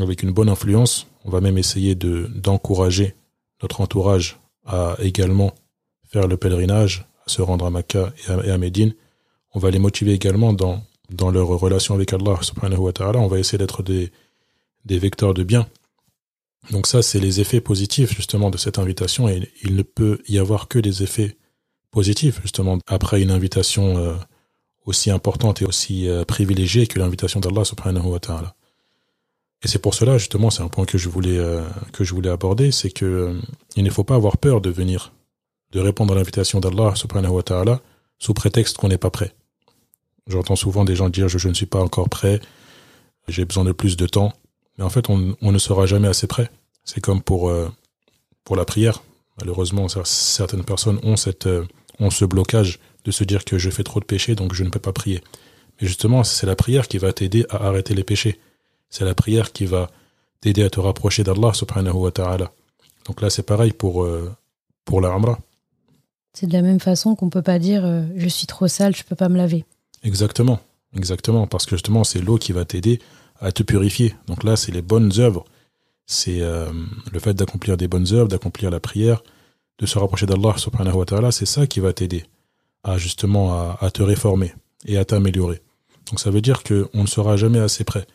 avec 0.00 0.24
une 0.24 0.32
bonne 0.32 0.48
influence, 0.48 1.06
on 1.24 1.30
va 1.30 1.40
même 1.40 1.58
essayer 1.58 1.94
de 1.94 2.28
d'encourager 2.34 3.14
notre 3.62 3.80
entourage 3.80 4.40
à 4.66 4.96
également 4.98 5.54
faire 6.10 6.26
le 6.26 6.36
pèlerinage, 6.36 7.06
se 7.26 7.42
rendre 7.42 7.64
à 7.66 7.70
Makkah 7.70 8.12
et 8.44 8.50
à, 8.50 8.58
Médine, 8.58 8.94
on 9.54 9.58
va 9.58 9.70
les 9.70 9.78
motiver 9.78 10.12
également 10.12 10.52
dans, 10.52 10.82
dans 11.10 11.30
leur 11.30 11.46
relation 11.48 11.94
avec 11.94 12.12
Allah 12.12 12.38
subhanahu 12.42 12.80
wa 12.80 12.92
ta'ala. 12.92 13.18
On 13.18 13.28
va 13.28 13.38
essayer 13.38 13.58
d'être 13.58 13.82
des, 13.82 14.10
des 14.84 14.98
vecteurs 14.98 15.34
de 15.34 15.44
bien. 15.44 15.66
Donc 16.70 16.86
ça, 16.86 17.02
c'est 17.02 17.20
les 17.20 17.40
effets 17.40 17.60
positifs 17.60 18.14
justement 18.14 18.50
de 18.50 18.58
cette 18.58 18.78
invitation 18.78 19.28
et 19.28 19.50
il 19.62 19.76
ne 19.76 19.82
peut 19.82 20.18
y 20.28 20.38
avoir 20.38 20.68
que 20.68 20.78
des 20.78 21.02
effets 21.02 21.36
positifs 21.90 22.40
justement 22.42 22.78
après 22.86 23.22
une 23.22 23.30
invitation 23.30 23.96
euh, 23.96 24.14
aussi 24.84 25.10
importante 25.10 25.62
et 25.62 25.64
aussi 25.64 26.08
euh, 26.08 26.24
privilégiée 26.24 26.86
que 26.86 26.98
l'invitation 26.98 27.40
d'Allah 27.40 27.64
subhanahu 27.64 28.06
wa 28.06 28.20
ta'ala. 28.20 28.54
Et 29.62 29.68
c'est 29.68 29.78
pour 29.78 29.94
cela, 29.94 30.16
justement, 30.16 30.50
c'est 30.50 30.62
un 30.62 30.68
point 30.68 30.86
que 30.86 30.96
je 30.96 31.08
voulais, 31.08 31.38
euh, 31.38 31.62
que 31.92 32.04
je 32.04 32.14
voulais 32.14 32.30
aborder, 32.30 32.70
c'est 32.72 32.90
que 32.90 33.38
il 33.76 33.84
ne 33.84 33.90
faut 33.90 34.04
pas 34.04 34.14
avoir 34.14 34.38
peur 34.38 34.60
de 34.60 34.70
venir, 34.70 35.12
de 35.72 35.80
répondre 35.80 36.12
à 36.12 36.16
l'invitation 36.16 36.60
d'Allah, 36.60 36.94
subhanahu 36.94 37.32
wa 37.32 37.42
ta'ala, 37.42 37.80
sous 38.18 38.34
prétexte 38.34 38.76
qu'on 38.76 38.88
n'est 38.88 38.98
pas 38.98 39.10
prêt. 39.10 39.32
J'entends 40.26 40.56
souvent 40.56 40.84
des 40.84 40.96
gens 40.96 41.08
dire 41.08 41.28
je, 41.28 41.48
ne 41.48 41.54
suis 41.54 41.66
pas 41.66 41.80
encore 41.80 42.08
prêt, 42.08 42.40
j'ai 43.28 43.44
besoin 43.44 43.64
de 43.64 43.72
plus 43.72 43.96
de 43.96 44.06
temps. 44.06 44.32
Mais 44.78 44.84
en 44.84 44.90
fait, 44.90 45.08
on, 45.10 45.36
ne 45.40 45.58
sera 45.58 45.86
jamais 45.86 46.08
assez 46.08 46.26
prêt. 46.26 46.50
C'est 46.84 47.00
comme 47.00 47.22
pour, 47.22 47.50
euh, 47.50 47.68
pour 48.44 48.56
la 48.56 48.64
prière. 48.64 49.02
Malheureusement, 49.38 49.88
certaines 50.04 50.64
personnes 50.64 50.98
ont, 51.02 51.16
cette, 51.16 51.48
ont 51.98 52.10
ce 52.10 52.24
blocage 52.24 52.78
de 53.04 53.10
se 53.10 53.24
dire 53.24 53.44
que 53.44 53.58
je 53.58 53.70
fais 53.70 53.82
trop 53.82 54.00
de 54.00 54.04
péchés, 54.04 54.34
donc 54.34 54.54
je 54.54 54.64
ne 54.64 54.70
peux 54.70 54.80
pas 54.80 54.92
prier. 54.92 55.22
Mais 55.80 55.86
justement, 55.86 56.24
c'est 56.24 56.46
la 56.46 56.56
prière 56.56 56.88
qui 56.88 56.98
va 56.98 57.12
t'aider 57.12 57.46
à 57.50 57.66
arrêter 57.66 57.94
les 57.94 58.04
péchés. 58.04 58.38
C'est 58.90 59.04
la 59.04 59.14
prière 59.14 59.52
qui 59.52 59.66
va 59.66 59.90
t'aider 60.40 60.62
à 60.62 60.70
te 60.70 60.80
rapprocher 60.80 61.24
d'Allah 61.24 61.54
subhanahu 61.54 61.94
wa 61.94 62.10
ta'ala. 62.10 62.52
Donc 63.06 63.22
là, 63.22 63.30
c'est 63.30 63.42
pareil 63.42 63.72
pour, 63.72 64.04
euh, 64.04 64.30
pour 64.84 65.00
la 65.00 65.12
Amra. 65.12 65.38
C'est 66.32 66.46
de 66.46 66.52
la 66.52 66.62
même 66.62 66.80
façon 66.80 67.14
qu'on 67.14 67.30
peut 67.30 67.42
pas 67.42 67.58
dire 67.58 67.84
euh, 67.84 68.02
je 68.16 68.28
suis 68.28 68.46
trop 68.46 68.68
sale, 68.68 68.94
je 68.94 69.04
peux 69.04 69.16
pas 69.16 69.28
me 69.28 69.36
laver. 69.36 69.64
Exactement, 70.02 70.60
exactement, 70.96 71.46
parce 71.46 71.66
que 71.66 71.76
justement, 71.76 72.04
c'est 72.04 72.20
l'eau 72.20 72.38
qui 72.38 72.52
va 72.52 72.64
t'aider 72.64 73.00
à 73.40 73.52
te 73.52 73.62
purifier. 73.62 74.14
Donc 74.26 74.44
là, 74.44 74.56
c'est 74.56 74.72
les 74.72 74.82
bonnes 74.82 75.12
œuvres. 75.18 75.44
C'est 76.06 76.40
euh, 76.40 76.70
le 77.12 77.18
fait 77.20 77.34
d'accomplir 77.34 77.76
des 77.76 77.88
bonnes 77.88 78.12
œuvres, 78.12 78.28
d'accomplir 78.28 78.70
la 78.70 78.80
prière, 78.80 79.22
de 79.78 79.86
se 79.86 79.98
rapprocher 79.98 80.26
d'Allah 80.26 80.54
subhanahu 80.56 80.96
wa 80.96 81.04
ta'ala, 81.04 81.32
c'est 81.32 81.46
ça 81.46 81.66
qui 81.66 81.80
va 81.80 81.92
t'aider 81.92 82.24
à 82.82 82.98
justement 82.98 83.54
à, 83.54 83.78
à 83.80 83.90
te 83.90 84.02
réformer 84.02 84.52
et 84.86 84.98
à 84.98 85.04
t'améliorer. 85.04 85.60
Donc 86.10 86.20
ça 86.20 86.30
veut 86.30 86.40
dire 86.40 86.62
qu'on 86.62 87.02
ne 87.02 87.06
sera 87.06 87.36
jamais 87.36 87.58
assez 87.60 87.84
près. 87.84 88.06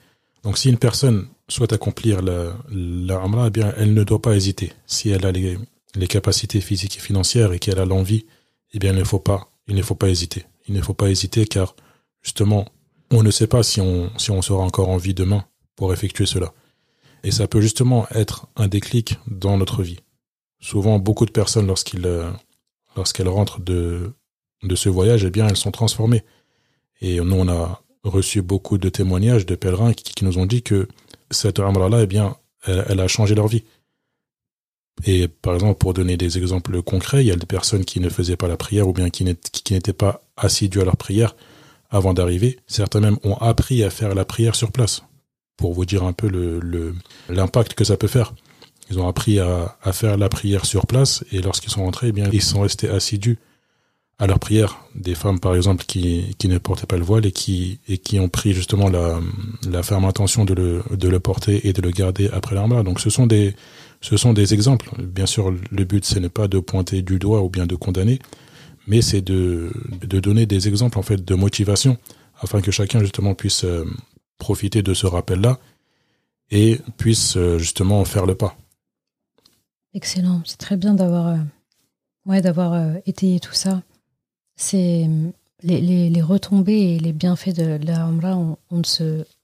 Donc 0.44 0.58
si 0.58 0.70
une 0.70 0.78
personne 0.78 1.28
souhaite 1.48 1.74
accomplir 1.74 2.22
la, 2.22 2.54
la 2.70 3.22
Amra, 3.22 3.48
eh 3.48 3.50
bien 3.50 3.74
elle 3.78 3.94
ne 3.94 4.04
doit 4.04 4.22
pas 4.22 4.36
hésiter. 4.36 4.74
Si 4.86 5.10
elle 5.10 5.26
a 5.26 5.32
les, 5.32 5.58
les 5.96 6.08
capacités 6.08 6.62
physiques 6.62 6.98
et 6.98 7.02
financières 7.02 7.54
et 7.54 7.60
qu'elle 7.60 7.80
a 7.80 7.86
l'envie, 7.86 8.26
eh 8.74 8.80
bien 8.80 8.92
il 8.94 9.00
ne 9.00 9.04
faut 9.04 9.20
pas, 9.20 9.50
il 9.68 9.76
ne 9.76 9.82
faut 9.82 9.96
pas 9.96 10.10
hésiter. 10.10 10.46
Il 10.68 10.74
ne 10.74 10.82
faut 10.82 10.94
pas 10.94 11.10
hésiter 11.10 11.46
car 11.46 11.76
justement, 12.22 12.66
on 13.12 13.24
ne 13.24 13.32
sait 13.32 13.48
pas 13.48 13.64
si 13.64 13.82
on, 13.82 14.12
si 14.18 14.32
on 14.32 14.42
sera 14.42 14.64
encore 14.64 14.90
en 14.90 14.98
vie 14.98 15.14
demain 15.14 15.46
pour 15.76 15.94
effectuer 15.94 16.26
cela. 16.26 16.54
Et 17.24 17.32
ça 17.32 17.48
peut 17.48 17.62
justement 17.62 18.08
être 18.12 18.48
un 18.56 18.68
déclic 18.68 19.18
dans 19.28 19.58
notre 19.58 19.84
vie. 19.84 20.00
Souvent, 20.60 21.00
beaucoup 21.00 21.26
de 21.26 21.32
personnes, 21.32 21.68
lorsqu'ils, 21.68 22.08
lorsqu'elles 22.96 23.28
rentrent 23.28 23.60
de, 23.60 24.14
de 24.64 24.76
ce 24.76 24.90
voyage, 24.90 25.24
eh 25.26 25.30
bien, 25.30 25.48
elles 25.48 25.58
sont 25.58 25.72
transformées. 25.72 26.24
Et 27.02 27.20
nous, 27.20 27.36
on 27.36 27.48
a 27.48 27.82
reçu 28.04 28.42
beaucoup 28.42 28.78
de 28.78 28.90
témoignages 28.90 29.46
de 29.46 29.56
pèlerins 29.56 29.94
qui, 29.94 30.24
nous 30.24 30.38
ont 30.38 30.46
dit 30.46 30.62
que 30.62 30.88
cette 31.32 31.60
Amra-là, 31.60 32.04
eh 32.04 32.08
bien, 32.08 32.38
elle, 32.64 33.00
a 33.00 33.08
changé 33.08 33.36
leur 33.36 33.48
vie. 33.48 33.64
Et 35.04 35.28
par 35.28 35.54
exemple, 35.56 35.78
pour 35.78 35.94
donner 35.94 36.18
des 36.18 36.38
exemples 36.38 36.82
concrets, 36.82 37.24
il 37.24 37.28
y 37.28 37.32
a 37.32 37.36
des 37.36 37.46
personnes 37.46 37.84
qui 37.84 38.00
ne 38.00 38.10
faisaient 38.10 38.38
pas 38.38 38.48
la 38.48 38.58
prière 38.58 38.88
ou 38.88 38.94
bien 38.94 39.10
qui 39.10 39.24
n'étaient 39.26 39.94
pas 39.94 40.22
assidus 40.38 40.82
à 40.82 40.86
leur 40.86 40.98
prière 40.98 41.36
avant 41.90 42.14
d'arriver. 42.14 42.58
Certains 42.68 43.02
même 43.02 43.18
ont 43.24 43.36
appris 43.36 43.84
à 43.84 43.90
faire 43.90 44.16
la 44.16 44.26
prière 44.26 44.56
sur 44.56 44.72
place, 44.72 45.04
pour 45.58 45.74
vous 45.74 45.86
dire 45.86 46.04
un 46.04 46.14
peu 46.14 46.30
l'impact 47.30 47.74
que 47.74 47.84
ça 47.84 47.98
peut 47.98 48.08
faire. 48.08 48.34
Ils 48.90 49.00
ont 49.00 49.08
appris 49.08 49.40
à, 49.40 49.76
faire 49.92 50.18
la 50.18 50.30
prière 50.30 50.66
sur 50.66 50.86
place 50.86 51.26
et 51.32 51.42
lorsqu'ils 51.42 51.72
sont 51.72 51.84
rentrés, 51.84 52.10
eh 52.10 52.12
bien, 52.12 52.30
ils 52.32 52.42
sont 52.42 52.62
restés 52.62 52.90
assidus 52.90 53.40
à 54.18 54.28
leur 54.28 54.40
prière 54.40 54.80
des 54.94 55.14
femmes 55.14 55.42
par 55.42 55.56
exemple 55.56 55.84
qui, 55.86 56.36
ne 56.46 56.58
portaient 56.58 56.86
pas 56.86 56.98
le 56.98 57.04
voile 57.04 57.26
et 57.26 57.32
qui 57.32 57.80
ont 58.20 58.30
pris 58.30 58.54
justement 58.54 58.90
la, 58.90 59.84
ferme 59.84 60.06
intention 60.06 60.46
de 60.46 60.54
le, 60.54 60.84
de 60.92 61.10
le 61.10 61.20
porter 61.20 61.68
et 61.68 61.74
de 61.74 61.82
le 61.82 61.92
garder 61.92 62.30
après 62.30 62.56
l'armada. 62.56 62.84
Donc 62.84 63.00
ce 63.00 63.10
sont 63.10 63.28
des 63.28 63.56
ce 64.06 64.18
sont 64.18 64.34
des 64.34 64.54
exemples. 64.54 64.92
Bien 65.02 65.26
sûr, 65.26 65.52
le 65.52 65.84
but 65.84 66.06
ce 66.06 66.20
n'est 66.20 66.30
pas 66.30 66.48
de 66.48 66.60
pointer 66.60 67.02
du 67.02 67.18
doigt 67.18 67.42
ou 67.42 67.50
bien 67.50 67.66
de 67.66 67.76
condamner, 67.76 68.20
mais 68.86 69.02
c'est 69.02 69.22
de 69.22 69.72
de 70.14 70.20
donner 70.20 70.46
des 70.46 70.68
exemples 70.68 71.00
en 71.00 71.02
fait 71.02 71.26
de 71.26 71.36
motivation 71.36 71.98
afin 72.40 72.62
que 72.62 72.70
chacun 72.70 73.00
justement 73.00 73.34
puisse 73.34 73.64
euh, 73.64 73.84
profiter 74.38 74.84
de 74.84 74.94
ce 74.94 75.08
rappel 75.08 75.42
là 75.42 75.58
et 76.52 76.80
puisse 76.98 77.36
euh, 77.36 77.58
justement 77.58 78.06
faire 78.06 78.28
le 78.28 78.36
pas. 78.36 78.56
Excellent, 79.96 80.44
c'est 80.46 80.60
très 80.60 80.78
bien 80.78 80.94
d'avoir 80.94 81.26
euh, 81.30 82.42
d'avoir 82.42 82.96
étayé 83.08 83.40
tout 83.40 83.54
ça 83.54 83.82
c'est 84.56 85.10
les, 85.64 86.22
retombées 86.22 86.96
et 86.96 87.00
les 87.00 87.12
bienfaits 87.12 87.56
de 87.56 87.80
la 87.84 88.06
Umrah, 88.06 88.38
on, 88.38 88.82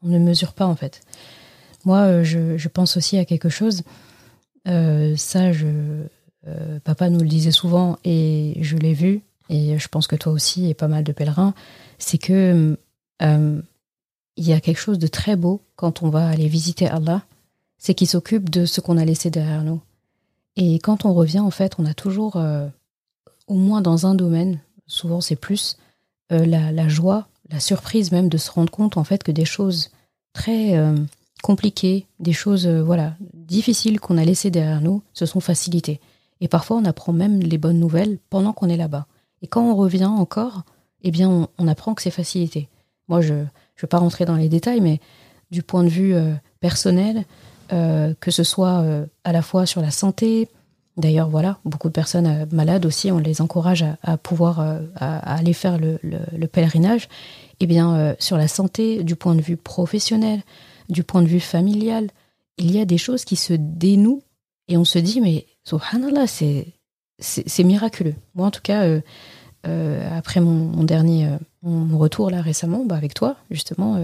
ne 0.04 0.20
mesure 0.20 0.54
pas 0.54 0.66
en 0.66 0.76
fait. 0.76 1.02
Moi, 1.84 2.24
je 2.24 2.68
pense 2.70 2.96
aussi 2.96 3.18
à 3.18 3.26
quelque 3.26 3.50
chose. 3.50 3.84
Euh, 4.68 5.16
ça, 5.16 5.52
je, 5.52 5.68
euh, 6.48 6.80
papa 6.84 7.10
nous 7.10 7.20
le 7.20 7.28
disait 7.28 7.52
souvent 7.52 7.98
et 8.04 8.58
je 8.62 8.78
l'ai 8.78 8.94
vu, 8.94 9.22
et 9.50 9.78
je 9.78 9.88
pense 9.88 10.08
que 10.08 10.16
toi 10.16 10.32
aussi 10.32 10.70
et 10.70 10.74
pas 10.74 10.88
mal 10.88 11.04
de 11.04 11.12
pèlerins, 11.12 11.54
c'est 11.98 12.18
que 12.18 12.78
euh, 13.22 13.62
il 14.38 14.48
y 14.48 14.54
a 14.54 14.60
quelque 14.60 14.80
chose 14.80 15.00
de 15.00 15.08
très 15.08 15.36
beau 15.36 15.62
quand 15.76 16.04
on 16.04 16.10
va 16.10 16.28
aller 16.28 16.48
visiter 16.48 16.88
Allah, 16.88 17.24
c'est 17.78 17.94
qu'il 17.94 18.08
s'occupe 18.08 18.50
de 18.50 18.66
ce 18.66 18.82
qu'on 18.82 18.98
a 18.98 19.06
laissé 19.06 19.30
derrière 19.30 19.64
nous. 19.64 19.82
Et 20.56 20.80
quand 20.80 21.06
on 21.06 21.14
revient, 21.14 21.40
en 21.40 21.52
fait, 21.52 21.76
on 21.80 21.86
a 21.86 21.94
toujours, 21.94 22.36
euh, 22.36 22.68
au 23.48 23.56
moins 23.56 23.82
dans 23.82 24.06
un 24.06 24.16
domaine, 24.16 24.60
souvent 24.88 25.22
c'est 25.22 25.36
plus 25.36 25.78
euh, 26.32 26.46
la, 26.46 26.88
joie, 26.88 27.28
la 27.50 27.60
surprise 27.60 28.12
même 28.12 28.30
de 28.30 28.38
se 28.38 28.52
rendre 28.52 28.72
compte 28.72 28.98
en 28.98 29.04
fait 29.04 29.24
que 29.24 29.32
des 29.32 29.46
choses 29.46 29.92
très 30.34 30.78
euh, 30.78 30.96
compliquées, 31.42 32.08
des 32.20 32.34
choses 32.34 32.68
euh, 32.68 32.84
voilà 32.84 33.16
difficiles 33.34 34.00
qu'on 34.00 34.18
a 34.18 34.26
laissées 34.26 34.52
derrière 34.52 34.82
nous 34.82 35.02
se 35.14 35.26
sont 35.26 35.40
facilitées. 35.40 36.00
Et 36.40 36.48
parfois 36.48 36.78
on 36.78 36.86
apprend 36.86 37.14
même 37.14 37.40
les 37.40 37.58
bonnes 37.58 37.80
nouvelles 37.80 38.18
pendant 38.30 38.54
qu'on 38.54 38.70
est 38.70 38.78
là-bas. 38.78 39.08
Et 39.42 39.48
quand 39.48 39.64
on 39.64 39.76
revient 39.76 40.06
encore, 40.06 40.64
eh 41.04 41.12
bien 41.12 41.48
on, 41.58 41.68
apprend 41.68 41.94
que 41.94 42.02
c'est 42.02 42.12
facilité. 42.12 42.70
Moi 43.08 43.22
je 43.22 43.34
ne 43.34 43.46
vais 43.82 43.88
pas 43.88 43.98
rentrer 43.98 44.26
dans 44.26 44.36
les 44.36 44.50
détails, 44.50 44.82
mais 44.82 45.00
du 45.50 45.64
point 45.64 45.84
de 45.84 45.90
vue 45.90 46.16
personnel, 46.60 47.26
que 47.70 48.32
ce 48.32 48.44
soit 48.44 48.86
à 49.24 49.32
la 49.32 49.42
fois 49.42 49.66
sur 49.66 49.82
la 49.82 49.92
santé, 49.92 50.48
D'ailleurs, 50.98 51.30
voilà, 51.30 51.58
beaucoup 51.64 51.88
de 51.88 51.94
personnes 51.94 52.28
euh, 52.28 52.46
malades 52.52 52.86
aussi, 52.86 53.12
on 53.12 53.18
les 53.18 53.42
encourage 53.42 53.86
à, 54.04 54.18
pouvoir 54.18 54.60
euh, 54.60 54.80
aller 55.00 55.54
faire 55.54 55.78
le, 55.80 56.00
le, 56.04 56.20
le 56.38 56.48
pèlerinage. 56.48 57.08
Eh 57.60 57.66
bien, 57.66 57.96
euh, 57.96 58.16
sur 58.20 58.38
la 58.38 58.48
santé, 58.48 59.04
du 59.04 59.16
point 59.16 59.36
de 59.36 59.42
vue 59.42 59.58
professionnel, 59.58 60.42
du 60.92 61.04
point 61.04 61.24
de 61.24 61.28
vue 61.28 61.40
familial, 61.40 62.10
il 62.58 62.72
y 62.72 62.80
a 62.80 62.86
des 62.86 63.00
choses 63.00 63.26
qui 63.26 63.36
se 63.36 63.54
dénouent 63.54 64.22
et 64.68 64.78
on 64.78 64.86
se 64.86 65.00
dit, 65.00 65.22
mais 65.22 65.48
subhanallah, 65.64 66.28
c'est, 66.28 67.64
miraculeux. 67.64 68.16
Moi, 68.36 68.48
en 68.48 68.52
tout 68.52 68.62
cas, 68.62 68.84
euh, 68.84 69.02
euh, 69.66 70.18
après 70.18 70.40
mon, 70.40 70.84
dernier 70.84 71.28
mon 71.64 71.98
retour 71.98 72.30
là 72.30 72.42
récemment, 72.42 72.86
bah, 72.86 72.96
avec 72.96 73.16
toi, 73.16 73.36
justement, 73.50 73.98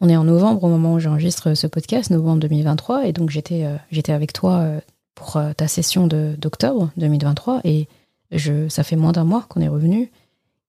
on 0.00 0.08
est 0.08 0.16
en 0.16 0.24
novembre 0.24 0.62
au 0.62 0.68
moment 0.68 0.94
où 0.94 1.00
j'enregistre 1.00 1.54
ce 1.54 1.66
podcast, 1.66 2.10
novembre 2.10 2.40
2023, 2.40 3.06
et 3.06 3.12
donc 3.12 3.30
j'étais, 3.30 3.66
avec 4.08 4.32
toi 4.32 4.80
pour 5.14 5.36
euh, 5.36 5.52
ta 5.52 5.68
session 5.68 6.06
d'octobre 6.06 6.90
2023 6.96 7.60
et 7.64 7.88
je, 8.30 8.68
ça 8.68 8.82
fait 8.82 8.96
moins 8.96 9.12
d'un 9.12 9.24
mois 9.24 9.46
qu'on 9.48 9.60
est 9.60 9.68
revenu 9.68 10.10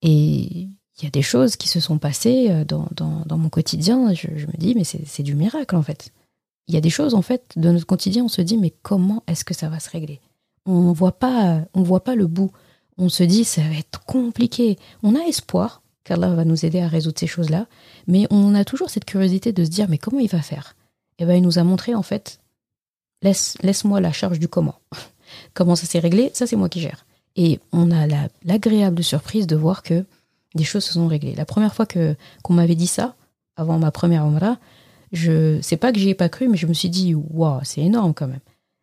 et 0.01 0.67
il 0.97 1.03
y 1.03 1.07
a 1.07 1.11
des 1.11 1.21
choses 1.21 1.55
qui 1.55 1.67
se 1.67 1.79
sont 1.79 1.97
passées 1.97 2.47
euh, 2.49 2.63
dans, 2.63 2.87
dans, 2.95 3.37
mon 3.37 3.49
quotidien. 3.49 4.13
Je, 4.13 4.27
me 4.27 4.57
dis, 4.57 4.75
mais 4.75 4.83
c'est 4.83 5.23
du 5.23 5.35
miracle 5.35 5.75
en 5.75 5.81
fait. 5.81 6.11
Il 6.67 6.73
y 6.73 6.77
a 6.77 6.81
des 6.81 6.89
choses 6.89 7.13
en 7.13 7.21
fait 7.21 7.43
de 7.55 7.69
notre 7.71 7.85
quotidien, 7.85 8.25
on 8.25 8.29
se 8.29 8.41
dit, 8.41 8.57
mais 8.57 8.73
comment 8.81 9.23
est-ce 9.27 9.45
que 9.45 9.53
ça 9.53 9.69
va 9.69 9.79
se 9.79 9.89
régler? 9.89 10.19
On 10.65 10.91
voit 10.93 11.11
pas, 11.11 11.61
on 11.73 11.83
voit 11.83 12.03
pas 12.03 12.15
le 12.15 12.27
bout. 12.27 12.51
On 12.97 13.09
se 13.09 13.23
dit, 13.23 13.43
ça 13.43 13.61
va 13.61 13.75
être 13.75 14.03
compliqué. 14.05 14.79
On 15.03 15.15
a 15.15 15.19
espoir 15.19 15.81
qu'Allah 16.03 16.33
va 16.33 16.45
nous 16.45 16.65
aider 16.65 16.79
à 16.79 16.87
résoudre 16.87 17.19
ces 17.19 17.27
choses-là, 17.27 17.67
mais 18.07 18.25
on 18.29 18.55
a 18.55 18.63
toujours 18.63 18.89
cette 18.89 19.05
curiosité 19.05 19.51
de 19.51 19.63
se 19.63 19.69
dire, 19.69 19.89
mais 19.89 19.97
comment 19.97 20.19
il 20.19 20.29
va 20.29 20.41
faire? 20.41 20.75
Eh 21.19 21.25
ben, 21.25 21.35
il 21.35 21.41
nous 21.41 21.59
a 21.59 21.63
montré 21.63 21.93
en 21.93 22.03
fait 22.03 22.39
laisse, 23.21 23.57
laisse-moi 23.61 23.99
la 23.99 24.11
charge 24.11 24.39
du 24.39 24.47
comment. 24.47 24.79
comment 25.53 25.75
ça 25.75 25.85
s'est 25.85 25.99
réglé, 25.99 26.31
ça 26.33 26.47
c'est 26.47 26.55
moi 26.55 26.69
qui 26.69 26.79
gère. 26.79 27.05
Et 27.35 27.59
on 27.73 27.91
a 27.91 28.07
l'agréable 28.45 29.03
surprise 29.03 29.47
de 29.47 29.55
voir 29.55 29.83
que 29.83 30.05
des 30.55 30.63
choses 30.63 30.83
se 30.83 30.93
sont 30.93 31.07
réglées. 31.07 31.35
La 31.35 31.45
première 31.45 31.73
fois 31.73 31.85
que 31.85 32.15
qu'on 32.43 32.53
m'avait 32.53 32.75
dit 32.75 32.87
ça, 32.87 33.15
avant 33.55 33.77
ma 33.77 33.91
première 33.91 34.25
Omra, 34.25 34.57
je 35.11 35.61
sais 35.61 35.77
pas 35.77 35.91
que 35.91 35.99
j'y 35.99 36.09
ai 36.09 36.15
pas 36.15 36.29
cru, 36.29 36.47
mais 36.47 36.57
je 36.57 36.67
me 36.67 36.73
suis 36.73 36.89
dit, 36.89 37.13
waouh, 37.13 37.59
c'est 37.63 37.81
énorme 37.81 38.13
quand 38.13 38.27
même. 38.27 38.39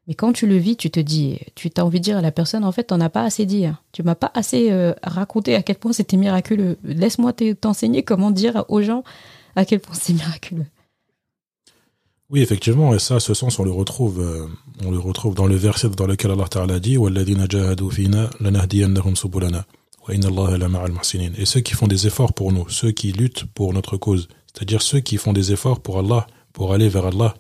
Mais 0.09 0.15
quand 0.15 0.32
tu 0.32 0.47
le 0.47 0.57
vis, 0.57 0.77
tu 0.77 0.90
te 0.90 0.99
dis, 0.99 1.39
tu 1.55 1.70
t'as 1.70 1.82
envie 1.82 2.01
de 2.01 2.05
dire 2.05 2.16
à 2.16 2.23
la 2.23 2.32
personne, 2.32 2.65
en 2.65 2.73
fait, 2.73 2.85
t'en 2.85 3.01
as 3.01 3.11
pas 3.11 3.23
assez 3.23 3.47
dit. 3.47 3.66
Hein. 3.66 3.78
Tu 3.93 4.03
m'as 4.03 4.15
pas 4.15 4.32
assez 4.35 4.70
euh, 4.70 4.94
raconté 5.03 5.55
à 5.55 5.62
quel 5.62 5.77
point 5.77 5.93
c'était 5.93 6.16
miraculeux. 6.16 6.78
Laisse-moi 6.82 7.32
t'enseigner 7.61 8.03
comment 8.03 8.31
dire 8.31 8.65
aux 8.69 8.82
gens 8.82 9.05
à 9.55 9.65
quel 9.65 9.81
point 9.81 9.94
c'est 9.94 10.12
miraculeux. 10.12 10.66
Oui, 12.31 12.40
effectivement, 12.40 12.94
et 12.94 12.99
ça, 12.99 13.20
ce 13.20 13.35
sens, 13.35 13.59
on 13.59 13.65
le 13.65 13.70
retrouve, 13.70 14.20
euh, 14.20 14.47
on 14.85 14.90
le 14.90 14.99
retrouve 14.99 15.35
dans 15.35 15.47
le 15.47 15.55
verset 15.55 15.90
dans 15.90 16.07
lequel 16.07 16.31
Allah 16.31 16.49
Ta'ala 16.49 16.81
dit 16.81 16.97
Et 20.09 21.45
ceux 21.45 21.61
qui 21.61 21.74
font 21.74 21.87
des 21.87 22.07
efforts 22.07 22.33
pour 22.33 22.53
nous, 22.53 22.69
ceux 22.69 22.91
qui 22.91 23.12
luttent 23.12 23.45
pour 23.45 23.73
notre 23.73 23.97
cause, 23.97 24.29
c'est-à-dire 24.53 24.83
ceux 24.83 25.01
qui 25.01 25.16
font 25.16 25.33
des 25.33 25.53
efforts 25.53 25.81
pour 25.81 25.99
Allah, 25.99 26.27
pour 26.53 26.74
aller 26.74 26.89
vers 26.89 27.07
Allah, 27.07 27.35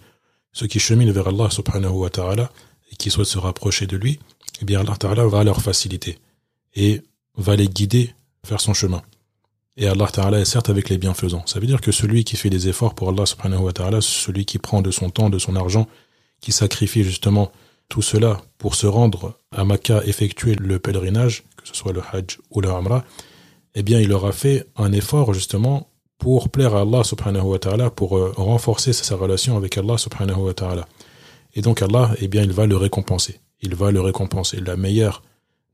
ceux 0.52 0.66
qui 0.66 0.78
cheminent 0.78 1.12
vers 1.12 1.28
Allah 1.28 1.50
subhanahu 1.50 1.92
wa 1.92 2.10
ta'ala 2.10 2.52
et 2.90 2.96
qui 2.96 3.10
souhaitent 3.10 3.26
se 3.26 3.38
rapprocher 3.38 3.86
de 3.86 3.96
lui, 3.96 4.20
eh 4.60 4.64
bien 4.64 4.80
Allah 4.80 4.96
ta'ala 4.96 5.26
va 5.26 5.44
leur 5.44 5.60
faciliter 5.60 6.18
et 6.74 7.02
va 7.36 7.56
les 7.56 7.68
guider 7.68 8.14
vers 8.46 8.60
son 8.60 8.74
chemin. 8.74 9.02
Et 9.76 9.88
Allah 9.88 10.06
Ta'ala 10.06 10.38
est 10.38 10.44
certes 10.44 10.68
avec 10.68 10.90
les 10.90 10.98
bienfaisants. 10.98 11.44
Ça 11.46 11.58
veut 11.58 11.66
dire 11.66 11.80
que 11.80 11.92
celui 11.92 12.24
qui 12.24 12.36
fait 12.36 12.50
des 12.50 12.68
efforts 12.68 12.94
pour 12.94 13.08
Allah 13.08 13.24
subhanahu 13.24 13.62
wa 13.62 13.72
ta'ala, 13.72 14.00
celui 14.02 14.44
qui 14.44 14.58
prend 14.58 14.82
de 14.82 14.90
son 14.90 15.08
temps, 15.08 15.30
de 15.30 15.38
son 15.38 15.56
argent, 15.56 15.88
qui 16.40 16.52
sacrifie 16.52 17.04
justement 17.04 17.50
tout 17.88 18.02
cela 18.02 18.42
pour 18.58 18.74
se 18.74 18.86
rendre 18.86 19.38
à 19.50 19.64
Makkah, 19.64 20.02
effectuer 20.04 20.54
le 20.56 20.78
pèlerinage, 20.78 21.44
que 21.62 21.68
ce 21.68 21.74
soit 21.74 21.92
le 21.92 22.02
Hajj 22.12 22.38
ou 22.50 22.60
le 22.60 22.70
Amra, 22.70 23.04
eh 23.74 23.82
bien 23.82 24.00
il 24.00 24.12
aura 24.12 24.32
fait 24.32 24.66
un 24.76 24.92
effort 24.92 25.32
justement 25.34 25.88
pour 26.18 26.50
plaire 26.50 26.74
à 26.76 26.82
Allah 26.82 27.04
subhanahu 27.04 27.44
wa 27.44 27.58
ta'ala, 27.58 27.90
pour 27.90 28.16
euh, 28.16 28.32
renforcer 28.36 28.92
sa 28.92 29.16
relation 29.16 29.56
avec 29.56 29.76
Allah 29.76 29.98
subhanahu 29.98 30.40
wa 30.40 30.54
ta'ala. 30.54 30.86
Et 31.54 31.62
donc 31.62 31.82
Allah, 31.82 32.14
eh 32.20 32.28
bien 32.28 32.42
il 32.42 32.52
va 32.52 32.66
le 32.66 32.76
récompenser. 32.76 33.40
Il 33.60 33.74
va 33.74 33.90
le 33.90 34.00
récompenser. 34.00 34.60
La 34.60 34.76
meilleure 34.76 35.22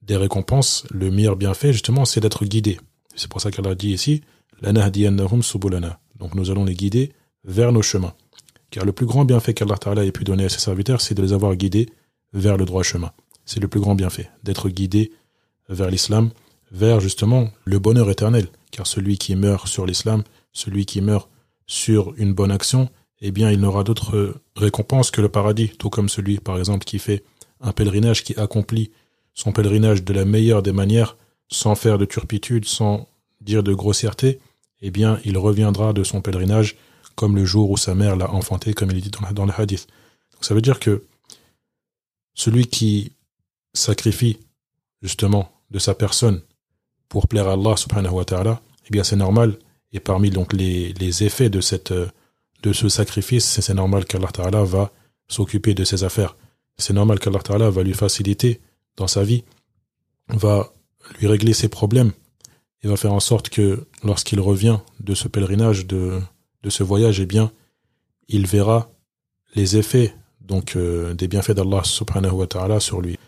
des 0.02 0.16
récompenses, 0.16 0.84
le 0.90 1.10
meilleur 1.10 1.36
bienfait 1.36 1.72
justement, 1.72 2.04
c'est 2.04 2.20
d'être 2.20 2.44
guidé 2.44 2.78
c'est 3.18 3.28
pour 3.28 3.40
ça 3.40 3.50
qu'Allah 3.50 3.74
dit 3.74 3.90
ici, 3.90 4.22
donc 4.62 6.34
nous 6.34 6.50
allons 6.50 6.64
les 6.64 6.74
guider 6.74 7.12
vers 7.44 7.72
nos 7.72 7.82
chemins. 7.82 8.14
Car 8.70 8.84
le 8.84 8.92
plus 8.92 9.06
grand 9.06 9.24
bienfait 9.24 9.54
qu'Allah 9.54 9.76
Ta'ala 9.76 10.04
ait 10.04 10.12
pu 10.12 10.24
donner 10.24 10.44
à 10.44 10.48
ses 10.48 10.58
serviteurs, 10.58 11.00
c'est 11.00 11.14
de 11.14 11.22
les 11.22 11.32
avoir 11.32 11.56
guidés 11.56 11.88
vers 12.32 12.56
le 12.56 12.64
droit 12.64 12.82
chemin. 12.82 13.12
C'est 13.44 13.60
le 13.60 13.68
plus 13.68 13.80
grand 13.80 13.94
bienfait, 13.94 14.30
d'être 14.42 14.68
guidé 14.68 15.12
vers 15.68 15.90
l'islam, 15.90 16.30
vers 16.70 17.00
justement 17.00 17.50
le 17.64 17.78
bonheur 17.78 18.10
éternel. 18.10 18.48
Car 18.70 18.86
celui 18.86 19.18
qui 19.18 19.34
meurt 19.36 19.66
sur 19.66 19.86
l'islam, 19.86 20.22
celui 20.52 20.86
qui 20.86 21.00
meurt 21.00 21.28
sur 21.66 22.14
une 22.16 22.32
bonne 22.32 22.50
action, 22.50 22.88
eh 23.20 23.30
bien 23.30 23.50
il 23.50 23.60
n'aura 23.60 23.84
d'autre 23.84 24.40
récompense 24.56 25.10
que 25.10 25.20
le 25.20 25.28
paradis, 25.28 25.70
tout 25.78 25.90
comme 25.90 26.08
celui 26.08 26.38
par 26.38 26.58
exemple 26.58 26.84
qui 26.84 26.98
fait 26.98 27.24
un 27.60 27.72
pèlerinage, 27.72 28.24
qui 28.24 28.38
accomplit 28.38 28.90
son 29.34 29.52
pèlerinage 29.52 30.04
de 30.04 30.12
la 30.12 30.24
meilleure 30.24 30.62
des 30.62 30.72
manières, 30.72 31.16
sans 31.50 31.74
faire 31.74 31.98
de 31.98 32.04
turpitude, 32.04 32.64
sans 32.64 33.08
dire 33.40 33.62
de 33.62 33.72
grossièreté, 33.72 34.40
eh 34.80 34.90
bien, 34.90 35.20
il 35.24 35.38
reviendra 35.38 35.92
de 35.92 36.04
son 36.04 36.20
pèlerinage 36.20 36.76
comme 37.14 37.34
le 37.34 37.44
jour 37.44 37.70
où 37.70 37.76
sa 37.76 37.94
mère 37.94 38.16
l'a 38.16 38.30
enfanté, 38.30 38.74
comme 38.74 38.90
il 38.90 39.00
dit 39.00 39.10
dans, 39.10 39.44
le 39.44 39.52
hadith. 39.56 39.88
Donc, 40.32 40.44
ça 40.44 40.54
veut 40.54 40.62
dire 40.62 40.78
que 40.78 41.04
celui 42.34 42.66
qui 42.66 43.12
sacrifie 43.74 44.38
justement 45.02 45.50
de 45.70 45.78
sa 45.78 45.94
personne 45.94 46.40
pour 47.08 47.28
plaire 47.28 47.48
à 47.48 47.52
Allah 47.52 47.76
subhanahu 47.76 48.14
wa 48.14 48.24
ta'ala, 48.24 48.60
eh 48.86 48.90
bien 48.90 49.04
c'est 49.04 49.16
normal. 49.16 49.58
Et 49.92 50.00
parmi 50.00 50.30
donc 50.30 50.52
les, 50.52 50.92
les 50.94 51.24
effets 51.24 51.48
de 51.48 51.60
cette 51.60 51.92
de 52.62 52.72
ce 52.72 52.88
sacrifice, 52.88 53.60
c'est 53.60 53.74
normal 53.74 54.04
qu'Allah 54.04 54.28
ta'ala 54.32 54.64
va 54.64 54.92
s'occuper 55.28 55.74
de 55.74 55.84
ses 55.84 56.04
affaires. 56.04 56.36
C'est 56.76 56.92
normal 56.92 57.18
qu'Allah 57.18 57.40
ta'ala 57.40 57.70
va 57.70 57.82
lui 57.82 57.94
faciliter 57.94 58.60
dans 58.96 59.06
sa 59.06 59.22
vie, 59.22 59.44
va 60.28 60.72
lui 61.20 61.26
régler 61.26 61.52
ses 61.52 61.68
problèmes 61.68 62.12
et 62.82 62.88
va 62.88 62.96
faire 62.96 63.12
en 63.12 63.20
sorte 63.20 63.48
que 63.48 63.86
lorsqu'il 64.02 64.40
revient 64.40 64.78
de 65.00 65.14
ce 65.14 65.28
pèlerinage, 65.28 65.86
de, 65.86 66.20
de 66.62 66.70
ce 66.70 66.82
voyage, 66.82 67.20
eh 67.20 67.26
bien, 67.26 67.52
il 68.28 68.46
verra 68.46 68.90
les 69.54 69.76
effets 69.76 70.14
donc 70.40 70.76
euh, 70.76 71.14
des 71.14 71.28
bienfaits 71.28 71.52
d'Allah 71.52 71.82
subhanahu 71.84 72.32
wa 72.32 72.46
ta'ala 72.46 72.80
sur 72.80 73.00
lui. 73.00 73.18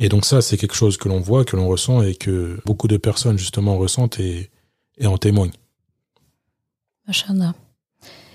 Et 0.00 0.08
donc 0.08 0.24
ça, 0.24 0.42
c'est 0.42 0.56
quelque 0.56 0.74
chose 0.74 0.96
que 0.96 1.08
l'on 1.08 1.20
voit, 1.20 1.44
que 1.44 1.56
l'on 1.56 1.68
ressent 1.68 2.02
et 2.02 2.16
que 2.16 2.60
beaucoup 2.66 2.88
de 2.88 2.96
personnes 2.96 3.38
justement 3.38 3.76
ressentent 3.76 4.18
et, 4.18 4.50
et 4.98 5.06
en 5.06 5.18
témoignent. 5.18 5.52
Mashana. 7.06 7.54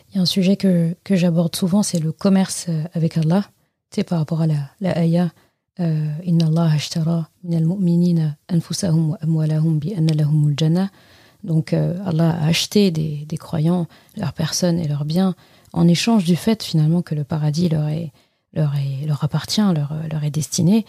Il 0.10 0.16
y 0.16 0.20
a 0.20 0.22
un 0.22 0.26
sujet 0.26 0.56
que, 0.56 0.96
que 1.04 1.18
j'aborde 1.18 1.54
souvent, 1.56 1.84
c'est 1.84 2.00
le 2.00 2.14
commerce 2.14 2.68
avec 2.94 3.18
Allah. 3.18 3.44
Tu 3.92 3.98
sais, 3.98 4.04
par 4.06 4.20
rapport 4.20 4.42
à 4.42 4.48
la, 4.48 4.70
la 4.80 4.98
ayah 4.98 5.32
donc 11.44 11.74
euh, 11.74 11.94
Allah 12.06 12.30
a 12.30 12.48
acheté 12.48 12.92
des, 12.92 13.26
des, 13.28 13.38
croyants, 13.38 13.88
leurs 14.16 14.34
personnes 14.34 14.80
et 14.80 14.88
leurs 14.88 15.06
biens 15.06 15.36
en 15.74 15.88
échange 15.88 16.24
du 16.24 16.36
fait 16.36 16.64
finalement 16.64 17.02
que 17.02 17.14
le 17.14 17.24
paradis 17.24 17.68
leur, 17.68 17.90
est, 17.90 18.12
leur, 18.54 18.74
est, 18.76 19.06
leur 19.06 19.24
appartient, 19.24 19.62
leur, 19.62 19.94
leur 20.10 20.24
est 20.24 20.32
destiné. 20.32 20.86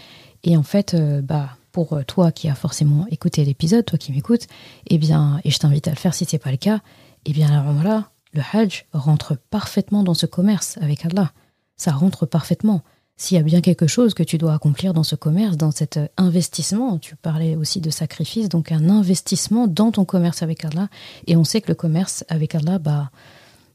Et 0.46 0.56
en 0.56 0.62
fait, 0.62 0.94
euh, 0.94 1.20
bah, 1.20 1.50
pour 1.72 2.02
toi 2.06 2.32
qui 2.32 2.48
as 2.48 2.54
forcément 2.54 3.06
écouté 3.10 3.44
l'épisode, 3.44 3.84
toi 3.84 3.98
qui 3.98 4.12
m'écoutes, 4.12 4.46
eh 4.86 4.96
bien, 4.96 5.40
et 5.44 5.50
je 5.50 5.58
t'invite 5.58 5.88
à 5.88 5.90
le 5.90 5.96
faire 5.96 6.14
si 6.14 6.24
ce 6.24 6.34
n'est 6.34 6.40
pas 6.40 6.50
le 6.50 6.56
cas, 6.56 6.80
eh 7.26 7.34
bien 7.34 7.50
alors 7.50 7.74
voilà, 7.74 8.08
le 8.32 8.40
Hajj 8.52 8.86
rentre 8.94 9.36
parfaitement 9.50 10.02
dans 10.02 10.14
ce 10.14 10.24
commerce 10.24 10.78
avec 10.80 11.04
Allah. 11.04 11.32
Ça 11.76 11.92
rentre 11.92 12.24
parfaitement 12.24 12.82
s'il 13.16 13.36
y 13.36 13.40
a 13.40 13.42
bien 13.42 13.62
quelque 13.62 13.86
chose 13.86 14.12
que 14.12 14.22
tu 14.22 14.36
dois 14.36 14.52
accomplir 14.52 14.92
dans 14.92 15.02
ce 15.02 15.16
commerce, 15.16 15.56
dans 15.56 15.70
cet 15.70 15.98
investissement, 16.18 16.98
tu 16.98 17.16
parlais 17.16 17.56
aussi 17.56 17.80
de 17.80 17.88
sacrifice, 17.88 18.48
donc 18.50 18.72
un 18.72 18.90
investissement 18.90 19.66
dans 19.66 19.90
ton 19.90 20.04
commerce 20.04 20.42
avec 20.42 20.64
Allah. 20.64 20.88
Et 21.26 21.34
on 21.34 21.44
sait 21.44 21.62
que 21.62 21.68
le 21.68 21.74
commerce 21.74 22.24
avec 22.28 22.54
Allah, 22.54 22.78
bah, 22.78 23.10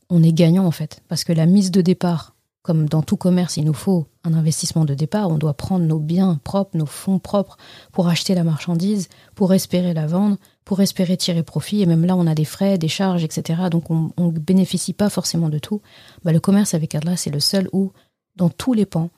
on 0.09 0.21
est 0.21 0.33
gagnant 0.33 0.65
en 0.65 0.71
fait, 0.71 1.01
parce 1.07 1.23
que 1.23 1.33
la 1.33 1.47
mise 1.47 1.71
de 1.71 1.81
départ, 1.81 2.35
comme 2.61 2.87
dans 2.87 3.01
tout 3.01 3.17
commerce, 3.17 3.57
il 3.57 3.65
nous 3.65 3.73
faut 3.73 4.07
un 4.23 4.33
investissement 4.33 4.85
de 4.85 4.93
départ. 4.93 5.29
On 5.29 5.37
doit 5.37 5.55
prendre 5.55 5.85
nos 5.85 5.99
biens 5.99 6.39
propres, 6.43 6.77
nos 6.77 6.85
fonds 6.85 7.17
propres 7.17 7.57
pour 7.91 8.07
acheter 8.07 8.35
la 8.35 8.43
marchandise, 8.43 9.09
pour 9.33 9.53
espérer 9.53 9.93
la 9.93 10.05
vendre, 10.05 10.37
pour 10.63 10.79
espérer 10.81 11.17
tirer 11.17 11.41
profit. 11.41 11.81
Et 11.81 11.85
même 11.87 12.05
là, 12.05 12.15
on 12.15 12.27
a 12.27 12.35
des 12.35 12.45
frais, 12.45 12.77
des 12.77 12.87
charges, 12.87 13.23
etc. 13.23 13.63
Donc 13.71 13.89
on 13.89 14.11
ne 14.17 14.31
bénéficie 14.31 14.93
pas 14.93 15.09
forcément 15.09 15.49
de 15.49 15.57
tout. 15.57 15.81
Bah, 16.23 16.31
le 16.31 16.39
commerce 16.39 16.75
avec 16.75 16.93
Allah, 16.93 17.17
c'est 17.17 17.31
le 17.31 17.39
seul 17.39 17.67
où, 17.73 17.93
dans 18.35 18.49
tous 18.49 18.73
les 18.73 18.85
pans, 18.85 19.09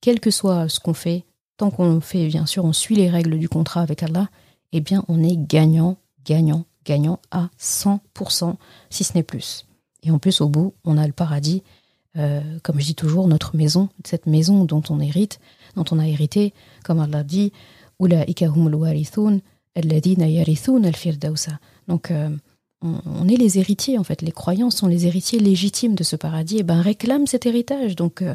quel 0.00 0.20
que 0.20 0.30
soit 0.30 0.68
ce 0.68 0.78
qu'on 0.78 0.94
fait, 0.94 1.24
tant 1.56 1.70
qu'on 1.70 2.00
fait, 2.00 2.28
bien 2.28 2.46
sûr, 2.46 2.64
on 2.64 2.72
suit 2.72 2.96
les 2.96 3.10
règles 3.10 3.38
du 3.38 3.48
contrat 3.48 3.82
avec 3.82 4.02
Allah, 4.02 4.28
eh 4.72 4.80
bien, 4.80 5.04
on 5.08 5.22
est 5.22 5.36
gagnant, 5.36 5.96
gagnant, 6.24 6.64
gagnant 6.84 7.18
à 7.30 7.50
100%, 7.58 8.54
si 8.88 9.04
ce 9.04 9.14
n'est 9.14 9.22
plus. 9.22 9.66
Et 10.02 10.10
en 10.10 10.18
plus, 10.18 10.40
au 10.40 10.48
bout, 10.48 10.74
on 10.84 10.96
a 10.96 11.06
le 11.06 11.12
paradis, 11.12 11.62
euh, 12.18 12.40
comme 12.62 12.80
je 12.80 12.86
dis 12.86 12.94
toujours, 12.94 13.28
notre 13.28 13.56
maison, 13.56 13.88
cette 14.04 14.26
maison 14.26 14.64
dont 14.64 14.82
on 14.90 15.00
hérite, 15.00 15.38
dont 15.76 15.84
on 15.90 15.98
a 15.98 16.06
hérité, 16.06 16.52
comme 16.84 17.00
Allah 17.00 17.22
dit, 17.22 17.52
donc, 21.88 22.10
euh, 22.10 22.30
on, 22.82 23.28
est 23.28 23.36
les 23.36 23.58
héritiers, 23.58 23.98
en 23.98 24.04
fait. 24.04 24.22
Les 24.22 24.32
croyants 24.32 24.70
sont 24.70 24.86
les 24.86 25.06
héritiers 25.06 25.38
légitimes 25.38 25.94
de 25.94 26.02
ce 26.02 26.16
paradis. 26.16 26.58
Et 26.58 26.62
ben, 26.62 26.80
réclament 26.80 27.26
cet 27.26 27.44
héritage. 27.44 27.96
Donc, 27.96 28.22
euh, 28.22 28.34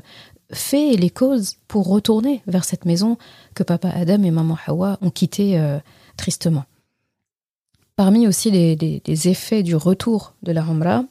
fait 0.52 0.96
les 0.96 1.10
causes 1.10 1.56
pour 1.68 1.88
retourner 1.88 2.44
vers 2.46 2.64
cette 2.64 2.86
maison 2.86 3.18
que 3.56 3.64
papa 3.64 3.90
Adam 3.90 4.22
et 4.22 4.30
maman 4.30 4.58
Hawa 4.68 5.00
ont 5.02 5.10
quittée 5.10 5.60
euh, 5.60 5.80
tristement. 6.18 6.66
Parmi 7.96 8.28
aussi 8.28 8.52
les, 8.52 9.28
effets 9.28 9.64
du 9.64 9.76
retour 9.76 10.36
de 10.44 10.52
la 10.52 10.62
Ramra, 10.62 11.06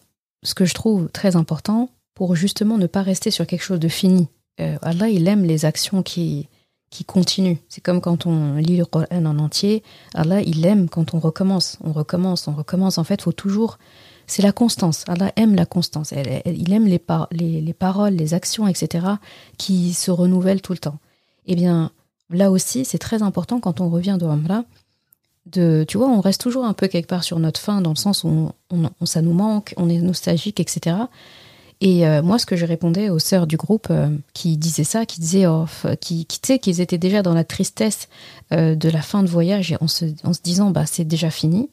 ce 0.44 0.54
que 0.54 0.66
je 0.66 0.74
trouve 0.74 1.08
très 1.08 1.34
important 1.34 1.88
pour 2.14 2.36
justement 2.36 2.78
ne 2.78 2.86
pas 2.86 3.02
rester 3.02 3.30
sur 3.30 3.46
quelque 3.46 3.62
chose 3.62 3.80
de 3.80 3.88
fini. 3.88 4.28
Euh, 4.60 4.76
Allah, 4.82 5.08
il 5.08 5.26
aime 5.26 5.44
les 5.44 5.64
actions 5.64 6.02
qui, 6.02 6.48
qui 6.90 7.04
continuent. 7.04 7.56
C'est 7.68 7.80
comme 7.80 8.00
quand 8.00 8.26
on 8.26 8.56
lit 8.56 8.76
le 8.76 8.84
Coran 8.84 9.06
en 9.10 9.38
entier. 9.38 9.82
Allah, 10.14 10.40
il 10.42 10.64
aime 10.64 10.88
quand 10.88 11.14
on 11.14 11.18
recommence, 11.18 11.78
on 11.82 11.92
recommence, 11.92 12.46
on 12.46 12.52
recommence. 12.52 12.98
En 12.98 13.04
fait, 13.04 13.22
faut 13.22 13.32
toujours 13.32 13.78
c'est 14.26 14.42
la 14.42 14.52
constance. 14.52 15.04
Allah 15.08 15.32
aime 15.36 15.54
la 15.54 15.66
constance. 15.66 16.12
il 16.46 16.72
aime 16.72 16.86
les, 16.86 17.00
les, 17.32 17.72
paroles, 17.74 18.14
les 18.14 18.34
actions, 18.34 18.66
etc., 18.66 19.06
qui 19.58 19.92
se 19.92 20.10
renouvellent 20.10 20.62
tout 20.62 20.72
le 20.72 20.78
temps. 20.78 20.98
Eh 21.46 21.54
bien, 21.54 21.90
là 22.30 22.50
aussi, 22.50 22.84
c'est 22.84 22.98
très 22.98 23.22
important 23.22 23.60
quand 23.60 23.80
on 23.80 23.90
revient 23.90 24.16
de 24.18 24.26
Amra, 24.26 24.64
de, 25.46 25.84
tu 25.86 25.98
vois, 25.98 26.08
on 26.08 26.20
reste 26.20 26.40
toujours 26.40 26.64
un 26.64 26.72
peu 26.72 26.88
quelque 26.88 27.08
part 27.08 27.22
sur 27.22 27.38
notre 27.38 27.60
fin, 27.60 27.82
dans 27.82 27.90
le 27.90 27.96
sens 27.96 28.24
où 28.24 28.50
on, 28.70 29.06
ça 29.06 29.20
nous 29.20 29.34
manque, 29.34 29.74
on 29.76 29.90
est 29.90 29.98
nostalgique, 29.98 30.58
etc. 30.58 30.96
Et 31.80 32.06
euh, 32.06 32.22
moi, 32.22 32.38
ce 32.38 32.46
que 32.46 32.56
je 32.56 32.64
répondais 32.64 33.10
aux 33.10 33.18
sœurs 33.18 33.46
du 33.46 33.56
groupe 33.56 33.88
euh, 33.90 34.08
qui 34.32 34.56
disaient 34.56 34.84
ça, 34.84 35.06
qui 35.06 35.20
disaient, 35.20 35.46
oh, 35.46 35.66
qui, 36.00 36.26
qui 36.26 36.58
qu'ils 36.58 36.80
étaient 36.80 36.98
déjà 36.98 37.22
dans 37.22 37.34
la 37.34 37.44
tristesse 37.44 38.08
euh, 38.52 38.74
de 38.74 38.88
la 38.88 39.02
fin 39.02 39.22
de 39.22 39.28
voyage 39.28 39.72
et 39.72 39.76
en 39.80 39.88
se, 39.88 40.04
disant, 40.42 40.70
bah, 40.70 40.86
c'est 40.86 41.04
déjà 41.04 41.30
fini. 41.30 41.70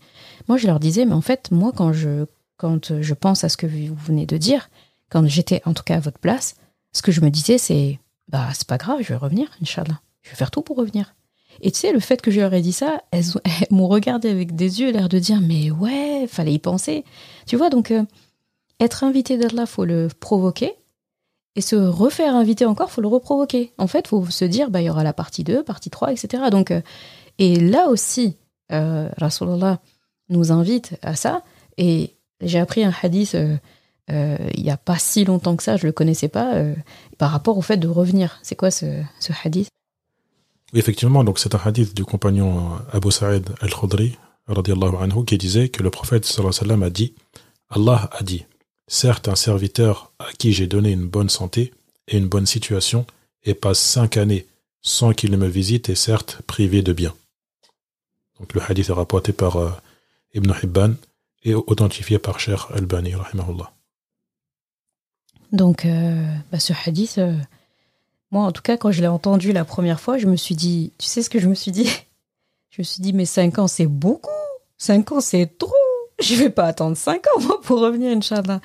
Moi, 0.48 0.58
je 0.58 0.68
leur 0.68 0.80
disais, 0.80 1.06
mais 1.06 1.14
en 1.14 1.22
fait, 1.22 1.52
moi, 1.52 1.72
quand 1.76 1.94
je, 1.94 2.26
quand 2.58 3.00
je 3.02 3.14
pense 3.14 3.44
à 3.44 3.50
ce 3.50 3.58
que 3.58 3.68
vous 3.68 3.96
venez 3.96 4.26
de 4.26 4.38
dire, 4.38 4.70
quand 5.10 5.28
j'étais 5.28 5.62
en 5.66 5.74
tout 5.74 5.84
cas 5.84 5.98
à 5.98 6.00
votre 6.00 6.20
place, 6.20 6.56
ce 6.94 7.02
que 7.02 7.12
je 7.12 7.22
me 7.22 7.30
disais, 7.30 7.58
c'est 7.58 8.00
bah 8.28 8.50
c'est 8.54 8.68
pas 8.68 8.78
grave, 8.78 9.00
je 9.02 9.10
vais 9.10 9.16
revenir, 9.16 9.50
Inch'Allah. 9.62 10.00
Je 10.22 10.30
vais 10.30 10.36
faire 10.36 10.52
tout 10.52 10.62
pour 10.62 10.78
revenir. 10.78 11.16
Et 11.62 11.72
tu 11.72 11.80
sais, 11.80 11.92
le 11.92 12.00
fait 12.00 12.22
que 12.22 12.32
je 12.32 12.40
leur 12.40 12.54
ai 12.54 12.62
dit 12.62 12.72
ça, 12.72 13.02
elles, 13.12 13.26
m'ont 13.72 13.88
regardé 13.88 14.30
avec 14.30 14.56
des 14.56 14.82
yeux, 14.82 14.92
l'air 14.92 15.10
de 15.10 15.20
dire 15.20 15.42
mais 15.42 15.70
ouais, 15.72 16.28
fallait 16.28 16.54
y 16.54 16.60
penser. 16.60 17.04
Tu 17.46 17.58
vois, 17.58 17.70
donc 17.70 17.94
être 18.82 19.04
invité 19.04 19.38
d'Allah, 19.38 19.66
faut 19.66 19.86
le 19.86 20.10
provoquer. 20.20 20.74
Et 21.56 21.62
se 21.62 21.76
refaire 21.76 22.36
inviter 22.36 22.66
encore, 22.66 22.92
faut 22.92 23.02
le 23.02 23.10
reprovoquer. 23.10 23.74
En 23.78 23.88
fait, 23.88 24.08
faut 24.08 24.26
se 24.26 24.46
dire, 24.46 24.72
bah, 24.72 24.82
il 24.82 24.86
y 24.86 24.90
aura 24.90 25.04
la 25.04 25.14
partie 25.14 25.44
2, 25.44 25.64
partie 25.64 25.90
3, 25.90 26.14
etc. 26.14 26.44
Donc, 26.50 26.72
euh, 26.72 26.82
et 27.40 27.60
là 27.60 27.90
aussi, 27.90 28.38
euh, 28.72 29.10
Rasulallah 29.18 29.80
nous 30.30 30.52
invite 30.52 30.98
à 31.02 31.16
ça. 31.16 31.44
Et 31.78 32.16
j'ai 32.42 32.58
appris 32.60 32.84
un 32.84 32.94
hadith 33.02 33.36
euh, 33.36 33.58
il 34.56 34.64
n'y 34.64 34.72
a 34.72 34.78
pas 34.78 34.98
si 34.98 35.24
longtemps 35.26 35.56
que 35.56 35.64
ça, 35.64 35.78
je 35.78 35.86
le 35.86 35.92
connaissais 35.92 36.28
pas, 36.28 36.54
par 37.18 37.32
rapport 37.32 37.58
au 37.58 37.62
fait 37.62 37.78
de 37.78 37.88
revenir. 37.88 38.40
C'est 38.44 38.56
quoi 38.56 38.72
ce, 38.72 39.02
ce 39.20 39.32
hadith? 39.44 39.70
Effectivement, 40.74 41.24
donc 41.24 41.40
c'est 41.40 41.56
un 41.56 41.62
hadith 41.64 41.94
du 41.94 42.04
compagnon 42.04 42.72
Abu 42.92 43.12
Sa'id 43.12 43.50
al-Khudri, 43.62 44.18
qui 45.28 45.38
disait 45.38 45.70
que 45.70 45.84
le 45.84 45.90
prophète 45.90 46.26
sallallahu 46.26 46.50
alayhi 46.50 46.62
wa 46.62 46.68
sallam 46.68 46.84
a 46.84 46.90
dit 46.90 47.14
Allah 47.70 48.10
a 48.12 48.24
dit 48.24 48.46
Certes, 48.94 49.30
un 49.30 49.38
serviteur 49.38 50.12
à 50.20 50.34
qui 50.38 50.52
j'ai 50.52 50.68
donné 50.68 50.92
une 50.92 51.08
bonne 51.08 51.30
santé 51.30 51.74
et 52.10 52.18
une 52.18 52.28
bonne 52.28 52.46
situation 52.46 53.06
et 53.46 53.54
passe 53.54 53.80
cinq 53.80 54.18
années 54.18 54.46
sans 54.82 55.14
qu'il 55.14 55.32
ne 55.32 55.38
me 55.38 55.48
visite 55.48 55.88
est 55.88 55.96
certes 55.96 56.42
privé 56.46 56.82
de 56.82 56.92
bien. 56.92 57.16
Donc 58.38 58.54
le 58.54 58.62
hadith 58.62 58.90
est 58.90 58.94
rapporté 58.94 59.32
par 59.32 59.56
euh, 59.56 59.72
Ibn 60.34 60.52
Hibban 60.62 60.96
et 61.44 61.56
authentifié 61.56 62.20
par 62.20 62.42
Sheikh 62.42 62.60
Al-Bani, 62.74 63.14
Donc, 65.54 65.86
euh, 65.86 66.26
bah, 66.52 66.60
ce 66.60 66.74
hadith, 66.86 67.18
euh, 67.18 67.38
moi 68.30 68.44
en 68.44 68.52
tout 68.52 68.62
cas, 68.62 68.76
quand 68.76 68.92
je 68.92 69.00
l'ai 69.00 69.08
entendu 69.08 69.54
la 69.54 69.64
première 69.64 70.02
fois, 70.02 70.18
je 70.18 70.28
me 70.28 70.36
suis 70.36 70.56
dit, 70.56 70.92
tu 70.98 71.06
sais 71.06 71.24
ce 71.24 71.30
que 71.30 71.40
je 71.40 71.48
me 71.48 71.56
suis 71.56 71.72
dit? 71.72 71.90
Je 72.72 72.82
me 72.82 72.84
suis 72.84 73.02
dit, 73.02 73.12
mais 73.12 73.26
5 73.26 73.60
ans, 73.60 73.68
c'est 73.68 73.86
beaucoup. 73.86 74.30
5 74.78 75.12
ans, 75.12 75.20
c'est 75.20 75.58
trop 75.58 75.81
Je 76.22 76.36
vais 76.36 76.50
pas 76.50 76.66
attendre 76.66 76.96
5 76.96 77.26
ans, 77.28 77.58
pour 77.64 77.80
revenir, 77.80 78.16
Inch'Allah. 78.16 78.62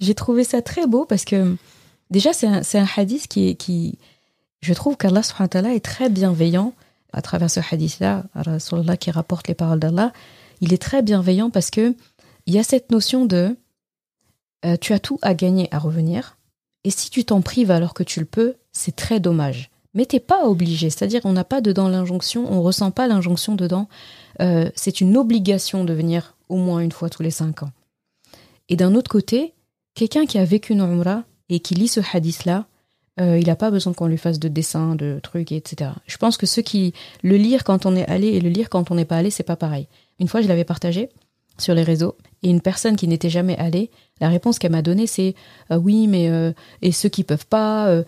J'ai 0.00 0.14
trouvé 0.14 0.44
ça 0.44 0.62
très 0.62 0.86
beau 0.86 1.04
parce 1.04 1.24
que, 1.24 1.56
déjà, 2.10 2.32
c'est 2.32 2.46
un, 2.46 2.86
hadith 2.96 3.28
qui, 3.28 3.56
qui, 3.56 3.98
je 4.60 4.74
trouve 4.74 4.96
qu'Allah 4.96 5.22
est 5.74 5.84
très 5.84 6.08
bienveillant 6.08 6.74
à 7.12 7.22
travers 7.22 7.50
ce 7.50 7.60
hadith-là, 7.60 8.24
qui 8.98 9.10
rapporte 9.10 9.48
les 9.48 9.54
paroles 9.54 9.78
d'Allah, 9.78 10.12
il 10.60 10.72
est 10.72 10.80
très 10.80 11.02
bienveillant 11.02 11.50
parce 11.50 11.70
que 11.70 11.94
il 12.46 12.54
y 12.54 12.58
a 12.58 12.64
cette 12.64 12.90
notion 12.90 13.26
de 13.26 13.56
euh, 14.64 14.76
tu 14.80 14.92
as 14.92 14.98
tout 14.98 15.18
à 15.22 15.34
gagner 15.34 15.68
à 15.72 15.78
revenir, 15.78 16.38
et 16.84 16.90
si 16.90 17.10
tu 17.10 17.24
t'en 17.24 17.42
prives 17.42 17.70
alors 17.70 17.94
que 17.94 18.02
tu 18.02 18.20
le 18.20 18.26
peux, 18.26 18.54
c'est 18.72 18.96
très 18.96 19.20
dommage. 19.20 19.70
Mais 19.94 20.06
t'es 20.06 20.20
pas 20.20 20.46
obligé, 20.46 20.88
c'est-à-dire 20.88 21.20
on 21.24 21.32
n'a 21.32 21.44
pas 21.44 21.60
dedans 21.60 21.88
l'injonction, 21.88 22.50
on 22.50 22.62
ressent 22.62 22.90
pas 22.90 23.06
l'injonction 23.06 23.54
dedans. 23.54 23.88
Euh, 24.40 24.70
c'est 24.74 25.00
une 25.00 25.16
obligation 25.16 25.84
de 25.84 25.92
venir 25.92 26.34
au 26.52 26.56
moins 26.56 26.80
une 26.80 26.92
fois 26.92 27.08
tous 27.08 27.22
les 27.22 27.30
cinq 27.30 27.62
ans. 27.62 27.72
Et 28.68 28.76
d'un 28.76 28.94
autre 28.94 29.10
côté, 29.10 29.54
quelqu'un 29.94 30.26
qui 30.26 30.38
a 30.38 30.44
vécu 30.44 30.74
une 30.74 30.80
umrah 30.80 31.24
et 31.48 31.60
qui 31.60 31.74
lit 31.74 31.88
ce 31.88 32.00
hadith-là, 32.12 32.66
euh, 33.20 33.38
il 33.38 33.46
n'a 33.46 33.56
pas 33.56 33.70
besoin 33.70 33.92
qu'on 33.92 34.06
lui 34.06 34.18
fasse 34.18 34.38
de 34.38 34.48
dessins, 34.48 34.94
de 34.94 35.18
trucs, 35.22 35.52
etc. 35.52 35.90
Je 36.06 36.16
pense 36.16 36.36
que 36.36 36.46
ceux 36.46 36.62
qui 36.62 36.92
le 37.22 37.36
lire 37.36 37.64
quand 37.64 37.86
on 37.86 37.96
est 37.96 38.06
allé 38.06 38.28
et 38.28 38.40
le 38.40 38.48
lire 38.48 38.68
quand 38.68 38.90
on 38.90 38.94
n'est 38.94 39.04
pas 39.04 39.16
allé, 39.16 39.30
c'est 39.30 39.42
pas 39.42 39.56
pareil. 39.56 39.88
Une 40.20 40.28
fois, 40.28 40.40
je 40.40 40.48
l'avais 40.48 40.64
partagé 40.64 41.08
sur 41.58 41.74
les 41.74 41.82
réseaux 41.82 42.16
et 42.42 42.48
une 42.48 42.62
personne 42.62 42.96
qui 42.96 43.06
n'était 43.08 43.28
jamais 43.28 43.56
allée, 43.58 43.90
la 44.20 44.28
réponse 44.28 44.58
qu'elle 44.58 44.72
m'a 44.72 44.82
donnée, 44.82 45.06
c'est 45.06 45.34
euh, 45.70 45.76
oui, 45.76 46.06
mais 46.06 46.30
euh, 46.30 46.52
et 46.80 46.92
ceux 46.92 47.10
qui 47.10 47.24
peuvent 47.24 47.46
pas, 47.46 48.02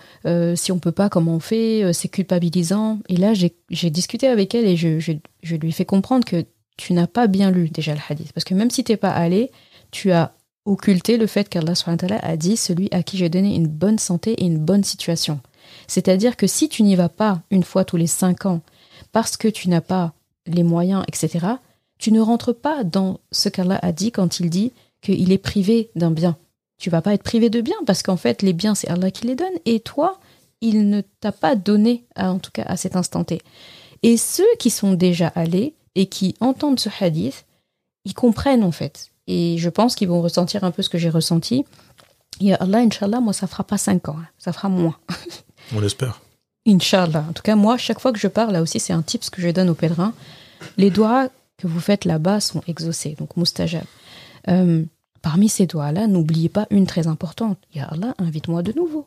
si 0.54 0.72
on 0.72 0.78
peut 0.78 0.92
pas, 0.92 1.08
comment 1.08 1.34
on 1.34 1.40
fait 1.40 1.92
C'est 1.92 2.08
culpabilisant. 2.08 3.00
Et 3.08 3.16
là, 3.16 3.32
j'ai 3.34 3.90
discuté 3.90 4.28
avec 4.28 4.54
elle 4.54 4.66
et 4.66 4.76
je, 4.76 4.98
je, 5.00 5.12
je 5.42 5.56
lui 5.56 5.68
ai 5.68 5.72
fait 5.72 5.84
comprendre 5.84 6.24
que 6.24 6.44
tu 6.76 6.92
n'as 6.92 7.06
pas 7.06 7.26
bien 7.26 7.50
lu 7.50 7.68
déjà 7.68 7.94
le 7.94 8.00
hadith, 8.08 8.32
parce 8.32 8.44
que 8.44 8.54
même 8.54 8.70
si 8.70 8.84
t'es 8.84 8.96
pas 8.96 9.10
allé, 9.10 9.50
tu 9.90 10.12
as 10.12 10.34
occulter 10.64 11.16
le 11.16 11.26
fait 11.26 11.48
qu'Allah 11.48 11.74
a 12.22 12.36
dit 12.36 12.56
celui 12.56 12.88
à 12.90 13.02
qui 13.02 13.16
j'ai 13.16 13.28
donné 13.28 13.54
une 13.54 13.66
bonne 13.66 13.98
santé 13.98 14.32
et 14.32 14.44
une 14.44 14.58
bonne 14.58 14.84
situation. 14.84 15.40
C'est-à-dire 15.86 16.36
que 16.36 16.46
si 16.46 16.68
tu 16.68 16.82
n'y 16.82 16.96
vas 16.96 17.08
pas 17.08 17.42
une 17.50 17.64
fois 17.64 17.84
tous 17.84 17.96
les 17.96 18.06
cinq 18.06 18.46
ans 18.46 18.60
parce 19.12 19.36
que 19.36 19.48
tu 19.48 19.68
n'as 19.68 19.80
pas 19.80 20.14
les 20.46 20.62
moyens, 20.62 21.04
etc., 21.08 21.46
tu 21.98 22.12
ne 22.12 22.20
rentres 22.20 22.54
pas 22.54 22.84
dans 22.84 23.20
ce 23.30 23.48
qu'Allah 23.48 23.78
a 23.82 23.92
dit 23.92 24.10
quand 24.10 24.40
il 24.40 24.50
dit 24.50 24.72
qu'il 25.00 25.32
est 25.32 25.38
privé 25.38 25.90
d'un 25.94 26.10
bien. 26.10 26.36
Tu 26.78 26.90
vas 26.90 27.02
pas 27.02 27.14
être 27.14 27.22
privé 27.22 27.50
de 27.50 27.60
bien 27.60 27.76
parce 27.86 28.02
qu'en 28.02 28.16
fait 28.16 28.42
les 28.42 28.52
biens 28.52 28.74
c'est 28.74 28.88
Allah 28.88 29.10
qui 29.10 29.26
les 29.26 29.36
donne 29.36 29.46
et 29.64 29.80
toi 29.80 30.18
il 30.60 30.88
ne 30.88 31.02
t'a 31.20 31.32
pas 31.32 31.54
donné 31.56 32.06
en 32.16 32.38
tout 32.38 32.50
cas 32.50 32.64
à 32.64 32.76
cet 32.76 32.96
instant 32.96 33.24
T. 33.24 33.40
Et 34.02 34.16
ceux 34.16 34.44
qui 34.58 34.70
sont 34.70 34.94
déjà 34.94 35.28
allés 35.28 35.74
et 35.94 36.06
qui 36.06 36.34
entendent 36.40 36.80
ce 36.80 36.88
hadith, 37.00 37.44
ils 38.04 38.14
comprennent 38.14 38.64
en 38.64 38.72
fait 38.72 39.10
et 39.26 39.56
je 39.58 39.68
pense 39.68 39.94
qu'ils 39.94 40.08
vont 40.08 40.22
ressentir 40.22 40.64
un 40.64 40.70
peu 40.70 40.82
ce 40.82 40.88
que 40.88 40.98
j'ai 40.98 41.10
ressenti. 41.10 41.64
Et 42.40 42.52
Allah, 42.54 42.78
Inch'Allah, 42.78 43.20
moi, 43.20 43.32
ça 43.32 43.46
fera 43.46 43.64
pas 43.64 43.78
cinq 43.78 44.08
ans, 44.08 44.16
hein. 44.18 44.26
ça 44.38 44.52
fera 44.52 44.68
moins. 44.68 44.96
On 45.74 45.80
l'espère. 45.80 46.20
Inch'Allah. 46.66 47.24
En 47.28 47.32
tout 47.32 47.42
cas, 47.42 47.56
moi, 47.56 47.78
chaque 47.78 48.00
fois 48.00 48.12
que 48.12 48.18
je 48.18 48.28
pars, 48.28 48.50
là 48.50 48.60
aussi, 48.60 48.80
c'est 48.80 48.92
un 48.92 49.02
tip 49.02 49.28
que 49.30 49.40
je 49.40 49.48
donne 49.48 49.70
aux 49.70 49.74
pèlerins. 49.74 50.14
Les 50.76 50.90
doigts 50.90 51.28
que 51.56 51.66
vous 51.66 51.80
faites 51.80 52.04
là-bas 52.04 52.40
sont 52.40 52.62
exaucés, 52.66 53.14
donc 53.18 53.36
moustajab. 53.36 53.84
Euh, 54.48 54.84
parmi 55.22 55.48
ces 55.48 55.66
doigts-là, 55.66 56.06
n'oubliez 56.06 56.48
pas 56.48 56.66
une 56.70 56.86
très 56.86 57.06
importante. 57.06 57.58
Ya 57.74 57.86
Allah, 57.86 58.14
invite-moi 58.18 58.62
de 58.62 58.72
nouveau. 58.72 59.06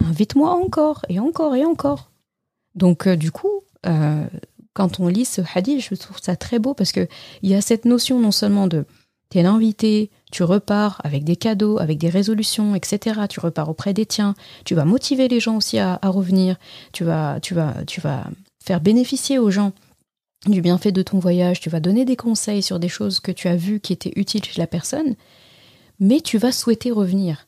Invite-moi 0.00 0.50
encore, 0.50 1.04
et 1.08 1.20
encore, 1.20 1.54
et 1.54 1.64
encore. 1.64 2.10
Donc, 2.74 3.06
euh, 3.06 3.16
du 3.16 3.30
coup, 3.30 3.62
euh, 3.86 4.26
quand 4.74 5.00
on 5.00 5.08
lit 5.08 5.24
ce 5.24 5.40
hadith, 5.54 5.80
je 5.88 5.94
trouve 5.94 6.18
ça 6.20 6.36
très 6.36 6.58
beau 6.58 6.74
parce 6.74 6.92
qu'il 6.92 7.08
y 7.42 7.54
a 7.54 7.60
cette 7.60 7.84
notion 7.84 8.20
non 8.20 8.32
seulement 8.32 8.66
de 8.66 8.84
tu 9.30 9.38
es 9.38 9.42
l'invité, 9.42 10.10
tu 10.30 10.42
repars 10.42 11.00
avec 11.04 11.24
des 11.24 11.36
cadeaux, 11.36 11.78
avec 11.78 11.98
des 11.98 12.10
résolutions, 12.10 12.74
etc. 12.74 13.22
Tu 13.28 13.40
repars 13.40 13.68
auprès 13.68 13.94
des 13.94 14.04
tiens, 14.04 14.34
tu 14.64 14.74
vas 14.74 14.84
motiver 14.84 15.28
les 15.28 15.40
gens 15.40 15.56
aussi 15.56 15.78
à, 15.78 15.98
revenir, 16.04 16.56
tu 16.92 17.04
vas, 17.04 17.40
tu, 17.40 17.54
vas, 17.54 17.74
tu 17.86 18.00
vas 18.00 18.24
faire 18.62 18.80
bénéficier 18.80 19.38
aux 19.38 19.50
gens 19.50 19.72
du 20.46 20.60
bienfait 20.60 20.92
de 20.92 21.02
ton 21.02 21.18
voyage, 21.18 21.60
tu 21.60 21.70
vas 21.70 21.80
donner 21.80 22.04
des 22.04 22.16
conseils 22.16 22.62
sur 22.62 22.78
des 22.78 22.88
choses 22.88 23.20
que 23.20 23.32
tu 23.32 23.48
as 23.48 23.56
vues 23.56 23.80
qui 23.80 23.92
étaient 23.92 24.12
utiles 24.16 24.44
chez 24.44 24.60
la 24.60 24.66
personne, 24.66 25.14
mais 26.00 26.20
tu 26.20 26.36
vas 26.36 26.52
souhaiter 26.52 26.90
revenir. 26.90 27.46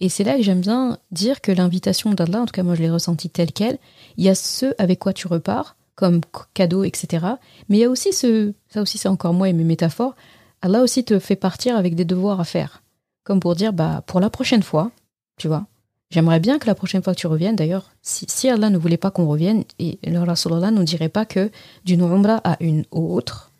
Et 0.00 0.08
c'est 0.08 0.24
là 0.24 0.36
que 0.36 0.42
j'aime 0.42 0.60
bien 0.60 0.98
dire 1.10 1.40
que 1.40 1.52
l'invitation 1.52 2.14
d'Allah, 2.14 2.42
en 2.42 2.46
tout 2.46 2.52
cas 2.52 2.62
moi 2.62 2.74
je 2.74 2.82
l'ai 2.82 2.90
ressenti 2.90 3.28
telle 3.28 3.52
qu'elle, 3.52 3.78
il 4.16 4.24
y 4.24 4.28
a 4.28 4.34
ceux 4.34 4.74
avec 4.78 5.00
quoi 5.00 5.12
tu 5.12 5.26
repars, 5.26 5.76
comme 5.98 6.20
cadeau, 6.54 6.84
etc. 6.84 7.26
Mais 7.68 7.78
il 7.78 7.80
y 7.80 7.84
a 7.84 7.90
aussi 7.90 8.12
ce, 8.12 8.52
ça 8.68 8.80
aussi 8.80 8.98
c'est 8.98 9.08
encore 9.08 9.34
moi 9.34 9.48
et 9.48 9.52
mes 9.52 9.64
métaphores, 9.64 10.14
Allah 10.62 10.80
aussi 10.80 11.04
te 11.04 11.18
fait 11.18 11.34
partir 11.34 11.76
avec 11.76 11.96
des 11.96 12.04
devoirs 12.04 12.38
à 12.38 12.44
faire. 12.44 12.84
Comme 13.24 13.40
pour 13.40 13.56
dire, 13.56 13.72
bah, 13.72 14.04
pour 14.06 14.20
la 14.20 14.30
prochaine 14.30 14.62
fois, 14.62 14.92
tu 15.38 15.48
vois, 15.48 15.66
j'aimerais 16.10 16.38
bien 16.38 16.60
que 16.60 16.68
la 16.68 16.76
prochaine 16.76 17.02
fois 17.02 17.16
que 17.16 17.18
tu 17.18 17.26
reviennes, 17.26 17.56
d'ailleurs, 17.56 17.90
si, 18.00 18.48
Allah 18.48 18.70
ne 18.70 18.78
voulait 18.78 18.96
pas 18.96 19.10
qu'on 19.10 19.26
revienne, 19.26 19.64
et 19.80 19.98
le 20.04 20.20
Rasulallah 20.20 20.70
ne 20.70 20.84
dirait 20.84 21.08
pas 21.08 21.26
que 21.26 21.50
d'une 21.84 22.02
umrah 22.02 22.40
à 22.44 22.56
une 22.60 22.84
autre, 22.92 23.50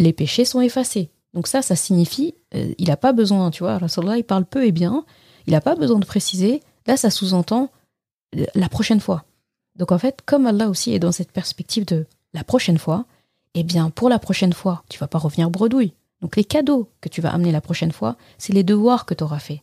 les 0.00 0.12
péchés 0.12 0.44
sont 0.44 0.60
effacés. 0.60 1.10
Donc 1.34 1.46
ça, 1.46 1.62
ça 1.62 1.76
signifie, 1.76 2.34
euh, 2.56 2.74
il 2.78 2.88
n'a 2.88 2.96
pas 2.96 3.12
besoin, 3.12 3.52
tu 3.52 3.62
vois, 3.62 3.78
Rasulallah, 3.78 4.18
il 4.18 4.24
parle 4.24 4.44
peu 4.44 4.66
et 4.66 4.72
bien, 4.72 5.04
il 5.46 5.52
n'a 5.52 5.60
pas 5.60 5.76
besoin 5.76 6.00
de 6.00 6.04
préciser, 6.04 6.62
là, 6.88 6.96
ça 6.96 7.10
sous-entend 7.10 7.70
euh, 8.36 8.44
la 8.56 8.68
prochaine 8.68 9.00
fois. 9.00 9.24
Donc 9.78 9.92
en 9.92 9.98
fait, 9.98 10.20
comme 10.24 10.46
Allah 10.46 10.68
aussi 10.68 10.92
est 10.92 10.98
dans 10.98 11.12
cette 11.12 11.32
perspective 11.32 11.84
de 11.84 12.06
la 12.32 12.44
prochaine 12.44 12.78
fois, 12.78 13.04
eh 13.54 13.62
bien, 13.62 13.90
pour 13.90 14.08
la 14.08 14.18
prochaine 14.18 14.52
fois, 14.52 14.84
tu 14.88 14.98
vas 14.98 15.06
pas 15.06 15.18
revenir 15.18 15.50
bredouille. 15.50 15.92
Donc 16.20 16.36
les 16.36 16.44
cadeaux 16.44 16.88
que 17.00 17.08
tu 17.08 17.20
vas 17.20 17.32
amener 17.32 17.52
la 17.52 17.60
prochaine 17.60 17.92
fois, 17.92 18.16
c'est 18.38 18.52
les 18.52 18.64
devoirs 18.64 19.06
que 19.06 19.14
tu 19.14 19.24
auras 19.24 19.38
faits. 19.38 19.60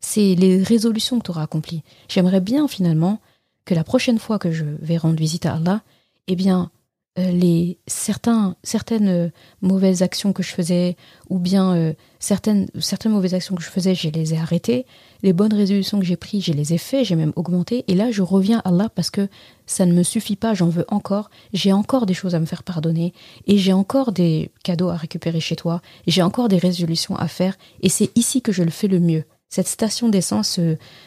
C'est 0.00 0.34
les 0.34 0.62
résolutions 0.62 1.18
que 1.18 1.24
tu 1.24 1.30
auras 1.30 1.42
accomplies. 1.42 1.82
J'aimerais 2.08 2.40
bien 2.40 2.68
finalement 2.68 3.20
que 3.64 3.74
la 3.74 3.84
prochaine 3.84 4.18
fois 4.18 4.38
que 4.38 4.50
je 4.50 4.64
vais 4.64 4.96
rendre 4.96 5.18
visite 5.18 5.46
à 5.46 5.54
Allah, 5.54 5.82
eh 6.26 6.36
bien, 6.36 6.70
les 7.16 7.78
certains, 7.86 8.56
certaines 8.62 9.08
euh, 9.08 9.28
mauvaises 9.62 10.02
actions 10.02 10.32
que 10.32 10.42
je 10.42 10.50
faisais, 10.50 10.96
ou 11.28 11.38
bien 11.38 11.74
euh, 11.74 11.92
certaines, 12.20 12.68
certaines 12.78 13.12
mauvaises 13.12 13.34
actions 13.34 13.56
que 13.56 13.62
je 13.62 13.68
faisais, 13.68 13.94
je 13.94 14.08
les 14.08 14.34
ai 14.34 14.38
arrêtées. 14.38 14.86
Les 15.22 15.32
bonnes 15.32 15.52
résolutions 15.52 15.98
que 15.98 16.04
j'ai 16.04 16.16
prises, 16.16 16.44
je 16.44 16.52
les 16.52 16.72
ai 16.72 16.78
faites, 16.78 17.04
j'ai 17.04 17.16
même 17.16 17.32
augmenté. 17.36 17.84
Et 17.88 17.94
là, 17.94 18.10
je 18.10 18.22
reviens 18.22 18.58
à 18.64 18.68
Allah 18.68 18.88
parce 18.94 19.10
que 19.10 19.28
ça 19.66 19.86
ne 19.86 19.92
me 19.92 20.02
suffit 20.02 20.36
pas, 20.36 20.54
j'en 20.54 20.68
veux 20.68 20.84
encore. 20.88 21.30
J'ai 21.52 21.72
encore 21.72 22.06
des 22.06 22.14
choses 22.14 22.34
à 22.34 22.40
me 22.40 22.46
faire 22.46 22.62
pardonner. 22.62 23.12
Et 23.46 23.58
j'ai 23.58 23.72
encore 23.72 24.12
des 24.12 24.52
cadeaux 24.62 24.88
à 24.88 24.96
récupérer 24.96 25.40
chez 25.40 25.56
toi. 25.56 25.82
J'ai 26.06 26.22
encore 26.22 26.48
des 26.48 26.58
résolutions 26.58 27.16
à 27.16 27.26
faire. 27.26 27.56
Et 27.82 27.88
c'est 27.88 28.16
ici 28.16 28.40
que 28.40 28.52
je 28.52 28.62
le 28.62 28.70
fais 28.70 28.88
le 28.88 29.00
mieux. 29.00 29.24
Cette 29.48 29.68
station 29.68 30.08
d'essence, 30.08 30.60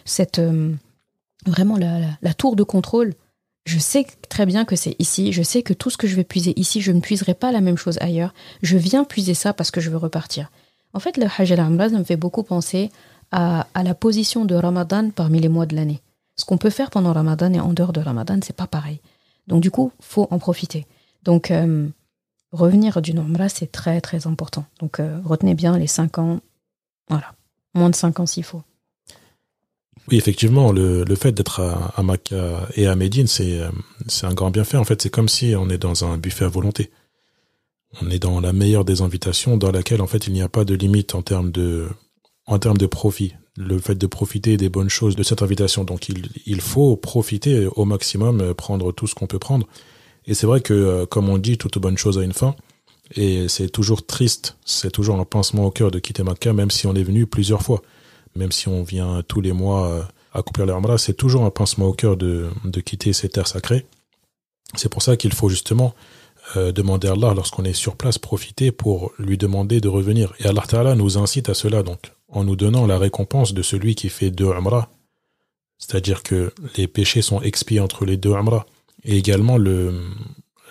cette 0.03 0.41
vraiment 1.45 1.77
la 1.77 2.33
tour 2.33 2.57
de 2.57 2.63
contrôle, 2.63 3.13
je 3.65 3.79
sais 3.79 4.05
très 4.29 4.45
bien 4.45 4.65
que 4.65 4.75
c'est 4.75 4.95
ici, 4.99 5.31
je 5.31 5.41
sais 5.41 5.63
que 5.63 5.73
tout 5.73 5.89
ce 5.89 5.97
que 5.97 6.07
je 6.07 6.15
vais 6.15 6.23
puiser 6.23 6.53
ici, 6.59 6.81
je 6.81 6.91
ne 6.91 6.99
puiserai 6.99 7.33
pas 7.33 7.51
la 7.51 7.61
même 7.61 7.77
chose 7.77 7.97
ailleurs. 8.01 8.33
Je 8.61 8.77
viens 8.77 9.05
puiser 9.05 9.33
ça 9.33 9.53
parce 9.53 9.71
que 9.71 9.79
je 9.79 9.89
veux 9.89 9.97
repartir. 9.97 10.51
En 10.93 10.99
fait, 10.99 11.17
le 11.17 11.25
Hajj 11.25 11.53
al-Amraz 11.53 11.89
me 11.89 12.03
fait 12.03 12.17
beaucoup 12.17 12.43
penser 12.43 12.91
à, 13.31 13.65
la 13.81 13.95
position 13.95 14.45
de 14.45 14.53
Ramadan 14.53 15.09
parmi 15.09 15.39
les 15.39 15.49
mois 15.49 15.65
de 15.65 15.75
l'année. 15.75 16.01
Ce 16.35 16.45
qu'on 16.45 16.57
peut 16.57 16.69
faire 16.69 16.89
pendant 16.89 17.13
Ramadan 17.13 17.53
et 17.53 17.59
en 17.59 17.73
dehors 17.73 17.93
de 17.93 18.01
Ramadan, 18.01 18.39
c'est 18.43 18.55
pas 18.55 18.67
pareil. 18.67 18.99
Donc 19.47 19.61
du 19.61 19.71
coup, 19.71 19.91
faut 19.99 20.27
en 20.29 20.39
profiter. 20.39 20.85
Donc 21.23 21.49
euh, 21.49 21.87
revenir 22.51 23.01
du 23.01 23.11
Umrah, 23.11 23.49
c'est 23.49 23.71
très 23.71 24.01
très 24.01 24.27
important. 24.27 24.65
Donc 24.79 24.99
euh, 24.99 25.19
retenez 25.23 25.55
bien 25.55 25.77
les 25.77 25.87
5 25.87 26.17
ans. 26.17 26.39
Voilà. 27.09 27.33
Moins 27.73 27.89
de 27.89 27.95
5 27.95 28.19
ans 28.19 28.25
s'il 28.25 28.43
faut. 28.43 28.61
Oui, 30.09 30.17
effectivement, 30.17 30.71
le, 30.71 31.03
le 31.03 31.15
fait 31.15 31.31
d'être 31.31 31.61
à, 31.61 31.93
à 31.95 32.03
Makkah 32.03 32.67
et 32.75 32.87
à 32.87 32.95
Médine, 32.95 33.27
c'est 33.27 33.59
euh, 33.59 33.69
c'est 34.07 34.25
un 34.27 34.33
grand 34.33 34.51
bienfait. 34.51 34.77
En 34.77 34.83
fait, 34.83 35.01
c'est 35.01 35.09
comme 35.09 35.29
si 35.29 35.55
on 35.57 35.69
est 35.69 35.77
dans 35.77 36.03
un 36.05 36.17
buffet 36.17 36.45
à 36.45 36.49
volonté. 36.49 36.91
On 38.01 38.09
est 38.09 38.19
dans 38.19 38.41
la 38.41 38.53
meilleure 38.53 38.85
des 38.85 39.01
invitations, 39.01 39.55
dans 39.57 39.71
laquelle 39.71 40.01
en 40.01 40.07
fait 40.07 40.27
il 40.27 40.33
n'y 40.33 40.41
a 40.41 40.49
pas 40.49 40.65
de 40.65 40.75
limite 40.75 41.15
en 41.15 41.21
termes 41.21 41.51
de 41.51 41.87
en 42.45 42.59
termes 42.59 42.77
de 42.77 42.87
profit. 42.87 43.33
le 43.55 43.77
fait 43.79 43.95
de 43.95 44.07
profiter 44.07 44.57
des 44.57 44.69
bonnes 44.69 44.89
choses 44.89 45.15
de 45.15 45.23
cette 45.23 45.41
invitation. 45.41 45.83
Donc 45.83 46.09
il, 46.09 46.27
il 46.45 46.61
faut 46.61 46.95
profiter 46.97 47.67
au 47.75 47.85
maximum, 47.85 48.41
euh, 48.41 48.53
prendre 48.53 48.91
tout 48.91 49.07
ce 49.07 49.15
qu'on 49.15 49.27
peut 49.27 49.39
prendre. 49.39 49.67
Et 50.25 50.33
c'est 50.33 50.47
vrai 50.47 50.61
que, 50.61 50.73
euh, 50.73 51.05
comme 51.05 51.29
on 51.29 51.37
dit, 51.37 51.57
toute 51.57 51.77
bonne 51.77 51.97
chose 51.97 52.17
a 52.17 52.23
une 52.23 52.33
fin. 52.33 52.55
Et 53.15 53.47
c'est 53.47 53.69
toujours 53.69 54.05
triste, 54.05 54.57
c'est 54.65 54.91
toujours 54.91 55.19
un 55.19 55.25
pincement 55.25 55.65
au 55.65 55.71
cœur 55.71 55.91
de 55.91 55.99
quitter 55.99 56.23
Makkah, 56.23 56.53
même 56.53 56.71
si 56.71 56.87
on 56.87 56.95
est 56.95 57.03
venu 57.03 57.27
plusieurs 57.27 57.61
fois. 57.61 57.81
Même 58.35 58.51
si 58.51 58.67
on 58.67 58.83
vient 58.83 59.21
tous 59.27 59.41
les 59.41 59.53
mois 59.53 59.87
euh, 59.87 60.03
accomplir 60.33 60.65
l'Umrah, 60.65 60.97
c'est 60.97 61.13
toujours 61.13 61.45
un 61.45 61.49
pincement 61.49 61.87
au 61.87 61.93
cœur 61.93 62.17
de, 62.17 62.49
de 62.63 62.81
quitter 62.81 63.13
ces 63.13 63.29
terres 63.29 63.47
sacrées. 63.47 63.85
C'est 64.75 64.89
pour 64.89 65.01
ça 65.01 65.17
qu'il 65.17 65.33
faut 65.33 65.49
justement 65.49 65.93
demander 66.55 67.07
à 67.07 67.13
Allah, 67.13 67.33
lorsqu'on 67.33 67.63
est 67.63 67.73
sur 67.73 67.95
place, 67.95 68.17
profiter 68.17 68.71
pour 68.71 69.13
lui 69.17 69.37
demander 69.37 69.79
de 69.79 69.87
revenir. 69.87 70.33
Et 70.39 70.45
Allah 70.45 70.63
Ta'ala 70.67 70.93
nous 70.93 71.17
incite 71.17 71.47
à 71.47 71.53
cela. 71.53 71.83
Donc, 71.83 72.11
en 72.27 72.43
nous 72.43 72.55
donnant 72.55 72.85
la 72.85 72.97
récompense 72.97 73.53
de 73.53 73.61
celui 73.61 73.95
qui 73.95 74.09
fait 74.09 74.29
deux 74.29 74.51
Umrah. 74.51 74.89
C'est-à-dire 75.77 76.23
que 76.23 76.53
les 76.75 76.87
péchés 76.87 77.21
sont 77.21 77.41
expiés 77.41 77.79
entre 77.79 78.05
les 78.05 78.17
deux 78.17 78.33
Umrah. 78.33 78.65
Et 79.05 79.17
également 79.17 79.57
le, 79.57 79.93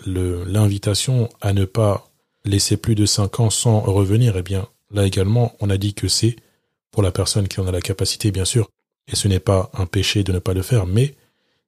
l'invitation 0.07 1.29
à 1.41 1.53
ne 1.53 1.65
pas 1.65 2.11
laisser 2.45 2.77
plus 2.77 2.95
de 2.95 3.07
cinq 3.07 3.41
ans 3.41 3.51
sans 3.51 3.81
revenir, 3.81 4.37
eh 4.37 4.43
bien, 4.43 4.67
là 4.91 5.07
également, 5.07 5.55
on 5.61 5.71
a 5.71 5.77
dit 5.77 5.95
que 5.95 6.09
c'est 6.09 6.37
pour 6.93 7.03
la 7.03 7.11
personne 7.11 7.49
qui 7.49 7.59
en 7.59 7.67
a 7.67 7.73
la 7.73 7.81
capacité, 7.81 8.31
bien 8.31 8.45
sûr. 8.45 8.69
Et 9.09 9.17
ce 9.17 9.27
n'est 9.27 9.41
pas 9.41 9.71
un 9.75 9.87
péché 9.87 10.23
de 10.23 10.31
ne 10.33 10.39
pas 10.39 10.55
le 10.55 10.63
faire, 10.63 10.87
mais 10.87 11.17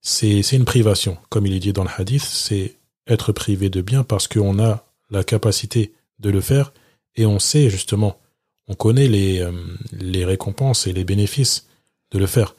c'est, 0.00 0.40
une 0.52 0.64
privation. 0.64 1.16
Comme 1.30 1.46
il 1.46 1.54
est 1.54 1.60
dit 1.60 1.72
dans 1.72 1.82
le 1.82 1.90
hadith, 1.96 2.22
c'est 2.22 2.76
être 3.08 3.32
privé 3.32 3.70
de 3.70 3.80
bien 3.80 4.04
parce 4.04 4.28
qu'on 4.28 4.62
a 4.62 4.84
la 5.10 5.24
capacité 5.24 5.94
de 6.20 6.30
le 6.30 6.40
faire 6.40 6.72
et 7.16 7.26
on 7.26 7.38
sait 7.38 7.70
justement 7.70 8.18
on 8.66 8.74
connaît 8.74 9.08
les, 9.08 9.40
euh, 9.40 9.52
les 9.92 10.24
récompenses 10.24 10.86
et 10.86 10.92
les 10.92 11.04
bénéfices 11.04 11.66
de 12.12 12.18
le 12.18 12.26
faire. 12.26 12.54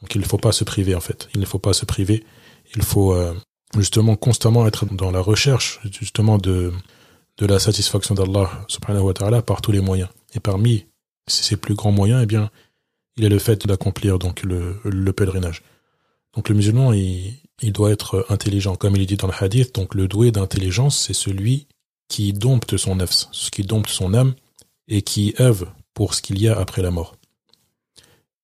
Donc 0.00 0.14
il 0.14 0.20
ne 0.20 0.26
faut 0.26 0.38
pas 0.38 0.52
se 0.52 0.62
priver 0.64 0.94
en 0.94 1.00
fait. 1.00 1.28
Il 1.34 1.40
ne 1.40 1.46
faut 1.46 1.58
pas 1.58 1.72
se 1.72 1.84
priver. 1.84 2.24
Il 2.76 2.82
faut 2.82 3.12
euh, 3.14 3.34
justement 3.76 4.14
constamment 4.14 4.66
être 4.66 4.86
dans 4.86 5.10
la 5.10 5.20
recherche 5.20 5.80
justement 5.90 6.38
de, 6.38 6.72
de 7.38 7.46
la 7.46 7.58
satisfaction 7.58 8.14
d'Allah 8.14 8.50
subhanahu 8.68 9.02
wa 9.02 9.14
ta'ala 9.14 9.42
par 9.42 9.62
tous 9.62 9.72
les 9.72 9.80
moyens. 9.80 10.10
Et 10.34 10.40
parmi 10.40 10.86
ces 11.28 11.56
plus 11.56 11.74
grands 11.74 11.92
moyens, 11.92 12.22
eh 12.22 12.26
bien, 12.26 12.50
il 13.16 13.24
est 13.24 13.28
le 13.28 13.38
fait 13.38 13.66
d'accomplir 13.66 14.18
donc 14.18 14.42
le, 14.42 14.80
le 14.84 15.12
pèlerinage. 15.12 15.62
Donc 16.34 16.48
le 16.48 16.54
musulman, 16.54 16.92
il, 16.92 17.34
il 17.62 17.72
doit 17.72 17.90
être 17.90 18.26
intelligent. 18.28 18.76
Comme 18.76 18.96
il 18.96 19.02
est 19.02 19.06
dit 19.06 19.16
dans 19.16 19.26
le 19.26 19.34
hadith, 19.38 19.74
donc 19.74 19.94
le 19.94 20.08
doué 20.08 20.30
d'intelligence, 20.30 20.96
c'est 20.98 21.14
celui 21.14 21.66
qui 22.08 22.32
dompte 22.32 22.76
son 22.76 22.96
nefs, 22.96 23.26
ce 23.32 23.50
qui 23.50 23.62
dompte 23.62 23.90
son 23.90 24.14
âme, 24.14 24.34
et 24.88 25.02
qui 25.02 25.34
œuvre 25.40 25.74
pour 25.94 26.14
ce 26.14 26.22
qu'il 26.22 26.40
y 26.40 26.48
a 26.48 26.58
après 26.58 26.82
la 26.82 26.90
mort. 26.90 27.16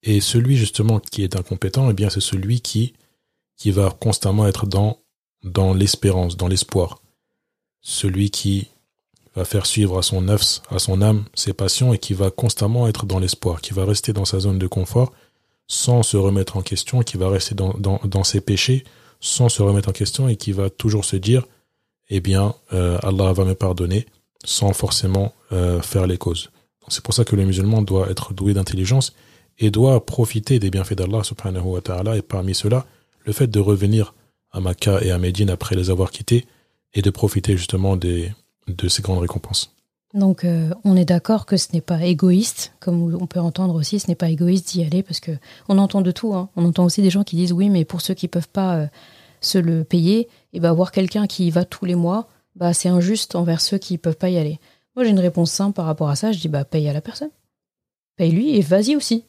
Et 0.03 0.21
celui 0.21 0.57
justement 0.57 1.01
qui 1.01 1.23
est 1.23 1.37
incompétent, 1.37 1.89
eh 1.91 1.95
bien 1.95 2.11
c'est 2.11 2.21
celui 2.21 2.61
qui 2.61 2.95
qui 3.57 3.71
va 3.71 3.91
constamment 3.91 4.47
être 4.47 4.67
dans 4.67 4.99
dans 5.43 5.73
l'espérance, 5.73 6.37
dans 6.37 6.49
l'espoir. 6.49 7.01
Celui 7.81 8.31
qui 8.31 8.69
va 9.35 9.45
faire 9.45 9.67
suivre 9.67 9.99
à 9.99 10.03
son 10.03 10.23
nefs, 10.23 10.63
à 10.71 10.79
son 10.79 11.03
âme, 11.03 11.25
ses 11.35 11.53
passions 11.53 11.93
et 11.93 11.99
qui 11.99 12.15
va 12.15 12.31
constamment 12.31 12.87
être 12.87 13.07
dans 13.07 13.19
l'espoir, 13.19 13.61
qui 13.61 13.75
va 13.75 13.85
rester 13.85 14.13
dans 14.13 14.25
sa 14.25 14.41
zone 14.41 14.59
de 14.59 14.67
confort 14.67 15.13
sans 15.67 16.03
se 16.03 16.17
remettre 16.17 16.57
en 16.57 16.63
question, 16.63 17.03
qui 17.03 17.17
va 17.17 17.29
rester 17.29 17.55
dans, 17.55 18.25
ses 18.25 18.41
péchés 18.41 18.85
sans 19.21 19.49
se 19.49 19.63
remettre 19.63 19.89
en 19.89 19.93
question 19.93 20.29
et 20.29 20.37
qui 20.37 20.53
va 20.53 20.69
toujours 20.69 21.05
se 21.05 21.17
dire, 21.17 21.47
eh 22.11 22.21
bien, 22.21 22.55
euh, 22.73 22.99
Allah 23.03 23.33
va 23.33 23.45
me 23.45 23.55
pardonner 23.55 24.07
sans 24.45 24.75
forcément 24.75 25.33
euh, 25.53 25.81
faire 25.81 26.07
les 26.07 26.19
causes. 26.19 26.51
C'est 26.89 27.03
pour 27.03 27.15
ça 27.15 27.25
que 27.25 27.35
le 27.35 27.47
musulman 27.47 27.81
doit 27.81 28.11
être 28.11 28.35
doué 28.35 28.53
d'intelligence 28.53 29.15
et 29.59 29.71
doit 29.71 30.05
profiter 30.05 30.59
des 30.59 30.71
bienfaits 30.71 30.95
d'Allah 30.95 31.25
subhanahu 31.25 31.65
wa 31.65 31.81
ta'ala 31.81 32.17
et 32.19 32.23
parmi 32.23 32.55
cela, 32.55 32.85
le 33.25 33.33
fait 33.33 33.47
de 33.47 33.61
revenir 33.61 34.15
à 34.53 34.61
Makkah 34.61 35.03
et 35.03 35.11
à 35.11 35.19
Médine 35.19 35.49
après 35.49 35.77
les 35.77 35.89
avoir 35.89 36.11
quittés 36.11 36.47
et 36.93 37.01
de 37.01 37.11
profiter 37.11 37.57
justement 37.57 37.97
des, 37.97 38.31
de 38.67 38.89
ces 38.89 39.03
grandes 39.03 39.21
récompenses. 39.21 39.71
Donc 40.15 40.45
euh, 40.45 40.71
on 40.85 40.97
est 40.97 41.05
d'accord 41.05 41.45
que 41.45 41.57
ce 41.57 41.73
n'est 41.73 41.81
pas 41.81 42.05
égoïste, 42.05 42.73
comme 42.79 43.15
on 43.21 43.27
peut 43.27 43.41
entendre 43.41 43.75
aussi, 43.75 43.99
ce 43.99 44.09
n'est 44.09 44.15
pas 44.15 44.31
égoïste 44.31 44.69
d'y 44.69 44.85
aller 44.85 45.03
parce 45.03 45.19
que 45.19 45.33
on 45.69 45.79
entend 45.79 46.03
de 46.03 46.13
tout. 46.13 46.35
Hein. 46.35 46.49
On 46.55 46.65
entend 46.65 46.85
aussi 46.85 47.03
des 47.03 47.11
gens 47.11 47.25
qui 47.25 47.35
disent 47.35 47.53
oui, 47.53 47.69
mais 47.69 47.85
pour 47.85 48.01
ceux 48.01 48.15
qui 48.15 48.29
peuvent 48.29 48.49
pas 48.49 48.77
euh, 48.77 48.87
se 49.41 49.59
le 49.59 49.85
payer, 49.85 50.21
et 50.21 50.29
eh 50.55 50.61
ben 50.61 50.73
voir 50.73 50.93
quelqu'un 50.93 51.27
qui 51.27 51.49
y 51.49 51.51
va 51.51 51.65
tous 51.65 51.85
les 51.85 51.97
mois, 51.97 52.29
bah, 52.57 52.73
c'est 52.73 52.89
injuste 52.89 53.35
envers 53.35 53.61
ceux 53.61 53.79
qui 53.79 53.95
ne 53.95 53.99
peuvent 53.99 54.17
pas 54.17 54.31
y 54.31 54.39
aller. 54.39 54.61
Moi, 54.97 55.05
j'ai 55.05 55.11
une 55.11 55.21
réponse 55.21 55.51
simple 55.51 55.75
par 55.75 55.87
rapport 55.87 56.09
à 56.09 56.17
ça. 56.17 56.33
Je 56.33 56.39
dis, 56.39 56.49
bah, 56.49 56.65
paye 56.65 56.89
à 56.89 56.93
la 56.93 57.01
personne. 57.01 57.31
Paye 58.17 58.31
lui 58.31 58.57
et 58.57 58.61
vas-y 58.61 58.95
aussi. 58.95 59.25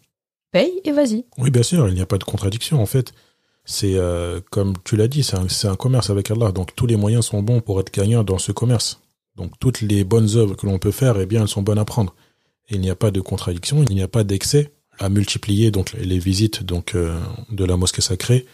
Paye 0.52 0.72
et 0.84 0.92
vas-y. 0.92 1.26
Oui, 1.38 1.50
bien 1.50 1.64
sûr, 1.64 1.88
il 1.88 1.96
n'y 1.96 2.02
a 2.02 2.06
pas 2.06 2.20
de 2.20 2.24
contradiction. 2.24 2.82
En 2.82 2.86
fait, 2.86 3.14
c'est 3.66 3.96
euh, 3.96 4.42
comme 4.52 4.74
tu 4.84 4.96
l'as 4.96 5.08
dit, 5.08 5.24
c'est 5.24 5.38
un, 5.38 5.72
un, 5.72 5.76
commerce 5.76 6.12
avec 6.12 6.30
Allah. 6.30 6.52
Donc, 6.52 6.76
tous 6.76 6.86
les 6.86 6.98
moyens 6.98 7.26
sont 7.26 7.42
bons 7.42 7.62
pour 7.62 7.80
être 7.80 7.92
gagnant 7.92 8.24
dans 8.24 8.38
ce 8.38 8.52
commerce. 8.52 9.02
Donc, 9.36 9.52
toutes 9.60 9.82
les 9.82 10.04
bonnes 10.04 10.36
œuvres 10.36 10.56
que 10.56 10.66
l'on 10.66 10.80
peut 10.80 10.92
faire, 10.92 11.20
eh 11.20 11.26
bien, 11.26 11.42
elles 11.42 11.48
sont 11.48 11.62
bonnes 11.62 11.80
à 11.80 11.86
prendre. 11.86 12.16
il 12.70 12.80
n'y 12.82 12.90
a 12.90 12.96
pas 12.96 13.12
de 13.12 13.22
contradiction, 13.22 13.84
il 13.84 13.96
n'y 13.96 14.02
a 14.02 14.08
pas 14.08 14.24
d'excès 14.24 14.72
à 15.00 15.10
multiplier 15.10 15.72
donc 15.72 15.94
les 15.94 16.20
visites 16.20 16.64
donc 16.64 16.96
euh, 16.96 17.20
de 17.52 17.66
la 17.66 17.78
mosquée 17.78 18.02
sacrée, 18.02 18.46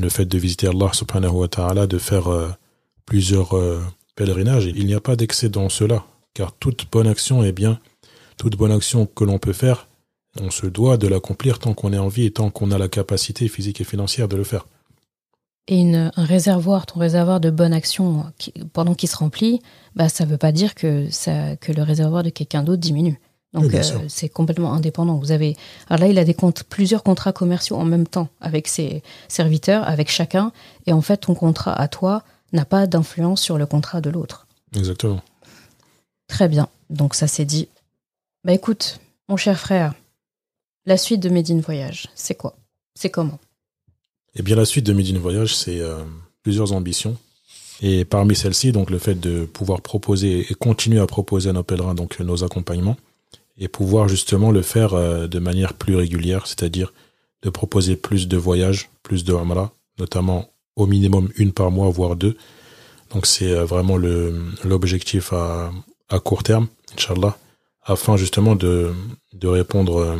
le 0.00 0.08
fait 0.08 0.24
de 0.24 0.38
visiter 0.38 0.66
Allah 0.66 0.90
subhanahu 0.92 1.32
wa 1.32 1.48
ta'ala, 1.48 1.86
de 1.86 1.98
faire 1.98 2.28
euh, 2.28 2.48
plusieurs 3.06 3.56
euh, 3.56 3.80
pèlerinages. 4.16 4.66
Il 4.66 4.86
n'y 4.86 4.94
a 4.94 5.00
pas 5.00 5.16
d'excès 5.16 5.48
dans 5.48 5.68
cela, 5.68 6.04
car 6.34 6.52
toute 6.52 6.90
bonne 6.90 7.06
action 7.06 7.42
est 7.44 7.52
bien, 7.52 7.78
toute 8.36 8.56
bonne 8.56 8.72
action 8.72 9.06
que 9.06 9.24
l'on 9.24 9.38
peut 9.38 9.52
faire, 9.52 9.88
on 10.40 10.50
se 10.50 10.66
doit 10.66 10.96
de 10.96 11.08
l'accomplir 11.08 11.58
tant 11.58 11.74
qu'on 11.74 11.92
est 11.92 11.98
en 11.98 12.08
vie 12.08 12.24
et 12.24 12.30
tant 12.30 12.50
qu'on 12.50 12.70
a 12.70 12.78
la 12.78 12.88
capacité 12.88 13.48
physique 13.48 13.80
et 13.80 13.84
financière 13.84 14.28
de 14.28 14.36
le 14.36 14.44
faire. 14.44 14.66
Et 15.68 15.80
une, 15.80 16.10
un 16.16 16.24
réservoir, 16.24 16.86
ton 16.86 16.98
réservoir 16.98 17.40
de 17.40 17.50
bonne 17.50 17.72
action, 17.72 18.24
pendant 18.72 18.94
qu'il 18.94 19.08
se 19.08 19.16
remplit, 19.16 19.60
bah, 19.94 20.08
ça 20.08 20.24
ne 20.24 20.30
veut 20.30 20.38
pas 20.38 20.52
dire 20.52 20.74
que, 20.74 21.08
ça, 21.10 21.56
que 21.56 21.72
le 21.72 21.82
réservoir 21.82 22.22
de 22.22 22.30
quelqu'un 22.30 22.62
d'autre 22.62 22.80
diminue. 22.80 23.20
Donc 23.52 23.72
euh, 23.74 23.82
c'est 24.08 24.28
complètement 24.28 24.72
indépendant. 24.72 25.18
Vous 25.18 25.30
avez, 25.30 25.56
alors 25.88 26.00
là, 26.00 26.08
il 26.08 26.18
a 26.18 26.24
des 26.24 26.34
comptes, 26.34 26.64
plusieurs 26.64 27.02
contrats 27.02 27.32
commerciaux 27.32 27.76
en 27.76 27.84
même 27.84 28.06
temps 28.06 28.28
avec 28.40 28.66
ses 28.66 29.02
serviteurs, 29.28 29.86
avec 29.86 30.10
chacun, 30.10 30.52
et 30.86 30.92
en 30.92 31.02
fait, 31.02 31.18
ton 31.18 31.34
contrat 31.34 31.74
à 31.74 31.86
toi, 31.88 32.24
n'a 32.52 32.64
pas 32.64 32.86
d'influence 32.86 33.40
sur 33.40 33.58
le 33.58 33.66
contrat 33.66 34.00
de 34.00 34.10
l'autre. 34.10 34.46
Exactement. 34.74 35.22
Très 36.28 36.48
bien. 36.48 36.68
Donc 36.90 37.14
ça 37.14 37.26
c'est 37.26 37.44
dit. 37.44 37.68
Bah 38.44 38.52
écoute, 38.52 39.00
mon 39.28 39.36
cher 39.36 39.58
frère, 39.58 39.94
la 40.86 40.96
suite 40.96 41.20
de 41.20 41.28
Medine 41.28 41.60
Voyage, 41.60 42.08
c'est 42.14 42.34
quoi? 42.34 42.56
C'est 42.94 43.10
comment? 43.10 43.38
Eh 44.34 44.42
bien 44.42 44.56
la 44.56 44.64
suite 44.64 44.86
de 44.86 44.92
Medine 44.92 45.18
Voyage, 45.18 45.54
c'est 45.54 45.80
euh, 45.80 45.98
plusieurs 46.42 46.72
ambitions. 46.72 47.16
Et 47.80 48.04
parmi 48.04 48.36
celles-ci, 48.36 48.72
donc 48.72 48.90
le 48.90 48.98
fait 48.98 49.16
de 49.16 49.44
pouvoir 49.44 49.80
proposer 49.80 50.46
et 50.48 50.54
continuer 50.54 51.00
à 51.00 51.06
proposer 51.06 51.50
à 51.50 51.52
nos 51.52 51.64
pèlerins 51.64 51.94
donc 51.94 52.20
nos 52.20 52.44
accompagnements 52.44 52.96
et 53.58 53.68
pouvoir 53.68 54.08
justement 54.08 54.50
le 54.50 54.62
faire 54.62 54.94
euh, 54.94 55.26
de 55.26 55.38
manière 55.38 55.74
plus 55.74 55.96
régulière, 55.96 56.46
c'est-à-dire 56.46 56.92
de 57.42 57.50
proposer 57.50 57.96
plus 57.96 58.28
de 58.28 58.36
voyages, 58.36 58.90
plus 59.02 59.24
de 59.24 59.32
Umrah, 59.32 59.72
notamment 59.98 60.48
au 60.76 60.86
minimum 60.86 61.28
une 61.36 61.52
par 61.52 61.70
mois, 61.70 61.90
voire 61.90 62.16
deux. 62.16 62.36
Donc 63.10 63.26
c'est 63.26 63.52
euh, 63.52 63.64
vraiment 63.64 63.96
l'objectif 63.96 65.32
à, 65.32 65.70
à 66.08 66.20
court 66.20 66.42
terme, 66.42 66.68
Inch'Allah, 66.94 67.36
afin 67.82 68.16
justement 68.16 68.56
de, 68.56 68.92
de 69.32 69.48
répondre 69.48 69.96
euh, 69.98 70.16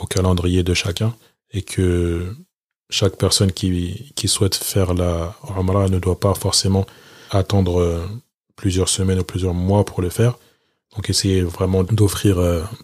au 0.00 0.06
calendrier 0.06 0.62
de 0.62 0.74
chacun 0.74 1.14
et 1.52 1.62
que 1.62 2.34
chaque 2.90 3.16
personne 3.16 3.52
qui, 3.52 4.12
qui 4.14 4.28
souhaite 4.28 4.54
faire 4.54 4.94
la 4.94 5.36
Umrah 5.56 5.88
ne 5.88 5.98
doit 5.98 6.18
pas 6.18 6.34
forcément 6.34 6.86
attendre 7.30 7.80
euh, 7.80 8.06
plusieurs 8.56 8.88
semaines 8.88 9.20
ou 9.20 9.24
plusieurs 9.24 9.54
mois 9.54 9.84
pour 9.84 10.02
le 10.02 10.10
faire. 10.10 10.38
Donc 10.96 11.10
essayer 11.10 11.42
vraiment 11.42 11.84
d'offrir 11.84 12.38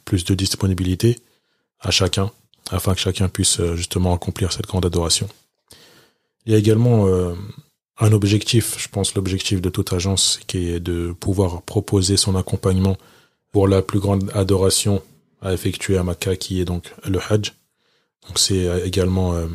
plus 0.05 0.25
de 0.25 0.35
disponibilité 0.35 1.19
à 1.81 1.91
chacun 1.91 2.31
afin 2.71 2.95
que 2.95 3.01
chacun 3.01 3.29
puisse 3.29 3.61
justement 3.75 4.15
accomplir 4.15 4.53
cette 4.53 4.67
grande 4.67 4.87
adoration. 4.87 5.29
Il 6.47 6.53
y 6.53 6.55
a 6.55 6.59
également 6.59 7.07
euh, 7.07 7.35
un 7.99 8.13
objectif, 8.13 8.77
je 8.79 8.89
pense 8.89 9.15
l'objectif 9.15 9.61
de 9.61 9.71
toute 9.71 9.93
agence, 9.93 10.41
qui 10.47 10.71
est 10.71 10.81
de 10.81 11.13
pouvoir 11.13 11.63
proposer 11.63 12.17
son 12.17 12.37
accompagnement 12.37 12.97
pour 13.53 13.69
la 13.69 13.83
plus 13.83 14.01
grande 14.01 14.31
adoration 14.35 15.03
à 15.41 15.53
effectuer 15.53 15.97
à 15.97 16.03
Makkah, 16.03 16.37
qui 16.37 16.61
est 16.61 16.65
donc 16.65 16.93
le 17.05 17.19
Hajj. 17.19 17.55
Donc 18.27 18.39
c'est 18.39 18.87
également 18.87 19.35
euh, 19.35 19.47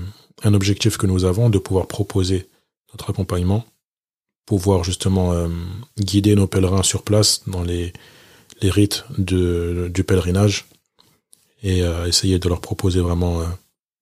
un 0.43 0.53
objectif 0.53 0.97
que 0.97 1.07
nous 1.07 1.25
avons, 1.25 1.49
de 1.49 1.57
pouvoir 1.57 1.87
proposer 1.87 2.47
notre 2.91 3.09
accompagnement, 3.09 3.65
pouvoir 4.45 4.83
justement 4.83 5.33
euh, 5.33 5.47
guider 5.99 6.35
nos 6.35 6.47
pèlerins 6.47 6.83
sur 6.83 7.03
place 7.03 7.43
dans 7.47 7.63
les, 7.63 7.93
rites 8.61 9.05
du 9.17 10.03
pèlerinage 10.03 10.65
et 11.63 11.79
essayer 12.05 12.39
de 12.39 12.49
leur 12.49 12.59
proposer 12.59 12.99
vraiment 12.99 13.41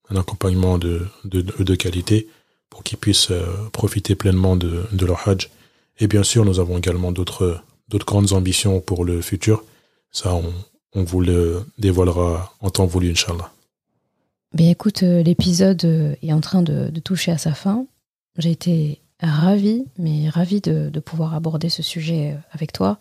un 0.09 0.15
accompagnement 0.15 0.77
de, 0.77 1.76
qualité 1.76 2.27
pour 2.69 2.84
qu'ils 2.84 2.97
puissent 2.97 3.31
euh, 3.31 3.45
profiter 3.72 4.15
pleinement 4.15 4.55
de, 4.55 4.88
leur 5.05 5.27
Hajj. 5.27 5.49
Et 5.99 6.07
bien 6.07 6.23
sûr, 6.23 6.45
nous 6.45 6.59
avons 6.59 6.77
également 6.77 7.11
d'autres 7.11 7.64
grandes 8.05 8.34
ambitions 8.34 8.80
pour 8.80 9.05
le 9.05 9.22
futur. 9.22 9.64
Ça, 10.11 10.34
on, 10.34 10.53
on 10.93 11.03
vous 11.03 11.22
le 11.22 11.64
dévoilera 11.77 12.53
en 12.61 12.69
temps 12.69 12.85
voulu, 12.85 13.11
Inch'Allah. 13.11 13.51
Écoute, 14.60 15.02
l'épisode 15.02 16.18
est 16.22 16.34
en 16.34 16.42
train 16.42 16.62
de, 16.62 16.90
toucher 17.00 17.32
à 17.32 17.38
sa 17.38 17.54
fin. 17.54 17.86
J'ai 18.38 18.52
été 18.52 19.02
ravie, 19.22 19.86
mais 19.98 20.30
ravie 20.30 20.62
de, 20.62 21.00
pouvoir 21.00 21.36
aborder 21.36 21.70
ce 21.70 21.84
sujet 21.84 22.36
avec 22.52 22.74
toi. 22.74 22.98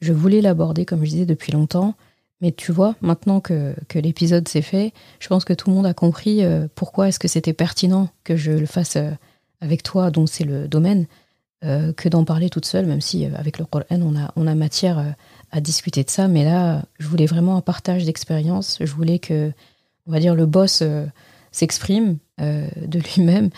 Je 0.00 0.12
voulais 0.12 0.40
l'aborder, 0.40 0.84
comme 0.84 1.04
je 1.04 1.10
disais, 1.10 1.26
depuis 1.26 1.52
longtemps. 1.52 1.94
Mais 2.40 2.52
tu 2.52 2.70
vois, 2.70 2.96
maintenant 3.00 3.40
que, 3.40 3.74
que 3.88 3.98
l'épisode 3.98 4.46
s'est 4.46 4.62
fait, 4.62 4.92
je 5.20 5.28
pense 5.28 5.46
que 5.46 5.54
tout 5.54 5.70
le 5.70 5.76
monde 5.76 5.86
a 5.86 5.94
compris 5.94 6.44
euh, 6.44 6.68
pourquoi 6.74 7.08
est-ce 7.08 7.18
que 7.18 7.28
c'était 7.28 7.54
pertinent 7.54 8.10
que 8.24 8.36
je 8.36 8.52
le 8.52 8.66
fasse 8.66 8.96
euh, 8.96 9.10
avec 9.62 9.82
toi, 9.82 10.10
dont 10.10 10.26
c'est 10.26 10.44
le 10.44 10.68
domaine, 10.68 11.06
euh, 11.64 11.94
que 11.94 12.10
d'en 12.10 12.24
parler 12.24 12.50
toute 12.50 12.66
seule, 12.66 12.84
même 12.84 13.00
si 13.00 13.24
avec 13.24 13.58
le 13.58 13.64
Coran, 13.64 13.84
on 13.90 14.14
a, 14.16 14.32
on 14.36 14.46
a 14.46 14.54
matière 14.54 15.14
à 15.50 15.60
discuter 15.62 16.04
de 16.04 16.10
ça. 16.10 16.28
Mais 16.28 16.44
là, 16.44 16.82
je 16.98 17.08
voulais 17.08 17.24
vraiment 17.24 17.56
un 17.56 17.62
partage 17.62 18.04
d'expérience. 18.04 18.76
Je 18.82 18.92
voulais 18.92 19.18
que, 19.18 19.50
on 20.06 20.12
va 20.12 20.20
dire, 20.20 20.34
le 20.34 20.46
boss 20.46 20.82
s'exprime 21.52 22.18
de 22.38 22.98
lui-même, 22.98 23.50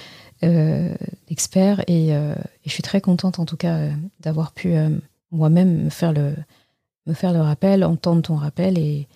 expert. 1.29 1.83
Et, 1.89 2.09
et, 2.09 2.35
je 2.65 2.71
suis 2.71 2.83
très 2.83 3.01
contente, 3.01 3.39
en 3.39 3.45
tout 3.45 3.57
cas, 3.57 3.91
d'avoir 4.21 4.53
pu 4.53 4.75
moi-même 5.31 5.85
me 5.85 5.91
faire 5.91 6.13
le 6.13 7.41
rappel, 7.41 7.85
entendre 7.85 8.23
ton 8.23 8.37
rappel 8.37 8.79
et, 8.79 9.09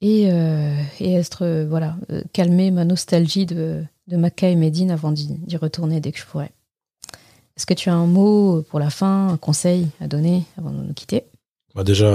et, 0.00 0.28
euh, 0.30 0.82
et 0.98 1.20
euh, 1.42 1.66
voilà, 1.68 1.96
euh, 2.10 2.22
calmer 2.32 2.70
ma 2.70 2.84
nostalgie 2.84 3.46
de, 3.46 3.84
de 4.08 4.16
Maca 4.16 4.48
et 4.48 4.56
Médine 4.56 4.90
avant 4.90 5.12
d'y 5.12 5.56
retourner 5.56 6.00
dès 6.00 6.12
que 6.12 6.18
je 6.18 6.24
pourrais. 6.24 6.52
Est-ce 7.56 7.66
que 7.66 7.74
tu 7.74 7.90
as 7.90 7.94
un 7.94 8.06
mot 8.06 8.62
pour 8.62 8.78
la 8.78 8.88
fin, 8.88 9.28
un 9.28 9.36
conseil 9.36 9.88
à 10.00 10.08
donner 10.08 10.44
avant 10.56 10.70
de 10.70 10.82
nous 10.82 10.94
quitter? 10.94 11.24
Bah 11.74 11.84
Déjà, 11.84 12.10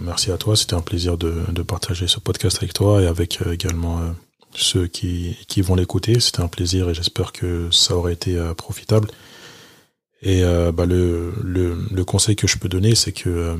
merci 0.00 0.30
à 0.30 0.38
toi. 0.38 0.56
C'était 0.56 0.74
un 0.74 0.80
plaisir 0.80 1.18
de, 1.18 1.62
partager 1.62 2.06
ce 2.06 2.20
podcast 2.20 2.58
avec 2.58 2.72
toi 2.72 3.02
et 3.02 3.06
avec 3.06 3.40
également 3.50 4.00
ceux 4.54 4.86
qui, 4.86 5.36
qui 5.48 5.60
vont 5.60 5.74
l'écouter. 5.74 6.20
C'était 6.20 6.40
un 6.40 6.48
plaisir 6.48 6.88
et 6.88 6.94
j'espère 6.94 7.32
que 7.32 7.70
ça 7.70 7.96
aurait 7.96 8.12
été 8.12 8.38
profitable. 8.56 9.08
Et 10.22 10.42
bah, 10.42 10.86
le, 10.86 11.32
le, 11.42 12.04
conseil 12.04 12.36
que 12.36 12.46
je 12.46 12.58
peux 12.58 12.68
donner, 12.68 12.94
c'est 12.94 13.12
que 13.12 13.56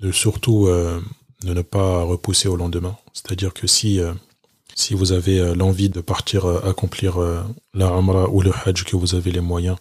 de 0.00 0.12
surtout 0.12 0.66
euh, 0.66 1.00
de 1.42 1.54
ne 1.54 1.62
pas 1.62 2.02
repousser 2.02 2.48
au 2.48 2.56
lendemain. 2.56 2.96
C'est-à-dire 3.12 3.54
que 3.54 3.66
si 3.66 4.00
euh, 4.00 4.12
si 4.74 4.94
vous 4.94 5.12
avez 5.12 5.40
euh, 5.40 5.54
l'envie 5.54 5.88
de 5.88 6.00
partir 6.00 6.46
accomplir 6.46 7.18
la 7.74 7.86
Umrah 7.86 8.28
ou 8.28 8.42
le 8.42 8.52
Hajj, 8.64 8.84
que 8.84 8.96
vous 8.96 9.14
avez 9.14 9.32
les 9.32 9.40
moyens, 9.40 9.76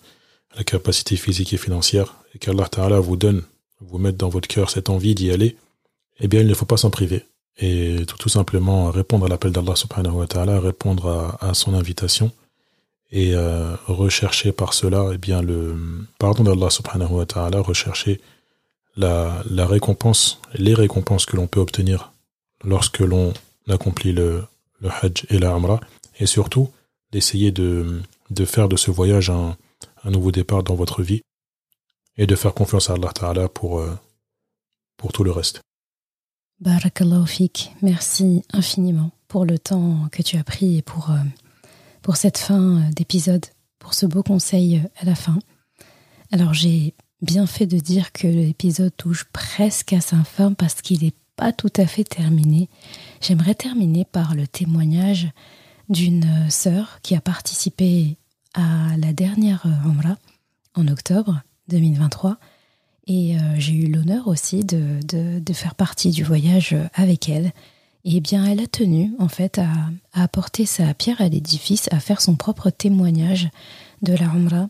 la 0.55 0.63
capacité 0.63 1.15
physique 1.15 1.53
et 1.53 1.57
financière, 1.57 2.15
et 2.33 2.39
qu'Allah 2.39 2.67
Ta'ala 2.67 2.99
vous 2.99 3.17
donne, 3.17 3.43
vous 3.81 3.97
mette 3.97 4.17
dans 4.17 4.29
votre 4.29 4.47
cœur 4.47 4.69
cette 4.69 4.89
envie 4.89 5.15
d'y 5.15 5.31
aller, 5.31 5.57
eh 6.19 6.27
bien 6.27 6.41
il 6.41 6.47
ne 6.47 6.53
faut 6.53 6.65
pas 6.65 6.77
s'en 6.77 6.89
priver. 6.89 7.25
Et 7.57 8.05
tout, 8.05 8.27
simplement 8.27 8.91
répondre 8.91 9.25
à 9.25 9.29
l'appel 9.29 9.51
d'Allah 9.51 9.75
subhanahu 9.75 10.15
wa 10.15 10.27
ta'ala, 10.27 10.59
répondre 10.59 11.37
à, 11.39 11.53
son 11.53 11.73
invitation 11.73 12.31
et 13.11 13.33
rechercher 13.87 14.51
par 14.51 14.73
cela 14.73 15.11
eh 15.13 15.17
bien 15.17 15.41
le 15.41 15.77
pardon 16.19 16.43
d'Allah 16.43 16.69
subhanahu 16.69 17.13
wa 17.13 17.25
ta'ala, 17.25 17.61
rechercher 17.61 18.19
la, 18.97 19.41
récompense, 19.65 20.41
les 20.55 20.73
récompenses 20.73 21.25
que 21.25 21.37
l'on 21.37 21.47
peut 21.47 21.61
obtenir 21.61 22.11
lorsque 22.63 22.99
l'on 22.99 23.33
accomplit 23.69 24.11
le, 24.11 24.43
Hajj 24.83 25.25
et 25.29 25.39
la 25.39 25.51
Umrah, 25.51 25.79
et 26.19 26.25
surtout 26.25 26.69
d'essayer 27.11 27.51
de, 27.51 28.01
faire 28.45 28.67
de 28.67 28.75
ce 28.75 28.91
voyage 28.91 29.29
un 29.29 29.55
nouveau 30.11 30.31
départ 30.31 30.63
dans 30.63 30.75
votre 30.75 31.01
vie 31.03 31.21
et 32.17 32.27
de 32.27 32.35
faire 32.35 32.53
confiance 32.53 32.89
à 32.89 32.93
Allah 32.93 33.11
Ta'ala 33.13 33.49
pour, 33.49 33.79
euh, 33.79 33.97
pour 34.97 35.11
tout 35.11 35.23
le 35.23 35.31
reste. 35.31 35.61
Barakallahu 36.59 37.27
fik, 37.27 37.73
merci 37.81 38.43
infiniment 38.53 39.11
pour 39.27 39.45
le 39.45 39.59
temps 39.59 40.07
que 40.11 40.21
tu 40.21 40.37
as 40.37 40.43
pris 40.43 40.77
et 40.77 40.81
pour, 40.81 41.11
euh, 41.11 41.17
pour 42.01 42.15
cette 42.15 42.37
fin 42.37 42.77
euh, 42.77 42.91
d'épisode, 42.91 43.45
pour 43.79 43.93
ce 43.93 44.05
beau 44.05 44.23
conseil 44.23 44.81
à 44.97 45.05
la 45.05 45.15
fin. 45.15 45.37
Alors 46.31 46.53
j'ai 46.53 46.93
bien 47.21 47.45
fait 47.45 47.65
de 47.65 47.77
dire 47.77 48.11
que 48.11 48.27
l'épisode 48.27 48.95
touche 48.95 49.25
presque 49.25 49.93
à 49.93 50.01
sa 50.01 50.23
fin 50.23 50.53
parce 50.53 50.81
qu'il 50.81 51.03
n'est 51.03 51.13
pas 51.35 51.51
tout 51.51 51.73
à 51.75 51.85
fait 51.85 52.05
terminé. 52.05 52.69
J'aimerais 53.19 53.55
terminer 53.55 54.05
par 54.05 54.35
le 54.35 54.47
témoignage 54.47 55.27
d'une 55.89 56.49
sœur 56.49 56.99
qui 57.01 57.15
a 57.15 57.21
participé 57.21 58.17
à 58.53 58.95
la 58.97 59.11
dernière 59.11 59.65
Umrah 59.65 60.17
en 60.75 60.87
octobre 60.87 61.41
2023 61.69 62.37
et 63.07 63.37
euh, 63.37 63.39
j'ai 63.57 63.73
eu 63.73 63.87
l'honneur 63.91 64.27
aussi 64.27 64.63
de, 64.63 64.99
de, 65.05 65.53
faire 65.53 65.75
partie 65.75 66.09
du 66.09 66.23
voyage 66.23 66.75
avec 66.93 67.29
elle. 67.29 67.51
Et 68.03 68.19
bien, 68.19 68.45
elle 68.45 68.59
a 68.59 68.67
tenu 68.67 69.11
en 69.19 69.27
fait 69.27 69.59
à, 69.59 69.69
à 70.13 70.23
apporter 70.23 70.65
sa 70.65 70.93
pierre 70.93 71.21
à 71.21 71.29
l'édifice, 71.29 71.87
à 71.91 71.99
faire 71.99 72.21
son 72.21 72.35
propre 72.35 72.69
témoignage 72.69 73.49
de 74.01 74.13
la 74.13 74.25
Umrah 74.25 74.69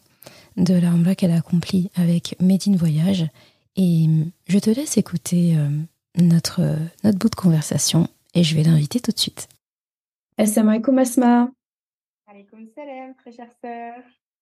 de 0.57 0.73
la 0.73 1.15
qu'elle 1.15 1.31
a 1.31 1.37
accomplie 1.37 1.91
avec 1.95 2.35
Medine 2.39 2.77
Voyage. 2.77 3.27
Et 3.75 4.05
je 4.47 4.59
te 4.59 4.69
laisse 4.69 4.97
écouter 4.97 5.57
euh, 5.57 5.69
notre, 6.17 6.61
notre 7.03 7.17
bout 7.17 7.29
de 7.29 7.35
conversation 7.35 8.07
et 8.33 8.43
je 8.43 8.55
vais 8.55 8.63
l'inviter 8.63 8.99
tout 8.99 9.11
de 9.11 9.19
suite. 9.19 9.49
Assalamu 10.37 10.71
alaikum 10.71 10.97
Asma. 10.97 11.51
Alaikum 12.27 12.67
salam, 12.73 13.13
très 13.15 13.31
chère 13.31 13.51
sœur. 13.61 13.95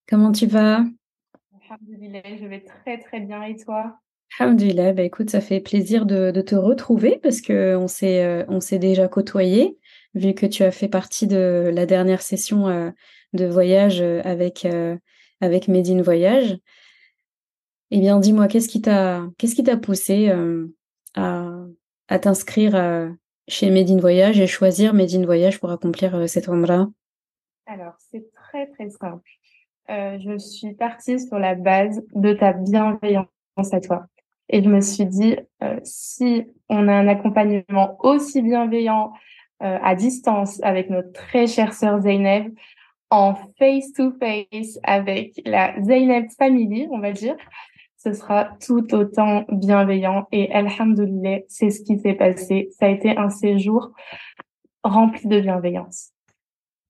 Comment 0.08 0.32
tu 0.32 0.46
vas? 0.46 0.84
Alhamdulillah, 1.70 2.38
je 2.40 2.46
vais 2.46 2.62
très 2.62 3.00
très 3.00 3.20
bien 3.20 3.44
et 3.44 3.56
toi? 3.56 4.00
Alhamdulillah, 4.40 4.94
bah 4.94 5.04
écoute, 5.04 5.30
ça 5.30 5.42
fait 5.42 5.60
plaisir 5.60 6.06
de, 6.06 6.32
de 6.32 6.42
te 6.42 6.56
retrouver 6.56 7.20
parce 7.22 7.42
que 7.42 7.76
on 7.76 7.88
s'est 7.88 8.24
euh, 8.24 8.44
on 8.48 8.60
s'est 8.60 8.80
déjà 8.80 9.08
côtoyé 9.08 9.78
vu 10.16 10.34
que 10.34 10.46
tu 10.46 10.64
as 10.64 10.72
fait 10.72 10.88
partie 10.88 11.28
de 11.28 11.72
la 11.74 11.86
dernière 11.86 12.22
session 12.22 12.68
euh, 12.68 12.90
de 13.34 13.46
voyage 13.46 14.02
avec 14.02 14.68
avec 15.42 15.68
Médine 15.68 16.02
Voyage. 16.02 16.58
Eh 17.92 18.00
bien, 18.00 18.20
dis-moi, 18.20 18.48
qu'est-ce 18.48 18.70
qui 18.70 18.82
t'a 18.82 19.28
qu'est-ce 19.38 19.56
qui 19.56 19.64
t'a 19.64 19.78
poussé 19.78 20.30
euh, 20.30 20.68
à, 21.16 21.52
à 22.08 22.20
t'inscrire 22.20 22.76
euh, 22.76 23.10
chez 23.48 23.70
Médine 23.70 24.00
Voyage 24.00 24.40
et 24.40 24.48
choisir 24.48 24.94
Médine 24.94 25.26
Voyage 25.26 25.60
pour 25.60 25.70
accomplir 25.70 26.16
euh, 26.16 26.28
cette 26.28 26.48
Umrah 26.48 26.90
Alors, 27.68 27.94
c'est 28.00 28.32
très 28.32 28.68
très 28.68 28.90
simple. 28.90 29.30
Je 29.90 30.38
suis 30.38 30.74
partie 30.74 31.20
sur 31.20 31.40
la 31.40 31.56
base 31.56 32.04
de 32.14 32.34
ta 32.34 32.54
bienveillance 32.54 33.28
à 33.72 33.80
toi. 33.82 34.06
Et 34.50 34.62
je 34.62 34.70
me 34.70 34.82
suis 34.82 35.06
dit, 35.06 35.36
si 35.84 36.46
on 36.70 36.88
a 36.88 36.94
un 36.94 37.08
accompagnement 37.08 37.98
aussi 38.00 38.42
bienveillant 38.42 39.14
à 39.60 39.96
distance 39.96 40.62
avec 40.64 40.90
notre 40.90 41.12
très 41.12 41.48
chère 41.48 41.74
sœur 41.74 42.02
Zeynep, 42.02 42.54
en 43.10 43.36
face-to-face 43.60 44.80
avec 44.84 45.40
la 45.46 45.80
Zeynep 45.82 46.32
Family, 46.38 46.88
on 46.92 47.00
va 47.00 47.12
dire, 47.12 47.36
ce 47.98 48.12
sera 48.12 48.50
tout 48.66 48.94
autant 48.94 49.46
bienveillant. 49.50 50.28
Et 50.32 50.52
alhamdoulilah, 50.52 51.42
c'est 51.48 51.70
ce 51.70 51.84
qui 51.84 52.00
s'est 52.00 52.16
passé. 52.16 52.70
Ça 52.80 52.88
a 52.88 52.90
été 52.90 53.16
un 53.16 53.30
séjour 53.30 53.92
rempli 54.84 55.28
de 55.28 55.40
bienveillance. 55.40 56.13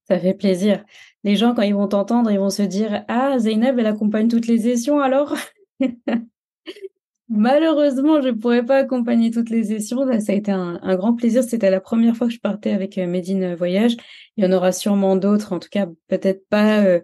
Ça 0.08 0.20
fait 0.20 0.34
plaisir. 0.34 0.84
Les 1.24 1.36
gens, 1.36 1.54
quand 1.54 1.62
ils 1.62 1.76
vont 1.76 1.88
t'entendre, 1.88 2.30
ils 2.32 2.40
vont 2.40 2.50
se 2.50 2.64
dire 2.64 3.04
Ah, 3.08 3.38
Zeynep, 3.40 3.78
elle 3.78 3.88
accompagne 3.88 4.28
toutes 4.28 4.48
les 4.48 4.60
sessions 4.60 5.00
alors? 5.00 5.36
Malheureusement, 7.36 8.22
je 8.22 8.28
ne 8.28 8.34
pourrais 8.34 8.64
pas 8.64 8.78
accompagner 8.78 9.32
toutes 9.32 9.50
les 9.50 9.64
sessions. 9.64 10.06
Ça 10.20 10.34
a 10.34 10.36
été 10.36 10.52
un, 10.52 10.96
grand 10.96 11.16
plaisir. 11.16 11.44
C'était 11.44 11.72
la 11.72 11.82
première 11.82 12.16
fois 12.16 12.28
que 12.28 12.34
je 12.34 12.40
partais 12.40 12.72
avec 12.72 12.98
euh, 13.00 13.08
Médine 13.08 13.56
Voyage. 13.56 13.96
Il 14.38 14.44
y 14.44 14.48
en 14.48 14.52
aura 14.52 14.72
sûrement 14.72 15.16
d'autres, 15.16 15.52
en 15.52 15.60
tout 15.60 15.70
cas 15.72 15.88
peut-être 16.08 16.48
pas 16.50 16.84
euh, 16.84 17.00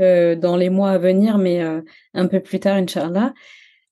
euh, 0.00 0.36
dans 0.36 0.56
les 0.56 0.70
mois 0.70 0.92
à 0.92 0.98
venir, 0.98 1.36
mais 1.36 1.60
un 2.14 2.26
peu 2.28 2.40
plus 2.40 2.60
tard, 2.60 2.76
Inch'Allah. 2.76 3.34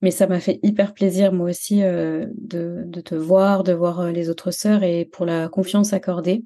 Mais 0.01 0.11
ça 0.11 0.27
m'a 0.27 0.41
fait 0.41 0.61
hyper 0.63 0.95
plaisir, 0.95 1.33
moi 1.33 1.51
aussi, 1.51 1.81
de, 1.81 2.33
de, 2.37 3.01
te 3.01 3.15
voir, 3.15 3.63
de 3.63 3.73
voir 3.73 4.11
les 4.11 4.31
autres 4.31 4.51
sœurs 4.51 4.83
et 4.83 5.05
pour 5.05 5.27
la 5.27 5.49
confiance 5.49 5.93
accordée. 5.93 6.45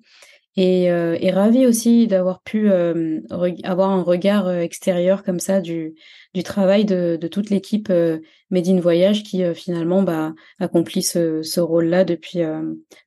Et, 0.59 0.91
euh, 0.91 1.19
et 1.21 1.31
ravie 1.31 1.67
aussi 1.67 2.07
d'avoir 2.07 2.41
pu 2.41 2.71
euh, 2.71 3.21
avoir 3.63 3.91
un 3.91 4.03
regard 4.03 4.47
euh, 4.47 4.61
extérieur 4.61 5.23
comme 5.23 5.39
ça 5.39 5.61
du, 5.61 5.95
du 6.33 6.43
travail 6.43 6.87
de, 6.87 7.19
de 7.21 7.29
toute 7.29 7.51
l'équipe 7.51 7.91
euh, 7.91 8.21
Made 8.51 8.69
in 8.69 8.81
Voyage 8.81 9.23
qui 9.23 9.43
finalement 9.55 10.03
bah, 10.03 10.33
accomplit 10.59 11.03
ce, 11.03 11.43
ce 11.43 11.61
rôle-là 11.61 12.05
depuis, 12.05 12.39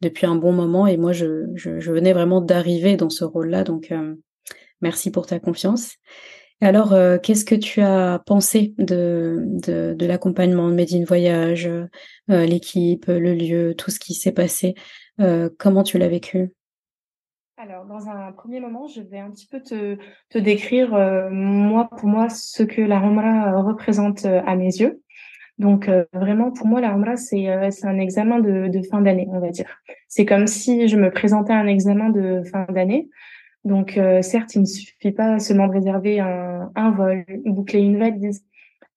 depuis 0.01 0.25
un 0.25 0.35
bon 0.35 0.51
moment. 0.51 0.85
Et 0.85 0.97
moi, 0.97 1.13
je, 1.13 1.45
je, 1.55 1.79
je 1.79 1.91
venais 1.91 2.11
vraiment 2.11 2.41
d'arriver 2.41 2.97
dans 2.97 3.09
ce 3.09 3.23
rôle-là. 3.23 3.63
Donc, 3.63 3.93
merci 4.81 5.11
pour 5.11 5.27
ta 5.27 5.39
confiance. 5.39 5.93
Alors, 6.59 6.93
qu'est-ce 7.23 7.45
que 7.45 7.55
tu 7.55 7.79
as 7.79 8.21
pensé 8.25 8.73
de, 8.79 9.37
de, 9.45 9.95
de 9.97 10.05
l'accompagnement 10.05 10.67
de 10.67 10.75
Made 10.75 10.93
in 10.93 11.05
Voyage, 11.05 11.69
l'équipe, 12.27 13.05
le 13.07 13.33
lieu, 13.33 13.75
tout 13.77 13.91
ce 13.91 13.99
qui 13.99 14.13
s'est 14.13 14.33
passé 14.33 14.75
Comment 15.57 15.83
tu 15.83 15.97
l'as 15.97 16.09
vécu? 16.09 16.51
Alors, 17.59 17.85
dans 17.85 18.07
un 18.07 18.31
premier 18.31 18.61
moment, 18.61 18.87
je 18.87 19.01
vais 19.01 19.19
un 19.19 19.29
petit 19.31 19.45
peu 19.45 19.61
te, 19.61 19.97
te 20.29 20.37
décrire, 20.37 20.93
euh, 20.93 21.29
moi, 21.29 21.89
pour 21.89 22.07
moi, 22.07 22.29
ce 22.29 22.63
que 22.63 22.81
la 22.81 22.99
Rumra 22.99 23.61
représente 23.61 24.23
euh, 24.25 24.41
à 24.45 24.55
mes 24.55 24.77
yeux. 24.77 25.01
Donc 25.57 25.89
vraiment, 26.13 26.51
pour 26.51 26.67
moi, 26.67 26.79
la 26.79 26.93
Umrah, 26.93 27.17
c'est 27.17 27.47
c'est 27.71 27.85
un 27.85 27.99
examen 27.99 28.39
de, 28.39 28.69
de 28.69 28.81
fin 28.81 29.01
d'année, 29.01 29.27
on 29.29 29.41
va 29.41 29.49
dire. 29.49 29.65
C'est 30.07 30.25
comme 30.25 30.47
si 30.47 30.87
je 30.87 30.95
me 30.95 31.11
présentais 31.11 31.51
à 31.51 31.57
un 31.57 31.67
examen 31.67 32.11
de 32.11 32.43
fin 32.49 32.65
d'année. 32.69 33.09
Donc 33.65 33.99
certes, 34.21 34.55
il 34.55 34.61
ne 34.61 34.65
suffit 34.65 35.11
pas 35.11 35.37
seulement 35.39 35.67
de 35.67 35.73
réserver 35.73 36.21
un, 36.21 36.71
un 36.75 36.91
vol, 36.91 37.25
boucler 37.43 37.81
une 37.81 37.99
valise, 37.99 38.45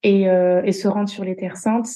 et, 0.03 0.29
euh, 0.29 0.63
et, 0.65 0.73
se 0.73 0.89
rendre 0.89 1.09
sur 1.09 1.25
les 1.25 1.37
terres 1.37 1.57
saintes, 1.57 1.89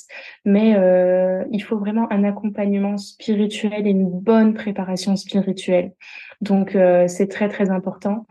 mais 0.45 0.77
euh, 0.77 1.45
il 1.51 1.61
faut 1.61 1.79
vraiment 1.79 2.11
un 2.13 2.25
accompagnement 2.25 2.97
spirituel 2.99 3.87
et 3.87 3.91
une 3.91 4.09
bonne 4.09 4.55
préparation 4.55 5.17
spirituelle. 5.17 5.93
Donc 6.41 6.75
euh, 6.75 7.09
c'est 7.09 7.29
très 7.29 7.49
très 7.49 7.71
important. 7.71 8.27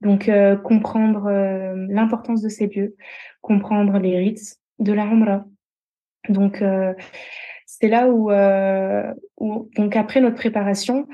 Donc 0.00 0.28
euh, 0.28 0.56
comprendre 0.56 1.26
euh, 1.26 1.86
l'importance 1.88 2.42
de 2.42 2.48
ces 2.48 2.66
lieux, 2.66 2.96
comprendre 3.40 3.98
les 3.98 4.18
rites 4.18 4.56
de 4.78 4.92
la 4.92 5.04
Umrah. 5.04 5.44
Donc 6.28 6.64
c'est 7.66 7.88
là 7.88 8.08
où, 8.08 8.30
où 9.36 9.70
donc 9.76 9.94
après 9.94 10.22
notre 10.22 10.36
préparation, 10.36 11.06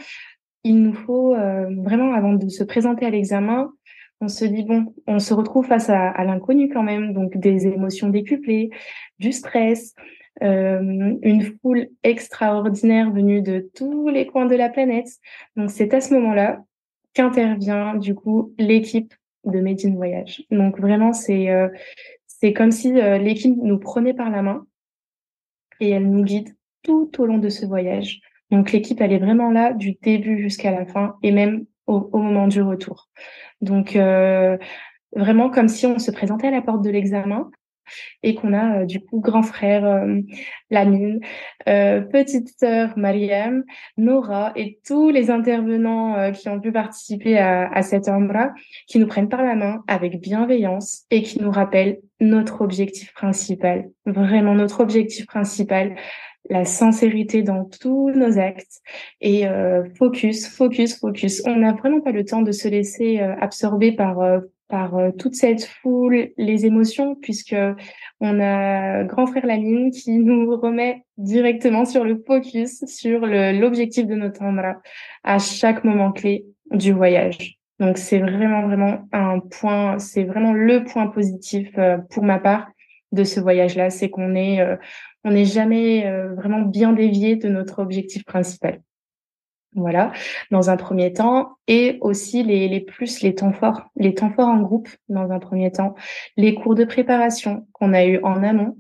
il 0.63 0.83
nous 0.83 0.95
faut 0.95 1.35
vraiment 1.35 2.15
avant 2.15 2.35
de 2.35 2.49
se 2.49 2.63
présenter 2.63 3.07
à 3.07 3.11
l'examen 3.11 3.73
on 4.21 4.29
se 4.29 4.45
dit 4.45 4.63
bon, 4.63 4.95
on 5.07 5.19
se 5.19 5.33
retrouve 5.33 5.67
face 5.67 5.89
à, 5.89 6.25
l'inconnu 6.25 6.69
quand 6.69 6.83
même, 6.83 7.13
donc 7.13 7.37
des 7.37 7.67
émotions 7.67 8.09
décuplées, 8.09 8.71
du 9.19 9.33
stress, 9.33 9.95
euh, 10.43 11.17
une 11.23 11.43
foule 11.61 11.89
extraordinaire 12.03 13.11
venue 13.11 13.43
de 13.43 13.71
tous 13.75 14.09
les 14.09 14.27
coins 14.27 14.47
de 14.47 14.57
la 14.57 14.69
planète. 14.69 15.09
Donc 15.57 15.71
c'est 15.71 15.93
à 15.95 16.01
ce 16.01 16.15
moment-là 16.15 16.63
qu'intervient 17.15 17.95
du 17.97 18.15
coup 18.15 18.55
l'équipe 18.59 19.15
de 19.45 19.61
Made 19.61 19.85
in 19.85 19.95
Voyage. 19.95 20.45
Donc 20.51 20.79
vraiment 20.79 21.13
c'est 21.13 21.51
euh, 21.51 21.69
c'est 22.27 22.53
comme 22.53 22.71
si 22.71 23.01
euh, 23.01 23.19
l'équipe 23.19 23.57
nous 23.57 23.79
prenait 23.79 24.15
par 24.15 24.31
la 24.31 24.43
main 24.43 24.67
et 25.81 25.91
elle 25.91 26.11
nous 26.11 26.25
guide 26.25 26.55
tout 26.83 27.11
au 27.19 27.27
long 27.27 27.39
de 27.39 27.49
ce 27.49 27.65
voyage. 27.65 28.21
Donc 28.51 28.73
l'équipe 28.73 29.01
elle 29.01 29.13
est 29.13 29.19
vraiment 29.19 29.51
là 29.51 29.73
du 29.73 29.97
début 30.03 30.41
jusqu'à 30.43 30.71
la 30.71 30.85
fin 30.85 31.17
et 31.23 31.33
même 31.33 31.65
au 31.87 32.19
moment 32.19 32.47
du 32.47 32.63
retour. 32.63 33.09
Donc 33.61 33.97
euh, 33.97 34.57
vraiment 35.15 35.51
comme 35.51 35.69
si 35.69 35.87
on 35.87 35.99
se 35.99 36.11
présentait 36.11 36.49
à 36.49 36.53
la 36.53 36.63
porte 36.63 36.83
de 36.83 36.91
l'examen 36.91 37.51
et 38.23 38.35
qu'on 38.35 38.53
a 38.53 38.81
euh, 38.81 38.85
du 38.87 39.01
coup 39.01 39.21
grand 39.21 39.43
frère 39.43 39.85
euh, 39.85 40.21
Lamine, 40.71 41.21
euh, 41.69 42.01
petite 42.01 42.49
sœur 42.59 42.97
Mariam, 42.97 43.65
Nora 43.97 44.53
et 44.57 44.79
tous 44.87 45.11
les 45.11 45.31
intervenants 45.31 46.33
qui 46.33 46.49
ont 46.49 46.61
pu 46.61 46.73
participer 46.73 47.39
à, 47.39 47.69
à 47.73 47.83
cette 47.83 48.09
Umrah 48.09 48.51
qui 48.87 48.99
nous 48.99 49.07
prennent 49.07 49.29
par 49.29 49.43
la 49.43 49.55
main 49.55 49.83
avec 49.89 50.21
bienveillance 50.21 51.05
et 51.11 51.23
qui 51.23 51.41
nous 51.41 51.51
rappellent 51.51 51.99
notre 52.21 52.61
objectif 52.61 53.13
principal, 53.15 53.91
vraiment 54.07 54.55
notre 54.55 54.81
objectif 54.81 55.27
principal, 55.27 55.97
la 56.51 56.65
sincérité 56.65 57.43
dans 57.43 57.65
tous 57.65 58.11
nos 58.11 58.39
actes 58.39 58.83
et 59.21 59.47
euh, 59.47 59.85
focus, 59.97 60.49
focus, 60.49 60.99
focus. 60.99 61.43
On 61.47 61.57
n'a 61.57 61.73
vraiment 61.73 62.01
pas 62.01 62.11
le 62.11 62.25
temps 62.25 62.43
de 62.43 62.53
se 62.53 62.69
laisser 62.69 63.21
euh, 63.21 63.35
absorber 63.41 63.93
par 63.93 64.21
euh, 64.21 64.41
par 64.69 64.93
toute 65.19 65.35
cette 65.35 65.65
foule, 65.65 66.29
les 66.39 66.65
émotions, 66.65 67.17
puisque 67.17 67.57
on 68.21 68.41
a 68.41 69.03
grand 69.03 69.27
frère 69.27 69.45
Lamine 69.45 69.91
qui 69.91 70.13
nous 70.13 70.57
remet 70.57 71.03
directement 71.19 71.85
sur 71.85 72.05
le 72.05 72.23
focus, 72.25 72.85
sur 72.87 73.27
l'objectif 73.27 74.07
de 74.07 74.15
notre 74.15 74.43
Umrah 74.45 74.77
à 75.25 75.41
chaque 75.41 75.83
moment 75.83 76.13
clé 76.13 76.45
du 76.71 76.93
voyage. 76.93 77.59
Donc 77.81 77.99
c'est 77.99 78.21
vraiment 78.21 78.63
vraiment 78.63 79.09
un 79.11 79.41
point, 79.41 79.99
c'est 79.99 80.23
vraiment 80.23 80.53
le 80.53 80.85
point 80.85 81.09
positif 81.09 81.77
pour 82.11 82.23
ma 82.23 82.39
part 82.39 82.69
de 83.11 83.25
ce 83.25 83.41
voyage-là, 83.41 83.91
c'est 83.91 84.09
qu'on 84.09 84.37
est, 84.37 84.65
on 85.25 85.31
n'est 85.31 85.45
jamais 85.45 86.07
euh, 86.07 86.35
vraiment 86.35 86.63
bien 86.63 86.93
dévié 86.93 87.37
de 87.37 87.49
notre 87.49 87.81
objectif 87.81 88.25
principal. 88.25 88.81
Voilà, 89.77 90.11
dans 90.51 90.69
un 90.69 90.77
premier 90.77 91.13
temps, 91.13 91.57
et 91.69 91.99
aussi 92.01 92.43
les, 92.43 92.81
plus 92.81 93.23
les 93.23 93.37
temps 93.37 93.53
forts, 93.53 93.89
les 93.95 94.15
temps 94.15 94.31
forts 94.31 94.49
en 94.49 94.61
groupe 94.61 94.89
dans 95.09 95.31
un 95.31 95.39
premier 95.39 95.71
temps, 95.71 95.95
les 96.37 96.57
cours 96.57 96.75
de 96.75 96.85
préparation 96.85 97.69
qu'on 97.73 97.93
a 97.93 98.05
eu 98.05 98.19
en 98.25 98.43
amont, 98.43 98.77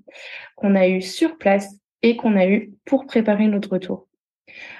qu'on 0.57 0.75
a 0.75 0.89
eu 0.89 1.01
sur 1.01 1.39
place 1.39 1.77
et 2.03 2.17
qu'on 2.17 2.37
a 2.37 2.49
eu 2.49 2.73
pour 2.85 3.07
préparer 3.07 3.47
notre 3.47 3.71
retour. 3.71 4.09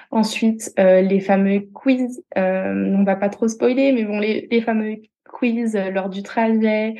Ensuite, 0.09 0.73
euh, 0.79 0.99
les 0.99 1.21
fameux 1.21 1.61
quiz, 1.73 2.21
euh, 2.37 2.93
on 2.93 3.05
va 3.05 3.15
pas 3.15 3.29
trop 3.29 3.47
spoiler, 3.47 3.93
mais 3.93 4.03
bon, 4.03 4.19
les, 4.19 4.49
les 4.51 4.61
fameux 4.61 4.97
quiz 5.31 5.75
lors 5.91 6.09
du 6.09 6.23
trajet, 6.23 6.95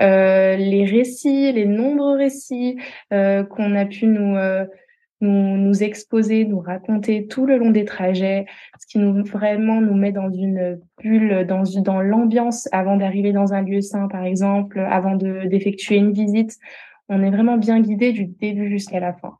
euh, 0.00 0.56
les 0.56 0.84
récits, 0.84 1.52
les 1.52 1.66
nombreux 1.66 2.16
récits 2.16 2.78
euh, 3.12 3.44
qu'on 3.44 3.74
a 3.74 3.86
pu 3.86 4.06
nous, 4.06 4.36
euh, 4.36 4.64
nous, 5.20 5.56
nous 5.56 5.82
exposer, 5.82 6.44
nous 6.44 6.60
raconter 6.60 7.26
tout 7.26 7.46
le 7.46 7.56
long 7.56 7.70
des 7.70 7.84
trajets, 7.84 8.46
ce 8.78 8.86
qui 8.86 8.98
nous 8.98 9.24
vraiment 9.24 9.80
nous 9.80 9.94
met 9.94 10.12
dans 10.12 10.30
une 10.30 10.80
bulle, 11.02 11.46
dans 11.46 11.62
dans 11.82 12.00
l'ambiance 12.00 12.68
avant 12.72 12.96
d'arriver 12.96 13.32
dans 13.32 13.52
un 13.54 13.62
lieu 13.62 13.80
saint, 13.80 14.08
par 14.08 14.24
exemple, 14.24 14.78
avant 14.78 15.16
de 15.16 15.46
d'effectuer 15.46 15.96
une 15.96 16.12
visite. 16.12 16.56
On 17.08 17.22
est 17.22 17.30
vraiment 17.30 17.56
bien 17.56 17.80
guidé 17.80 18.12
du 18.12 18.26
début 18.26 18.68
jusqu'à 18.68 19.00
la 19.00 19.14
fin 19.14 19.38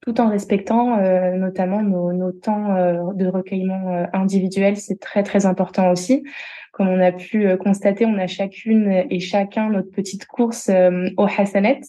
tout 0.00 0.20
en 0.20 0.28
respectant 0.28 0.98
euh, 0.98 1.32
notamment 1.32 1.82
nos, 1.82 2.12
nos 2.12 2.32
temps 2.32 2.76
euh, 2.76 3.12
de 3.14 3.26
recueillement 3.26 3.94
euh, 3.94 4.06
individuel. 4.12 4.76
C'est 4.76 5.00
très 5.00 5.22
très 5.22 5.46
important 5.46 5.90
aussi. 5.90 6.24
Comme 6.72 6.88
on 6.88 7.00
a 7.00 7.10
pu 7.10 7.56
constater, 7.56 8.06
on 8.06 8.18
a 8.18 8.28
chacune 8.28 9.04
et 9.10 9.18
chacun 9.18 9.68
notre 9.68 9.90
petite 9.90 10.26
course 10.26 10.70
au 11.16 11.24
Hassanet. 11.24 11.80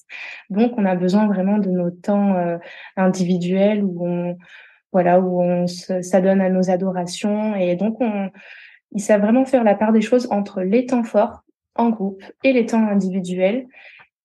Donc, 0.50 0.74
on 0.78 0.86
a 0.86 0.96
besoin 0.96 1.28
vraiment 1.28 1.60
de 1.60 1.70
nos 1.70 1.92
temps 1.92 2.36
individuels 2.98 3.84
où 3.84 4.08
on 4.08 4.38
voilà 4.92 5.20
où 5.20 5.44
on 5.44 5.68
s'adonne 5.68 6.42
à 6.42 6.50
nos 6.50 6.72
adorations 6.72 7.56
et 7.56 7.76
donc 7.76 8.02
on 8.02 8.32
il 8.94 9.02
savent 9.02 9.22
vraiment 9.22 9.46
faire 9.46 9.64
la 9.64 9.76
part 9.76 9.92
des 9.92 10.02
choses 10.02 10.28
entre 10.32 10.62
les 10.62 10.88
temps 10.88 11.04
forts 11.04 11.44
en 11.76 11.92
groupe 11.92 12.24
et 12.44 12.52
les 12.52 12.66
temps 12.66 12.88
individuels 12.88 13.68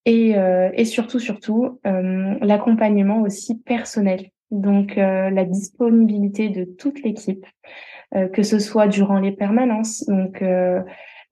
et, 0.05 0.36
euh, 0.36 0.70
et 0.74 0.85
surtout, 0.85 1.18
surtout, 1.18 1.81
euh, 1.86 2.35
l'accompagnement 2.40 3.22
aussi 3.22 3.59
personnel. 3.59 4.31
Donc, 4.51 4.98
euh, 4.98 5.31
la 5.31 5.44
disponibilité 5.44 6.48
de 6.48 6.64
toute 6.64 7.02
l'équipe, 7.02 7.44
euh, 8.14 8.28
que 8.28 8.43
ce 8.43 8.59
soit 8.59 8.86
durant 8.86 9.18
les 9.18 9.32
permanences. 9.32 10.05
Donc, 10.06 10.43
euh, 10.43 10.81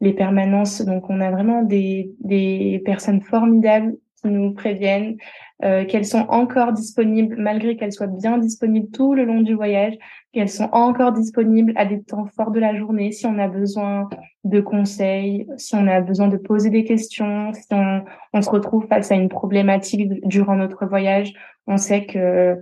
les 0.01 0.12
permanences, 0.12 0.82
donc 0.82 1.09
on 1.11 1.20
a 1.20 1.31
vraiment 1.31 1.62
des, 1.62 2.11
des 2.19 2.82
personnes 2.85 3.20
formidables 3.20 3.94
nous 4.24 4.53
préviennent 4.55 5.16
euh, 5.65 5.85
qu'elles 5.85 6.05
sont 6.05 6.27
encore 6.28 6.73
disponibles, 6.73 7.36
malgré 7.39 7.77
qu'elles 7.77 7.93
soient 7.93 8.07
bien 8.07 8.39
disponibles 8.39 8.90
tout 8.90 9.15
le 9.15 9.24
long 9.24 9.40
du 9.40 9.55
voyage, 9.55 9.94
qu'elles 10.32 10.49
sont 10.49 10.69
encore 10.73 11.12
disponibles 11.12 11.73
à 11.77 11.85
des 11.85 12.03
temps 12.03 12.27
forts 12.27 12.51
de 12.51 12.61
la 12.61 12.74
journée, 12.74 13.12
si 13.12 13.27
on 13.27 13.39
a 13.39 13.49
besoin 13.49 14.09
de 14.44 14.61
conseils, 14.61 15.47
si 15.59 15.74
on 15.74 15.86
a 15.86 16.01
besoin 16.01 16.28
de 16.28 16.36
poser 16.36 16.70
des 16.70 16.85
questions, 16.85 17.53
si 17.53 17.66
on, 17.70 18.43
se 18.43 18.51
retrouve 18.51 18.86
face 18.89 19.12
à 19.12 19.15
une 19.15 19.28
problématique 19.28 20.09
durant 20.27 20.57
notre 20.57 20.86
voyage, 20.86 21.32
on 21.66 21.77
sait 21.77 22.07
que 22.07 22.57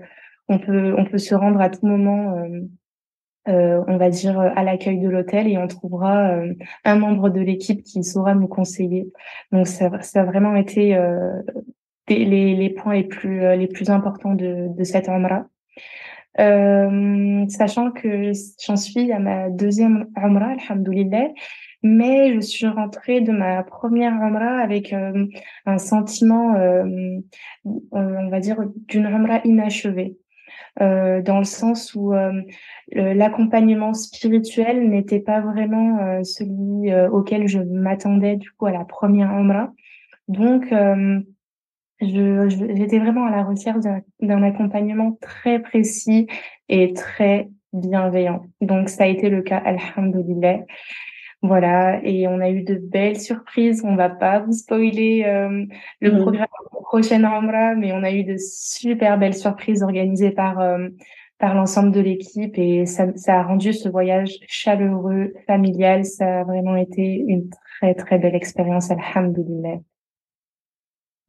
on 0.48 0.58
peut, 0.58 0.94
on 0.98 1.04
peut 1.04 1.18
se 1.18 1.34
rendre 1.34 1.60
à 1.60 1.70
tout 1.70 1.86
moment. 1.86 2.36
Euh, 2.36 2.60
euh, 3.48 3.82
on 3.88 3.96
va 3.96 4.10
dire 4.10 4.38
à 4.38 4.62
l'accueil 4.62 4.98
de 4.98 5.08
l'hôtel 5.08 5.48
et 5.48 5.56
on 5.56 5.66
trouvera 5.66 6.32
euh, 6.32 6.52
un 6.84 6.96
membre 6.96 7.30
de 7.30 7.40
l'équipe 7.40 7.82
qui 7.82 8.04
saura 8.04 8.34
nous 8.34 8.48
conseiller. 8.48 9.10
Donc 9.50 9.66
ça, 9.66 9.90
ça 10.02 10.20
a 10.20 10.24
vraiment 10.24 10.54
été 10.56 10.94
euh, 10.94 11.40
les, 12.08 12.54
les, 12.54 12.70
points 12.70 12.94
les 12.94 13.04
plus 13.04 13.56
les 13.56 13.66
plus 13.66 13.88
importants 13.88 14.34
de, 14.34 14.66
de 14.76 14.84
cette 14.84 15.08
Umrah. 15.08 15.46
sachant 16.36 17.92
que 17.92 18.32
j'en 18.62 18.76
suis 18.76 19.10
à 19.10 19.18
ma 19.18 19.48
deuxième 19.48 20.08
Umrah, 20.16 20.56
alhamdoulilah, 20.68 21.28
mais 21.82 22.34
je 22.34 22.40
suis 22.40 22.66
rentrée 22.66 23.22
de 23.22 23.32
ma 23.32 23.62
première 23.62 24.12
Umrah 24.12 24.58
avec 24.58 24.92
un 24.92 25.78
sentiment, 25.78 26.56
on 27.92 28.28
va 28.28 28.40
dire, 28.40 28.58
d'une 28.88 29.06
Umrah 29.06 29.40
inachevée. 29.44 30.18
Euh, 30.80 31.20
dans 31.20 31.38
le 31.38 31.44
sens 31.44 31.94
où 31.94 32.14
euh, 32.14 32.42
l'accompagnement 32.92 33.92
spirituel 33.92 34.88
n'était 34.88 35.20
pas 35.20 35.40
vraiment 35.40 35.98
euh, 35.98 36.22
celui 36.22 36.94
auquel 37.10 37.48
je 37.48 37.58
m'attendais 37.58 38.36
du 38.36 38.50
coup 38.52 38.66
à 38.66 38.72
la 38.72 38.84
première 38.84 39.30
Umrah. 39.32 39.72
Donc, 40.28 40.72
j'étais 42.00 42.98
vraiment 42.98 43.26
à 43.26 43.30
la 43.30 43.42
recherche 43.42 43.80
d'un 44.20 44.42
accompagnement 44.42 45.18
très 45.20 45.58
précis 45.58 46.28
et 46.68 46.92
très 46.92 47.50
bienveillant. 47.72 48.44
Donc, 48.60 48.88
ça 48.88 49.04
a 49.04 49.06
été 49.08 49.28
le 49.28 49.42
cas, 49.42 49.58
alhamdoulilah. 49.58 50.60
Voilà, 51.42 52.04
et 52.04 52.28
on 52.28 52.38
a 52.40 52.50
eu 52.50 52.62
de 52.62 52.74
belles 52.74 53.18
surprises. 53.18 53.82
On 53.84 53.96
va 53.96 54.10
pas 54.10 54.40
vous 54.40 54.52
spoiler 54.52 55.24
euh, 55.24 55.64
le 56.00 56.12
mmh. 56.12 56.18
programme 56.18 56.48
prochaine 56.82 57.24
Amra, 57.24 57.74
mais 57.74 57.92
on 57.92 58.02
a 58.02 58.10
eu 58.10 58.24
de 58.24 58.36
super 58.36 59.18
belles 59.18 59.34
surprises 59.34 59.82
organisées 59.82 60.32
par 60.32 60.60
euh, 60.60 60.88
par 61.38 61.54
l'ensemble 61.54 61.90
de 61.90 62.00
l'équipe 62.00 62.56
et 62.58 62.84
ça, 62.84 63.06
ça 63.16 63.40
a 63.40 63.42
rendu 63.42 63.72
ce 63.72 63.88
voyage 63.88 64.38
chaleureux, 64.46 65.32
familial. 65.46 66.04
Ça 66.04 66.40
a 66.40 66.44
vraiment 66.44 66.76
été 66.76 67.24
une 67.26 67.48
très 67.48 67.94
très 67.94 68.18
belle 68.18 68.34
expérience, 68.34 68.90
alhamdoulilah. 68.90 69.78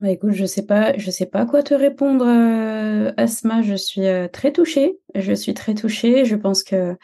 Bah 0.02 0.10
écoute, 0.10 0.32
je 0.32 0.46
sais 0.46 0.66
pas, 0.66 0.98
je 0.98 1.12
sais 1.12 1.28
pas 1.28 1.46
quoi 1.46 1.64
te 1.64 1.74
répondre, 1.74 2.26
euh, 2.28 3.14
Asma. 3.18 3.62
Je 3.62 3.76
suis 3.76 4.06
euh, 4.06 4.28
très 4.28 4.52
touchée. 4.52 4.98
Je 5.16 5.32
suis 5.32 5.54
très 5.54 5.76
touchée. 5.76 6.26
Je 6.26 6.36
pense 6.36 6.64
que, 6.64 6.98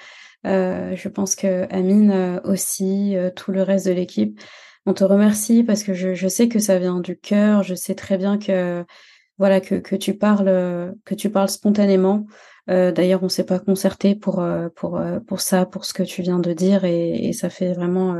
je 0.44 1.08
pense 1.10 1.36
que 1.36 1.66
Amine 1.74 2.42
aussi, 2.44 3.16
tout 3.36 3.52
le 3.52 3.64
reste 3.64 3.88
de 3.88 3.92
l'équipe, 3.92 4.40
on 4.86 4.94
te 4.94 5.04
remercie 5.04 5.64
parce 5.64 5.84
que 5.84 5.94
je, 5.94 6.14
je 6.14 6.28
sais 6.28 6.48
que 6.48 6.60
ça 6.60 6.80
vient 6.80 7.00
du 7.00 7.18
cœur. 7.18 7.64
Je 7.64 7.76
sais 7.76 7.96
très 7.96 8.18
bien 8.18 8.38
que, 8.38 8.86
voilà, 9.38 9.60
que, 9.60 9.76
que 9.76 9.96
tu 9.96 10.18
parles, 10.18 10.94
que 11.04 11.16
tu 11.16 11.30
parles 11.30 11.50
spontanément. 11.50 12.26
D'ailleurs, 12.68 13.24
on 13.24 13.30
s'est 13.30 13.46
pas 13.46 13.60
concerté 13.60 14.16
pour, 14.16 14.46
pour, 14.76 15.02
pour 15.28 15.42
ça, 15.42 15.66
pour 15.66 15.86
ce 15.86 15.94
que 15.94 16.04
tu 16.04 16.22
viens 16.22 16.40
de 16.40 16.54
dire, 16.54 16.86
et, 16.86 17.28
et 17.28 17.34
ça 17.34 17.50
fait 17.50 17.74
vraiment, 17.74 18.16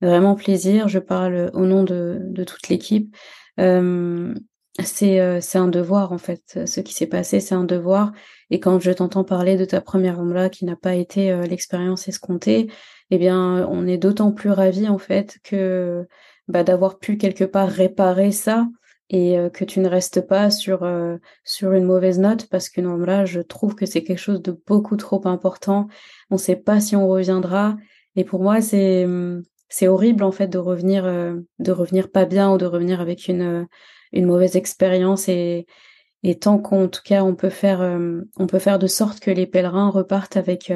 vraiment 0.00 0.34
plaisir. 0.34 0.88
Je 0.88 0.98
parle 0.98 1.50
au 1.54 1.66
nom 1.66 1.82
de, 1.84 2.18
de 2.20 2.44
toute 2.44 2.68
l'équipe. 2.68 3.14
Euh, 3.58 4.34
c'est 4.78 5.20
euh, 5.20 5.40
un 5.54 5.68
devoir 5.68 6.12
en 6.12 6.18
fait. 6.18 6.60
Ce 6.66 6.80
qui 6.80 6.94
s'est 6.94 7.06
passé, 7.06 7.40
c'est 7.40 7.54
un 7.54 7.64
devoir. 7.64 8.12
Et 8.50 8.60
quand 8.60 8.80
je 8.80 8.92
t'entends 8.92 9.24
parler 9.24 9.56
de 9.56 9.64
ta 9.64 9.80
première 9.80 10.18
omra 10.20 10.48
qui 10.48 10.64
n'a 10.64 10.76
pas 10.76 10.94
été 10.94 11.30
euh, 11.32 11.42
l'expérience 11.42 12.08
escomptée, 12.08 12.70
eh 13.10 13.18
bien, 13.18 13.66
on 13.68 13.86
est 13.86 13.98
d'autant 13.98 14.32
plus 14.32 14.50
ravis 14.50 14.88
en 14.88 14.98
fait 14.98 15.38
que 15.42 16.06
bah, 16.48 16.64
d'avoir 16.64 16.98
pu 16.98 17.16
quelque 17.16 17.44
part 17.44 17.68
réparer 17.68 18.32
ça 18.32 18.66
et 19.12 19.36
que 19.52 19.64
tu 19.64 19.80
ne 19.80 19.88
restes 19.88 20.20
pas 20.20 20.50
sur 20.50 20.88
sur 21.42 21.72
une 21.72 21.82
mauvaise 21.82 22.20
note 22.20 22.46
parce 22.48 22.68
que 22.68 22.80
non 22.80 22.96
là 22.96 23.24
je 23.24 23.40
trouve 23.40 23.74
que 23.74 23.84
c'est 23.84 24.04
quelque 24.04 24.20
chose 24.20 24.40
de 24.40 24.56
beaucoup 24.68 24.96
trop 24.96 25.20
important 25.26 25.88
on 26.30 26.36
ne 26.36 26.40
sait 26.40 26.54
pas 26.54 26.80
si 26.80 26.94
on 26.94 27.08
reviendra 27.08 27.76
et 28.14 28.22
pour 28.22 28.40
moi 28.40 28.60
c'est 28.60 29.04
c'est 29.70 29.88
horrible 29.88 30.24
en 30.24 30.32
fait 30.32 30.48
de 30.48 30.58
revenir 30.58 31.06
euh, 31.06 31.36
de 31.60 31.72
revenir 31.72 32.10
pas 32.10 32.26
bien 32.26 32.52
ou 32.52 32.58
de 32.58 32.66
revenir 32.66 33.00
avec 33.00 33.28
une 33.28 33.42
euh, 33.42 33.64
une 34.12 34.26
mauvaise 34.26 34.56
expérience 34.56 35.28
et 35.28 35.66
tant 36.40 36.58
qu'en 36.58 36.88
tout 36.88 37.02
cas 37.04 37.22
on 37.24 37.34
peut 37.34 37.50
faire 37.50 37.80
euh, 37.80 38.22
on 38.36 38.46
peut 38.46 38.58
faire 38.58 38.78
de 38.78 38.86
sorte 38.86 39.20
que 39.20 39.30
les 39.30 39.46
pèlerins 39.46 39.90
repartent 39.90 40.36
avec 40.36 40.72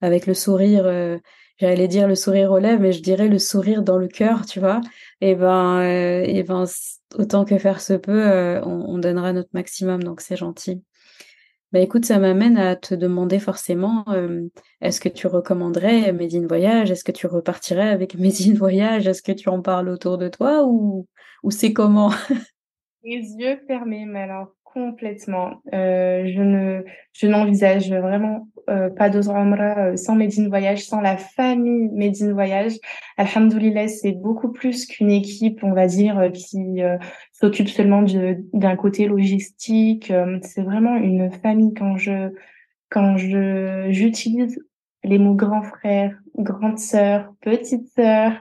avec 0.00 0.26
le 0.26 0.34
sourire 0.34 0.84
j'allais 1.58 1.88
dire 1.88 2.08
le 2.08 2.14
sourire 2.14 2.52
aux 2.52 2.58
lèvres 2.58 2.82
mais 2.82 2.92
je 2.92 3.02
dirais 3.02 3.28
le 3.28 3.38
sourire 3.38 3.82
dans 3.82 3.98
le 3.98 4.08
cœur 4.08 4.46
tu 4.46 4.60
vois. 4.60 4.80
Et 5.20 5.34
ben 5.34 5.82
et 5.82 6.42
ben 6.42 6.64
autant 7.18 7.44
que 7.44 7.58
faire 7.58 7.80
se 7.80 7.94
peut 7.94 8.60
on, 8.64 8.94
on 8.94 8.98
donnera 8.98 9.32
notre 9.32 9.50
maximum 9.52 10.02
donc 10.02 10.20
c'est 10.20 10.36
gentil. 10.36 10.82
Bah 11.72 11.78
écoute, 11.78 12.04
ça 12.04 12.18
m'amène 12.18 12.58
à 12.58 12.74
te 12.74 12.96
demander 12.96 13.38
forcément, 13.38 14.04
euh, 14.08 14.48
est-ce 14.80 15.00
que 15.00 15.08
tu 15.08 15.28
recommanderais 15.28 16.12
Médine 16.12 16.48
Voyage? 16.48 16.90
Est-ce 16.90 17.04
que 17.04 17.12
tu 17.12 17.28
repartirais 17.28 17.88
avec 17.88 18.14
Médine 18.18 18.56
Voyage? 18.56 19.06
Est-ce 19.06 19.22
que 19.22 19.30
tu 19.30 19.48
en 19.48 19.62
parles 19.62 19.88
autour 19.88 20.18
de 20.18 20.28
toi 20.28 20.64
ou, 20.66 21.06
ou 21.44 21.50
c'est 21.52 21.72
comment? 21.72 22.10
Les 23.02 23.34
yeux 23.34 23.58
fermés, 23.66 24.04
mais 24.04 24.20
alors 24.20 24.54
complètement. 24.62 25.62
Euh, 25.72 26.30
je 26.32 26.42
ne, 26.42 26.84
je 27.12 27.26
n'envisage 27.26 27.90
vraiment 27.90 28.48
euh, 28.68 28.88
pas 28.88 29.10
d'autres 29.10 29.34
Umrah 29.34 29.78
euh, 29.78 29.96
sans 29.96 30.14
Medine 30.14 30.48
Voyage, 30.48 30.84
sans 30.84 31.00
la 31.00 31.16
famille 31.16 31.88
Medine 31.92 32.32
Voyage. 32.32 32.74
Alhamdoulilah, 33.16 33.88
c'est 33.88 34.12
beaucoup 34.12 34.52
plus 34.52 34.86
qu'une 34.86 35.10
équipe, 35.10 35.60
on 35.64 35.72
va 35.72 35.86
dire, 35.86 36.18
euh, 36.18 36.30
qui 36.30 36.80
s'occupe 37.32 37.68
seulement 37.68 38.04
d'un 38.52 38.76
côté 38.76 39.06
logistique. 39.06 40.12
c'est 40.42 40.62
vraiment 40.62 40.96
une 40.96 41.30
famille 41.30 41.74
quand 41.74 41.96
je 41.96 42.32
quand 42.90 43.16
je 43.16 43.86
j'utilise 43.90 44.58
les 45.04 45.18
mots 45.18 45.34
grand 45.34 45.62
frère, 45.62 46.16
grande 46.36 46.78
sœur, 46.78 47.32
petite 47.40 47.88
sœur. 47.88 48.32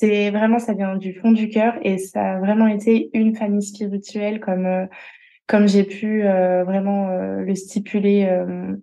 C'est 0.00 0.30
vraiment, 0.30 0.60
ça 0.60 0.74
vient 0.74 0.96
du 0.96 1.12
fond 1.12 1.32
du 1.32 1.48
cœur 1.48 1.74
et 1.82 1.98
ça 1.98 2.34
a 2.34 2.38
vraiment 2.38 2.68
été 2.68 3.10
une 3.14 3.34
famille 3.34 3.62
spirituelle 3.62 4.38
comme 4.38 4.88
comme 5.48 5.66
j'ai 5.66 5.82
pu 5.82 6.24
euh, 6.24 6.62
vraiment 6.62 7.08
euh, 7.08 7.40
le 7.40 7.54
stipuler 7.54 8.28
euh, 8.30 8.76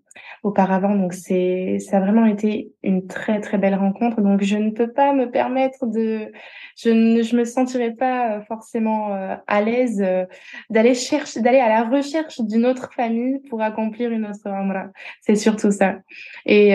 auparavant. 0.43 0.95
Donc 0.95 1.13
c'est 1.13 1.77
ça 1.79 1.97
a 1.97 1.99
vraiment 1.99 2.25
été 2.25 2.71
une 2.83 3.07
très 3.07 3.39
très 3.39 3.57
belle 3.57 3.75
rencontre. 3.75 4.21
Donc 4.21 4.41
je 4.43 4.57
ne 4.57 4.71
peux 4.71 4.91
pas 4.91 5.13
me 5.13 5.29
permettre 5.29 5.85
de 5.85 6.31
je 6.77 6.89
ne 6.89 7.21
je 7.21 7.35
me 7.35 7.45
sentirais 7.45 7.91
pas 7.91 8.41
forcément 8.41 9.09
à 9.47 9.61
l'aise 9.61 10.03
d'aller 10.69 10.93
chercher 10.93 11.41
d'aller 11.41 11.59
à 11.59 11.69
la 11.69 11.83
recherche 11.83 12.41
d'une 12.41 12.65
autre 12.65 12.91
famille 12.93 13.39
pour 13.49 13.61
accomplir 13.61 14.11
une 14.11 14.25
autre 14.25 14.47
umrah. 14.47 14.87
C'est 15.21 15.35
surtout 15.35 15.71
ça. 15.71 15.97
Et 16.45 16.69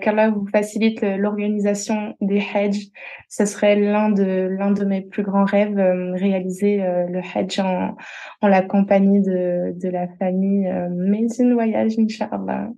qu'Allah 0.00 0.30
vous 0.30 0.46
facilite 0.46 1.02
l'organisation 1.02 2.14
des 2.20 2.42
hajj. 2.54 2.88
Ce 3.28 3.46
serait 3.46 3.76
l'un 3.76 4.10
de 4.10 4.48
l'un 4.50 4.72
de 4.72 4.84
mes 4.84 5.02
plus 5.02 5.22
grands 5.22 5.44
rêves 5.44 5.78
réaliser 6.14 6.78
le 6.78 7.20
hajj 7.20 7.60
en 7.60 7.96
en 8.40 8.48
la 8.48 8.62
compagnie 8.62 9.20
de 9.20 9.42
de, 9.72 9.88
la 9.88 10.08
famille 10.18 10.66
euh, 10.66 10.88
Medine 10.90 11.54
Voyage, 11.54 11.98
Inch'Allah. 11.98 12.70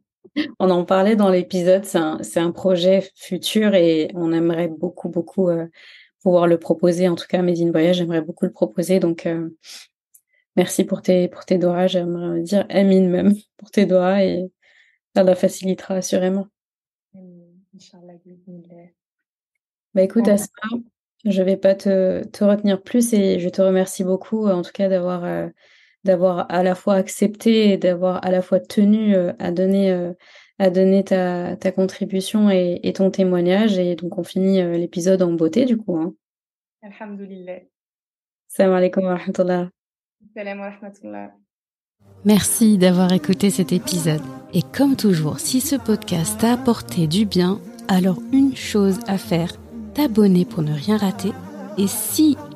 On 0.59 0.71
en 0.71 0.85
parlait 0.85 1.17
dans 1.17 1.31
l'épisode, 1.31 1.85
c'est 1.85 1.99
un, 1.99 2.19
un, 2.37 2.51
projet 2.51 3.09
futur 3.15 3.75
et 3.75 4.11
on 4.15 4.33
aimerait 4.33 4.69
beaucoup, 4.69 5.09
beaucoup 5.09 5.49
euh, 5.49 5.67
pouvoir 6.23 6.47
le 6.47 6.59
proposer. 6.59 7.09
En 7.09 7.15
tout 7.15 7.27
cas, 7.29 7.43
Medine 7.43 7.71
Voyage, 7.71 7.97
j'aimerais 7.97 8.21
beaucoup 8.21 8.45
le 8.45 8.53
proposer. 8.53 8.99
Donc, 8.99 9.27
euh, 9.27 9.49
merci 10.57 10.85
pour 10.85 11.03
tes, 11.03 11.29
pour 11.29 11.45
tes 11.45 11.59
doigts. 11.59 11.87
J'aimerais 11.87 12.41
dire 12.41 12.67
Amine 12.69 13.09
même 13.09 13.35
pour 13.57 13.71
tes 13.71 13.87
doigts 13.87 14.23
et 14.23 14.51
ça 15.15 15.23
la 15.23 15.37
facilitera 15.37 15.95
assurément. 15.95 16.49
Bah 19.95 20.03
écoute, 20.03 20.27
Asma, 20.27 20.81
je 21.25 21.43
vais 21.43 21.57
pas 21.57 21.77
te, 21.77 22.25
te, 22.27 22.43
retenir 22.43 22.83
plus 22.83 23.13
et 23.13 23.39
je 23.39 23.49
te 23.49 23.63
remercie 23.63 24.03
beaucoup 24.03 24.49
en 24.49 24.63
tout 24.63 24.73
cas 24.73 24.89
d'avoir 24.89 25.23
d'avoir 26.05 26.47
à 26.51 26.63
la 26.63 26.75
fois 26.75 26.95
accepté 26.95 27.73
et 27.73 27.77
d'avoir 27.77 28.25
à 28.25 28.31
la 28.31 28.43
fois 28.43 28.61
tenu 28.61 29.15
euh, 29.15 29.33
à 29.39 29.51
donner 29.51 29.91
euh, 29.91 30.13
à 30.59 30.71
donner 30.71 31.03
ta, 31.03 31.57
ta 31.57 31.73
contribution 31.73 32.51
et, 32.51 32.81
et, 32.83 32.93
ton 32.93 33.11
témoignage. 33.11 33.79
Et 33.79 33.97
donc, 33.97 34.19
on 34.19 34.25
finit 34.25 34.61
euh, 34.61 34.77
l'épisode 34.77 35.23
en 35.23 35.33
beauté, 35.33 35.65
du 35.65 35.77
coup. 35.77 35.97
Hein. 35.97 36.15
Alhamdulillah. 36.83 37.61
Salam 38.47 38.75
alaikum 38.75 39.05
wa 39.05 39.17
rahmatullah. 39.17 39.71
Salam 40.35 40.61
wa 40.61 40.71
rahmatullah. 40.71 41.33
Merci 42.25 42.79
d'avoir 42.79 43.13
écouté 43.13 43.51
cet 43.51 43.73
épisode. 43.73 44.23
Et 44.53 44.63
comme 44.63 44.97
toujours, 44.97 45.41
si 45.41 45.61
ce 45.61 45.77
podcast 45.77 46.41
t'a 46.41 46.53
apporté 46.53 47.07
du 47.07 47.27
bien, 47.27 47.61
alors 47.89 48.19
une 48.33 48.55
chose 48.55 49.01
à 49.09 49.19
faire, 49.19 49.51
t'abonner 49.95 50.45
pour 50.45 50.63
ne 50.63 50.73
rien 50.73 50.97
rater. 50.97 51.33
Et 51.79 51.89
si 51.89 52.37